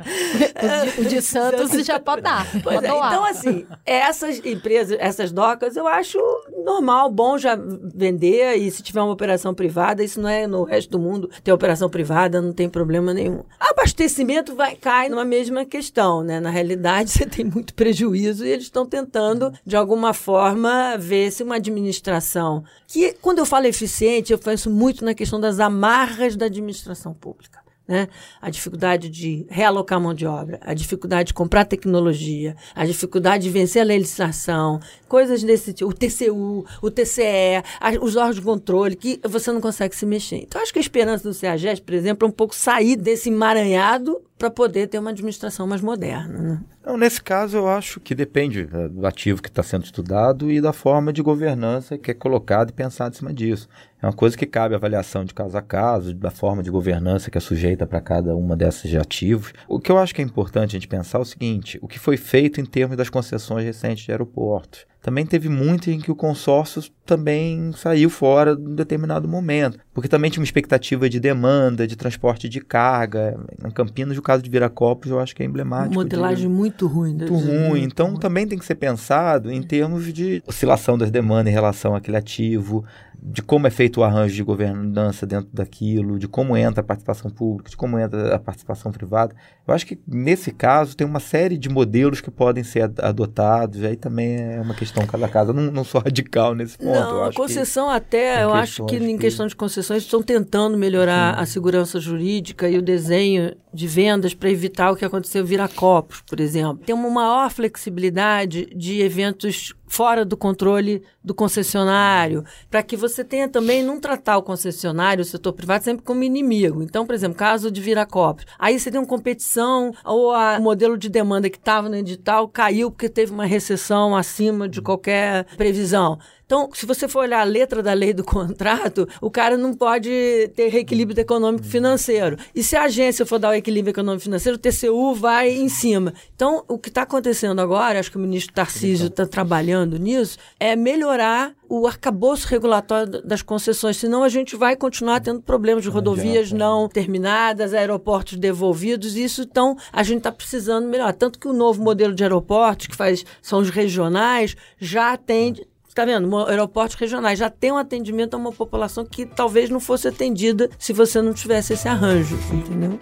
O 0.97 1.01
de, 1.01 1.01
o 1.01 1.05
de 1.11 1.21
Santos 1.23 1.85
já 1.85 1.99
pode 1.99 2.23
dar. 2.23 2.47
Pois 2.63 2.77
é, 2.83 2.87
então, 2.87 3.25
assim, 3.25 3.67
essas 3.85 4.39
empresas, 4.47 4.97
essas 5.01 5.33
docas, 5.33 5.77
eu 5.77 5.89
acho 5.89 6.17
normal, 6.65 7.11
bom 7.11 7.37
já 7.37 7.59
vender. 7.93 8.55
E 8.57 8.71
se 8.71 8.83
tiver 8.85 9.03
uma 9.03 9.13
operação 9.13 9.53
privada, 9.53 10.05
isso 10.05 10.21
não 10.21 10.29
é 10.29 10.47
no 10.47 10.63
resto 10.63 10.91
do 10.91 10.99
mundo 11.01 11.29
ter 11.43 11.53
operação 11.53 11.91
privada, 11.91 12.41
não 12.41 12.53
tem 12.53 12.69
problema 12.69 13.13
nenhum. 13.13 13.43
Abastecimento 13.59 14.55
vai 14.55 14.77
cai 14.77 15.09
numa 15.09 15.25
mesma 15.25 15.65
questão, 15.65 16.23
né? 16.23 16.39
Na 16.39 16.51
realidade, 16.51 17.11
você 17.11 17.27
tem 17.27 17.45
muito 17.45 17.75
prejuízo 17.75 18.47
e 18.47 18.49
eles 18.51 18.65
estão 18.65 18.87
tentando, 18.87 19.53
de 19.67 19.75
alguma 19.75 20.15
forma, 20.15 20.97
ver 20.97 21.33
se 21.33 21.43
uma 21.43 21.57
administração. 21.57 22.60
Que, 22.87 23.15
quando 23.15 23.39
eu 23.39 23.47
falo 23.47 23.67
eficiente, 23.67 24.33
eu 24.33 24.39
penso 24.39 24.71
muito 24.71 25.05
na 25.05 25.15
questão 25.15 25.41
das 25.41 25.61
amarras 25.61 26.37
da 26.37 26.47
administração 26.47 27.13
pública 27.15 27.61
né? 27.91 28.07
A 28.41 28.49
dificuldade 28.49 29.09
de 29.09 29.45
realocar 29.51 30.01
mão 30.01 30.15
de 30.15 30.25
obra, 30.25 30.61
a 30.63 30.73
dificuldade 30.73 31.29
de 31.29 31.35
comprar 31.35 31.65
tecnologia, 31.65 32.55
a 32.73 32.87
dificuldade 32.87 33.43
de 33.43 33.51
vencer 33.51 33.83
a 33.83 33.85
legislação, 33.85 34.79
coisas 35.09 35.43
desse 35.43 35.73
tipo, 35.73 35.91
o 35.91 35.93
TCU, 35.93 36.65
o 36.81 36.89
TCE, 36.89 37.65
os 38.01 38.15
órgãos 38.15 38.37
de 38.37 38.43
controle, 38.43 38.95
que 38.95 39.21
você 39.25 39.51
não 39.51 39.61
consegue 39.61 39.97
se 39.97 40.07
mexer. 40.07 40.37
Então, 40.37 40.63
acho 40.63 40.73
que 40.73 40.79
a 40.79 40.83
esperança 40.83 41.29
do 41.29 41.35
CEAGES, 41.35 41.81
por 41.81 41.93
exemplo, 41.93 42.29
é 42.29 42.31
um 42.31 42.33
pouco 42.33 42.55
sair 42.55 42.95
desse 42.95 43.29
emaranhado 43.29 44.23
para 44.41 44.51
poder 44.51 44.87
ter 44.87 44.99
uma 44.99 45.11
administração 45.11 45.67
mais 45.67 45.83
moderna. 45.83 46.39
Né? 46.39 46.61
Não, 46.83 46.97
nesse 46.97 47.23
caso, 47.23 47.59
eu 47.59 47.69
acho 47.69 48.01
que 48.01 48.15
depende 48.15 48.67
eh, 48.73 48.89
do 48.89 49.07
ativo 49.07 49.43
que 49.43 49.51
está 49.51 49.63
sendo 49.63 49.85
estudado 49.85 50.51
e 50.51 50.63
da 50.63 50.73
forma 50.73 51.13
de 51.13 51.21
governança 51.21 51.99
que 51.99 52.11
é 52.11 52.15
colocado 52.15 52.71
e 52.71 52.73
pensado 52.73 53.15
em 53.15 53.19
cima 53.19 53.35
disso. 53.35 53.69
É 54.01 54.07
uma 54.07 54.15
coisa 54.15 54.39
que 54.39 54.47
cabe 54.47 54.75
avaliação 54.75 55.27
de 55.27 55.35
caso 55.35 55.59
a 55.59 55.61
caso, 55.61 56.15
da 56.15 56.31
forma 56.31 56.63
de 56.63 56.71
governança 56.71 57.31
que 57.31 57.37
é 57.37 57.41
sujeita 57.41 57.87
para 57.87 58.01
cada 58.01 58.35
uma 58.35 58.57
desses 58.57 58.95
ativos. 58.95 59.53
O 59.69 59.79
que 59.79 59.93
eu 59.93 59.99
acho 59.99 60.15
que 60.15 60.23
é 60.23 60.25
importante 60.25 60.71
a 60.71 60.79
gente 60.81 60.89
pensar 60.89 61.19
é 61.19 61.21
o 61.21 61.27
seguinte: 61.27 61.79
o 61.83 61.87
que 61.87 61.99
foi 61.99 62.17
feito 62.17 62.63
em 62.63 62.65
termos 62.65 62.97
das 62.97 63.11
concessões 63.11 63.67
recentes 63.67 64.07
de 64.07 64.11
aeroportos. 64.11 64.87
Também 65.03 65.25
teve 65.25 65.49
muito 65.49 65.91
em 65.91 65.99
que 65.99 66.11
o 66.11 66.15
consórcio 66.15 66.83
também 67.07 67.73
saiu 67.73 68.11
fora 68.11 68.53
em 68.53 68.75
determinado 68.75 69.27
momento, 69.27 69.79
porque 69.95 70.09
também 70.09 70.31
tinha 70.31 70.41
uma 70.41 70.45
expectativa 70.45 71.09
de 71.09 71.19
demanda, 71.19 71.87
de 71.87 71.97
transporte 71.97 72.49
de 72.49 72.61
carga. 72.61 73.37
Em 73.65 73.71
Campinas, 73.71 74.19
o 74.19 74.23
caso 74.23 74.43
de 74.43 74.51
Viracopos, 74.51 75.11
eu 75.11 75.19
acho 75.19 75.35
que 75.35 75.43
é 75.43 75.47
emblemático. 75.47 75.95
Modelagem 75.95 76.49
de- 76.49 76.55
muito 76.55 76.87
ruim. 76.87 77.15
muito 77.15 77.35
ruim. 77.35 77.83
Então 77.83 78.15
também 78.15 78.47
tem 78.47 78.59
que 78.59 78.65
ser 78.65 78.75
pensado 78.75 79.51
em 79.51 79.63
termos 79.63 80.13
de 80.13 80.43
oscilação 80.47 80.97
das 80.99 81.11
demandas 81.11 81.51
em 81.51 81.55
relação 81.55 81.95
àquele 81.97 82.17
ativo, 82.19 82.85
de 83.23 83.43
como 83.43 83.67
é 83.67 83.71
feito 83.71 84.01
o 84.01 84.05
arranjo 84.05 84.35
de 84.35 84.43
governança 84.43 85.27
dentro 85.27 85.49
daquilo, 85.53 86.19
de 86.19 86.27
como 86.27 86.57
entra 86.57 86.81
a 86.81 86.85
participação 86.85 87.31
pública, 87.31 87.69
de 87.71 87.77
como 87.77 87.99
entra 87.99 88.35
a 88.35 88.39
participação 88.39 88.91
privada. 88.93 89.35
Eu 89.67 89.75
acho 89.75 89.85
que 89.87 89.99
nesse 90.09 90.51
caso 90.53 90.97
tem 90.97 91.07
uma 91.07 91.21
série 91.21 91.59
de 91.59 91.69
modelos 91.69 92.21
que 92.23 92.31
podem 92.31 92.65
ser 92.65 92.83
ad- 92.85 93.01
adotados, 93.03 93.83
aí 93.85 93.95
também 93.97 94.37
é 94.37 94.61
uma 94.61 94.75
questão 94.75 94.90
cada 95.07 95.29
caso. 95.29 95.51
Eu 95.51 95.55
não, 95.55 95.71
não 95.71 95.85
sou 95.85 96.01
radical 96.01 96.55
nesse 96.55 96.77
ponto. 96.79 96.91
Não, 96.91 97.23
a 97.23 97.29
acho 97.29 97.31
que- 97.31 97.37
concessão 97.37 97.89
até, 97.91 98.43
eu 98.45 98.53
acho 98.53 98.85
que 98.87 98.97
em 98.97 99.17
que- 99.17 99.19
questão 99.19 99.47
de 99.47 99.55
concessões 99.57 100.03
estão 100.03 100.23
tentando 100.23 100.77
melhorar 100.77 101.35
a 101.39 101.47
segurança 101.47 101.99
jurídica 102.01 102.69
e 102.69 102.77
o 102.79 102.83
desenho 102.83 103.55
de 103.73 103.87
vendas 103.87 104.35
para 104.35 104.51
evitar 104.51 104.91
o 104.91 104.97
que 104.97 105.05
aconteceu 105.05 105.45
Viracopos, 105.45 106.23
por 106.29 106.41
exemplo. 106.41 106.83
Tem 106.85 106.95
uma 106.95 107.09
maior 107.11 107.51
flexibilidade 107.51 108.67
de 108.75 109.01
eventos 109.01 109.75
fora 109.91 110.25
do 110.25 110.37
controle 110.37 111.03
do 111.23 111.35
concessionário, 111.35 112.45
para 112.71 112.81
que 112.81 112.97
você 112.97 113.25
tenha 113.25 113.49
também 113.49 113.83
não 113.83 113.99
tratar 113.99 114.37
o 114.39 114.43
concessionário, 114.43 115.23
o 115.23 115.25
setor 115.25 115.53
privado 115.53 115.83
sempre 115.83 116.05
como 116.05 116.23
inimigo. 116.23 116.81
Então, 116.81 117.05
por 117.05 117.13
exemplo, 117.15 117.37
caso 117.37 117.71
de 117.73 117.81
Viracopos, 117.81 118.47
aí 118.57 118.79
você 118.79 118.89
tem 118.89 119.01
uma 119.01 119.07
competição 119.07 119.93
ou 120.05 120.31
a- 120.31 120.59
o 120.59 120.63
modelo 120.63 120.97
de 120.97 121.09
demanda 121.09 121.51
que 121.51 121.59
estava 121.59 121.89
no 121.89 121.97
edital 121.97 122.49
caiu 122.49 122.91
porque 122.91 123.09
teve 123.09 123.33
uma 123.33 123.45
recessão 123.45 124.17
acima 124.17 124.69
de 124.69 124.81
qualquer 124.81 125.45
previsão. 125.57 126.19
Então, 126.51 126.69
se 126.75 126.85
você 126.85 127.07
for 127.07 127.21
olhar 127.21 127.43
a 127.43 127.45
letra 127.45 127.81
da 127.81 127.93
lei 127.93 128.13
do 128.13 128.25
contrato, 128.27 129.09
o 129.21 129.31
cara 129.31 129.57
não 129.57 129.73
pode 129.73 130.51
ter 130.57 130.67
reequilíbrio 130.67 131.21
econômico 131.21 131.65
financeiro. 131.65 132.37
E 132.53 132.61
se 132.61 132.75
a 132.75 132.83
agência 132.83 133.25
for 133.25 133.39
dar 133.39 133.51
o 133.51 133.55
equilíbrio 133.55 133.93
econômico 133.93 134.25
financeiro, 134.25 134.59
o 134.59 134.61
TCU 134.61 135.15
vai 135.15 135.53
em 135.53 135.69
cima. 135.69 136.13
Então, 136.35 136.65
o 136.67 136.77
que 136.77 136.89
está 136.89 137.03
acontecendo 137.03 137.61
agora, 137.61 138.01
acho 138.01 138.11
que 138.11 138.17
o 138.17 138.21
ministro 138.21 138.53
Tarcísio 138.53 139.07
está 139.07 139.25
trabalhando 139.25 139.97
nisso, 139.97 140.39
é 140.59 140.75
melhorar 140.75 141.55
o 141.69 141.87
arcabouço 141.87 142.49
regulatório 142.49 143.23
das 143.25 143.43
concessões, 143.43 143.97
senão 143.99 144.25
a 144.25 144.29
gente 144.29 144.57
vai 144.57 144.75
continuar 144.75 145.21
tendo 145.21 145.41
problemas 145.41 145.85
de 145.85 145.89
rodovias 145.89 146.51
não 146.51 146.89
terminadas, 146.89 147.73
aeroportos 147.73 148.37
devolvidos, 148.37 149.17
isso 149.17 149.43
então 149.43 149.77
a 149.93 150.03
gente 150.03 150.19
está 150.19 150.33
precisando 150.33 150.89
melhorar. 150.89 151.13
Tanto 151.13 151.39
que 151.39 151.47
o 151.47 151.53
novo 151.53 151.81
modelo 151.81 152.13
de 152.13 152.25
aeroportos, 152.25 152.89
que 152.89 152.97
faz, 152.97 153.25
são 153.41 153.61
os 153.61 153.71
regionais, 153.71 154.57
já 154.81 155.13
atende. 155.13 155.65
Está 155.91 156.05
vendo? 156.05 156.47
Aeroportos 156.47 156.97
regionais 156.97 157.37
já 157.37 157.51
tem 157.51 157.73
um 157.73 157.77
atendimento 157.77 158.35
a 158.35 158.37
uma 158.37 158.53
população 158.53 159.05
que 159.05 159.27
talvez 159.27 159.69
não 159.69 159.81
fosse 159.81 160.07
atendida 160.07 160.71
se 160.79 160.93
você 160.93 161.21
não 161.21 161.35
tivesse 161.35 161.73
esse 161.73 161.89
arranjo, 161.89 162.39
entendeu? 162.53 163.01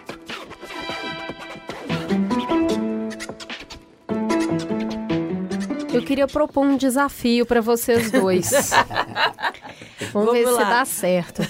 Eu 5.93 6.03
queria 6.03 6.26
propor 6.26 6.64
um 6.64 6.78
desafio 6.78 7.45
para 7.45 7.61
vocês 7.61 8.11
dois. 8.11 8.51
Vamos, 10.11 10.28
Vamos, 10.28 10.32
ver 10.32 10.47
lá. 10.47 10.64
se 10.64 10.70
dá 10.70 10.84
certo. 10.86 11.43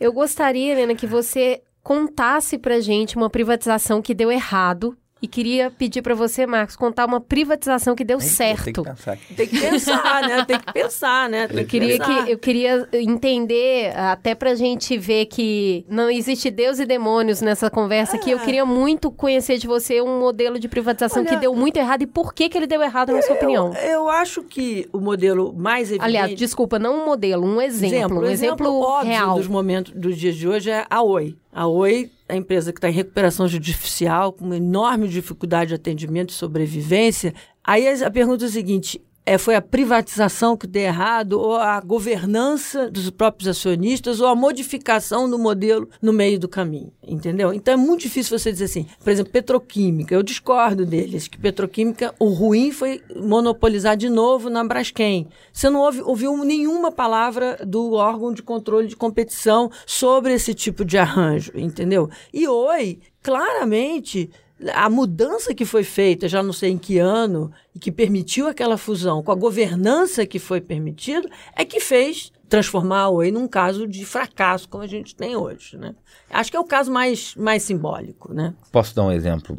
Eu 0.00 0.14
gostaria, 0.14 0.72
Helena, 0.72 0.94
que 0.94 1.06
você 1.06 1.62
contasse 1.82 2.56
pra 2.56 2.80
gente 2.80 3.16
uma 3.16 3.28
privatização 3.28 4.00
que 4.00 4.14
deu 4.14 4.32
errado 4.32 4.96
e 5.20 5.26
queria 5.26 5.70
pedir 5.70 6.02
para 6.02 6.14
você, 6.14 6.46
Marcos, 6.46 6.76
contar 6.76 7.06
uma 7.06 7.20
privatização 7.20 7.96
que 7.96 8.04
deu 8.04 8.20
certo. 8.20 8.64
Tem 8.64 8.74
que 8.74 8.82
pensar. 8.82 9.18
Tem 9.34 9.46
que 9.48 9.60
pensar, 9.60 10.28
né? 10.28 10.44
Tem 10.44 10.58
que 10.58 10.72
pensar, 10.72 11.28
né? 11.30 11.48
Tem 11.48 11.60
eu, 11.60 11.66
queria 11.66 11.98
pensar. 11.98 12.24
Que, 12.24 12.32
eu 12.32 12.38
queria 12.38 12.88
entender, 12.92 13.96
até 13.96 14.34
pra 14.34 14.54
gente 14.54 14.98
ver 14.98 15.26
que 15.26 15.86
não 15.88 16.10
existe 16.10 16.50
Deus 16.50 16.78
e 16.78 16.84
demônios 16.84 17.40
nessa 17.40 17.70
conversa 17.70 18.16
aqui. 18.16 18.30
Eu 18.30 18.40
queria 18.40 18.66
muito 18.66 19.10
conhecer 19.10 19.56
de 19.56 19.66
você 19.66 20.02
um 20.02 20.20
modelo 20.20 20.58
de 20.58 20.68
privatização 20.68 21.22
Olha, 21.22 21.30
que 21.30 21.36
deu 21.36 21.54
muito 21.54 21.78
errado 21.78 22.02
e 22.02 22.06
por 22.06 22.34
que, 22.34 22.50
que 22.50 22.58
ele 22.58 22.66
deu 22.66 22.82
errado, 22.82 23.12
na 23.12 23.22
sua 23.22 23.36
opinião. 23.36 23.72
Eu 23.74 24.10
acho 24.10 24.42
que 24.42 24.86
o 24.92 25.00
modelo 25.00 25.54
mais 25.56 25.88
evidente... 25.88 26.04
Aliás, 26.04 26.34
desculpa, 26.34 26.78
não 26.78 27.02
um 27.02 27.06
modelo, 27.06 27.46
um 27.46 27.60
exemplo. 27.60 27.96
exemplo 27.96 28.18
um 28.18 28.24
exemplo, 28.26 28.66
exemplo 28.66 28.80
óbvio 28.80 29.10
real. 29.10 29.36
dos 29.36 29.48
momentos 29.48 29.92
dos 29.94 30.16
dias 30.16 30.36
de 30.36 30.46
hoje 30.46 30.70
é 30.70 30.84
a 30.90 31.02
Oi. 31.02 31.36
A 31.58 31.66
Oi 31.66 32.10
a 32.28 32.36
empresa 32.36 32.70
que 32.70 32.78
está 32.78 32.90
em 32.90 32.92
recuperação 32.92 33.48
judicial, 33.48 34.30
com 34.30 34.44
uma 34.44 34.58
enorme 34.58 35.08
dificuldade 35.08 35.68
de 35.68 35.74
atendimento 35.74 36.28
e 36.28 36.34
sobrevivência. 36.34 37.32
Aí 37.64 37.88
a 37.88 38.10
pergunta 38.10 38.44
é 38.44 38.48
a 38.48 38.50
seguinte: 38.50 39.00
é, 39.26 39.36
foi 39.36 39.56
a 39.56 39.60
privatização 39.60 40.56
que 40.56 40.68
deu 40.68 40.84
errado, 40.84 41.32
ou 41.32 41.56
a 41.56 41.80
governança 41.80 42.88
dos 42.88 43.10
próprios 43.10 43.48
acionistas, 43.48 44.20
ou 44.20 44.28
a 44.28 44.36
modificação 44.36 45.28
do 45.28 45.36
modelo 45.36 45.88
no 46.00 46.12
meio 46.12 46.38
do 46.38 46.48
caminho, 46.48 46.92
entendeu? 47.02 47.52
Então 47.52 47.74
é 47.74 47.76
muito 47.76 48.02
difícil 48.02 48.38
você 48.38 48.52
dizer 48.52 48.66
assim, 48.66 48.86
por 49.02 49.10
exemplo, 49.10 49.32
petroquímica, 49.32 50.14
eu 50.14 50.22
discordo 50.22 50.86
deles, 50.86 51.26
que 51.26 51.36
petroquímica, 51.36 52.14
o 52.20 52.28
ruim 52.28 52.70
foi 52.70 53.02
monopolizar 53.16 53.96
de 53.96 54.08
novo 54.08 54.48
na 54.48 54.62
Braskem. 54.62 55.26
Você 55.52 55.68
não 55.68 55.80
ouve, 55.80 56.00
ouviu 56.02 56.36
nenhuma 56.44 56.92
palavra 56.92 57.58
do 57.66 57.94
órgão 57.94 58.32
de 58.32 58.42
controle 58.42 58.86
de 58.86 58.94
competição 58.94 59.70
sobre 59.84 60.34
esse 60.34 60.54
tipo 60.54 60.84
de 60.84 60.96
arranjo, 60.96 61.50
entendeu? 61.56 62.08
E 62.32 62.46
oi, 62.46 63.00
claramente 63.20 64.30
a 64.72 64.88
mudança 64.88 65.54
que 65.54 65.64
foi 65.64 65.84
feita, 65.84 66.28
já 66.28 66.42
não 66.42 66.52
sei 66.52 66.70
em 66.70 66.78
que 66.78 66.98
ano, 66.98 67.52
e 67.74 67.78
que 67.78 67.92
permitiu 67.92 68.48
aquela 68.48 68.78
fusão, 68.78 69.22
com 69.22 69.30
a 69.30 69.34
governança 69.34 70.26
que 70.26 70.38
foi 70.38 70.60
permitido, 70.60 71.28
é 71.54 71.64
que 71.64 71.80
fez 71.80 72.32
transformar 72.48 73.00
a 73.00 73.08
Oi 73.08 73.30
num 73.30 73.48
caso 73.48 73.86
de 73.86 74.04
fracasso, 74.04 74.68
como 74.68 74.82
a 74.82 74.86
gente 74.86 75.14
tem 75.14 75.36
hoje. 75.36 75.76
Né? 75.76 75.94
Acho 76.30 76.50
que 76.50 76.56
é 76.56 76.60
o 76.60 76.64
caso 76.64 76.90
mais, 76.90 77.34
mais 77.34 77.62
simbólico. 77.62 78.32
Né? 78.32 78.54
Posso 78.72 78.94
dar 78.94 79.04
um 79.04 79.12
exemplo 79.12 79.58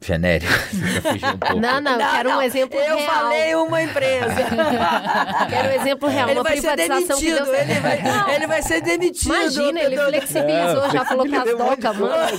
genérico. 0.00 0.52
Um 1.54 1.60
não, 1.60 1.80
não, 1.80 1.98
não, 1.98 2.10
quero 2.10 2.28
não, 2.28 2.38
um 2.38 2.42
exemplo 2.42 2.78
eu 2.78 2.96
real. 2.96 2.98
Eu 2.98 3.06
falei 3.06 3.54
uma 3.54 3.82
empresa. 3.82 4.26
quero 5.48 5.68
um 5.68 5.80
exemplo 5.80 6.08
real. 6.08 6.28
Ele 6.28 6.38
uma 6.38 6.44
vai 6.44 6.60
ser 6.60 6.76
demitido. 6.76 7.54
Ele 7.54 7.80
vai, 7.80 8.34
ele 8.34 8.46
vai 8.46 8.62
ser 8.62 8.80
demitido. 8.82 9.34
Imagina, 9.34 9.80
ele 9.80 9.96
flexibilizou, 9.96 10.82
não, 10.82 10.90
já 10.90 11.04
falou 11.04 11.26
que 11.26 11.34
as 11.34 11.56
docas, 11.56 11.96
mano. 11.96 12.38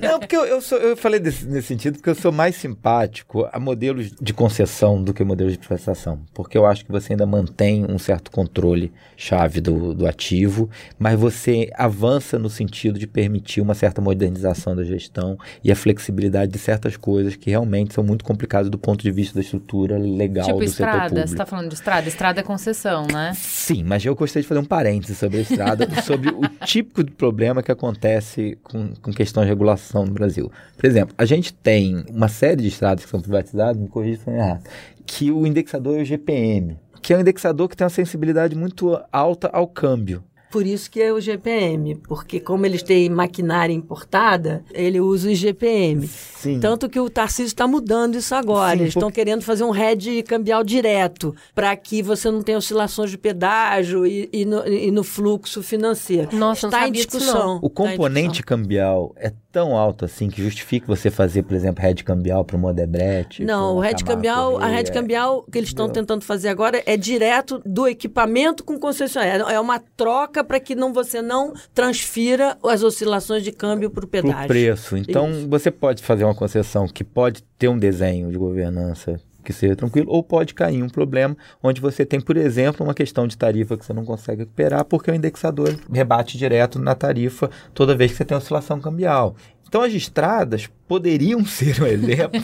Não, 0.00 0.20
porque 0.20 0.36
eu, 0.36 0.44
eu, 0.44 0.60
sou, 0.60 0.78
eu 0.78 0.96
falei 0.96 1.20
desse, 1.20 1.46
nesse 1.46 1.68
sentido 1.68 1.94
porque 1.96 2.10
eu 2.10 2.14
sou 2.14 2.32
mais 2.32 2.56
simpático 2.56 3.48
a 3.52 3.58
modelos 3.58 4.12
de 4.20 4.32
concessão 4.32 5.02
do 5.02 5.12
que 5.14 5.24
modelos 5.24 5.52
de 5.54 5.58
privatização. 5.58 6.20
Porque 6.32 6.56
eu 6.56 6.66
acho 6.66 6.84
que 6.84 6.92
você 6.92 7.12
ainda 7.12 7.26
mantém 7.26 7.84
um 7.88 7.98
certo 7.98 8.30
controle 8.30 8.92
chave 9.16 9.60
do, 9.60 9.94
do 9.94 10.06
ativo, 10.06 10.68
mas 10.98 11.18
você 11.18 11.70
avança 11.74 12.38
no 12.38 12.50
sentido 12.50 12.98
de 12.98 13.06
permitir 13.06 13.60
uma 13.60 13.74
certa 13.74 14.00
modernização 14.00 14.74
da 14.76 14.84
gestão 14.84 15.38
e 15.62 15.70
a 15.70 15.76
flexibilidade 15.76 16.52
de 16.52 16.58
certas 16.58 16.83
certas 16.84 16.96
coisas 16.96 17.34
que 17.36 17.50
realmente 17.50 17.94
são 17.94 18.04
muito 18.04 18.24
complicadas 18.24 18.68
do 18.68 18.78
ponto 18.78 19.02
de 19.02 19.10
vista 19.10 19.34
da 19.34 19.40
estrutura 19.40 19.98
legal 19.98 20.46
tipo 20.46 20.58
do 20.58 20.64
estrada, 20.64 20.92
setor 20.92 21.08
público. 21.08 21.28
você 21.28 21.34
está 21.34 21.46
falando 21.46 21.68
de 21.68 21.74
estrada? 21.74 22.08
Estrada 22.08 22.40
é 22.40 22.42
concessão, 22.42 23.06
né? 23.06 23.32
Sim, 23.34 23.82
mas 23.84 24.04
eu 24.04 24.14
gostaria 24.14 24.42
de 24.42 24.48
fazer 24.48 24.60
um 24.60 24.64
parênteses 24.64 25.18
sobre 25.18 25.38
a 25.38 25.40
estrada, 25.40 25.88
sobre 26.02 26.30
o 26.30 26.42
típico 26.64 27.02
de 27.02 27.10
problema 27.10 27.62
que 27.62 27.72
acontece 27.72 28.58
com, 28.62 28.92
com 29.00 29.12
questões 29.12 29.46
de 29.46 29.50
regulação 29.50 30.04
no 30.04 30.12
Brasil. 30.12 30.50
Por 30.76 30.86
exemplo, 30.86 31.14
a 31.16 31.24
gente 31.24 31.52
tem 31.52 32.04
uma 32.10 32.28
série 32.28 32.62
de 32.62 32.68
estradas 32.68 33.04
que 33.04 33.10
são 33.10 33.20
privatizadas, 33.20 33.80
me 33.80 33.88
corrija 33.88 34.16
se 34.16 34.20
estou 34.20 34.34
errado, 34.34 34.62
que 35.06 35.30
o 35.30 35.46
indexador 35.46 35.98
é 35.98 36.02
o 36.02 36.04
GPM, 36.04 36.76
que 37.02 37.12
é 37.12 37.16
um 37.16 37.20
indexador 37.20 37.68
que 37.68 37.76
tem 37.76 37.84
uma 37.84 37.90
sensibilidade 37.90 38.54
muito 38.54 39.00
alta 39.10 39.48
ao 39.48 39.66
câmbio. 39.66 40.22
Por 40.54 40.64
isso 40.64 40.88
que 40.88 41.02
é 41.02 41.12
o 41.12 41.20
GPM, 41.20 41.96
porque 42.06 42.38
como 42.38 42.64
eles 42.64 42.80
têm 42.80 43.10
maquinária 43.10 43.72
importada, 43.72 44.64
ele 44.72 45.00
usa 45.00 45.28
o 45.28 45.34
GPM. 45.34 46.06
Sim. 46.06 46.60
Tanto 46.60 46.88
que 46.88 47.00
o 47.00 47.10
Tarcísio 47.10 47.46
está 47.46 47.66
mudando 47.66 48.14
isso 48.14 48.32
agora. 48.36 48.76
Sim, 48.76 48.82
eles 48.82 48.94
estão 48.94 49.10
querendo 49.10 49.42
fazer 49.42 49.64
um 49.64 49.74
hedge 49.74 50.22
cambial 50.22 50.62
direto, 50.62 51.34
para 51.56 51.74
que 51.74 52.04
você 52.04 52.30
não 52.30 52.40
tenha 52.40 52.56
oscilações 52.56 53.10
de 53.10 53.18
pedágio 53.18 54.06
e, 54.06 54.28
e, 54.32 54.44
no, 54.44 54.64
e 54.64 54.92
no, 54.92 55.02
fluxo 55.02 55.60
financeiro. 55.60 56.28
Nossa, 56.36 56.68
está 56.68 56.86
em 56.86 56.92
discussão. 56.92 57.58
O 57.60 57.68
componente 57.68 58.34
discussão. 58.34 58.56
cambial 58.56 59.12
é 59.16 59.32
tão 59.54 59.76
alto 59.76 60.04
assim 60.04 60.28
que 60.28 60.42
justifica 60.42 60.84
você 60.84 61.12
fazer, 61.12 61.44
por 61.44 61.54
exemplo, 61.54 61.86
hedge 61.86 62.02
cambial 62.02 62.44
para 62.44 62.56
o 62.56 62.58
Modebrecht? 62.58 63.44
Não, 63.44 63.76
o 63.76 63.84
hedge 63.84 64.02
cambial, 64.02 64.60
a 64.60 64.68
hedge 64.72 64.90
cambial 64.90 65.44
que 65.44 65.56
eles 65.56 65.70
estão 65.70 65.88
tentando 65.88 66.24
fazer 66.24 66.48
agora 66.48 66.82
é 66.84 66.96
direto 66.96 67.62
do 67.64 67.86
equipamento 67.86 68.64
com 68.64 68.76
concessionária. 68.76 69.44
É 69.44 69.60
uma 69.60 69.78
troca 69.78 70.42
para 70.42 70.58
que 70.58 70.74
não, 70.74 70.92
você 70.92 71.22
não 71.22 71.54
transfira 71.72 72.58
as 72.64 72.82
oscilações 72.82 73.44
de 73.44 73.52
câmbio 73.52 73.90
para 73.90 74.04
o 74.04 74.08
pedágio. 74.08 74.48
Preço. 74.48 74.96
Então, 74.96 75.30
Isso. 75.30 75.48
você 75.48 75.70
pode 75.70 76.02
fazer 76.02 76.24
uma 76.24 76.34
concessão 76.34 76.88
que 76.88 77.04
pode 77.04 77.44
ter 77.56 77.68
um 77.68 77.78
desenho 77.78 78.32
de 78.32 78.36
governança 78.36 79.20
que 79.44 79.52
seja 79.52 79.76
tranquilo, 79.76 80.10
ou 80.10 80.22
pode 80.22 80.54
cair 80.54 80.82
um 80.82 80.88
problema 80.88 81.36
onde 81.62 81.80
você 81.80 82.04
tem, 82.04 82.20
por 82.20 82.36
exemplo, 82.36 82.84
uma 82.84 82.94
questão 82.94 83.26
de 83.26 83.36
tarifa 83.36 83.76
que 83.76 83.84
você 83.84 83.92
não 83.92 84.04
consegue 84.04 84.40
recuperar 84.40 84.84
porque 84.84 85.10
o 85.10 85.14
indexador 85.14 85.78
rebate 85.92 86.38
direto 86.38 86.78
na 86.78 86.94
tarifa 86.94 87.50
toda 87.72 87.94
vez 87.94 88.12
que 88.12 88.16
você 88.16 88.24
tem 88.24 88.36
oscilação 88.36 88.80
cambial. 88.80 89.36
Então 89.68 89.82
as 89.82 89.92
estradas 89.92 90.68
poderiam 90.86 91.44
ser 91.46 91.82
um 91.82 91.86
exemplo 91.86 92.40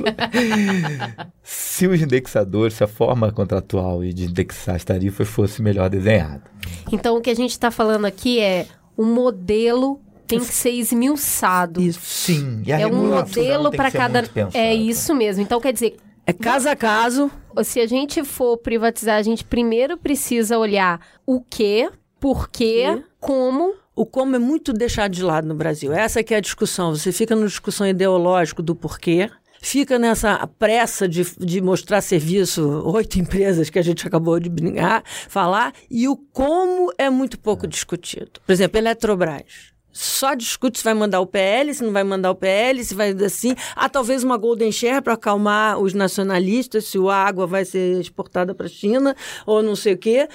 se 1.43 1.87
os 1.87 2.01
indexadores, 2.01 2.75
se 2.75 2.85
a 2.85 2.89
forma 2.89 3.31
contratual 3.33 4.03
de 4.03 4.25
indexar 4.25 4.75
as 4.75 4.85
tarifas 4.85 5.29
fosse 5.29 5.63
melhor 5.63 5.89
desenhada. 5.89 6.43
Então 6.91 7.17
o 7.17 7.21
que 7.21 7.31
a 7.31 7.35
gente 7.35 7.53
está 7.53 7.71
falando 7.71 8.05
aqui 8.05 8.41
é 8.41 8.67
o 8.97 9.05
modelo 9.05 10.01
tem 10.27 10.39
que 10.39 10.55
ser 10.55 10.71
esmiuçado. 10.71 11.81
Isso. 11.81 12.01
Sim. 12.03 12.63
é 12.67 12.87
um 12.87 13.11
modelo 13.11 13.71
para 13.71 13.91
cada. 13.91 14.25
É 14.55 14.75
isso 14.75 15.15
mesmo. 15.15 15.43
Então 15.43 15.61
quer 15.61 15.73
dizer. 15.73 15.97
É 16.27 16.33
caso 16.33 16.69
a 16.69 16.77
caso. 16.77 17.31
Se 17.65 17.81
a 17.81 17.87
gente 17.87 18.23
for 18.25 18.57
privatizar, 18.59 19.17
a 19.17 19.23
gente 19.23 19.45
primeiro 19.45 19.97
precisa 19.97 20.59
olhar 20.59 21.01
o 21.27 21.41
que, 21.41 21.91
por 22.21 22.49
quê, 22.49 23.03
como 23.19 23.75
o 23.95 24.07
como 24.07 24.37
é 24.37 24.39
muito 24.39 24.73
deixado 24.73 25.13
de 25.13 25.23
lado 25.23 25.47
no 25.47 25.55
Brasil. 25.55 25.93
Essa 25.93 26.23
que 26.23 26.33
é 26.33 26.39
a 26.39 26.41
discussão. 26.41 26.95
Você 26.95 27.13
fica 27.13 27.37
na 27.37 27.47
discussão 27.47 27.87
ideológica 27.87 28.63
do 28.63 28.75
porquê, 28.75 29.29
fica 29.61 29.99
nessa 29.99 30.47
pressa 30.47 31.07
de, 31.09 31.25
de 31.39 31.61
mostrar 31.61 32.01
serviço, 32.01 32.83
oito 32.87 33.19
empresas 33.19 33.69
que 33.69 33.79
a 33.79 33.83
gente 33.83 34.07
acabou 34.07 34.41
de 34.41 34.49
brincar, 34.49 35.03
falar, 35.29 35.75
e 35.91 36.09
o 36.09 36.17
como 36.17 36.93
é 36.97 37.11
muito 37.11 37.39
pouco 37.39 37.67
discutido. 37.67 38.41
Por 38.47 38.53
exemplo, 38.53 38.79
Eletrobras 38.79 39.71
só 39.93 40.35
discute 40.35 40.79
se 40.79 40.85
vai 40.85 40.95
mandar 40.95 41.21
o 41.21 41.27
PL, 41.27 41.73
se 41.75 41.83
não 41.83 41.93
vai 41.93 42.05
mandar 42.05 42.31
o 42.31 42.35
PL, 42.35 42.83
se 42.85 42.95
vai 42.95 43.11
assim. 43.25 43.55
Há 43.75 43.89
talvez 43.89 44.23
uma 44.23 44.37
golden 44.37 44.71
share 44.71 45.03
para 45.03 45.15
acalmar 45.15 45.79
os 45.79 45.95
nacionalistas, 45.95 46.85
se 46.85 46.99
o 46.99 47.11
água 47.11 47.47
vai 47.47 47.65
ser 47.65 48.01
exportada 48.01 48.55
para 48.55 48.67
a 48.67 48.69
China 48.69 49.17
ou 49.47 49.63
não 49.63 49.75
sei 49.75 49.95
o 49.95 49.99
quê. 49.99 50.29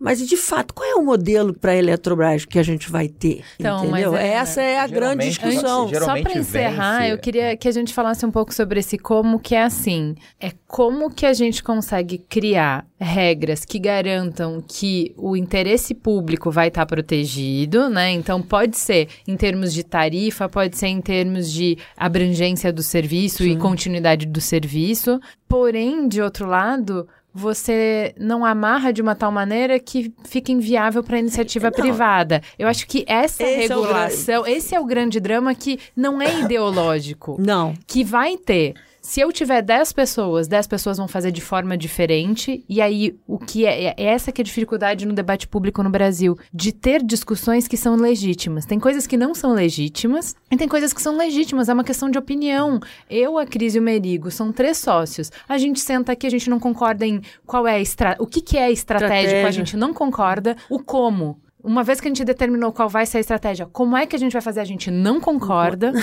Mas, 0.00 0.26
de 0.26 0.36
fato, 0.36 0.72
qual 0.72 0.88
é 0.88 0.94
o 0.94 1.02
modelo 1.04 1.52
para 1.52 1.72
a 1.72 1.76
Eletrobras 1.76 2.46
que 2.46 2.58
a 2.58 2.62
gente 2.62 2.90
vai 2.90 3.06
ter? 3.06 3.42
Então, 3.58 3.84
entendeu? 3.84 4.12
mas 4.12 4.20
é- 4.22 4.28
Essa 4.28 4.62
é 4.62 4.78
a 4.78 4.86
grande 4.86 5.28
discussão. 5.28 5.82
Antes- 5.88 5.98
Só 5.98 6.06
para 6.22 6.38
encerrar, 6.38 6.98
vence- 7.00 7.12
eu 7.12 7.18
queria 7.18 7.56
que 7.56 7.68
a 7.68 7.70
gente 7.70 7.92
falasse 7.92 8.24
um 8.24 8.30
pouco 8.30 8.54
sobre 8.54 8.80
esse 8.80 8.96
como 8.96 9.38
que 9.38 9.54
é 9.54 9.62
assim. 9.62 10.14
É 10.40 10.52
como 10.66 11.10
que 11.10 11.26
a 11.26 11.34
gente 11.34 11.62
consegue 11.62 12.16
criar 12.16 12.86
regras 12.98 13.64
que 13.66 13.78
garantam 13.78 14.62
que 14.66 15.12
o 15.18 15.36
interesse 15.36 15.94
público 15.94 16.50
vai 16.50 16.68
estar 16.68 16.86
protegido, 16.86 17.88
né? 17.90 18.10
Então 18.10 18.40
pode 18.40 18.78
ser 18.78 19.08
em 19.28 19.36
termos 19.36 19.72
de 19.72 19.82
tarifa, 19.84 20.48
pode 20.48 20.76
ser 20.78 20.86
em 20.88 21.00
termos 21.00 21.52
de 21.52 21.76
abrangência 21.96 22.72
do 22.72 22.82
serviço 22.82 23.42
e 23.44 23.54
continuidade 23.56 24.24
do 24.26 24.40
serviço. 24.40 25.20
Porém, 25.48 26.08
de 26.08 26.22
outro 26.22 26.46
lado, 26.46 27.06
você 27.32 28.14
não 28.18 28.44
amarra 28.44 28.92
de 28.92 29.00
uma 29.00 29.14
tal 29.14 29.30
maneira 29.30 29.78
que 29.78 30.12
fica 30.24 30.50
inviável 30.50 31.02
para 31.02 31.16
a 31.16 31.20
iniciativa 31.20 31.70
privada. 31.70 32.42
Eu 32.58 32.66
acho 32.68 32.86
que 32.86 33.04
essa 33.06 33.42
Esse 33.42 33.52
é 33.52 33.56
regulação, 33.68 34.46
esse 34.46 34.74
é 34.74 34.80
o 34.80 34.84
grande 34.84 35.20
drama 35.20 35.54
que 35.54 35.78
não 35.96 36.20
é 36.20 36.40
ideológico, 36.40 37.36
Não. 37.38 37.74
que 37.86 38.02
vai 38.02 38.36
ter. 38.36 38.74
Se 39.00 39.20
eu 39.20 39.32
tiver 39.32 39.62
10 39.62 39.92
pessoas, 39.92 40.46
10 40.46 40.66
pessoas 40.66 40.98
vão 40.98 41.08
fazer 41.08 41.32
de 41.32 41.40
forma 41.40 41.76
diferente, 41.76 42.64
e 42.68 42.80
aí 42.80 43.18
o 43.26 43.38
que 43.38 43.64
é, 43.64 43.94
é 43.96 44.04
essa 44.04 44.30
que 44.30 44.40
é 44.40 44.42
a 44.42 44.44
dificuldade 44.44 45.06
no 45.06 45.14
debate 45.14 45.48
público 45.48 45.82
no 45.82 45.90
Brasil, 45.90 46.38
de 46.52 46.70
ter 46.72 47.02
discussões 47.02 47.66
que 47.66 47.76
são 47.76 47.96
legítimas. 47.96 48.66
Tem 48.66 48.78
coisas 48.78 49.06
que 49.06 49.16
não 49.16 49.34
são 49.34 49.52
legítimas, 49.52 50.36
e 50.50 50.56
tem 50.56 50.68
coisas 50.68 50.92
que 50.92 51.00
são 51.00 51.16
legítimas, 51.16 51.68
é 51.68 51.72
uma 51.72 51.84
questão 51.84 52.10
de 52.10 52.18
opinião. 52.18 52.78
Eu, 53.08 53.38
a 53.38 53.46
Cris 53.46 53.74
e 53.74 53.78
o 53.78 53.82
Merigo 53.82 54.30
são 54.30 54.52
três 54.52 54.78
sócios. 54.78 55.32
A 55.48 55.56
gente 55.56 55.80
senta 55.80 56.12
aqui, 56.12 56.26
a 56.26 56.30
gente 56.30 56.50
não 56.50 56.60
concorda 56.60 57.06
em 57.06 57.22
qual 57.46 57.66
é 57.66 57.76
a 57.76 57.80
estra... 57.80 58.16
o 58.18 58.26
que, 58.26 58.40
que 58.40 58.58
é 58.58 58.70
estratégico, 58.70 59.14
a 59.14 59.20
Estratégia. 59.20 59.52
gente 59.52 59.76
não 59.76 59.94
concorda, 59.94 60.56
o 60.68 60.78
como. 60.78 61.40
Uma 61.62 61.82
vez 61.82 62.00
que 62.00 62.08
a 62.08 62.10
gente 62.10 62.24
determinou 62.24 62.72
qual 62.72 62.88
vai 62.88 63.04
ser 63.06 63.18
a 63.18 63.20
estratégia, 63.20 63.66
como 63.66 63.96
é 63.96 64.06
que 64.06 64.16
a 64.16 64.18
gente 64.18 64.32
vai 64.32 64.42
fazer? 64.42 64.60
A 64.60 64.64
gente 64.64 64.90
não 64.90 65.20
concorda. 65.20 65.92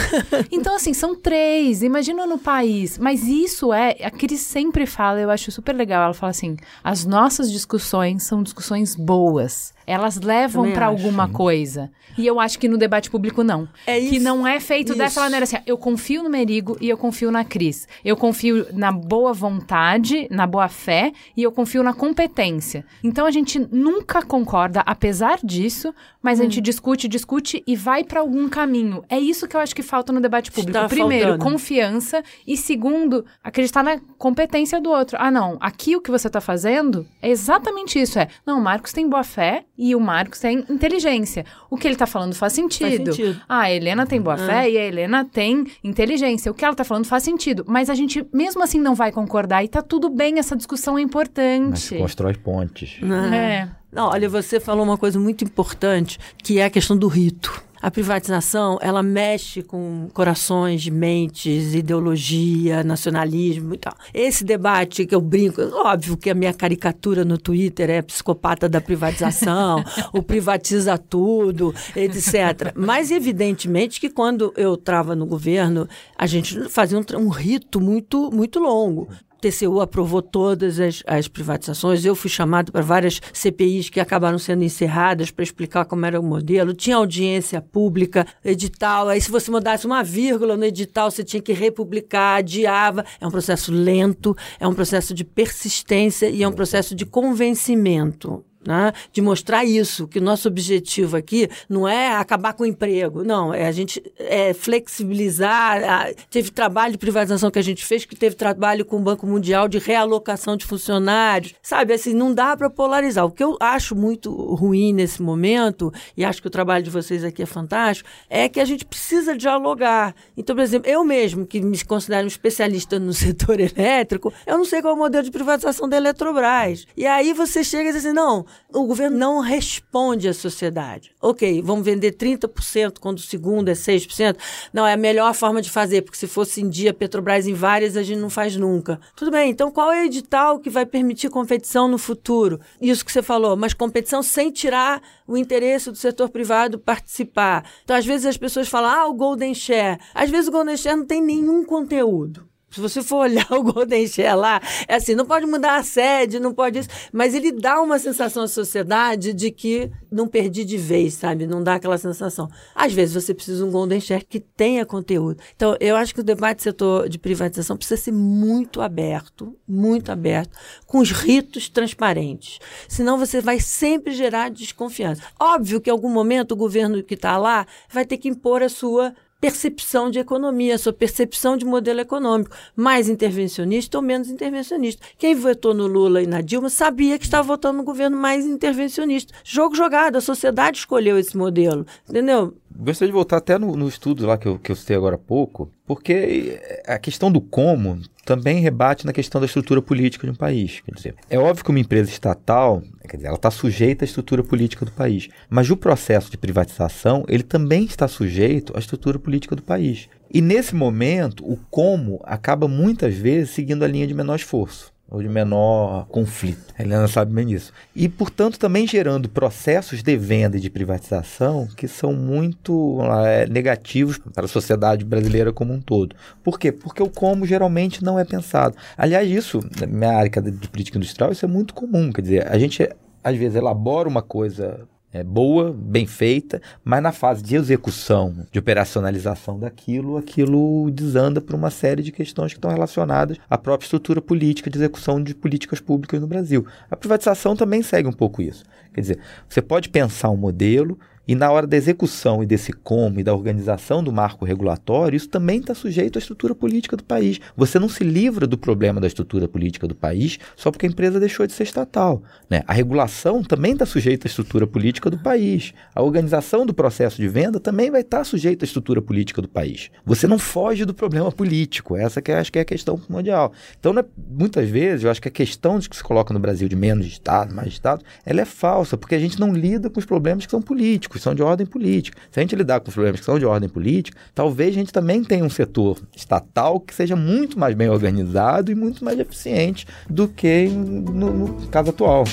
Então, 0.52 0.76
assim, 0.76 0.94
são 0.94 1.16
três. 1.16 1.84
Imagina 1.84 2.26
no 2.26 2.38
país. 2.38 2.98
Mas 2.98 3.24
isso 3.24 3.74
é. 3.74 3.98
A 4.04 4.12
Cris 4.12 4.42
sempre 4.42 4.86
fala, 4.86 5.20
eu 5.20 5.30
acho 5.30 5.52
super 5.52 5.76
legal. 5.76 6.04
Ela 6.04 6.14
fala 6.14 6.32
assim: 6.32 6.56
as 6.84 7.06
nossas 7.06 7.52
discussões 7.52 8.24
são 8.24 8.44
discussões 8.44 8.96
boas. 8.96 9.74
Elas 9.88 10.18
levam 10.20 10.70
para 10.74 10.88
acho. 10.90 10.98
alguma 10.98 11.30
coisa. 11.30 11.90
E 12.18 12.28
eu 12.28 12.40
acho 12.40 12.60
que 12.60 12.68
no 12.68 12.78
debate 12.78 13.10
público 13.10 13.44
não. 13.44 13.68
É 13.86 14.00
Que 14.00 14.18
isso. 14.18 14.24
não 14.26 14.46
é 14.46 14.60
feito 14.60 14.90
Isso. 14.90 14.98
dessa 14.98 15.22
maneira 15.22 15.44
assim. 15.46 15.58
Eu 15.66 15.78
confio 15.78 16.22
no 16.24 16.30
Merigo 16.30 16.76
e 16.82 16.90
eu 16.90 16.98
confio 16.98 17.32
na 17.32 17.46
Cris. 17.46 17.88
Eu 18.04 18.18
confio 18.18 18.68
na 18.74 18.92
boa 18.92 19.32
vontade, 19.34 20.28
na 20.30 20.46
boa 20.46 20.68
fé 20.68 21.14
e 21.36 21.44
eu 21.44 21.52
confio 21.52 21.84
na 21.84 21.94
competência. 21.94 22.84
Então 23.04 23.26
a 23.26 23.32
gente 23.32 23.60
nunca 23.72 24.22
concorda, 24.22 24.82
apesar 24.86 25.40
disso, 25.44 25.94
mas 26.22 26.40
a 26.40 26.44
Hum. 26.44 26.46
gente 26.46 26.60
discute, 26.62 27.08
discute 27.08 27.64
e 27.66 27.76
vai 27.76 28.04
para 28.04 28.20
algum 28.20 28.50
caminho. 28.50 29.04
É 29.10 29.20
isso 29.20 29.48
que 29.48 29.56
eu 29.56 29.60
acho 29.62 29.76
que 29.76 29.84
falta 29.84 30.12
no 30.12 30.20
debate 30.20 30.52
público. 30.52 30.76
Está 30.78 30.90
Primeiro, 30.90 31.30
faltando. 31.30 31.52
confiança 31.52 32.24
e 32.46 32.58
segundo, 32.58 33.26
acreditar 33.44 33.84
na 33.84 34.00
competência 34.18 34.82
do 34.82 34.90
outro. 34.90 35.18
Ah, 35.20 35.30
não, 35.32 35.58
aqui 35.62 35.96
o 35.96 36.02
que 36.02 36.12
você 36.12 36.30
tá 36.30 36.42
fazendo 36.42 37.06
é 37.22 37.30
exatamente 37.30 38.00
isso, 38.02 38.18
é. 38.20 38.28
Não, 38.46 38.60
o 38.60 38.62
Marcos 38.64 38.92
tem 38.92 39.08
boa 39.08 39.24
fé 39.24 39.64
e 39.78 39.96
o 39.96 40.00
Marcos 40.00 40.40
tem 40.40 40.66
inteligência. 40.70 41.46
O 41.70 41.78
que 41.78 41.88
ele 41.88 41.96
tá 41.96 42.08
falando 42.08 42.34
faz 42.34 42.54
sentido. 42.54 43.14
sentido. 43.14 43.42
Ah, 43.48 43.62
a 43.62 43.72
Helena 43.72 44.06
tem 44.06 44.20
boa 44.20 44.38
fé 44.38 44.70
e 44.70 44.78
a 44.78 44.84
Helena 44.84 45.24
tem 45.26 45.66
inteligência. 45.84 46.52
O 46.52 46.56
que 46.56 46.66
ela 46.66 46.76
tá 46.76 46.84
falando 46.84 47.06
faz 47.06 47.24
sentido, 47.24 47.64
mas 47.68 47.90
a 47.90 47.96
gente 47.96 48.26
mesmo 48.34 48.64
assim 48.64 48.80
não 48.80 48.96
vai 48.96 49.12
concordar 49.12 49.64
e 49.64 49.68
tá 49.68 49.82
tudo 49.82 50.10
bem, 50.10 50.40
essa 50.40 50.56
discussão 50.56 50.98
é 50.98 51.02
Mas 51.02 51.06
importante. 51.06 51.96
constrói 51.98 52.34
pontes. 52.34 52.98
É. 53.34 53.70
Não, 53.92 54.10
olha, 54.10 54.28
você 54.28 54.60
falou 54.60 54.84
uma 54.84 54.98
coisa 54.98 55.20
muito 55.20 55.44
importante, 55.44 56.20
que 56.44 56.60
é 56.60 56.66
a 56.66 56.70
questão 56.70 56.98
do 56.98 57.08
rito. 57.08 57.67
A 57.82 57.92
privatização, 57.92 58.80
ela 58.82 59.04
mexe 59.04 59.62
com 59.62 60.08
corações, 60.14 60.88
mentes, 60.90 61.74
ideologia, 61.74 62.84
nacionalismo 62.84 63.74
e 63.74 63.78
tal. 63.78 63.94
Esse 64.14 64.44
debate 64.44 65.06
que 65.06 65.14
eu 65.14 65.22
brinco, 65.22 65.62
óbvio 65.62 66.18
que 66.18 66.30
a 66.30 66.36
minha 66.36 66.54
caricatura 66.54 67.24
no 67.24 67.38
Twitter 67.38 67.90
é 67.90 68.02
psicopata 68.02 68.68
da 68.68 68.82
privatização, 68.82 69.84
o 70.12 70.24
privatiza 70.24 70.98
tudo, 70.98 71.74
etc. 71.96 72.74
Mas 72.76 73.12
evidentemente 73.12 74.00
que 74.00 74.10
quando 74.10 74.54
eu 74.58 74.74
estava 74.74 75.16
no 75.16 75.26
governo, 75.26 75.88
a 76.18 76.26
gente 76.26 76.70
fazia 76.70 76.98
um, 76.98 77.04
um 77.20 77.30
rito 77.30 77.80
muito, 77.80 78.32
muito 78.32 78.60
longo. 78.60 79.08
TCU 79.40 79.82
aprovou 79.82 80.22
todas 80.22 80.80
as, 80.80 81.04
as 81.06 81.28
privatizações. 81.28 82.04
Eu 82.04 82.16
fui 82.16 82.30
chamado 82.30 82.72
para 82.72 82.82
várias 82.82 83.22
CPIs 83.34 83.90
que 83.90 84.00
acabaram 84.00 84.40
sendo 84.40 84.64
encerradas 84.64 85.32
para 85.32 85.44
explicar 85.44 85.86
como 85.86 86.06
era 86.06 86.20
o 86.20 86.24
modelo. 86.24 86.74
Tinha 86.74 86.96
audiência 86.96 87.62
pública, 87.62 88.26
edital. 88.44 89.10
Aí, 89.10 89.22
se 89.22 89.32
você 89.32 89.52
mudasse 89.52 89.86
uma 89.86 90.04
vírgula 90.04 90.58
no 90.58 90.66
edital, 90.66 91.12
você 91.12 91.24
tinha 91.24 91.42
que 91.42 91.54
republicar, 91.54 92.40
adiava. 92.40 93.06
É 93.20 93.28
um 93.28 93.32
processo 93.32 93.72
lento, 93.72 94.36
é 94.60 94.68
um 94.68 94.74
processo 94.74 95.14
de 95.14 95.24
persistência 95.24 96.30
e 96.30 96.44
é 96.44 96.48
um 96.48 96.54
processo 96.54 96.96
de 96.96 97.06
convencimento. 97.06 98.44
Né? 98.68 98.92
De 99.14 99.22
mostrar 99.22 99.64
isso, 99.64 100.10
que 100.10 100.20
o 100.20 100.22
nosso 100.22 100.50
objetivo 100.50 101.16
aqui 101.16 101.48
não 101.70 101.88
é 101.88 102.10
acabar 102.14 102.52
com 102.52 102.64
o 102.64 102.66
emprego, 102.66 103.24
não, 103.24 103.54
é 103.54 103.66
a 103.66 103.72
gente 103.72 104.04
é, 104.20 104.54
flexibilizar. 104.54 105.82
a- 105.84 106.14
teve 106.30 106.52
trabalho 106.52 106.92
de 106.92 106.98
privatização 106.98 107.50
que 107.50 107.60
a 107.60 107.62
gente 107.62 107.86
fez, 107.86 108.04
que 108.04 108.14
teve 108.14 108.36
trabalho 108.36 108.84
com 108.84 108.98
o 108.98 109.00
Banco 109.02 109.26
Mundial 109.26 109.70
de 109.70 109.78
realocação 109.80 110.58
de 110.58 110.66
funcionários, 110.66 111.54
sabe? 111.62 111.94
Assim, 111.94 112.14
não 112.14 112.34
dá 112.34 112.58
para 112.58 112.70
polarizar. 112.70 113.26
O 113.26 113.32
que 113.32 113.42
eu 113.42 113.56
acho 113.60 113.96
muito 113.96 114.32
ruim 114.32 114.92
nesse 114.92 115.22
momento, 115.22 115.90
e 116.18 116.26
acho 116.26 116.42
que 116.42 116.48
o 116.48 116.52
trabalho 116.52 116.84
de 116.84 116.90
vocês 116.90 117.24
aqui 117.24 117.44
é 117.44 117.46
fantástico, 117.46 118.10
é 118.30 118.50
que 118.50 118.60
a 118.60 118.66
gente 118.66 118.84
precisa 118.84 119.38
dialogar. 119.38 120.14
Então, 120.36 120.54
por 120.56 120.62
exemplo, 120.62 120.90
eu 120.92 121.06
mesmo, 121.06 121.46
que 121.46 121.62
me 121.62 121.82
considero 121.86 122.26
um 122.26 122.28
especialista 122.28 123.00
no 123.00 123.14
setor 123.16 123.62
elétrico, 123.62 124.34
eu 124.46 124.58
não 124.58 124.66
sei 124.66 124.82
qual 124.82 124.92
é 124.94 124.96
o 124.96 125.00
modelo 125.00 125.24
de 125.24 125.32
privatização 125.32 125.88
da 125.88 125.96
Eletrobras. 125.96 126.86
E 126.98 127.06
aí 127.06 127.32
você 127.32 127.64
chega 127.64 127.90
e 127.90 127.94
diz 127.94 128.06
assim: 128.06 128.14
não, 128.14 128.46
o 128.74 128.86
governo 128.86 129.18
não 129.18 129.40
responde 129.40 130.28
à 130.28 130.34
sociedade. 130.34 131.12
Ok, 131.22 131.62
vamos 131.62 131.86
vender 131.86 132.14
30% 132.14 133.00
quando 133.00 133.18
o 133.18 133.22
segundo 133.22 133.70
é 133.70 133.74
6%. 133.74 134.38
Não, 134.74 134.86
é 134.86 134.94
a 134.94 134.98
melhor 134.98 135.34
forma 135.34 135.62
de 135.62 135.70
fazer, 135.70 136.02
porque 136.02 136.18
se 136.18 136.28
fosse 136.28 136.62
em 136.62 136.70
dia 136.70 136.94
Petrobras 136.94 137.48
em 137.48 137.54
várias, 137.54 137.96
a 137.96 138.04
gente 138.04 138.20
não 138.20 138.30
faz 138.30 138.56
nunca. 138.56 139.00
Tudo 139.16 139.32
bem, 139.32 139.50
então 139.50 139.72
qual 139.72 139.92
é 139.92 140.02
o 140.02 140.06
edital 140.06 140.60
que 140.60 140.70
vai 140.70 140.86
permitir 140.86 141.30
competição 141.30 141.88
no 141.88 141.98
futuro? 141.98 142.60
Isso 142.82 143.06
que 143.06 143.12
você 143.12 143.22
falou, 143.22 143.56
mas 143.56 143.74
competição 143.74 144.22
sem 144.22 144.52
tirar 144.52 145.02
o 145.28 145.38
interesse 145.38 145.90
do 145.90 145.98
setor 145.98 146.30
privado 146.30 146.80
participar. 146.80 147.66
Então, 147.84 147.96
às 147.96 148.06
vezes 148.06 148.26
as 148.26 148.38
pessoas 148.38 148.68
falam, 148.68 148.90
ah, 148.90 149.08
o 149.08 149.14
Golden 149.14 149.54
Share. 149.54 150.00
Às 150.14 150.30
vezes 150.30 150.48
o 150.48 150.52
Golden 150.52 150.78
Share 150.78 150.98
não 150.98 151.06
tem 151.06 151.22
nenhum 151.22 151.64
conteúdo. 151.64 152.47
Se 152.78 152.82
você 152.82 153.02
for 153.02 153.22
olhar 153.26 153.52
o 153.52 153.64
Golden 153.64 154.06
Share 154.06 154.38
lá, 154.38 154.62
é 154.88 154.96
assim, 154.96 155.16
não 155.16 155.26
pode 155.26 155.48
mudar 155.48 155.78
a 155.78 155.84
sede, 155.84 156.40
não 156.40 156.54
pode 156.54 156.78
isso, 156.78 156.90
mas 157.12 157.34
ele 157.34 157.52
dá 157.52 157.82
uma 157.82 157.98
sensação 157.98 158.44
à 158.44 158.48
sociedade 158.48 159.34
de 159.34 159.50
que 159.50 159.90
não 160.12 160.28
perdi 160.28 160.64
de 160.64 160.78
vez, 160.78 161.16
sabe? 161.16 161.48
Não 161.48 161.64
dá 161.64 161.76
aquela 161.76 161.98
sensação. 161.98 162.48
Às 162.76 162.94
vezes 162.94 163.16
você 163.16 163.34
precisa 163.34 163.64
de 163.64 163.64
um 163.64 163.72
Golden 163.72 164.00
Share 164.00 164.24
que 164.24 164.40
tenha 164.40 164.86
conteúdo. 164.86 165.42
Então, 165.56 165.76
eu 165.80 165.96
acho 165.96 166.14
que 166.14 166.20
o 166.22 166.24
debate 166.24 166.58
do 166.58 166.64
setor 166.64 167.10
de 167.10 167.18
privatização 167.18 167.76
precisa 167.76 168.00
ser 168.00 168.12
muito 168.12 168.80
aberto, 168.80 169.58
muito 169.68 170.12
aberto, 170.12 170.56
com 170.86 171.00
os 171.00 171.10
ritos 171.12 171.70
transparentes. 171.70 172.60
Senão 172.88 173.18
você 173.18 173.42
vai 173.42 173.60
sempre 173.60 174.14
gerar 174.14 174.52
desconfiança. 174.52 175.24
Óbvio 175.40 175.82
que 175.82 175.90
em 175.90 175.94
algum 175.94 176.12
momento 176.12 176.52
o 176.52 176.56
governo 176.56 177.02
que 177.02 177.16
está 177.16 177.38
lá 177.38 177.66
vai 177.92 178.06
ter 178.06 178.18
que 178.18 178.30
impor 178.30 178.62
a 178.62 178.70
sua 178.70 179.16
percepção 179.40 180.10
de 180.10 180.20
economia, 180.20 180.78
sua 180.78 180.94
percepção 180.94 181.56
de 181.58 181.66
modelo 181.66 182.00
econômico, 182.00 182.56
mais 182.76 183.08
intervencionista 183.08 183.98
ou 183.98 184.04
menos 184.04 184.30
intervencionista. 184.30 185.06
Quem 185.18 185.36
votou 185.36 185.74
no 185.74 185.86
Lula 185.88 186.22
e 186.22 186.28
na 186.28 186.42
Dilma 186.42 186.70
sabia 186.70 187.20
que 187.20 187.26
estava 187.26 187.48
votando 187.48 187.78
no 187.78 187.84
governo 187.84 188.18
mais 188.18 188.46
intervencionista. 188.46 189.34
Jogo 189.44 189.76
jogado, 189.76 190.16
a 190.16 190.22
sociedade 190.22 190.80
escolheu 190.80 191.18
esse 191.18 191.38
modelo, 191.38 191.86
entendeu? 192.10 192.56
Gostaria 192.80 193.10
de 193.10 193.16
voltar 193.16 193.38
até 193.38 193.58
no, 193.58 193.76
no 193.76 193.88
estudo 193.88 194.28
lá 194.28 194.38
que 194.38 194.48
eu, 194.48 194.60
que 194.60 194.72
eu 194.72 194.76
citei 194.76 194.96
agora 194.96 195.16
há 195.16 195.18
pouco, 195.18 195.72
porque 195.84 196.62
a 196.86 197.00
questão 197.00 197.32
do 197.32 197.42
como 197.42 198.00
também 198.24 198.60
rebate 198.60 199.04
na 199.04 199.12
questão 199.12 199.42
da 199.42 199.48
estrutura 199.48 199.82
política 199.82 200.28
de 200.28 200.32
um 200.32 200.36
país. 200.36 200.82
Quer 200.82 200.94
dizer, 200.94 201.16
é 201.28 201.40
óbvio 201.40 201.64
que 201.64 201.72
uma 201.72 201.80
empresa 201.80 202.12
estatal, 202.12 202.84
quer 203.10 203.18
dizer, 203.18 203.30
ela 203.30 203.36
está 203.36 203.50
sujeita 203.50 204.04
à 204.04 204.06
estrutura 204.06 204.44
política 204.44 204.86
do 204.86 204.92
país, 204.92 205.28
mas 205.50 205.72
o 205.72 205.78
processo 205.78 206.30
de 206.30 206.38
privatização, 206.38 207.26
ele 207.28 207.42
também 207.42 207.86
está 207.86 208.08
sujeito 208.08 208.74
à 208.76 208.80
estrutura 208.80 209.18
política 209.18 209.56
do 209.56 209.64
país. 209.64 210.08
E 210.32 210.40
nesse 210.40 210.76
momento, 210.76 211.44
o 211.52 211.58
como 211.72 212.22
acaba 212.26 212.68
muitas 212.68 213.16
vezes 213.16 213.56
seguindo 213.56 213.84
a 213.84 213.88
linha 213.88 214.06
de 214.06 214.14
menor 214.14 214.36
esforço 214.36 214.96
ou 215.10 215.22
de 215.22 215.30
menor 215.30 216.06
conflito. 216.08 216.74
A 216.78 216.84
Helena 216.84 217.08
sabe 217.08 217.34
bem 217.34 217.46
disso. 217.46 217.72
E, 217.96 218.10
portanto, 218.10 218.60
também 218.60 218.86
gerando 218.86 219.30
processos 219.30 220.04
de 220.04 220.18
venda 220.18 220.58
e 220.58 220.60
de 220.60 220.70
privatização 220.70 221.68
que 221.76 221.88
são 221.88 222.14
muito 222.14 222.98
lá, 222.98 223.28
é, 223.28 223.48
negativos 223.48 224.18
para 224.18 224.46
a 224.46 224.50
sociedade 224.50 225.06
brasileira 225.06 225.54
como 225.54 225.74
um 225.74 225.80
todo. 225.80 226.16
Por 226.44 226.60
quê? 226.60 226.72
Porque 226.72 227.02
o 227.02 227.10
como 227.10 227.46
geralmente 227.46 228.04
não 228.04 228.20
é 228.20 228.26
pensado. 228.26 228.76
Aliás, 228.98 229.30
isso, 229.30 229.60
na 229.80 229.88
minha 229.88 230.12
área 230.12 230.30
de 230.30 230.68
política 230.70 230.98
industrial, 230.98 231.32
isso 231.32 231.46
é 231.46 231.48
muito 231.48 231.74
comum. 231.74 232.12
Quer 232.12 232.22
dizer, 232.22 232.48
a 232.48 232.58
gente 232.58 232.88
às 233.28 233.36
vezes, 233.36 233.58
elabora 233.58 234.08
uma 234.08 234.22
coisa 234.22 234.88
é, 235.18 235.24
boa, 235.24 235.74
bem 235.76 236.06
feita, 236.06 236.62
mas 236.84 237.02
na 237.02 237.12
fase 237.12 237.42
de 237.42 237.56
execução, 237.56 238.46
de 238.52 238.60
operacionalização 238.60 239.58
daquilo, 239.58 240.16
aquilo 240.16 240.92
desanda 240.92 241.42
por 241.42 241.56
uma 241.56 241.72
série 241.72 242.04
de 242.04 242.12
questões 242.12 242.54
que 242.54 242.60
estão 242.60 242.70
relacionadas 242.70 243.38
à 243.50 243.58
própria 243.58 243.86
estrutura 243.86 244.22
política 244.22 244.70
de 244.70 244.78
execução 244.78 245.22
de 245.22 245.34
políticas 245.34 245.80
públicas 245.80 246.22
no 246.22 246.28
Brasil. 246.28 246.68
A 246.92 246.96
privatização 246.96 247.56
também 247.56 247.82
segue 247.82 248.08
um 248.08 248.14
pouco 248.14 248.44
isso. 248.44 248.64
Quer 248.94 249.02
dizer, 249.02 249.20
você 249.50 249.62
pode 249.62 249.90
pensar 249.90 250.30
um 250.30 250.38
modelo 250.38 251.00
e 251.28 251.36
na 251.36 251.52
hora 251.52 251.68
da 251.68 251.76
execução 251.76 252.42
e 252.42 252.46
desse 252.46 252.72
como 252.72 253.20
e 253.20 253.24
da 253.24 253.34
organização 253.34 254.02
do 254.02 254.14
marco 254.14 254.46
regulatório, 254.46 255.18
isso 255.18 255.28
também 255.28 255.60
está 255.60 255.76
sujeito 255.76 256.18
à 256.18 256.20
estrutura 256.20 256.56
política 256.56 256.96
do 256.96 257.04
país. 257.04 257.40
Você 257.56 257.78
não 257.78 257.90
se 257.90 258.04
livra 258.04 258.48
do 258.48 258.58
problema 258.58 259.02
da 259.02 259.08
estrutura 259.08 259.48
política 259.48 259.88
do 259.88 259.94
país 259.94 260.40
só 260.56 260.72
porque 260.72 260.86
a 260.86 260.90
empresa 260.90 261.20
deixou 261.20 261.46
de 261.46 261.52
ser 261.52 261.64
estatal. 261.64 262.24
Né? 262.50 262.64
A 262.66 262.72
regulação 262.72 263.44
também 263.44 263.74
está 263.74 263.86
sujeita 263.86 264.26
à 264.26 264.30
estrutura 264.30 264.66
política 264.66 265.10
do 265.10 265.18
país. 265.18 265.74
A 265.94 266.02
organização 266.02 266.66
do 266.66 266.74
processo 266.74 267.18
de 267.18 267.28
venda 267.28 267.60
também 267.60 267.92
vai 267.92 268.02
estar 268.02 268.20
tá 268.20 268.24
sujeita 268.24 268.64
à 268.64 268.66
estrutura 268.66 269.02
política 269.02 269.42
do 269.42 269.50
país. 269.50 269.92
Você 270.06 270.28
não 270.28 270.40
foge 270.40 270.86
do 270.86 270.94
problema 270.94 271.30
político. 271.32 271.98
Essa 271.98 272.22
que 272.22 272.32
acho 272.32 272.52
que 272.52 272.60
é 272.60 272.62
a 272.62 272.66
questão 272.66 273.02
mundial. 273.10 273.52
Então, 273.78 273.92
né, 273.92 274.04
muitas 274.30 274.70
vezes, 274.70 275.04
eu 275.04 275.12
acho 275.12 275.22
que 275.22 275.28
a 275.28 275.32
questão 275.32 275.78
de 275.78 275.90
que 275.90 275.96
se 275.96 276.04
coloca 276.04 276.34
no 276.34 276.40
Brasil 276.40 276.70
de 276.70 276.76
menos 276.76 277.06
Estado, 277.06 277.54
mais 277.54 277.68
Estado, 277.68 278.04
ela 278.26 278.42
é 278.42 278.46
falsa, 278.46 278.98
porque 278.98 279.16
a 279.16 279.20
gente 279.20 279.40
não 279.40 279.54
lida 279.54 279.90
com 279.90 280.00
os 280.00 280.06
problemas 280.06 280.46
que 280.46 280.52
são 280.52 280.62
políticos 280.62 281.17
que 281.18 281.24
são 281.24 281.36
de 281.36 281.44
ordem 281.44 281.66
política. 281.66 282.18
Se 282.32 282.40
a 282.40 282.44
gente 282.44 282.56
lidar 282.56 282.80
com 282.80 282.90
os 282.90 282.94
problemas 282.94 283.20
que 283.20 283.26
são 283.26 283.38
de 283.38 283.46
ordem 283.46 283.70
política, 283.70 284.18
talvez 284.34 284.70
a 284.70 284.80
gente 284.80 284.94
também 284.94 285.24
tenha 285.24 285.44
um 285.44 285.50
setor 285.50 286.00
estatal 286.16 286.80
que 286.80 286.94
seja 286.94 287.16
muito 287.16 287.60
mais 287.60 287.76
bem 287.76 287.90
organizado 287.90 288.72
e 288.72 288.76
muito 288.76 289.04
mais 289.04 289.20
eficiente 289.20 289.86
do 290.10 290.28
que 290.28 290.68
no, 290.68 291.34
no 291.34 291.68
caso 291.68 291.90
atual. 291.90 292.24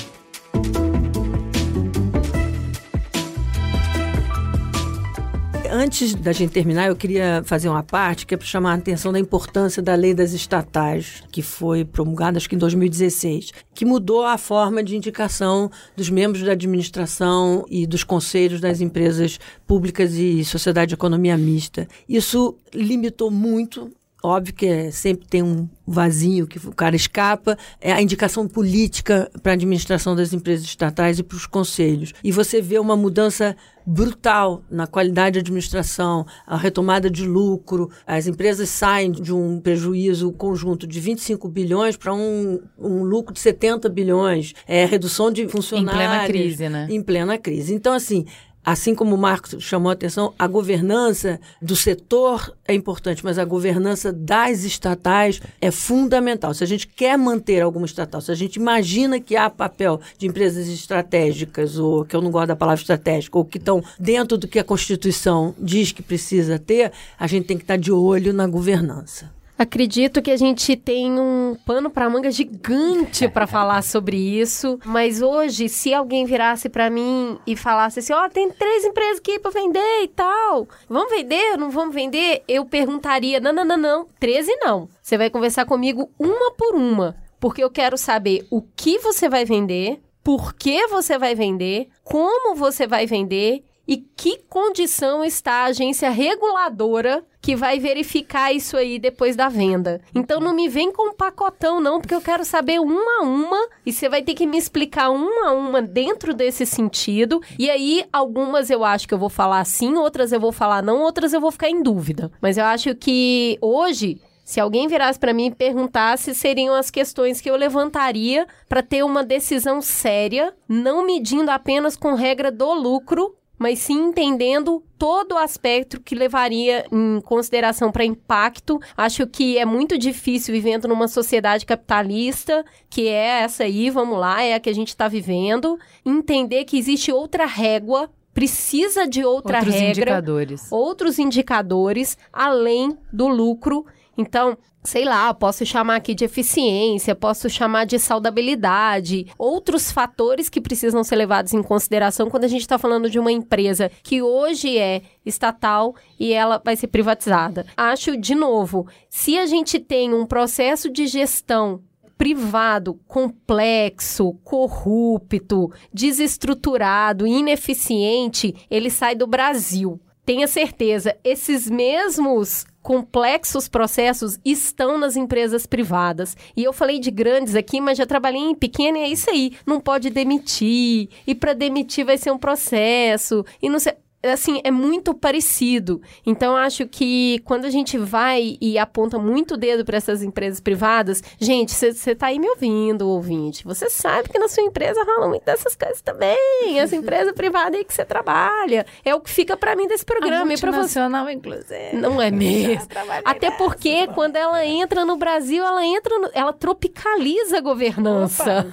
Antes 5.77 6.15
da 6.15 6.31
gente 6.31 6.53
terminar, 6.53 6.87
eu 6.87 6.95
queria 6.95 7.43
fazer 7.45 7.67
uma 7.67 7.83
parte 7.83 8.25
que 8.25 8.33
é 8.33 8.37
para 8.37 8.47
chamar 8.47 8.71
a 8.71 8.75
atenção 8.75 9.11
da 9.11 9.19
importância 9.19 9.83
da 9.83 9.93
lei 9.93 10.13
das 10.13 10.31
estatais, 10.31 11.21
que 11.29 11.41
foi 11.41 11.83
promulgada 11.83 12.37
acho 12.37 12.47
que 12.47 12.55
em 12.55 12.57
2016, 12.57 13.51
que 13.73 13.83
mudou 13.83 14.23
a 14.23 14.37
forma 14.37 14.81
de 14.81 14.95
indicação 14.95 15.69
dos 15.93 16.09
membros 16.09 16.45
da 16.45 16.53
administração 16.53 17.65
e 17.69 17.85
dos 17.85 18.05
conselhos 18.05 18.61
das 18.61 18.79
empresas 18.79 19.37
públicas 19.67 20.13
e 20.13 20.45
sociedade 20.45 20.87
de 20.87 20.95
economia 20.95 21.37
mista. 21.37 21.85
Isso 22.07 22.55
limitou 22.73 23.29
muito 23.29 23.91
Óbvio 24.25 24.55
que 24.55 24.65
é, 24.65 24.89
sempre 24.89 25.27
tem 25.27 25.43
um 25.43 25.69
vazio 25.85 26.47
que 26.47 26.57
o 26.57 26.73
cara 26.73 26.95
escapa. 26.95 27.55
É 27.79 27.91
a 27.91 28.01
indicação 28.01 28.47
política 28.47 29.29
para 29.43 29.51
a 29.51 29.53
administração 29.53 30.15
das 30.15 30.33
empresas 30.33 30.65
estatais 30.65 31.19
e 31.19 31.23
para 31.23 31.37
os 31.37 31.45
conselhos. 31.45 32.11
E 32.23 32.31
você 32.31 32.59
vê 32.59 32.79
uma 32.79 32.97
mudança 32.97 33.55
brutal 33.85 34.63
na 34.69 34.87
qualidade 34.87 35.33
de 35.33 35.39
administração, 35.41 36.25
a 36.47 36.57
retomada 36.57 37.07
de 37.07 37.23
lucro. 37.23 37.91
As 38.07 38.25
empresas 38.25 38.67
saem 38.69 39.11
de 39.11 39.31
um 39.31 39.59
prejuízo 39.59 40.31
conjunto 40.31 40.87
de 40.87 40.99
25 40.99 41.47
bilhões 41.47 41.95
para 41.95 42.11
um, 42.11 42.59
um 42.79 43.03
lucro 43.03 43.31
de 43.31 43.39
70 43.39 43.87
bilhões. 43.89 44.53
É 44.67 44.85
redução 44.85 45.31
de 45.31 45.47
funcionários. 45.47 46.01
Em 46.01 46.07
plena 46.07 46.25
crise, 46.25 46.69
né? 46.69 46.87
Em 46.89 47.01
plena 47.03 47.37
crise. 47.37 47.75
Então, 47.75 47.93
assim, 47.93 48.25
assim 48.65 48.95
como 48.95 49.15
o 49.15 49.17
Marcos 49.17 49.63
chamou 49.63 49.91
a 49.91 49.93
atenção, 49.93 50.33
a 50.39 50.47
governança 50.47 51.39
do 51.61 51.75
setor 51.75 52.55
é 52.67 52.73
importante, 52.73 53.23
mas 53.23 53.37
a 53.37 53.45
governança 53.45 54.11
das 54.11 54.63
estatais 54.63 55.39
é 55.61 55.69
fundamental. 55.69 56.53
Se 56.53 56.63
a 56.63 56.67
gente 56.67 56.87
quer 56.87 57.17
manter 57.17 57.61
alguma 57.61 57.85
estatal, 57.85 58.19
se 58.19 58.31
a 58.31 58.35
gente 58.35 58.55
imagina 58.55 59.19
que 59.19 59.35
há 59.35 59.49
papel 59.49 60.01
de 60.17 60.25
empresas 60.25 60.67
estratégicas, 60.67 61.77
ou 61.77 62.03
que 62.03 62.15
eu 62.15 62.21
não 62.21 62.31
gosto 62.31 62.47
da 62.47 62.55
palavra 62.55 62.81
estratégica, 62.81 63.37
ou 63.37 63.45
que 63.45 63.59
estão 63.59 63.83
dentro 63.99 64.37
do 64.37 64.47
que 64.47 64.57
a 64.57 64.63
Constituição 64.63 65.53
diz 65.59 65.91
que 65.91 66.01
precisa 66.01 66.57
ter, 66.57 66.91
a 67.19 67.27
gente 67.27 67.45
tem 67.45 67.57
que 67.57 67.63
estar 67.63 67.77
de 67.77 67.91
olho 67.91 68.33
na 68.33 68.47
governança. 68.47 69.34
Acredito 69.57 70.21
que 70.21 70.31
a 70.31 70.37
gente 70.37 70.75
tem 70.75 71.17
um 71.17 71.55
pano 71.65 71.89
para 71.89 72.09
manga 72.09 72.29
gigante 72.29 73.27
para 73.29 73.47
falar 73.47 73.81
sobre 73.83 74.17
isso, 74.17 74.77
mas 74.83 75.21
hoje, 75.21 75.69
se 75.69 75.93
alguém 75.93 76.25
virasse 76.25 76.67
para 76.67 76.89
mim 76.89 77.39
e 77.47 77.55
falasse 77.55 77.99
assim: 77.99 78.11
"Ó, 78.11 78.25
oh, 78.25 78.29
tem 78.29 78.51
três 78.51 78.83
empresas 78.83 79.19
aqui 79.19 79.39
para 79.39 79.51
vender 79.51 80.03
e 80.03 80.09
tal. 80.09 80.67
Vamos 80.89 81.09
vender? 81.09 81.57
Não 81.57 81.69
vamos 81.69 81.95
vender?" 81.95 82.43
Eu 82.47 82.65
perguntaria: 82.65 83.39
"Não, 83.39 83.53
não, 83.53 83.63
não, 83.63 83.77
não. 83.77 84.07
13 84.19 84.55
não. 84.57 84.89
Você 85.01 85.17
vai 85.17 85.29
conversar 85.29 85.65
comigo 85.65 86.09
uma 86.19 86.51
por 86.51 86.75
uma, 86.75 87.15
porque 87.39 87.63
eu 87.63 87.71
quero 87.71 87.97
saber 87.97 88.45
o 88.51 88.61
que 88.61 88.99
você 88.99 89.29
vai 89.29 89.45
vender, 89.45 90.01
por 90.21 90.53
que 90.53 90.87
você 90.87 91.17
vai 91.17 91.33
vender, 91.33 91.87
como 92.03 92.55
você 92.55 92.85
vai 92.85 93.05
vender 93.05 93.63
e 93.87 93.97
que 93.97 94.39
condição 94.49 95.23
está 95.23 95.53
a 95.53 95.65
agência 95.65 96.09
reguladora 96.09 97.23
que 97.45 97.55
vai 97.55 97.79
verificar 97.79 98.51
isso 98.51 98.75
aí 98.75 98.97
depois 98.97 99.35
da 99.35 99.47
venda. 99.47 100.01
Então 100.15 100.39
não 100.39 100.51
me 100.51 100.67
vem 100.67 100.91
com 100.91 101.11
um 101.11 101.13
pacotão 101.13 101.79
não, 101.79 102.01
porque 102.01 102.15
eu 102.15 102.19
quero 102.19 102.43
saber 102.43 102.81
uma 102.81 103.19
a 103.19 103.23
uma 103.23 103.67
e 103.85 103.93
você 103.93 104.09
vai 104.09 104.23
ter 104.23 104.33
que 104.33 104.47
me 104.47 104.57
explicar 104.57 105.11
uma 105.11 105.49
a 105.49 105.53
uma 105.53 105.79
dentro 105.79 106.33
desse 106.33 106.65
sentido. 106.65 107.39
E 107.59 107.69
aí 107.69 108.03
algumas 108.11 108.71
eu 108.71 108.83
acho 108.83 109.07
que 109.07 109.13
eu 109.13 109.19
vou 109.19 109.29
falar 109.29 109.63
sim, 109.63 109.93
outras 109.93 110.31
eu 110.31 110.39
vou 110.39 110.51
falar 110.51 110.81
não, 110.81 111.01
outras 111.03 111.33
eu 111.33 111.39
vou 111.39 111.51
ficar 111.51 111.69
em 111.69 111.83
dúvida. 111.83 112.31
Mas 112.41 112.57
eu 112.57 112.65
acho 112.65 112.95
que 112.95 113.59
hoje 113.61 114.19
se 114.43 114.59
alguém 114.59 114.87
virasse 114.87 115.19
para 115.19 115.33
mim 115.33 115.45
e 115.45 115.51
perguntasse, 115.51 116.33
seriam 116.33 116.73
as 116.73 116.89
questões 116.89 117.39
que 117.41 117.49
eu 117.49 117.55
levantaria 117.55 118.47
para 118.67 118.81
ter 118.81 119.03
uma 119.03 119.23
decisão 119.23 119.83
séria, 119.83 120.51
não 120.67 121.05
medindo 121.05 121.51
apenas 121.51 121.95
com 121.95 122.15
regra 122.15 122.51
do 122.51 122.73
lucro, 122.73 123.35
mas 123.57 123.79
sim 123.79 124.09
entendendo 124.09 124.83
todo 124.97 125.33
o 125.33 125.37
aspecto 125.37 126.01
que 126.01 126.15
levaria 126.15 126.85
em 126.91 127.21
consideração 127.21 127.91
para 127.91 128.05
impacto. 128.05 128.79
Acho 128.95 129.27
que 129.27 129.57
é 129.57 129.65
muito 129.65 129.97
difícil 129.97 130.53
vivendo 130.53 130.87
numa 130.87 131.07
sociedade 131.07 131.65
capitalista, 131.65 132.65
que 132.89 133.07
é 133.07 133.41
essa 133.43 133.63
aí, 133.63 133.89
vamos 133.89 134.17
lá, 134.19 134.43
é 134.43 134.53
a 134.53 134.59
que 134.59 134.69
a 134.69 134.75
gente 134.75 134.89
está 134.89 135.07
vivendo, 135.07 135.79
entender 136.05 136.65
que 136.65 136.77
existe 136.77 137.11
outra 137.11 137.45
régua 137.45 138.09
precisa 138.33 139.07
de 139.07 139.23
outra 139.23 139.59
outros 139.59 139.73
regra, 139.73 139.89
indicadores. 139.91 140.67
outros 140.69 141.19
indicadores 141.19 142.17
além 142.33 142.97
do 143.11 143.29
lucro. 143.29 143.85
Então, 144.17 144.57
sei 144.83 145.03
lá, 145.03 145.33
posso 145.33 145.65
chamar 145.65 145.97
aqui 145.97 146.13
de 146.13 146.25
eficiência, 146.25 147.15
posso 147.15 147.49
chamar 147.49 147.85
de 147.85 147.99
saudabilidade, 147.99 149.27
outros 149.37 149.91
fatores 149.91 150.47
que 150.47 150.61
precisam 150.61 151.03
ser 151.03 151.15
levados 151.15 151.53
em 151.53 151.63
consideração 151.63 152.29
quando 152.29 152.45
a 152.45 152.47
gente 152.47 152.61
está 152.61 152.77
falando 152.77 153.09
de 153.09 153.19
uma 153.19 153.31
empresa 153.31 153.91
que 154.03 154.21
hoje 154.21 154.77
é 154.77 155.01
estatal 155.25 155.95
e 156.19 156.31
ela 156.31 156.61
vai 156.63 156.75
ser 156.75 156.87
privatizada. 156.87 157.65
Acho, 157.75 158.15
de 158.15 158.35
novo, 158.35 158.87
se 159.09 159.37
a 159.37 159.45
gente 159.45 159.79
tem 159.79 160.13
um 160.13 160.25
processo 160.25 160.89
de 160.89 161.07
gestão 161.07 161.81
privado 162.17 162.99
complexo, 163.07 164.33
corrupto, 164.43 165.71
desestruturado, 165.93 167.27
ineficiente, 167.27 168.55
ele 168.69 168.89
sai 168.89 169.15
do 169.15 169.27
Brasil. 169.27 169.99
Tenha 170.25 170.47
certeza, 170.47 171.15
esses 171.23 171.69
mesmos 171.69 172.65
complexos 172.81 173.67
processos 173.67 174.39
estão 174.45 174.97
nas 174.97 175.15
empresas 175.15 175.65
privadas. 175.65 176.35
E 176.55 176.63
eu 176.63 176.71
falei 176.71 176.99
de 176.99 177.09
grandes 177.09 177.55
aqui, 177.55 177.81
mas 177.81 177.97
já 177.97 178.05
trabalhei 178.05 178.41
em 178.41 178.55
pequena 178.55 178.99
e 178.99 179.01
é 179.01 179.07
isso 179.07 179.29
aí. 179.29 179.53
Não 179.65 179.79
pode 179.79 180.09
demitir. 180.09 181.09
E 181.25 181.35
para 181.35 181.53
demitir 181.53 182.05
vai 182.05 182.17
ser 182.17 182.31
um 182.31 182.37
processo. 182.37 183.45
E 183.61 183.69
não 183.69 183.79
sei 183.79 183.93
assim, 184.33 184.61
é 184.63 184.71
muito 184.71 185.13
parecido. 185.13 186.01
Então, 186.25 186.55
acho 186.55 186.87
que 186.87 187.39
quando 187.45 187.65
a 187.65 187.69
gente 187.69 187.97
vai 187.97 188.57
e 188.59 188.77
aponta 188.77 189.17
muito 189.17 189.53
o 189.53 189.57
dedo 189.57 189.85
para 189.85 189.97
essas 189.97 190.23
empresas 190.23 190.59
privadas, 190.59 191.21
gente, 191.39 191.71
você 191.71 192.11
está 192.11 192.27
aí 192.27 192.39
me 192.39 192.49
ouvindo, 192.49 193.07
ouvinte. 193.09 193.63
Você 193.65 193.89
sabe 193.89 194.29
que 194.29 194.39
na 194.39 194.47
sua 194.47 194.63
empresa 194.63 195.03
rola 195.03 195.27
muito 195.27 195.43
dessas 195.43 195.75
coisas 195.75 196.01
também. 196.01 196.79
Essa 196.79 196.95
empresa 196.95 197.33
privada 197.33 197.77
aí 197.77 197.83
que 197.83 197.93
você 197.93 198.05
trabalha. 198.05 198.85
É 199.03 199.13
o 199.13 199.19
que 199.19 199.29
fica 199.29 199.55
para 199.57 199.75
mim 199.75 199.87
desse 199.87 200.05
programa. 200.05 200.43
A 200.43 200.45
multinacional, 200.45 201.23
e 201.23 201.33
você... 201.33 201.37
inclusive. 201.37 201.95
Não 201.95 202.21
é 202.21 202.31
mesmo. 202.31 202.87
Até 203.23 203.51
porque 203.51 204.07
quando 204.07 204.35
ela 204.35 204.65
entra 204.65 205.05
no 205.05 205.17
Brasil, 205.17 205.63
ela 205.63 205.85
entra, 205.85 206.17
no... 206.19 206.29
ela 206.33 206.53
tropicaliza 206.53 207.57
a 207.57 207.61
governança. 207.61 208.65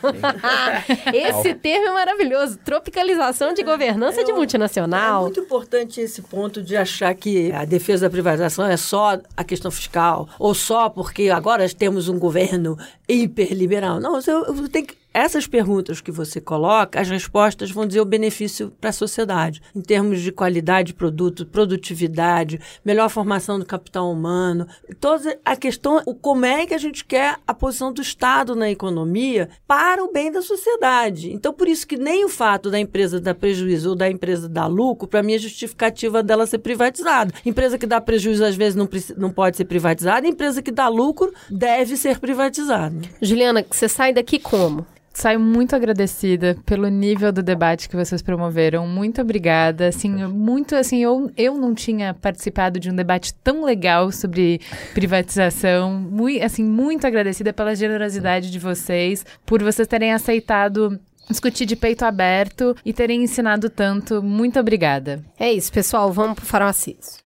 Esse 1.13 1.55
termo 1.55 1.89
é 1.89 1.93
maravilhoso. 1.93 2.59
Tropicalização 2.59 3.53
de 3.53 3.63
governança 3.63 4.21
é, 4.21 4.25
de 4.25 4.33
multinacional. 4.33 5.21
É 5.21 5.23
muito 5.25 5.42
importante 5.43 6.01
esse 6.01 6.23
ponto 6.23 6.63
de 6.63 6.77
achar 6.77 7.15
que 7.15 7.53
a 7.53 7.65
defesa 7.65 8.07
da 8.07 8.11
privatização 8.11 8.67
é 8.67 8.77
só 8.77 9.21
a 9.37 9.45
questão 9.45 9.71
fiscal, 9.71 10.29
ou 10.39 10.55
só 10.55 10.89
porque 10.89 11.29
agora 11.29 11.69
temos 11.69 12.09
um 12.09 12.19
governo 12.19 12.79
hiperliberal. 13.09 14.01
Não, 14.01 14.21
você 14.21 14.33
tem 14.71 14.85
que 14.85 15.02
essas 15.13 15.47
perguntas 15.47 16.01
que 16.01 16.11
você 16.11 16.41
coloca, 16.41 17.01
as 17.01 17.09
respostas 17.09 17.71
vão 17.71 17.87
dizer 17.87 18.01
o 18.01 18.05
benefício 18.05 18.73
para 18.81 18.91
a 18.91 18.93
sociedade, 18.93 19.61
em 19.75 19.81
termos 19.81 20.21
de 20.21 20.33
qualidade 20.33 20.89
de 20.89 20.95
produto, 20.95 21.47
produtividade, 21.47 22.61
melhor 22.85 23.09
formação 23.09 23.59
do 23.59 23.67
capital 23.67 24.11
humano, 24.11 24.67
toda 25.01 25.39
a 25.45 25.57
questão, 25.57 26.03
o 26.07 26.15
como 26.15 26.45
é 26.45 26.67
que 26.67 26.75
a 26.75 26.79
gente 26.79 27.05
quer 27.05 27.39
a 27.47 27.55
posição 27.55 27.93
do 27.93 28.03
Estado 28.03 28.55
na 28.55 28.71
economia 28.71 29.49
para 29.67 30.03
o 30.03 30.13
bem 30.13 30.31
da 30.31 30.43
sociedade. 30.43 31.33
Então, 31.33 31.53
por 31.53 31.69
isso 31.69 31.87
que 31.87 31.97
nem 31.97 32.25
o 32.25 32.29
fato 32.29 32.71
da 32.71 32.79
empresa 32.79 33.21
dar 33.21 33.35
prejuízo 33.35 33.91
ou 33.91 33.97
da 33.97 34.11
empresa 34.11 34.49
dar 34.49 34.67
lucro, 34.67 35.09
para 35.09 35.23
mim 35.23 35.35
é 35.35 35.39
justificativa 35.39 36.23
dela 36.23 36.47
ser 36.47 36.59
privatizada. 36.59 37.33
Empresa 37.45 37.79
que 37.79 37.87
dá 37.87 38.01
prejuízo 38.01 38.45
às 38.45 38.57
vezes 38.57 38.75
não, 38.75 38.89
não 39.17 39.31
pode 39.31 39.57
ser 39.57 39.65
privatizada, 39.65 40.27
empresa 40.27 40.63
que 40.63 40.71
dá 40.71 40.89
lucro 40.89 41.33
deve 41.51 41.97
ser 41.97 42.19
privatizada. 42.19 42.97
Juliana, 43.21 43.65
você 43.71 43.89
sai 43.89 44.13
daqui 44.13 44.39
como? 44.39 44.87
Saio 45.13 45.39
muito 45.39 45.77
agradecida 45.77 46.57
pelo 46.65 46.89
nível 46.89 47.31
do 47.31 47.43
debate 47.43 47.89
que 47.89 47.97
vocês 47.97 48.23
promoveram. 48.23 48.87
Muito 48.87 49.21
obrigada. 49.21 49.89
Assim, 49.89 50.11
muito 50.27 50.75
assim, 50.75 51.03
eu, 51.03 51.31
eu 51.37 51.57
não 51.59 51.75
tinha 51.75 52.15
participado 52.15 52.81
de 52.81 52.91
um 52.91 52.95
debate 52.95 53.35
tão 53.35 53.65
legal 53.65 54.11
sobre 54.11 54.61
privatização. 54.95 55.93
Muito, 55.93 56.43
assim, 56.43 56.65
muito 56.65 57.07
agradecida 57.07 57.53
pela 57.53 57.75
generosidade 57.75 58.51
de 58.51 58.59
vocês, 58.59 59.25
por 59.45 59.63
vocês 59.63 59.87
terem 59.87 60.13
aceitado 60.13 60.99
discutir 61.29 61.67
de 61.67 61.77
peito 61.77 62.05
aberto 62.05 62.77
e 62.85 62.93
terem 62.93 63.23
ensinado 63.23 63.71
tanto. 63.71 64.23
Muito 64.23 64.59
obrigada. 64.59 65.25
É 65.39 65.53
isso, 65.53 65.73
pessoal. 65.73 66.13
Vamos 66.13 66.35
pro 66.37 66.47
farol 66.47 66.69
aceso. 66.69 67.19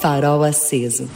Farol 0.00 0.42
aceso. 0.42 1.08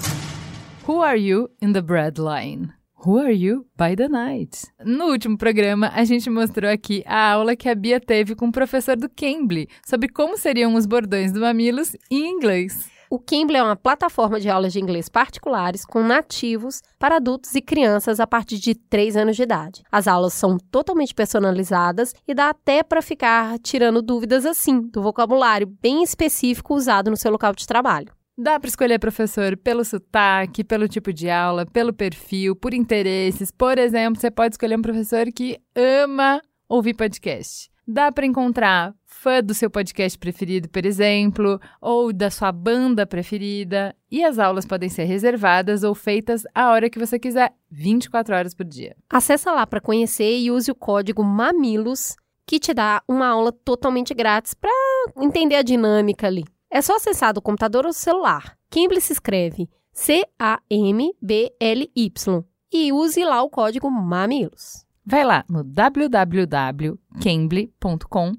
Who 0.87 1.03
are 1.03 1.19
you 1.19 1.49
in 1.61 1.73
the 1.73 1.81
breadline? 1.81 2.71
Who 3.05 3.19
Are 3.19 3.35
You 3.35 3.67
by 3.77 3.97
the 3.97 4.09
Night? 4.09 4.69
No 4.85 5.07
último 5.07 5.37
programa, 5.37 5.91
a 5.93 6.05
gente 6.05 6.31
mostrou 6.31 6.71
aqui 6.71 7.03
a 7.05 7.33
aula 7.33 7.57
que 7.57 7.69
a 7.69 7.75
Bia 7.75 7.99
teve 7.99 8.37
com 8.37 8.47
o 8.47 8.53
professor 8.53 8.97
do 8.97 9.09
Cambly 9.09 9.67
sobre 9.85 10.09
como 10.09 10.39
seriam 10.39 10.77
os 10.77 10.87
bordões 10.87 11.33
do 11.33 11.41
Mamilos 11.41 11.97
em 12.09 12.31
inglês. 12.31 12.89
O 13.11 13.19
Cambly 13.19 13.57
é 13.57 13.63
uma 13.63 13.75
plataforma 13.75 14.39
de 14.39 14.49
aulas 14.49 14.73
de 14.73 14.79
inglês 14.79 15.09
particulares 15.09 15.85
com 15.85 16.01
nativos 16.01 16.81
para 16.97 17.17
adultos 17.17 17.53
e 17.57 17.61
crianças 17.61 18.21
a 18.21 18.27
partir 18.27 18.59
de 18.59 18.77
3 18.77 19.17
anos 19.17 19.35
de 19.35 19.43
idade. 19.43 19.83
As 19.91 20.07
aulas 20.07 20.33
são 20.33 20.57
totalmente 20.71 21.13
personalizadas 21.13 22.15
e 22.27 22.33
dá 22.33 22.51
até 22.51 22.85
para 22.85 23.03
ficar 23.03 23.59
tirando 23.59 24.01
dúvidas 24.01 24.47
assim 24.47 24.81
do 24.81 25.03
vocabulário 25.03 25.67
bem 25.67 26.05
específico 26.05 26.73
usado 26.73 27.11
no 27.11 27.17
seu 27.17 27.33
local 27.33 27.53
de 27.53 27.67
trabalho. 27.67 28.13
Dá 28.37 28.59
para 28.59 28.69
escolher 28.69 28.99
professor 28.99 29.57
pelo 29.59 29.85
sotaque, 29.85 30.65
pelo 30.65 30.89
tipo 30.89 31.13
de 31.13 31.29
aula, 31.29 31.67
pelo 31.67 31.93
perfil, 31.93 32.57
por 32.57 32.73
interesses. 32.73 33.51
Por 33.51 33.79
exemplo, 33.79 34.19
você 34.19 34.31
pode 34.31 34.55
escolher 34.55 34.79
um 34.79 34.83
professor 34.83 35.27
que 35.27 35.59
ama 35.77 36.41
ouvir 36.67 36.95
podcast. 36.95 37.71
Dá 37.87 38.11
para 38.11 38.25
encontrar 38.25 38.95
fã 39.05 39.43
do 39.43 39.53
seu 39.53 39.69
podcast 39.69 40.19
preferido, 40.19 40.69
por 40.71 40.87
exemplo, 40.87 41.61
ou 41.79 42.11
da 42.11 42.31
sua 42.31 42.51
banda 42.51 43.07
preferida. 43.07 43.95
E 44.11 44.25
as 44.25 44.39
aulas 44.39 44.65
podem 44.65 44.89
ser 44.89 45.05
reservadas 45.05 45.83
ou 45.83 45.95
feitas 45.95 46.45
a 46.55 46.71
hora 46.71 46.89
que 46.89 46.99
você 46.99 47.19
quiser, 47.19 47.53
24 47.71 48.35
horas 48.35 48.55
por 48.55 48.65
dia. 48.65 48.97
Acesse 49.11 49.47
lá 49.51 49.67
para 49.67 49.81
conhecer 49.81 50.39
e 50.39 50.51
use 50.51 50.71
o 50.71 50.75
código 50.75 51.23
MAMILOS, 51.23 52.17
que 52.47 52.59
te 52.59 52.73
dá 52.73 53.03
uma 53.07 53.27
aula 53.27 53.53
totalmente 53.53 54.15
grátis 54.15 54.55
para 54.55 54.71
entender 55.19 55.57
a 55.57 55.63
dinâmica 55.63 56.27
ali. 56.27 56.45
É 56.75 56.81
só 56.81 56.97
acessar 56.97 57.35
do 57.35 57.43
computador 57.43 57.85
ou 57.85 57.93
celular. 57.93 58.57
Cambly 58.71 58.99
se 58.99 59.13
escreve 59.13 59.69
C-A-M-B-L-Y 59.93 60.33
e 62.73 62.91
use 62.91 63.23
lá 63.23 63.43
o 63.43 63.51
código 63.51 63.91
MAMILOS. 63.91 64.87
Vai 65.05 65.23
lá 65.23 65.45
no 65.51 65.63
www.cambly.com 65.63 68.33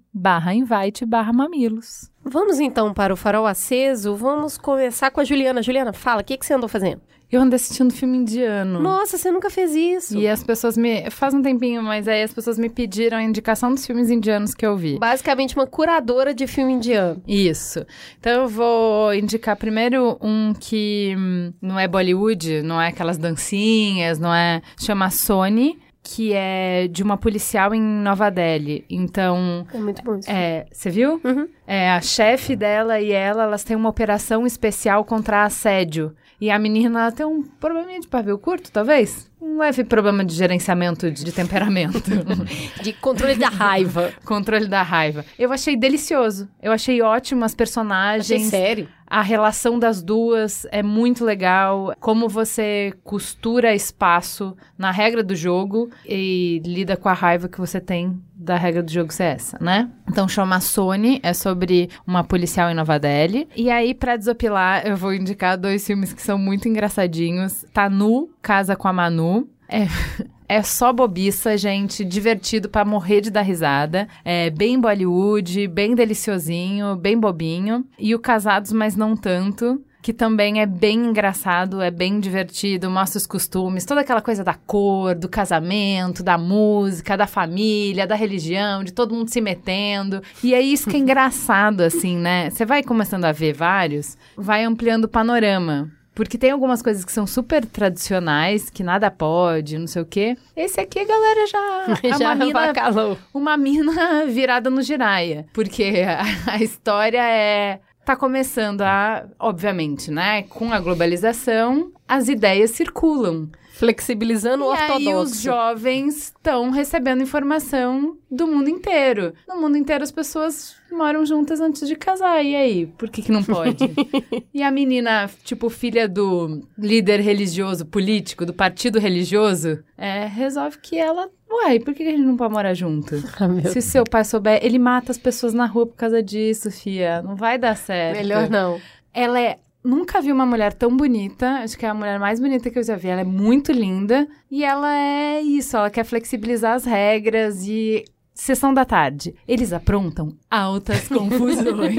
invite 0.56 1.06
mamilos. 1.32 2.12
Vamos 2.24 2.60
então 2.60 2.94
para 2.94 3.14
o 3.14 3.18
farol 3.18 3.46
aceso. 3.46 4.16
Vamos 4.16 4.58
começar 4.58 5.12
com 5.12 5.20
a 5.20 5.24
Juliana. 5.24 5.62
Juliana, 5.62 5.94
fala, 5.94 6.22
o 6.22 6.24
que, 6.24 6.38
que 6.38 6.46
você 6.46 6.54
andou 6.54 6.70
fazendo? 6.70 7.02
Eu 7.34 7.42
ando 7.42 7.56
assistindo 7.56 7.92
filme 7.92 8.20
indiano. 8.20 8.80
Nossa, 8.80 9.18
você 9.18 9.32
nunca 9.32 9.50
fez 9.50 9.74
isso. 9.74 10.20
E 10.20 10.28
as 10.28 10.44
pessoas 10.44 10.78
me. 10.78 11.10
Faz 11.10 11.34
um 11.34 11.42
tempinho, 11.42 11.82
mas 11.82 12.08
aí 12.08 12.22
as 12.22 12.32
pessoas 12.32 12.60
me 12.60 12.70
pediram 12.70 13.18
a 13.18 13.24
indicação 13.24 13.74
dos 13.74 13.84
filmes 13.88 14.12
indianos 14.12 14.54
que 14.54 14.64
eu 14.64 14.78
vi. 14.78 15.00
Basicamente, 15.00 15.56
uma 15.56 15.66
curadora 15.66 16.32
de 16.32 16.46
filme 16.46 16.74
indiano. 16.74 17.24
Isso. 17.28 17.84
Então 18.20 18.44
eu 18.44 18.48
vou 18.48 19.16
indicar 19.16 19.58
primeiro 19.58 20.16
um 20.22 20.54
que 20.54 21.16
hum, 21.18 21.52
não 21.60 21.80
é 21.80 21.88
Bollywood, 21.88 22.62
não 22.62 22.80
é 22.80 22.90
aquelas 22.90 23.18
dancinhas, 23.18 24.20
não 24.20 24.32
é. 24.34 24.62
Chama 24.80 25.10
Sony 25.10 25.82
que 26.04 26.34
é 26.34 26.88
de 26.90 27.02
uma 27.02 27.18
policial 27.18 27.74
em 27.74 27.82
Nova 27.82 28.30
Delhi. 28.30 28.86
Então. 28.90 29.66
É 29.74 29.78
muito 29.78 30.04
bom 30.04 30.18
isso. 30.18 30.30
É, 30.30 30.66
você 30.72 30.90
viu? 30.90 31.22
Uhum. 31.24 31.48
É, 31.66 31.92
a 31.92 32.02
chefe 32.02 32.56
dela 32.56 33.00
e 33.00 33.12
ela, 33.12 33.44
elas 33.44 33.64
têm 33.64 33.78
uma 33.78 33.90
operação 33.90 34.46
especial 34.46 35.06
contra 35.06 35.46
assédio. 35.46 36.14
E 36.42 36.52
a 36.52 36.60
menina 36.60 37.00
ela 37.00 37.12
tem 37.12 37.26
um 37.26 37.42
probleminha 37.42 38.02
de 38.02 38.08
pavio 38.08 38.38
curto, 38.38 38.70
talvez? 38.70 39.32
Um 39.42 39.60
leve 39.60 39.86
problema 39.86 40.26
de 40.26 40.34
gerenciamento 40.34 41.10
de, 41.10 41.24
de 41.24 41.32
temperamento. 41.32 42.04
de 42.84 42.92
controle 42.94 43.36
da 43.36 43.48
raiva. 43.48 44.12
controle 44.26 44.68
da 44.68 44.82
raiva. 44.82 45.24
Eu 45.40 45.54
achei 45.54 45.78
delicioso. 45.78 46.50
Eu 46.62 46.74
achei 46.74 47.02
ótimo 47.02 47.46
as 47.46 47.56
personagens. 47.56 48.30
Achei 48.30 48.60
sério. 48.60 48.90
A 49.14 49.22
relação 49.22 49.78
das 49.78 50.02
duas 50.02 50.66
é 50.72 50.82
muito 50.82 51.24
legal. 51.24 51.94
Como 52.00 52.28
você 52.28 52.92
costura 53.04 53.76
espaço 53.76 54.58
na 54.76 54.90
regra 54.90 55.22
do 55.24 55.36
jogo 55.36 55.92
e 56.04 56.60
lida 56.66 56.98
com 56.98 57.08
a 57.08 57.14
raiva 57.14 57.48
que 57.48 57.60
você 57.60 57.80
tem 57.80 58.20
da 58.34 58.58
regra 58.58 58.82
do 58.82 58.92
jogo 58.92 59.14
ser 59.14 59.36
essa, 59.36 59.60
né? 59.62 59.88
Então 60.10 60.28
chama 60.28 60.60
Sony, 60.60 61.20
é 61.22 61.32
sobre 61.32 61.92
uma 62.08 62.24
policial 62.24 62.72
em 62.72 62.74
Nova 62.74 62.98
Delhi. 62.98 63.48
E 63.56 63.70
aí, 63.70 63.94
pra 63.94 64.18
desopilar, 64.18 64.84
eu 64.84 64.98
vou 64.98 65.14
indicar 65.14 65.60
dois 65.60 65.86
filmes 65.86 66.12
que 66.12 66.22
são 66.22 66.40
muito 66.40 66.68
engraçadinhos. 66.68 67.64
Tanu, 67.72 68.32
Casa 68.42 68.76
com 68.76 68.88
a 68.88 68.94
Manu. 68.94 69.48
É, 69.70 69.86
é 70.48 70.62
só 70.62 70.92
bobiça, 70.92 71.58
gente, 71.58 72.04
divertido 72.04 72.70
para 72.70 72.86
morrer 72.86 73.22
de 73.22 73.32
dar 73.32 73.42
risada. 73.42 74.08
É 74.24 74.50
bem 74.50 74.80
Bollywood, 74.80 75.68
bem 75.68 75.96
deliciosinho, 75.96 76.96
bem 76.96 77.20
bobinho. 77.20 77.86
E 77.98 78.14
o 78.14 78.20
Casados, 78.20 78.72
mas 78.72 78.96
não 78.96 79.16
tanto 79.16 79.84
que 80.04 80.12
também 80.12 80.60
é 80.60 80.66
bem 80.66 81.06
engraçado, 81.06 81.82
é 81.82 81.90
bem 81.90 82.20
divertido, 82.20 82.90
mostra 82.90 83.18
os 83.18 83.26
costumes, 83.26 83.86
toda 83.86 84.02
aquela 84.02 84.22
coisa 84.22 84.44
da 84.44 84.54
cor, 84.54 85.16
do 85.16 85.30
casamento, 85.30 86.22
da 86.22 86.38
música, 86.38 87.16
da 87.16 87.26
família, 87.26 88.06
da 88.06 88.14
religião, 88.14 88.84
de 88.84 88.92
todo 88.92 89.16
mundo 89.16 89.30
se 89.30 89.40
metendo. 89.40 90.22
E 90.44 90.54
é 90.54 90.60
isso 90.60 90.90
que 90.90 90.98
é 90.98 91.00
engraçado, 91.04 91.82
assim, 91.82 92.18
né? 92.18 92.50
Você 92.50 92.66
vai 92.66 92.84
começando 92.84 93.24
a 93.24 93.32
ver 93.32 93.54
vários, 93.54 94.18
vai 94.36 94.66
ampliando 94.66 95.06
o 95.06 95.10
panorama. 95.10 95.90
Porque 96.16 96.38
tem 96.38 96.52
algumas 96.52 96.82
coisas 96.82 97.04
que 97.04 97.12
são 97.12 97.26
super 97.26 97.66
tradicionais, 97.66 98.70
que 98.70 98.84
nada 98.84 99.10
pode, 99.10 99.78
não 99.78 99.88
sei 99.88 100.02
o 100.02 100.06
quê. 100.06 100.38
Esse 100.56 100.80
aqui 100.80 101.00
a 101.00 101.06
galera 101.06 101.48
já... 101.48 102.10
já 102.18 102.18
uma 102.18 102.36
mina, 102.36 102.74
calou. 102.74 103.18
Uma 103.34 103.58
mina 103.58 104.26
virada 104.30 104.70
no 104.70 104.82
giraia. 104.82 105.46
Porque 105.54 106.04
a, 106.08 106.54
a 106.54 106.64
história 106.64 107.24
é 107.24 107.80
tá 108.06 108.16
começando 108.16 108.82
a, 108.82 109.26
obviamente, 109.40 110.12
né, 110.12 110.44
com 110.44 110.74
a 110.74 110.80
globalização, 110.80 111.92
as 112.08 112.28
ideias 112.28 112.72
circulam. 112.72 113.50
Flexibilizando 113.74 114.66
o 114.66 114.68
e 114.68 114.70
ortodoxo. 114.70 115.10
aí 115.10 115.16
os 115.16 115.42
jovens 115.42 116.16
estão 116.26 116.70
recebendo 116.70 117.24
informação 117.24 118.16
do 118.30 118.48
mundo 118.48 118.70
inteiro. 118.70 119.34
No 119.48 119.60
mundo 119.60 119.78
inteiro 119.78 120.04
as 120.04 120.12
pessoas 120.12 120.76
moram 120.92 121.26
juntas 121.26 121.60
antes 121.60 121.88
de 121.88 121.96
casar. 121.96 122.44
E 122.44 122.56
aí, 122.56 122.86
por 122.86 123.10
que 123.10 123.24
que 123.24 123.32
não 123.32 123.44
pode? 123.44 123.92
e 124.54 124.62
a 124.62 124.70
menina, 124.70 125.28
tipo, 125.44 125.72
filha 125.72 126.08
do 126.08 126.62
líder 126.78 127.20
religioso, 127.20 127.84
político, 127.84 128.46
do 128.46 128.54
partido 128.54 129.00
religioso, 129.00 129.84
é, 129.98 130.28
resolve 130.28 130.78
que 130.78 130.98
ela 130.98 131.30
Uai, 131.50 131.80
por 131.80 131.94
que 131.94 132.02
a 132.02 132.12
gente 132.12 132.24
não 132.24 132.36
pode 132.36 132.54
morar 132.54 132.74
junto? 132.74 133.16
Ah, 133.40 133.70
Se 133.70 133.82
seu 133.82 134.04
pai 134.04 134.24
souber, 134.24 134.60
ele 134.64 134.80
mata 134.80 135.12
as 135.12 135.18
pessoas 135.18 135.54
na 135.54 135.66
rua 135.66 135.86
por 135.86 135.96
causa 135.96 136.22
disso, 136.22 136.72
fia. 136.72 137.22
Não 137.22 137.36
vai 137.36 137.58
dar 137.58 137.76
certo. 137.76 138.18
Melhor 138.18 138.50
não. 138.50 138.80
Ela 139.14 139.40
é. 139.40 139.58
Nunca 139.84 140.22
vi 140.22 140.32
uma 140.32 140.46
mulher 140.46 140.74
tão 140.74 140.96
bonita. 140.96 141.62
Acho 141.64 141.78
que 141.78 141.86
é 141.86 141.90
a 141.90 141.94
mulher 141.94 142.20
mais 142.20 142.40
bonita 142.40 142.70
que 142.70 142.80
eu 142.80 142.84
já 142.84 142.96
vi. 142.96 143.10
Ela 143.10 143.22
é 143.22 143.26
muito 143.26 143.72
linda. 143.72 144.28
E 144.50 144.64
ela 144.64 144.96
é 144.96 145.42
isso. 145.42 145.76
Ela 145.76 145.90
quer 145.90 146.06
flexibilizar 146.06 146.74
as 146.76 146.86
regras 146.86 147.68
e 147.68 148.06
Sessão 148.34 148.74
da 148.74 148.84
tarde. 148.84 149.36
Eles 149.48 149.72
aprontam 149.72 150.36
altas 150.50 151.08
confusões. 151.10 151.96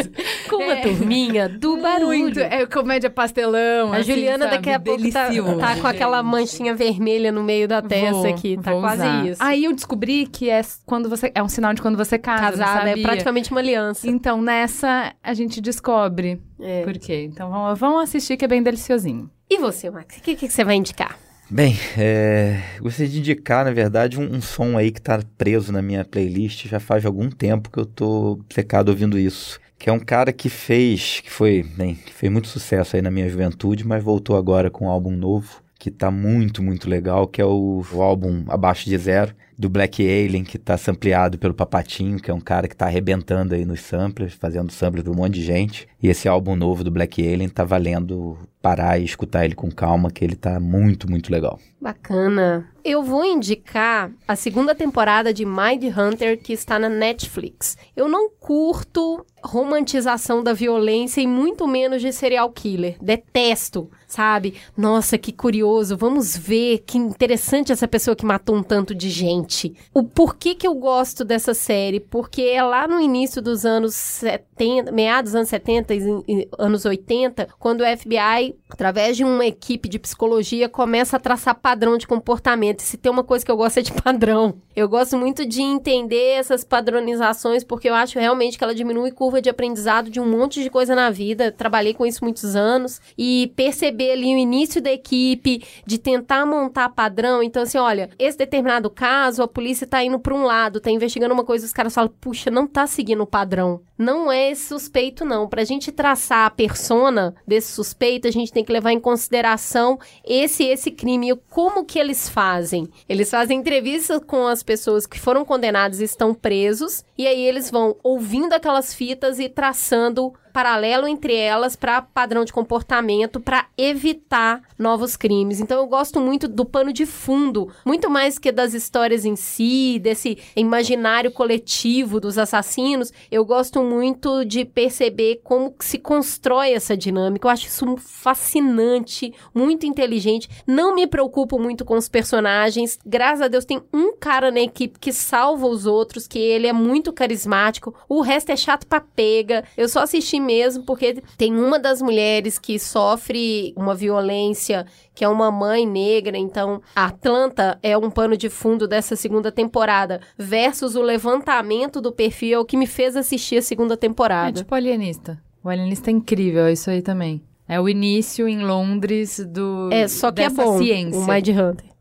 Com 0.48 0.70
a 0.70 0.76
turminha 0.76 1.48
do 1.48 1.76
barulho. 1.76 2.06
Muito. 2.20 2.40
É 2.40 2.64
comédia 2.66 3.10
pastelão. 3.10 3.92
A 3.92 3.98
assim, 3.98 4.12
Juliana 4.12 4.44
sabe? 4.46 4.56
daqui 4.56 4.70
a 4.70 4.80
pouco 4.80 5.10
tá, 5.12 5.28
tá 5.60 5.76
com 5.80 5.86
aquela 5.86 6.22
manchinha 6.22 6.74
vermelha 6.74 7.30
no 7.30 7.42
meio 7.42 7.68
da 7.68 7.82
testa 7.82 8.12
Vou- 8.12 8.26
aqui. 8.26 8.56
Tá 8.62 8.72
quase 8.72 9.02
usar. 9.02 9.26
isso. 9.26 9.42
Aí 9.42 9.64
eu 9.64 9.72
descobri 9.74 10.26
que 10.26 10.48
é 10.48 10.62
quando 10.86 11.08
você 11.08 11.30
é 11.34 11.42
um 11.42 11.48
sinal 11.48 11.74
de 11.74 11.82
quando 11.82 11.96
você 11.96 12.18
casa, 12.18 12.64
Casada 12.64 12.90
é 12.90 12.96
praticamente 13.02 13.50
uma 13.50 13.60
aliança. 13.60 14.08
Então 14.08 14.40
nessa 14.40 15.12
a 15.22 15.34
gente 15.34 15.60
descobre 15.60 16.40
É. 16.60 16.82
por 16.82 16.96
quê. 16.98 17.28
Então 17.30 17.50
vamos, 17.50 17.78
vamos 17.78 18.02
assistir 18.04 18.36
que 18.36 18.44
é 18.44 18.48
bem 18.48 18.62
deliciosinho. 18.62 19.30
E 19.50 19.58
você, 19.58 19.90
Max? 19.90 20.16
O 20.16 20.22
que, 20.22 20.34
que 20.34 20.48
você 20.48 20.64
vai 20.64 20.76
indicar? 20.76 21.18
Bem, 21.50 21.76
é, 21.96 22.58
gostaria 22.80 23.10
de 23.12 23.18
indicar, 23.18 23.64
na 23.64 23.70
verdade, 23.70 24.18
um, 24.18 24.34
um 24.34 24.40
som 24.40 24.78
aí 24.78 24.90
que 24.90 25.00
tá 25.00 25.20
preso 25.36 25.72
na 25.72 25.82
minha 25.82 26.04
playlist 26.04 26.66
já 26.66 26.80
faz 26.80 27.04
algum 27.04 27.30
tempo 27.30 27.70
que 27.70 27.78
eu 27.78 27.84
tô 27.86 28.40
secado 28.50 28.90
ouvindo 28.90 29.18
isso. 29.18 29.60
Que 29.78 29.90
é 29.90 29.92
um 29.92 30.00
cara 30.00 30.32
que 30.32 30.48
fez, 30.48 31.20
que 31.20 31.30
foi, 31.30 31.62
bem, 31.62 31.96
fez 31.96 32.32
muito 32.32 32.48
sucesso 32.48 32.96
aí 32.96 33.02
na 33.02 33.10
minha 33.10 33.28
juventude, 33.28 33.86
mas 33.86 34.02
voltou 34.02 34.36
agora 34.36 34.70
com 34.70 34.86
um 34.86 34.88
álbum 34.88 35.10
novo, 35.10 35.62
que 35.78 35.90
tá 35.90 36.10
muito, 36.10 36.62
muito 36.62 36.88
legal, 36.88 37.28
que 37.28 37.42
é 37.42 37.44
o, 37.44 37.84
o 37.92 38.02
álbum 38.02 38.44
Abaixo 38.48 38.88
de 38.88 38.96
Zero, 38.96 39.34
do 39.56 39.68
Black 39.68 40.02
Alien, 40.02 40.44
que 40.44 40.58
tá 40.58 40.76
sampleado 40.76 41.38
pelo 41.38 41.54
Papatinho, 41.54 42.20
que 42.20 42.30
é 42.30 42.34
um 42.34 42.40
cara 42.40 42.68
que 42.68 42.76
tá 42.76 42.86
arrebentando 42.86 43.54
aí 43.54 43.64
nos 43.64 43.80
samplers, 43.80 44.34
fazendo 44.34 44.72
sampler 44.72 45.02
pra 45.02 45.12
um 45.12 45.16
monte 45.16 45.34
de 45.34 45.44
gente. 45.44 45.86
E 46.02 46.08
esse 46.08 46.28
álbum 46.28 46.56
novo 46.56 46.82
do 46.82 46.90
Black 46.90 47.20
Alien 47.26 47.48
tá 47.48 47.64
valendo 47.64 48.36
parar 48.60 48.98
e 48.98 49.04
escutar 49.04 49.44
ele 49.44 49.54
com 49.54 49.70
calma, 49.70 50.10
que 50.10 50.24
ele 50.24 50.36
tá 50.36 50.58
muito, 50.58 51.08
muito 51.08 51.30
legal. 51.30 51.58
Bacana. 51.84 52.66
Eu 52.82 53.02
vou 53.02 53.26
indicar 53.26 54.10
a 54.26 54.34
segunda 54.34 54.74
temporada 54.74 55.34
de 55.34 55.44
Mind 55.44 55.84
Hunter 55.84 56.38
que 56.38 56.54
está 56.54 56.78
na 56.78 56.88
Netflix. 56.88 57.76
Eu 57.94 58.08
não 58.08 58.30
curto 58.30 59.24
romantização 59.44 60.42
da 60.42 60.52
violência 60.52 61.20
e 61.20 61.26
muito 61.26 61.66
menos 61.66 62.00
de 62.00 62.12
serial 62.12 62.50
killer. 62.50 62.96
Detesto, 63.00 63.90
sabe? 64.06 64.54
Nossa, 64.76 65.18
que 65.18 65.32
curioso. 65.32 65.96
Vamos 65.96 66.36
ver 66.36 66.78
que 66.86 66.96
interessante 66.96 67.72
essa 67.72 67.86
pessoa 67.86 68.16
que 68.16 68.24
matou 68.24 68.56
um 68.56 68.62
tanto 68.62 68.94
de 68.94 69.10
gente. 69.10 69.74
O 69.92 70.02
porquê 70.02 70.54
que 70.54 70.66
eu 70.66 70.74
gosto 70.74 71.24
dessa 71.24 71.52
série? 71.52 72.00
Porque 72.00 72.42
é 72.42 72.62
lá 72.62 72.88
no 72.88 73.00
início 73.00 73.42
dos 73.42 73.66
anos 73.66 73.94
70, 73.94 74.92
meados 74.92 75.32
dos 75.32 75.36
anos 75.36 75.48
70 75.48 75.94
e 75.94 76.48
anos 76.58 76.84
80, 76.84 77.48
quando 77.58 77.82
o 77.82 77.96
FBI, 77.96 78.54
através 78.70 79.16
de 79.16 79.24
uma 79.24 79.44
equipe 79.44 79.88
de 79.88 79.98
psicologia, 79.98 80.68
começa 80.68 81.16
a 81.16 81.20
traçar 81.20 81.54
padrão 81.74 81.98
de 81.98 82.06
comportamento. 82.06 82.82
Se 82.82 82.96
tem 82.96 83.10
uma 83.10 83.24
coisa 83.24 83.44
que 83.44 83.50
eu 83.50 83.56
gosto 83.56 83.78
é 83.78 83.82
de 83.82 83.92
padrão. 84.00 84.54
Eu 84.76 84.88
gosto 84.88 85.16
muito 85.18 85.44
de 85.44 85.60
entender 85.60 86.34
essas 86.38 86.62
padronizações, 86.62 87.64
porque 87.64 87.88
eu 87.88 87.94
acho 87.94 88.18
realmente 88.18 88.56
que 88.56 88.62
ela 88.62 88.74
diminui 88.74 89.10
curva 89.10 89.42
de 89.42 89.50
aprendizado 89.50 90.08
de 90.08 90.20
um 90.20 90.28
monte 90.28 90.62
de 90.62 90.70
coisa 90.70 90.94
na 90.94 91.10
vida. 91.10 91.50
trabalhei 91.50 91.92
com 91.92 92.06
isso 92.06 92.22
muitos 92.22 92.54
anos. 92.54 93.00
E 93.18 93.52
perceber 93.56 94.12
ali 94.12 94.34
o 94.34 94.38
início 94.38 94.80
da 94.80 94.92
equipe, 94.92 95.64
de 95.84 95.98
tentar 95.98 96.46
montar 96.46 96.88
padrão. 96.90 97.42
Então, 97.42 97.64
assim, 97.64 97.78
olha, 97.78 98.08
esse 98.18 98.38
determinado 98.38 98.88
caso, 98.88 99.42
a 99.42 99.48
polícia 99.48 99.86
tá 99.86 100.02
indo 100.02 100.18
para 100.20 100.34
um 100.34 100.44
lado, 100.44 100.80
tá 100.80 100.90
investigando 100.90 101.34
uma 101.34 101.44
coisa, 101.44 101.66
os 101.66 101.72
caras 101.72 101.94
falam, 101.94 102.12
puxa, 102.20 102.50
não 102.50 102.68
tá 102.68 102.86
seguindo 102.86 103.22
o 103.22 103.26
padrão. 103.26 103.80
Não 103.98 104.30
é 104.30 104.50
esse 104.50 104.66
suspeito, 104.68 105.24
não. 105.24 105.48
Pra 105.48 105.64
gente 105.64 105.90
traçar 105.90 106.46
a 106.46 106.50
persona 106.50 107.34
desse 107.46 107.72
suspeito, 107.72 108.28
a 108.28 108.30
gente 108.30 108.52
tem 108.52 108.64
que 108.64 108.72
levar 108.72 108.92
em 108.92 109.00
consideração 109.00 109.98
esse 110.24 110.64
esse 110.64 110.90
crime 110.90 111.28
e 111.28 111.32
como 111.64 111.82
que 111.82 111.98
eles 111.98 112.28
fazem. 112.28 112.90
Eles 113.08 113.30
fazem 113.30 113.58
entrevistas 113.58 114.20
com 114.26 114.46
as 114.46 114.62
pessoas 114.62 115.06
que 115.06 115.18
foram 115.18 115.46
condenadas 115.46 115.98
e 115.98 116.04
estão 116.04 116.34
presos, 116.34 117.02
e 117.16 117.26
aí 117.26 117.40
eles 117.40 117.70
vão 117.70 117.96
ouvindo 118.02 118.52
aquelas 118.52 118.92
fitas 118.92 119.38
e 119.38 119.48
traçando 119.48 120.34
paralelo 120.54 121.08
entre 121.08 121.34
elas 121.34 121.74
para 121.74 122.00
padrão 122.00 122.44
de 122.44 122.52
comportamento 122.52 123.40
para 123.40 123.66
evitar 123.76 124.62
novos 124.78 125.16
crimes. 125.16 125.58
Então 125.58 125.80
eu 125.80 125.86
gosto 125.88 126.20
muito 126.20 126.46
do 126.46 126.64
pano 126.64 126.92
de 126.92 127.04
fundo, 127.04 127.68
muito 127.84 128.08
mais 128.08 128.38
que 128.38 128.52
das 128.52 128.72
histórias 128.72 129.24
em 129.24 129.34
si, 129.34 129.98
desse 130.00 130.38
imaginário 130.54 131.32
coletivo 131.32 132.20
dos 132.20 132.38
assassinos. 132.38 133.12
Eu 133.32 133.44
gosto 133.44 133.82
muito 133.82 134.44
de 134.44 134.64
perceber 134.64 135.40
como 135.42 135.74
se 135.80 135.98
constrói 135.98 136.72
essa 136.72 136.96
dinâmica. 136.96 137.48
Eu 137.48 137.50
acho 137.50 137.66
isso 137.66 137.96
fascinante, 137.96 139.34
muito 139.52 139.86
inteligente. 139.86 140.48
Não 140.64 140.94
me 140.94 141.08
preocupo 141.08 141.58
muito 141.58 141.84
com 141.84 141.96
os 141.96 142.08
personagens. 142.08 142.96
Graças 143.04 143.42
a 143.42 143.48
Deus 143.48 143.64
tem 143.64 143.82
um 143.92 144.16
cara 144.16 144.52
na 144.52 144.60
equipe 144.60 145.00
que 145.00 145.12
salva 145.12 145.66
os 145.66 145.84
outros, 145.84 146.28
que 146.28 146.38
ele 146.38 146.68
é 146.68 146.72
muito 146.72 147.12
carismático. 147.12 147.92
O 148.08 148.20
resto 148.20 148.52
é 148.52 148.56
chato 148.56 148.86
pra 148.86 149.00
pega. 149.00 149.64
Eu 149.76 149.88
só 149.88 150.00
assisti 150.00 150.43
mesmo, 150.44 150.84
porque 150.84 151.22
tem 151.36 151.56
uma 151.56 151.78
das 151.78 152.00
mulheres 152.00 152.58
que 152.58 152.78
sofre 152.78 153.72
uma 153.76 153.94
violência, 153.94 154.86
que 155.14 155.24
é 155.24 155.28
uma 155.28 155.50
mãe 155.50 155.86
negra, 155.86 156.36
então 156.36 156.80
a 156.94 157.06
Atlanta 157.06 157.78
é 157.82 157.96
um 157.96 158.10
pano 158.10 158.36
de 158.36 158.48
fundo 158.48 158.86
dessa 158.86 159.16
segunda 159.16 159.50
temporada, 159.50 160.20
versus 160.38 160.94
o 160.94 161.02
levantamento 161.02 162.00
do 162.00 162.12
perfil, 162.12 162.58
é 162.58 162.60
o 162.60 162.64
que 162.64 162.76
me 162.76 162.86
fez 162.86 163.16
assistir 163.16 163.56
a 163.56 163.62
segunda 163.62 163.96
temporada. 163.96 164.60
É 164.60 164.62
tipo 164.62 164.74
Alienista. 164.74 165.42
O 165.62 165.68
Alienista 165.68 166.10
é 166.10 166.12
incrível, 166.12 166.66
é 166.66 166.72
isso 166.72 166.90
aí 166.90 167.00
também. 167.00 167.42
É 167.66 167.80
o 167.80 167.88
início 167.88 168.46
em 168.46 168.62
Londres 168.62 169.40
do 169.48 169.88
É, 169.90 170.06
só 170.06 170.30
que 170.30 170.42
é 170.42 170.50
bom, 170.50 170.76
ciência. 170.76 171.18
o 171.18 171.26
Mind 171.26 171.48
Hunter. 171.48 171.93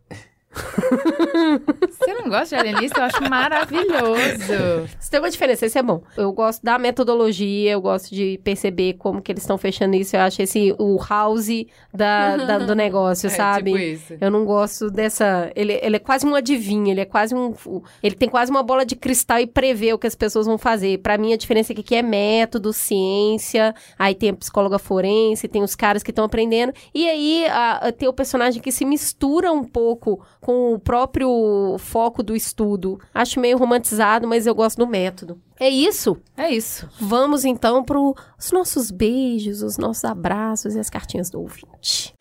Você 0.54 2.14
não 2.14 2.30
gosta 2.30 2.56
de 2.56 2.56
alienista? 2.56 3.00
Eu 3.00 3.04
acho 3.06 3.30
maravilhoso. 3.30 4.86
Isso 5.00 5.10
tem 5.12 5.20
uma 5.20 5.30
diferença, 5.30 5.66
esse 5.66 5.78
é 5.78 5.84
bom. 5.84 6.02
Eu 6.18 6.32
gosto 6.32 6.62
da 6.64 6.78
metodologia, 6.78 7.72
eu 7.72 7.82
gosto 7.82 8.14
de 8.14 8.40
perceber 8.44 8.94
como 8.94 9.22
que 9.22 9.32
eles 9.32 9.44
estão 9.44 9.58
fechando 9.58 9.96
isso. 9.96 10.16
Eu 10.16 10.22
acho 10.22 10.42
esse 10.42 10.76
o 10.78 10.98
house 11.10 11.48
da, 11.94 12.38
da- 12.38 12.58
do 12.60 12.76
negócio, 12.76 13.28
É, 13.28 13.30
sabe? 13.30 13.72
tipo 13.72 13.78
isso. 13.84 14.14
Eu 14.20 14.30
não 14.32 14.46
gosto 14.46 14.90
dessa. 14.90 15.52
Ele, 15.56 15.74
ele 15.82 15.96
é 15.96 16.00
quase 16.00 16.26
um 16.26 16.36
adivinho, 16.36 16.90
ele 16.90 17.02
é 17.02 17.06
quase 17.06 17.34
um. 17.36 17.54
Ele 18.02 18.16
tem 18.16 18.30
quase 18.30 18.52
uma 18.52 18.64
bola 18.64 18.86
de 18.86 18.96
cristal 18.96 19.40
e 19.40 19.48
prevê 19.48 19.94
o 19.94 19.98
que 19.98 20.08
as 20.08 20.16
pessoas 20.16 20.46
vão 20.46 20.58
fazer. 20.58 21.00
Pra 21.00 21.18
mim, 21.18 21.34
a 21.34 21.38
diferença 21.38 21.72
é 21.72 21.76
que 21.76 21.82
aqui 21.82 21.96
é 21.96 22.02
método, 22.02 22.72
ciência, 22.74 23.74
aí 23.98 24.14
tem 24.16 24.30
a 24.30 24.34
psicóloga 24.34 24.78
forense, 24.80 25.48
tem 25.48 25.64
os 25.64 25.76
caras 25.76 26.04
que 26.04 26.12
estão 26.12 26.26
aprendendo. 26.26 26.74
E 26.94 27.08
aí 27.10 27.46
a- 27.48 27.88
a- 27.88 27.92
tem 27.92 28.08
o 28.08 28.14
personagem 28.14 28.62
que 28.62 28.72
se 28.72 28.86
mistura 28.86 29.52
um 29.52 29.64
pouco 29.64 30.24
com 30.44 30.74
o 30.74 30.80
próprio 30.80 31.78
foco 31.80 32.22
do 32.22 32.36
estudo. 32.36 33.00
Acho 33.14 33.40
meio 33.40 33.58
romantizado, 33.58 34.28
mas 34.28 34.46
eu 34.46 34.54
gosto 34.54 34.78
do 34.78 34.86
método. 34.86 35.40
É 35.58 35.70
isso. 35.70 36.18
É 36.36 36.50
isso. 36.50 36.90
Vamos 37.00 37.46
então 37.46 37.82
para 37.82 37.98
os 37.98 38.52
nossos 38.52 38.92
beijos, 38.92 39.64
os 39.64 39.78
nossos 39.78 40.04
abraços 40.04 40.76
e 40.76 40.80
as 40.80 40.90
cartinhas 40.90 41.30
do 41.30 41.40
ouvinte. 41.40 42.14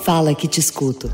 Fala 0.00 0.34
que 0.34 0.46
te 0.46 0.60
escuto. 0.60 1.08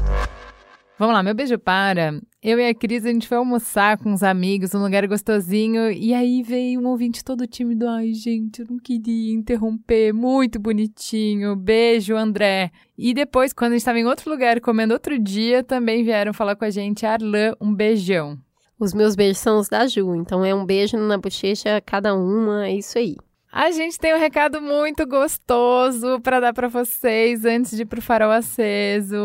Vamos 0.99 1.15
lá, 1.15 1.23
meu 1.23 1.33
beijo 1.33 1.57
para. 1.61 2.21
Eu 2.43 2.59
e 2.59 2.69
a 2.69 2.75
Cris, 2.75 3.07
a 3.07 3.13
gente 3.13 3.29
foi 3.29 3.39
almoçar 3.39 3.97
com 3.99 4.11
uns 4.11 4.25
amigos 4.25 4.73
num 4.73 4.83
lugar 4.83 5.07
gostosinho. 5.07 5.93
E 5.93 6.13
aí 6.13 6.43
veio 6.43 6.81
um 6.81 6.89
ouvinte 6.89 7.23
todo 7.23 7.47
tímido. 7.47 7.87
Ai, 7.87 8.13
gente, 8.13 8.63
eu 8.63 8.67
não 8.69 8.79
queria 8.79 9.33
interromper. 9.33 10.13
Muito 10.13 10.59
bonitinho. 10.59 11.55
Beijo, 11.55 12.17
André. 12.17 12.73
E 12.97 13.15
depois, 13.15 13.53
quando 13.53 13.73
a 13.73 13.75
gente 13.75 13.83
estava 13.83 14.01
em 14.01 14.07
outro 14.07 14.29
lugar 14.29 14.61
comendo 14.61 14.93
outro 14.93 15.17
dia, 15.21 15.63
também 15.63 16.03
vieram 16.03 16.35
falar 16.35 16.57
com 16.57 16.65
a 16.65 16.71
gente. 16.71 17.07
Arlan, 17.07 17.55
um 17.61 17.73
beijão. 17.73 18.37
Os 18.77 18.93
meus 18.93 19.15
beijos 19.15 19.39
são 19.39 19.61
os 19.61 19.69
da 19.69 19.87
Ju, 19.87 20.17
então 20.17 20.45
é 20.45 20.53
um 20.53 20.67
beijo 20.67 20.97
na 20.97 21.17
bochecha 21.17 21.81
cada 21.81 22.15
uma, 22.15 22.67
é 22.67 22.75
isso 22.75 22.99
aí. 22.99 23.17
A 23.61 23.73
gente 23.73 23.99
tem 23.99 24.15
um 24.15 24.21
recado 24.21 24.63
muito 24.63 25.05
gostoso 25.05 26.21
para 26.21 26.39
dar 26.39 26.53
para 26.53 26.69
vocês 26.69 27.45
antes 27.45 27.77
de 27.77 27.83
ir 27.83 27.87
pro 27.87 28.01
Farol 28.01 28.31
Aceso. 28.31 29.19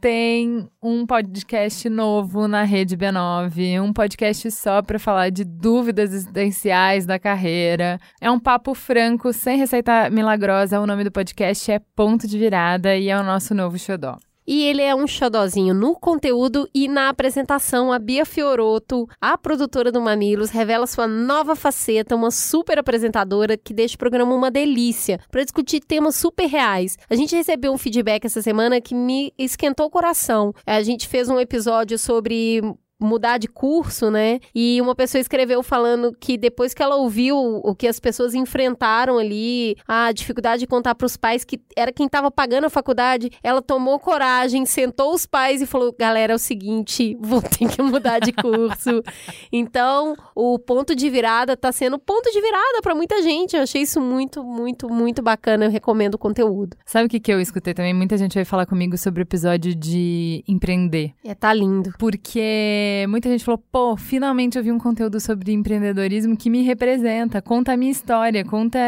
Tem 0.00 0.70
um 0.80 1.04
podcast 1.04 1.88
novo 1.88 2.46
na 2.46 2.62
Rede 2.62 2.96
B9, 2.96 3.82
um 3.82 3.92
podcast 3.92 4.48
só 4.52 4.80
para 4.80 4.96
falar 4.96 5.30
de 5.30 5.42
dúvidas 5.42 6.12
existenciais 6.12 7.04
da 7.04 7.18
carreira. 7.18 7.98
É 8.20 8.30
um 8.30 8.38
papo 8.38 8.74
franco, 8.74 9.32
sem 9.32 9.58
receita 9.58 10.08
milagrosa. 10.08 10.78
O 10.78 10.86
nome 10.86 11.02
do 11.02 11.10
podcast 11.10 11.72
é 11.72 11.80
Ponto 11.96 12.28
de 12.28 12.38
Virada 12.38 12.96
e 12.96 13.08
é 13.08 13.18
o 13.18 13.24
nosso 13.24 13.56
novo 13.56 13.76
xodó. 13.76 14.16
E 14.52 14.64
ele 14.64 14.82
é 14.82 14.92
um 14.92 15.06
xodozinho 15.06 15.72
no 15.72 15.94
conteúdo 15.94 16.68
e 16.74 16.88
na 16.88 17.08
apresentação. 17.08 17.92
A 17.92 18.00
Bia 18.00 18.26
Fioroto, 18.26 19.06
a 19.20 19.38
produtora 19.38 19.92
do 19.92 20.00
Mamilos, 20.00 20.50
revela 20.50 20.88
sua 20.88 21.06
nova 21.06 21.54
faceta, 21.54 22.16
uma 22.16 22.32
super 22.32 22.76
apresentadora 22.76 23.56
que 23.56 23.72
deixa 23.72 23.94
o 23.94 23.98
programa 23.98 24.34
uma 24.34 24.50
delícia 24.50 25.20
para 25.30 25.44
discutir 25.44 25.78
temas 25.78 26.16
super 26.16 26.48
reais. 26.48 26.98
A 27.08 27.14
gente 27.14 27.36
recebeu 27.36 27.72
um 27.72 27.78
feedback 27.78 28.24
essa 28.24 28.42
semana 28.42 28.80
que 28.80 28.92
me 28.92 29.32
esquentou 29.38 29.86
o 29.86 29.90
coração. 29.90 30.52
A 30.66 30.82
gente 30.82 31.06
fez 31.06 31.28
um 31.28 31.38
episódio 31.38 31.96
sobre 31.96 32.60
mudar 33.00 33.38
de 33.38 33.48
curso, 33.48 34.10
né? 34.10 34.38
E 34.54 34.80
uma 34.80 34.94
pessoa 34.94 35.20
escreveu 35.20 35.62
falando 35.62 36.14
que 36.18 36.36
depois 36.36 36.74
que 36.74 36.82
ela 36.82 36.96
ouviu 36.96 37.36
o 37.36 37.74
que 37.74 37.88
as 37.88 37.98
pessoas 37.98 38.34
enfrentaram 38.34 39.18
ali, 39.18 39.76
a 39.88 40.12
dificuldade 40.12 40.60
de 40.60 40.66
contar 40.66 40.94
para 40.94 41.06
os 41.06 41.16
pais 41.16 41.44
que 41.44 41.60
era 41.76 41.90
quem 41.92 42.06
estava 42.06 42.30
pagando 42.30 42.66
a 42.66 42.70
faculdade, 42.70 43.30
ela 43.42 43.62
tomou 43.62 43.98
coragem, 43.98 44.66
sentou 44.66 45.14
os 45.14 45.24
pais 45.26 45.62
e 45.62 45.66
falou: 45.66 45.94
"Galera, 45.98 46.32
é 46.32 46.36
o 46.36 46.38
seguinte, 46.38 47.16
vou 47.20 47.40
ter 47.40 47.68
que 47.68 47.82
mudar 47.82 48.18
de 48.18 48.32
curso". 48.32 49.02
então, 49.50 50.14
o 50.34 50.58
ponto 50.58 50.94
de 50.94 51.08
virada 51.08 51.56
tá 51.56 51.72
sendo 51.72 51.98
ponto 51.98 52.30
de 52.30 52.40
virada 52.40 52.82
para 52.82 52.94
muita 52.94 53.22
gente. 53.22 53.56
Eu 53.56 53.62
achei 53.62 53.82
isso 53.82 54.00
muito, 54.00 54.44
muito, 54.44 54.88
muito 54.88 55.22
bacana. 55.22 55.64
Eu 55.64 55.70
recomendo 55.70 56.14
o 56.14 56.18
conteúdo. 56.18 56.76
Sabe 56.84 57.06
o 57.06 57.08
que, 57.08 57.20
que 57.20 57.32
eu 57.32 57.40
escutei 57.40 57.72
também? 57.72 57.94
Muita 57.94 58.16
gente 58.16 58.34
veio 58.34 58.46
falar 58.46 58.66
comigo 58.66 58.96
sobre 58.98 59.22
o 59.22 59.24
episódio 59.24 59.74
de 59.74 60.44
empreender. 60.46 61.12
É, 61.24 61.34
tá 61.34 61.52
lindo. 61.52 61.92
Porque 61.98 62.89
É, 62.92 63.06
muita 63.06 63.28
gente 63.28 63.44
falou, 63.44 63.62
pô, 63.70 63.96
finalmente 63.96 64.58
eu 64.58 64.64
vi 64.64 64.72
um 64.72 64.78
conteúdo 64.78 65.20
sobre 65.20 65.52
empreendedorismo 65.52 66.36
que 66.36 66.50
me 66.50 66.62
representa, 66.62 67.40
conta 67.40 67.72
a 67.72 67.76
minha 67.76 67.92
história, 67.92 68.44
conta 68.44 68.78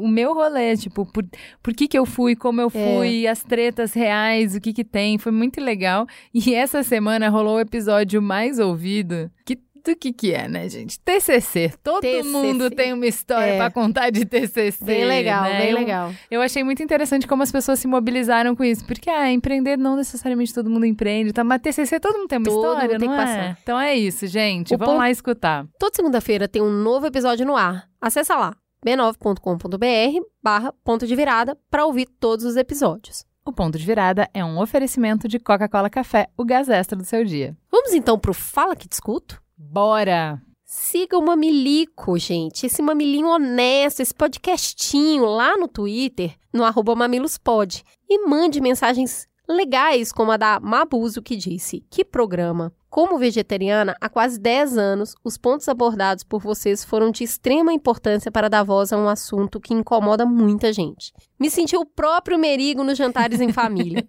o 0.00 0.08
meu 0.08 0.32
rolê, 0.32 0.74
tipo, 0.76 1.04
por, 1.12 1.24
por 1.62 1.74
que 1.74 1.86
que 1.86 1.98
eu 1.98 2.06
fui, 2.06 2.34
como 2.34 2.60
eu 2.60 2.70
É. 2.72 2.96
fui, 2.96 3.26
as 3.26 3.42
tretas 3.42 3.92
reais, 3.92 4.54
o 4.54 4.60
que 4.60 4.72
que 4.72 4.84
tem, 4.84 5.18
foi 5.18 5.32
muito 5.32 5.60
legal. 5.60 6.06
E 6.32 6.54
essa 6.54 6.82
semana 6.82 7.28
rolou 7.28 7.56
o 7.56 7.60
episódio 7.60 8.22
mais 8.22 8.58
ouvido, 8.58 9.30
que 9.44 9.58
do 9.84 9.96
que 9.96 10.12
que 10.12 10.32
é, 10.32 10.46
né, 10.48 10.68
gente? 10.68 10.98
TCC. 11.00 11.72
Todo 11.82 12.00
TCC. 12.02 12.22
mundo 12.28 12.70
tem 12.70 12.92
uma 12.92 13.06
história 13.06 13.52
É. 13.52 13.56
pra 13.56 13.70
contar 13.70 14.10
de 14.10 14.24
TCC. 14.24 14.84
Bem 14.84 15.04
legal, 15.04 15.42
né? 15.44 15.58
bem 15.58 15.74
legal. 15.74 16.12
eu 16.30 16.40
achei 16.42 16.62
muito 16.64 16.82
interessante 16.82 17.26
como 17.26 17.42
as 17.42 17.50
pessoas 17.52 17.78
se 17.78 17.86
mobilizaram 17.88 18.54
com 18.56 18.62
isso. 18.64 18.84
Porque, 18.84 19.08
ah, 19.10 19.30
empreender 19.30 19.76
não 19.76 19.96
necessariamente 19.96 20.52
todo 20.54 20.68
mundo 20.70 20.86
empreende, 20.86 21.32
tá? 21.32 21.42
Mas 21.44 21.60
TCC 21.62 21.98
todo 22.00 22.16
mundo 22.18 22.28
tem 22.28 22.38
uma 22.38 22.44
Todo 22.46 22.72
história, 22.72 22.98
não 22.98 23.06
que 23.08 23.12
é? 23.14 23.16
passar. 23.16 23.58
Então 23.62 23.80
é 23.80 23.94
isso, 23.94 24.26
gente. 24.26 24.74
O 24.74 24.78
Vamos 24.78 24.92
ponto- 24.94 24.98
lá 25.00 25.10
escutar. 25.10 25.66
Toda 25.78 25.94
segunda-feira 25.94 26.46
tem 26.48 26.60
um 26.62 26.70
novo 26.70 27.06
episódio 27.06 27.46
no 27.46 27.56
ar. 27.56 27.88
Acessa 28.00 28.36
lá, 28.36 28.54
b9.com.br 28.86 30.20
barra 30.42 30.72
ponto 30.84 31.06
de 31.06 31.14
virada 31.14 31.56
para 31.70 31.84
ouvir 31.86 32.06
todos 32.18 32.44
os 32.44 32.56
episódios. 32.56 33.24
O 33.44 33.52
Ponto 33.52 33.78
de 33.78 33.86
Virada 33.86 34.28
é 34.34 34.44
um 34.44 34.60
oferecimento 34.60 35.26
de 35.26 35.38
Coca-Cola 35.38 35.88
Café, 35.88 36.28
o 36.36 36.44
gás 36.44 36.68
extra 36.68 36.96
do 36.96 37.04
seu 37.04 37.24
dia. 37.24 37.56
Vamos 37.72 37.92
então 37.94 38.18
pro 38.18 38.34
Fala 38.34 38.76
Que 38.76 38.86
Discuto? 38.86 39.40
Bora! 39.62 40.40
Siga 40.64 41.18
o 41.18 41.22
Mamilico, 41.22 42.18
gente. 42.18 42.64
Esse 42.64 42.80
mamilinho 42.80 43.28
honesto, 43.28 44.00
esse 44.00 44.14
podcastinho 44.14 45.26
lá 45.26 45.54
no 45.58 45.68
Twitter, 45.68 46.34
no 46.50 46.64
arroba 46.64 46.94
mamilospod. 46.96 47.84
E 48.08 48.26
mande 48.26 48.58
mensagens 48.58 49.28
legais, 49.46 50.12
como 50.12 50.32
a 50.32 50.38
da 50.38 50.58
Mabuso, 50.58 51.20
que 51.20 51.36
disse: 51.36 51.84
Que 51.90 52.02
programa! 52.02 52.72
Como 52.90 53.18
vegetariana 53.18 53.96
há 54.00 54.08
quase 54.08 54.36
10 54.36 54.76
anos, 54.76 55.14
os 55.22 55.38
pontos 55.38 55.68
abordados 55.68 56.24
por 56.24 56.42
vocês 56.42 56.84
foram 56.84 57.12
de 57.12 57.22
extrema 57.22 57.72
importância 57.72 58.32
para 58.32 58.48
dar 58.48 58.64
voz 58.64 58.92
a 58.92 58.98
um 58.98 59.08
assunto 59.08 59.60
que 59.60 59.72
incomoda 59.72 60.26
muita 60.26 60.72
gente. 60.72 61.12
Me 61.38 61.48
senti 61.48 61.76
o 61.76 61.86
próprio 61.86 62.36
Merigo 62.36 62.82
nos 62.82 62.98
jantares 62.98 63.40
em 63.40 63.52
família. 63.52 64.04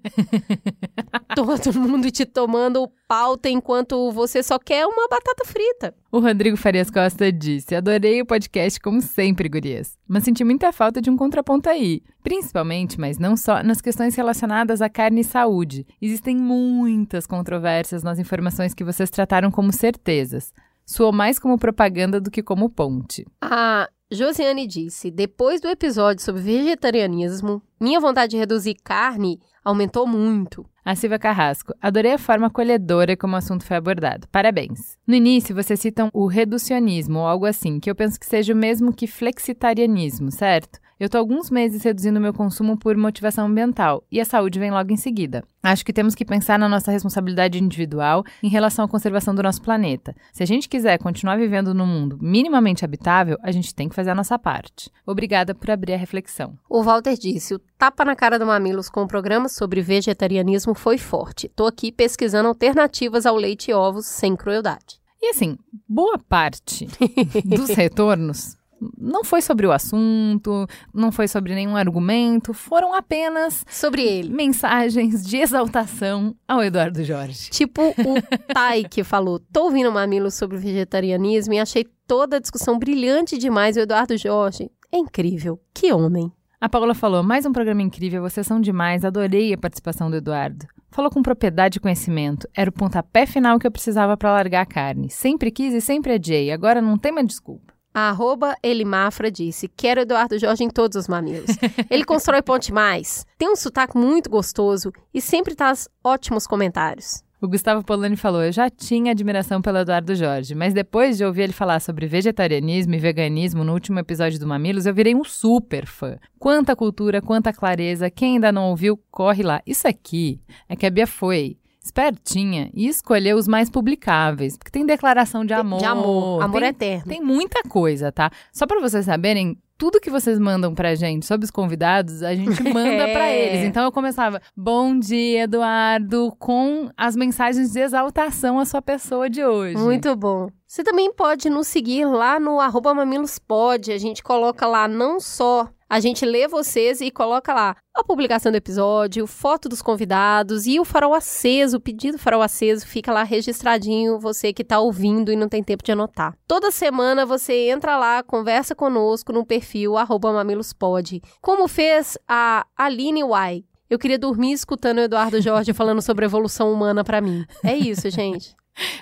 Todo 1.36 1.80
mundo 1.80 2.10
te 2.12 2.26
tomando 2.26 2.91
pauta 3.08 3.49
enquanto 3.49 4.12
você 4.12 4.41
só 4.44 4.58
quer 4.58 4.86
uma 4.86 5.08
batata 5.08 5.45
frita. 5.45 5.95
O 6.12 6.20
Rodrigo 6.20 6.58
Farias 6.58 6.90
Costa 6.90 7.32
disse: 7.32 7.74
Adorei 7.74 8.22
o 8.22 8.26
podcast 8.26 8.80
como 8.82 9.02
sempre, 9.02 9.48
gurias. 9.48 9.98
Mas 10.06 10.26
senti 10.26 10.44
muita 10.44 10.74
falta 10.74 11.02
de 11.02 11.10
um 11.10 11.16
contraponto 11.16 11.70
aí. 11.70 12.02
Principalmente, 12.22 12.99
mas 12.99 13.18
não 13.18 13.38
só, 13.38 13.64
nas 13.64 13.80
questões 13.80 14.14
relacionadas 14.14 14.82
à 14.82 14.90
carne 14.90 15.22
e 15.22 15.24
saúde. 15.24 15.88
Existem 16.02 16.36
muitas 16.36 17.26
controvérsias 17.26 18.03
nas 18.03 18.20
informações 18.20 18.70
que 18.73 18.84
vocês 18.84 19.10
trataram 19.10 19.52
como 19.52 19.73
certezas. 19.73 20.53
Soou 20.85 21.11
mais 21.11 21.39
como 21.39 21.57
propaganda 21.57 22.19
do 22.19 22.31
que 22.31 22.43
como 22.43 22.69
ponte. 22.69 23.26
A 23.41 23.89
Josiane 24.11 24.68
disse: 24.68 25.10
depois 25.10 25.61
do 25.61 25.69
episódio 25.69 26.23
sobre 26.23 26.41
vegetarianismo, 26.41 27.61
minha 27.80 27.99
vontade 27.99 28.31
de 28.31 28.38
reduzir 28.38 28.76
carne 28.84 29.39
aumentou 29.64 30.06
muito. 30.06 30.65
A 30.84 30.95
Silvia 30.95 31.19
Carrasco, 31.19 31.73
adorei 31.80 32.14
a 32.14 32.18
forma 32.18 32.48
acolhedora 32.48 33.15
como 33.15 33.35
o 33.35 33.38
assunto 33.38 33.64
foi 33.64 33.77
abordado. 33.77 34.27
Parabéns. 34.31 34.98
No 35.06 35.14
início, 35.14 35.56
vocês 35.56 35.80
citam 35.80 36.10
o 36.11 36.26
reducionismo 36.26 37.19
ou 37.19 37.27
algo 37.27 37.45
assim, 37.45 37.80
que 37.80 37.89
eu 37.89 37.95
penso 37.95 38.19
que 38.19 38.26
seja 38.26 38.53
o 38.53 38.57
mesmo 38.57 38.91
que 38.91 39.06
flexitarianismo, 39.06 40.31
certo? 40.31 40.80
Eu 41.02 41.10
tô 41.10 41.18
alguns 41.18 41.49
meses 41.49 41.82
reduzindo 41.82 42.22
meu 42.22 42.32
consumo 42.32 42.78
por 42.78 42.95
motivação 42.95 43.48
ambiental 43.48 44.03
e 44.11 44.22
a 44.22 44.23
saúde 44.23 44.60
vem 44.60 44.69
logo 44.69 44.94
em 44.94 44.98
seguida. 44.98 45.44
Acho 45.64 45.84
que 45.84 45.91
temos 45.91 46.14
que 46.14 46.23
pensar 46.23 46.60
na 46.60 46.69
nossa 46.69 46.91
responsabilidade 46.91 47.57
individual 47.57 48.23
em 48.44 48.48
relação 48.48 48.86
à 48.86 48.88
conservação 48.88 49.34
do 49.34 49.41
nosso 49.41 49.64
planeta. 49.64 50.15
Se 50.32 50.44
a 50.44 50.45
gente 50.45 50.69
quiser 50.69 50.99
continuar 50.99 51.38
vivendo 51.38 51.73
num 51.73 51.88
mundo 51.88 52.19
minimamente 52.22 52.86
habitável, 52.86 53.36
a 53.41 53.52
gente 53.52 53.73
tem 53.73 53.90
que 53.90 53.95
fazer 53.95 54.11
a 54.11 54.15
nossa 54.15 54.38
parte. 54.38 54.91
Obrigada 55.03 55.56
por 55.56 55.72
abrir 55.72 55.94
a 55.94 55.98
reflexão. 55.98 56.56
O 56.69 56.84
Walter 56.84 57.15
disse: 57.15 57.56
o 57.56 57.60
tapa 57.80 58.06
na 58.06 58.15
cara 58.15 58.38
do 58.38 58.45
Mamilos 58.45 58.88
com 58.88 59.02
o 59.02 59.07
programa 59.07 59.49
sobre 59.49 59.82
vegetarianismo 59.82 60.76
foi 60.76 60.99
forte. 60.99 61.49
Tô 61.56 61.65
aqui 61.65 61.91
pesquisando 61.91 62.48
alternativas 62.48 63.26
ao 63.26 63.38
leite 63.38 63.72
e 63.72 63.73
ovos 63.73 64.06
sem 64.06 64.36
crueldade. 64.36 65.02
E 65.19 65.30
assim, 65.30 65.57
boa 65.90 66.19
parte 66.19 66.88
dos 67.44 67.69
retornos 67.69 68.61
não 68.98 69.24
foi 69.24 69.41
sobre 69.41 69.68
o 69.68 69.72
assunto, 69.72 70.66
não 70.94 71.12
foi 71.12 71.28
sobre 71.28 71.53
nenhum 71.53 71.76
argumento, 71.76 72.53
foram 72.53 72.94
apenas 72.94 73.64
Sobre 73.70 74.02
ele. 74.02 74.30
mensagens 74.30 75.26
de 75.26 75.38
exaltação 75.38 76.36
ao 76.48 76.64
Eduardo 76.64 77.03
Jorge. 77.03 77.49
Tipo 77.49 77.90
o 77.99 78.53
Tai 78.53 78.84
que 78.86 79.03
falou: 79.03 79.40
tô 79.40 79.66
ouvindo 79.66 79.91
Mamilos 79.91 80.34
sobre 80.34 80.58
vegetarianismo 80.58 81.53
e 81.53 81.60
achei 81.60 81.86
toda 82.08 82.38
a 82.38 82.40
discussão 82.40 82.78
brilhante 82.80 83.38
demais. 83.38 83.78
O 83.78 83.82
Eduardo 83.82 84.18
Jorge 84.18 84.72
é 84.91 84.98
incrível. 84.98 85.60
Que 85.74 85.94
homem. 85.94 86.32
A 86.60 86.70
Paula 86.70 86.94
falou: 86.94 87.24
mais 87.24 87.45
um 87.45 87.52
programa 87.52 87.82
incrível, 87.82 88.22
vocês 88.22 88.45
são 88.45 88.60
demais, 88.60 89.03
adorei 89.06 89.53
a 89.53 89.58
participação 89.58 90.10
do 90.10 90.18
Eduardo. 90.18 90.66
Falou 90.91 91.10
com 91.10 91.24
propriedade 91.24 91.78
e 91.78 91.82
conhecimento. 91.82 92.48
Era 92.53 92.70
o 92.70 92.74
pontapé 92.74 93.26
final 93.26 93.58
que 93.58 93.66
eu 93.66 93.72
precisava 93.72 94.18
para 94.18 94.34
largar 94.34 94.62
a 94.62 94.66
carne. 94.66 95.10
Sempre 95.10 95.49
quis 95.49 95.74
e 95.74 95.80
sempre 95.80 96.14
adiei. 96.14 96.52
Agora 96.52 96.82
não 96.82 96.98
tem 96.98 97.14
mais 97.14 97.28
desculpa. 97.28 97.74
A 97.93 98.09
arroba 98.09 98.55
Elimafra 98.63 99.30
disse: 99.30 99.68
Quero 99.68 100.01
Eduardo 100.01 100.39
Jorge 100.39 100.63
em 100.63 100.69
todos 100.69 100.95
os 100.95 101.07
mamilos. 101.07 101.57
Ele 101.89 102.05
constrói 102.05 102.41
ponte 102.41 102.72
mais, 102.72 103.26
tem 103.38 103.51
um 103.51 103.55
sotaque 103.55 103.97
muito 103.97 104.30
gostoso 104.30 104.93
e 105.13 105.19
sempre 105.19 105.55
traz 105.55 105.89
ótimos 106.03 106.47
comentários. 106.47 107.23
O 107.41 107.47
Gustavo 107.47 107.84
Poloni 107.84 108.15
falou: 108.15 108.43
Eu 108.43 108.51
já 108.51 108.69
tinha 108.69 109.11
admiração 109.11 109.61
pelo 109.63 109.80
Eduardo 109.80 110.13
Jorge, 110.15 110.53
mas 110.53 110.76
depois 110.76 111.18
de 111.18 111.26
ouvir 111.26 111.41
ele 111.41 111.53
falar 111.53 111.80
sobre 111.80 112.05
vegetarianismo 112.05 112.93
e 112.93 112.99
veganismo 112.99 113.63
no 113.63 113.73
último 113.73 113.97
episódio 113.97 114.39
do 114.39 114.45
Mamilos, 114.45 114.85
eu 114.85 114.93
virei 114.93 115.15
um 115.15 115.23
super 115.23 115.88
fã. 115.88 116.18
Quanta 116.38 116.76
cultura, 116.76 117.19
quanta 117.19 117.51
clareza. 117.51 118.11
Quem 118.11 118.35
ainda 118.35 118.51
não 118.51 118.69
ouviu, 118.69 118.95
corre 119.09 119.41
lá. 119.41 119.59
Isso 119.65 119.88
aqui 119.88 120.39
é 120.69 120.76
que 120.76 120.85
a 120.85 120.89
Bia 120.91 121.07
foi 121.07 121.57
espertinha 121.84 122.70
e 122.74 122.88
escolheu 122.88 123.38
os 123.38 123.48
mais 123.48 123.70
publicáveis, 123.70 124.58
porque 124.58 124.72
tem 124.72 124.86
declaração 124.86 125.44
de 125.45 125.53
amor. 125.53 125.80
De 125.80 125.86
amor, 125.86 126.44
amor 126.44 126.60
tem, 126.62 126.70
eterno. 126.70 127.06
Tem 127.08 127.22
muita 127.22 127.62
coisa, 127.64 128.12
tá? 128.12 128.30
Só 128.53 128.66
pra 128.66 128.80
vocês 128.80 129.06
saberem, 129.06 129.58
tudo 129.78 129.99
que 129.99 130.12
vocês 130.12 130.38
mandam 130.38 130.76
pra 130.76 130.94
gente 130.94 131.26
sobre 131.26 131.44
os 131.44 131.49
convidados, 131.49 132.22
a 132.22 132.36
gente 132.36 132.62
manda 132.72 133.08
pra 133.12 133.28
É. 133.28 133.48
eles. 133.56 133.66
Então 133.68 133.84
eu 133.84 133.91
começava, 133.91 134.40
bom 134.56 134.98
dia, 134.98 135.44
Eduardo, 135.44 136.32
com 136.38 136.90
as 136.95 137.16
mensagens 137.16 137.72
de 137.72 137.80
exaltação 137.80 138.60
à 138.60 138.66
sua 138.66 138.82
pessoa 138.82 139.28
de 139.28 139.44
hoje. 139.44 139.76
Muito 139.78 140.16
bom. 140.16 140.49
Você 140.68 140.84
também 140.84 141.12
pode 141.12 141.49
nos 141.49 141.68
seguir 141.68 142.06
lá 142.06 142.40
no 142.40 142.60
arroba 142.60 142.94
mamilospod. 142.94 143.91
A 143.91 143.98
gente 143.98 144.22
coloca 144.24 144.68
lá 144.68 144.88
não 144.88 145.20
só 145.20 145.68
a 145.91 145.99
gente 145.99 146.26
lê 146.26 146.47
vocês 146.47 147.01
e 147.01 147.11
coloca 147.11 147.53
lá 147.53 147.76
a 147.93 148.01
publicação 148.01 148.49
do 148.49 148.55
episódio, 148.55 149.27
foto 149.27 149.68
dos 149.68 149.81
convidados 149.81 150.65
e 150.65 150.80
o 150.80 150.85
farol 150.85 151.13
aceso, 151.13 151.76
o 151.76 151.81
pedido 151.81 152.18
farol 152.18 152.41
aceso 152.41 152.88
fica 152.88 153.11
lá 153.11 153.23
registradinho, 153.23 154.18
você 154.18 154.53
que 154.53 154.63
tá 154.63 154.80
ouvindo 154.80 155.34
e 155.34 155.35
não 155.35 155.49
tem 155.49 155.61
tempo 155.61 155.84
de 155.84 155.91
anotar. 155.91 156.34
Toda 156.47 156.72
semana 156.72 157.26
você 157.26 157.69
entra 157.69 157.97
lá, 157.97 158.23
conversa 158.23 158.73
conosco 158.73 159.34
no 159.34 159.45
perfil 159.45 159.95
mamilospod. 160.34 161.22
Como 161.41 161.68
fez 161.68 162.18
a 162.26 162.65
Aline 162.77 163.23
Y. 163.23 163.65
Eu 163.89 163.99
queria 163.99 164.18
dormir 164.18 164.53
escutando 164.53 164.99
o 164.99 165.01
Eduardo 165.01 165.41
Jorge 165.41 165.73
falando 165.73 166.01
sobre 166.01 166.23
evolução 166.23 166.72
humana 166.72 167.03
pra 167.03 167.19
mim. 167.19 167.43
É 167.65 167.76
isso, 167.76 168.09
gente. 168.09 168.55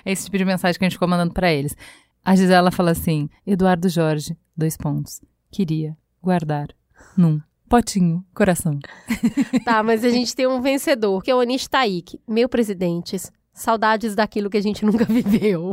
É 0.04 0.10
esse 0.10 0.24
tipo 0.24 0.38
de 0.38 0.44
mensagem 0.44 0.76
que 0.76 0.84
a 0.84 0.88
gente 0.88 0.96
ficou 0.96 1.06
mandando 1.06 1.32
pra 1.32 1.52
eles. 1.52 1.76
A 2.24 2.34
Gisela 2.34 2.72
fala 2.72 2.90
assim: 2.90 3.30
Eduardo 3.46 3.88
Jorge, 3.88 4.36
dois 4.56 4.76
pontos. 4.76 5.20
Queria 5.52 5.96
guardar 6.20 6.79
num 7.16 7.40
potinho 7.68 8.24
coração. 8.34 8.78
Tá, 9.64 9.82
mas 9.82 10.04
a 10.04 10.08
gente 10.10 10.34
tem 10.34 10.46
um 10.46 10.60
vencedor, 10.60 11.22
que 11.22 11.30
é 11.30 11.34
o 11.34 11.40
Anish 11.40 11.68
Taik. 11.68 12.20
Meu 12.26 12.48
presidentes, 12.48 13.30
saudades 13.52 14.14
daquilo 14.14 14.50
que 14.50 14.56
a 14.56 14.62
gente 14.62 14.84
nunca 14.86 15.04
viveu. 15.04 15.72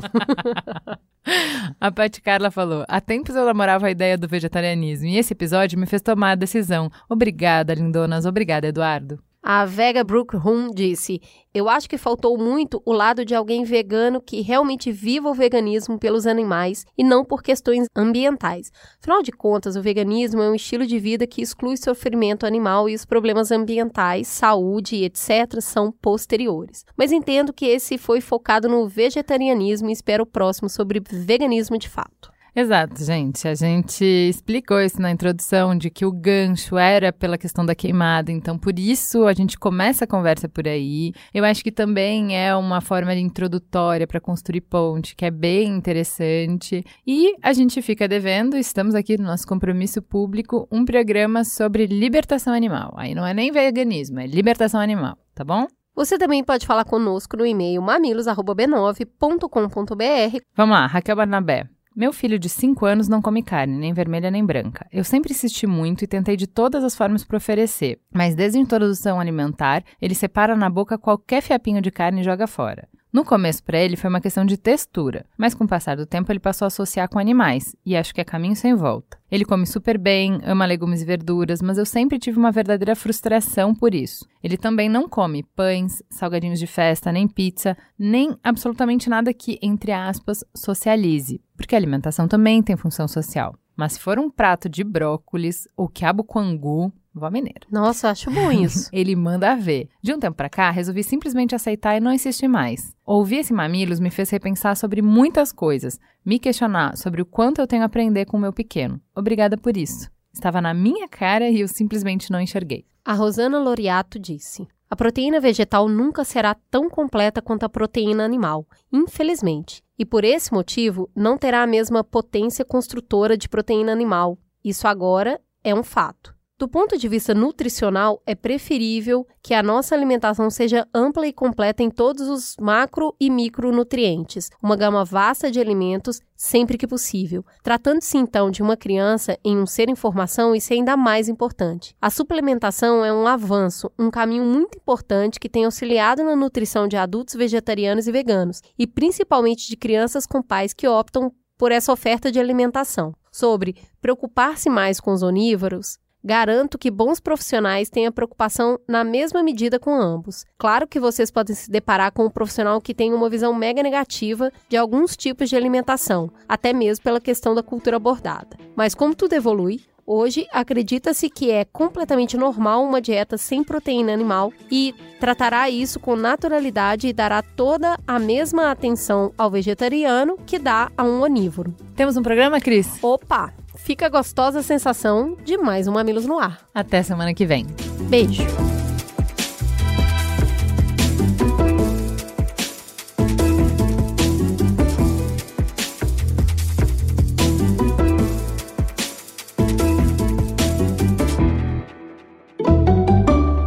A 1.79 1.91
Paty 1.91 2.21
Carla 2.21 2.51
falou: 2.51 2.85
Há 2.87 3.01
tempos 3.01 3.35
eu 3.35 3.45
namorava 3.45 3.87
a 3.87 3.91
ideia 3.91 4.17
do 4.17 4.27
vegetarianismo 4.27 5.07
e 5.07 5.17
esse 5.17 5.33
episódio 5.33 5.79
me 5.79 5.85
fez 5.85 6.01
tomar 6.01 6.31
a 6.31 6.35
decisão. 6.35 6.91
Obrigada, 7.09 7.73
lindonas. 7.73 8.25
Obrigada, 8.25 8.67
Eduardo. 8.67 9.19
A 9.41 9.65
Vega 9.65 10.03
Brook 10.03 10.35
Hum 10.35 10.69
disse: 10.73 11.21
Eu 11.53 11.69
acho 11.69 11.87
que 11.87 11.97
faltou 11.97 12.37
muito 12.37 12.81
o 12.85 12.91
lado 12.91 13.23
de 13.23 13.35
alguém 13.35 13.63
vegano 13.63 14.21
que 14.21 14.41
realmente 14.41 14.91
viva 14.91 15.29
o 15.29 15.33
veganismo 15.33 15.97
pelos 15.99 16.25
animais 16.25 16.85
e 16.97 17.03
não 17.03 17.23
por 17.23 17.41
questões 17.41 17.87
ambientais. 17.95 18.71
Afinal 18.99 19.21
de 19.21 19.31
contas, 19.31 19.75
o 19.75 19.81
veganismo 19.81 20.41
é 20.41 20.49
um 20.49 20.55
estilo 20.55 20.85
de 20.85 20.99
vida 20.99 21.27
que 21.27 21.41
exclui 21.41 21.77
sofrimento 21.77 22.45
animal 22.45 22.89
e 22.89 22.95
os 22.95 23.05
problemas 23.05 23.51
ambientais, 23.51 24.27
saúde 24.27 25.03
etc. 25.03 25.61
são 25.61 25.91
posteriores. 25.91 26.83
Mas 26.97 27.11
entendo 27.11 27.53
que 27.53 27.65
esse 27.65 27.97
foi 27.97 28.19
focado 28.19 28.67
no 28.67 28.87
vegetarianismo 28.87 29.89
e 29.89 29.93
espero 29.93 30.23
o 30.23 30.27
próximo 30.27 30.67
sobre 30.67 30.99
veganismo 30.99 31.77
de 31.77 31.87
fato. 31.87 32.36
Exato, 32.59 33.03
gente. 33.03 33.47
A 33.47 33.53
gente 33.53 34.03
explicou 34.03 34.81
isso 34.81 34.99
na 34.99 35.11
introdução 35.11 35.77
de 35.77 35.91
que 35.91 36.03
o 36.03 36.11
gancho 36.11 36.75
era 36.75 37.13
pela 37.13 37.37
questão 37.37 37.63
da 37.63 37.75
queimada, 37.75 38.31
então 38.31 38.57
por 38.57 38.79
isso 38.79 39.27
a 39.27 39.33
gente 39.33 39.59
começa 39.59 40.05
a 40.05 40.07
conversa 40.07 40.49
por 40.49 40.67
aí. 40.67 41.13
Eu 41.31 41.45
acho 41.45 41.63
que 41.63 41.71
também 41.71 42.35
é 42.35 42.55
uma 42.55 42.81
forma 42.81 43.13
introdutória 43.13 44.07
para 44.07 44.19
construir 44.19 44.61
ponte, 44.61 45.15
que 45.15 45.23
é 45.23 45.29
bem 45.29 45.67
interessante. 45.67 46.83
E 47.05 47.35
a 47.43 47.53
gente 47.53 47.79
fica 47.79 48.07
devendo, 48.07 48.57
estamos 48.57 48.95
aqui 48.95 49.19
no 49.19 49.25
nosso 49.25 49.45
compromisso 49.45 50.01
público, 50.01 50.67
um 50.71 50.83
programa 50.83 51.43
sobre 51.43 51.85
libertação 51.85 52.55
animal. 52.55 52.91
Aí 52.97 53.13
não 53.13 53.23
é 53.23 53.35
nem 53.35 53.51
veganismo, 53.51 54.19
é 54.19 54.25
libertação 54.25 54.81
animal, 54.81 55.15
tá 55.35 55.43
bom? 55.43 55.67
Você 55.95 56.17
também 56.17 56.43
pode 56.43 56.65
falar 56.65 56.85
conosco 56.85 57.37
no 57.37 57.45
e-mail 57.45 57.83
mamilos@b9.com.br. 57.83 60.37
Vamos 60.55 60.75
lá, 60.75 60.87
Raquel 60.87 61.15
Barnabé. 61.15 61.76
Meu 61.97 62.13
filho 62.13 62.37
de 62.37 62.47
5 62.47 62.85
anos 62.85 63.07
não 63.07 63.23
come 63.23 63.41
carne, 63.41 63.75
nem 63.75 63.91
vermelha 63.91 64.29
nem 64.29 64.45
branca. 64.45 64.85
Eu 64.93 65.03
sempre 65.03 65.31
insisti 65.31 65.65
muito 65.65 66.03
e 66.03 66.07
tentei 66.07 66.37
de 66.37 66.45
todas 66.45 66.83
as 66.83 66.95
formas 66.95 67.23
para 67.23 67.37
oferecer, 67.37 67.99
mas 68.13 68.35
desde 68.35 68.59
a 68.59 68.61
introdução 68.61 69.19
alimentar, 69.19 69.83
ele 69.99 70.13
separa 70.13 70.55
na 70.55 70.69
boca 70.69 70.95
qualquer 70.95 71.41
fiapinho 71.41 71.81
de 71.81 71.89
carne 71.89 72.21
e 72.21 72.23
joga 72.23 72.45
fora. 72.45 72.87
No 73.17 73.25
começo, 73.25 73.63
para 73.63 73.79
ele, 73.79 73.97
foi 73.97 74.11
uma 74.11 74.21
questão 74.21 74.45
de 74.45 74.57
textura, 74.57 75.25
mas 75.35 75.55
com 75.55 75.63
o 75.63 75.67
passar 75.67 75.97
do 75.97 76.05
tempo, 76.05 76.31
ele 76.31 76.39
passou 76.39 76.65
a 76.65 76.67
associar 76.67 77.09
com 77.09 77.17
animais, 77.17 77.75
e 77.83 77.97
acho 77.97 78.13
que 78.13 78.21
é 78.21 78.23
caminho 78.23 78.55
sem 78.55 78.75
volta. 78.75 79.17
Ele 79.31 79.43
come 79.43 79.65
super 79.65 79.97
bem, 79.97 80.39
ama 80.43 80.67
legumes 80.67 81.01
e 81.01 81.05
verduras, 81.05 81.59
mas 81.59 81.79
eu 81.79 81.85
sempre 81.87 82.19
tive 82.19 82.37
uma 82.37 82.51
verdadeira 82.51 82.95
frustração 82.95 83.73
por 83.73 83.95
isso. 83.95 84.23
Ele 84.43 84.55
também 84.55 84.87
não 84.87 85.09
come 85.09 85.41
pães, 85.55 86.03
salgadinhos 86.11 86.59
de 86.59 86.67
festa, 86.67 87.11
nem 87.11 87.27
pizza, 87.27 87.75
nem 87.97 88.37
absolutamente 88.43 89.09
nada 89.09 89.33
que, 89.33 89.57
entre 89.63 89.91
aspas, 89.91 90.43
socialize, 90.55 91.41
porque 91.55 91.73
a 91.73 91.79
alimentação 91.79 92.27
também 92.27 92.61
tem 92.61 92.77
função 92.77 93.07
social. 93.07 93.55
Mas 93.75 93.93
se 93.93 93.99
for 93.99 94.19
um 94.19 94.29
prato 94.29 94.69
de 94.69 94.83
brócolis 94.83 95.67
ou 95.75 95.89
quiabo 95.89 96.23
com 96.23 96.37
angu, 96.37 96.93
Vó 97.17 97.29
mineiro. 97.29 97.67
Nossa, 97.71 98.09
acho 98.09 98.31
bom 98.31 98.51
isso. 98.51 98.89
Ele 98.93 99.15
manda 99.15 99.55
ver. 99.55 99.89
De 100.01 100.13
um 100.13 100.19
tempo 100.19 100.37
para 100.37 100.49
cá, 100.49 100.69
resolvi 100.69 101.03
simplesmente 101.03 101.55
aceitar 101.55 101.97
e 101.97 101.99
não 101.99 102.13
insistir 102.13 102.47
mais. 102.47 102.95
Ouvir 103.05 103.37
esse 103.37 103.53
Mamilos 103.53 103.99
me 103.99 104.09
fez 104.09 104.29
repensar 104.29 104.75
sobre 104.75 105.01
muitas 105.01 105.51
coisas, 105.51 105.99
me 106.25 106.39
questionar 106.39 106.97
sobre 106.97 107.21
o 107.21 107.25
quanto 107.25 107.59
eu 107.59 107.67
tenho 107.67 107.83
a 107.83 107.85
aprender 107.85 108.25
com 108.25 108.37
o 108.37 108.39
meu 108.39 108.53
pequeno. 108.53 109.01
Obrigada 109.15 109.57
por 109.57 109.75
isso. 109.75 110.09
Estava 110.33 110.61
na 110.61 110.73
minha 110.73 111.07
cara 111.07 111.49
e 111.49 111.61
eu 111.61 111.67
simplesmente 111.67 112.31
não 112.31 112.39
enxerguei. 112.39 112.85
A 113.03 113.13
Rosana 113.13 113.57
Loriato 113.57 114.19
disse: 114.19 114.67
A 114.89 114.95
proteína 114.95 115.39
vegetal 115.39 115.89
nunca 115.89 116.23
será 116.23 116.55
tão 116.69 116.89
completa 116.89 117.41
quanto 117.41 117.63
a 117.63 117.69
proteína 117.69 118.23
animal, 118.23 118.67
infelizmente. 118.91 119.81
E 119.97 120.05
por 120.05 120.23
esse 120.23 120.53
motivo, 120.53 121.09
não 121.15 121.37
terá 121.37 121.63
a 121.63 121.67
mesma 121.67 122.03
potência 122.03 122.63
construtora 122.63 123.35
de 123.35 123.49
proteína 123.49 123.91
animal. 123.91 124.37
Isso 124.63 124.87
agora 124.87 125.41
é 125.63 125.73
um 125.73 125.81
fato. 125.81 126.36
Do 126.59 126.67
ponto 126.67 126.97
de 126.97 127.07
vista 127.07 127.35
nutricional, 127.35 128.19
é 128.25 128.33
preferível 128.33 129.27
que 129.43 129.53
a 129.53 129.61
nossa 129.61 129.93
alimentação 129.93 130.49
seja 130.49 130.87
ampla 130.91 131.27
e 131.27 131.31
completa 131.31 131.83
em 131.83 131.89
todos 131.91 132.27
os 132.27 132.55
macro 132.59 133.15
e 133.19 133.29
micronutrientes, 133.29 134.49
uma 134.59 134.75
gama 134.75 135.05
vasta 135.05 135.51
de 135.51 135.59
alimentos 135.59 136.19
sempre 136.35 136.75
que 136.75 136.87
possível. 136.87 137.45
Tratando-se 137.61 138.17
então 138.17 138.49
de 138.49 138.63
uma 138.63 138.75
criança 138.75 139.37
em 139.45 139.55
um 139.55 139.67
ser 139.67 139.87
em 139.87 139.95
formação, 139.95 140.55
isso 140.55 140.73
é 140.73 140.77
ainda 140.77 140.97
mais 140.97 141.29
importante. 141.29 141.95
A 142.01 142.09
suplementação 142.09 143.05
é 143.05 143.13
um 143.13 143.27
avanço, 143.27 143.91
um 143.97 144.09
caminho 144.09 144.43
muito 144.43 144.79
importante 144.79 145.39
que 145.39 145.47
tem 145.47 145.65
auxiliado 145.65 146.23
na 146.23 146.35
nutrição 146.35 146.87
de 146.87 146.97
adultos 146.97 147.35
vegetarianos 147.35 148.07
e 148.07 148.11
veganos, 148.11 148.63
e 148.79 148.87
principalmente 148.87 149.67
de 149.67 149.77
crianças 149.77 150.25
com 150.25 150.41
pais 150.41 150.73
que 150.73 150.87
optam 150.87 151.31
por 151.55 151.71
essa 151.71 151.93
oferta 151.93 152.31
de 152.31 152.39
alimentação. 152.39 153.13
Sobre 153.31 153.75
preocupar-se 154.01 154.71
mais 154.71 154.99
com 154.99 155.13
os 155.13 155.21
onívoros, 155.21 155.99
Garanto 156.27 156.77
que 156.77 156.91
bons 156.91 157.21
profissionais 157.21 157.89
têm 157.89 158.05
a 158.05 158.11
preocupação 158.11 158.77
na 158.85 159.01
mesma 159.01 159.41
medida 159.41 159.79
com 159.79 159.95
ambos. 159.95 160.43
Claro 160.57 160.85
que 160.85 160.99
vocês 160.99 161.31
podem 161.31 161.55
se 161.55 161.71
deparar 161.71 162.11
com 162.11 162.25
um 162.25 162.29
profissional 162.29 162.81
que 162.81 162.93
tem 162.93 163.13
uma 163.13 163.29
visão 163.29 163.53
mega 163.53 163.81
negativa 163.81 164.51
de 164.67 164.75
alguns 164.75 165.15
tipos 165.15 165.47
de 165.47 165.55
alimentação, 165.55 166.29
até 166.45 166.73
mesmo 166.73 167.01
pela 167.01 167.21
questão 167.21 167.55
da 167.55 167.63
cultura 167.63 167.95
abordada. 167.95 168.57
Mas 168.75 168.93
como 168.93 169.15
tudo 169.15 169.35
evolui, 169.35 169.79
Hoje, 170.09 170.47
acredita-se 170.53 171.29
que 171.29 171.51
é 171.51 171.65
completamente 171.65 172.37
normal 172.37 172.81
uma 172.81 173.01
dieta 173.01 173.37
sem 173.37 173.61
proteína 173.61 174.13
animal 174.13 174.53
e 174.71 174.95
tratará 175.19 175.69
isso 175.69 175.99
com 175.99 176.15
naturalidade 176.15 177.09
e 177.09 177.13
dará 177.13 177.41
toda 177.41 177.99
a 178.07 178.17
mesma 178.17 178.71
atenção 178.71 179.33
ao 179.37 179.51
vegetariano 179.51 180.37
que 180.45 180.57
dá 180.57 180.89
a 180.95 181.03
um 181.03 181.21
onívoro. 181.21 181.75
Temos 181.93 182.15
um 182.15 182.23
programa, 182.23 182.61
Cris? 182.61 182.87
Opa! 183.03 183.53
Fica 183.87 184.09
gostosa 184.09 184.59
a 184.59 184.63
sensação 184.63 185.37
de 185.45 185.55
mais 185.55 185.87
um 185.87 185.93
Mamilos 185.93 186.25
no 186.25 186.37
Ar. 186.37 186.59
Até 186.75 187.01
semana 187.01 187.33
que 187.33 187.45
vem. 187.45 187.65
Beijo. 188.09 188.43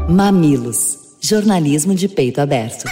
Mamilos. 0.06 1.16
Jornalismo 1.22 1.94
de 1.94 2.06
peito 2.10 2.42
aberto. 2.42 2.84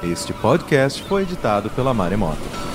Este 0.00 0.32
podcast 0.34 1.02
foi 1.02 1.22
editado 1.22 1.68
pela 1.70 1.92
Maremoto. 1.92 2.67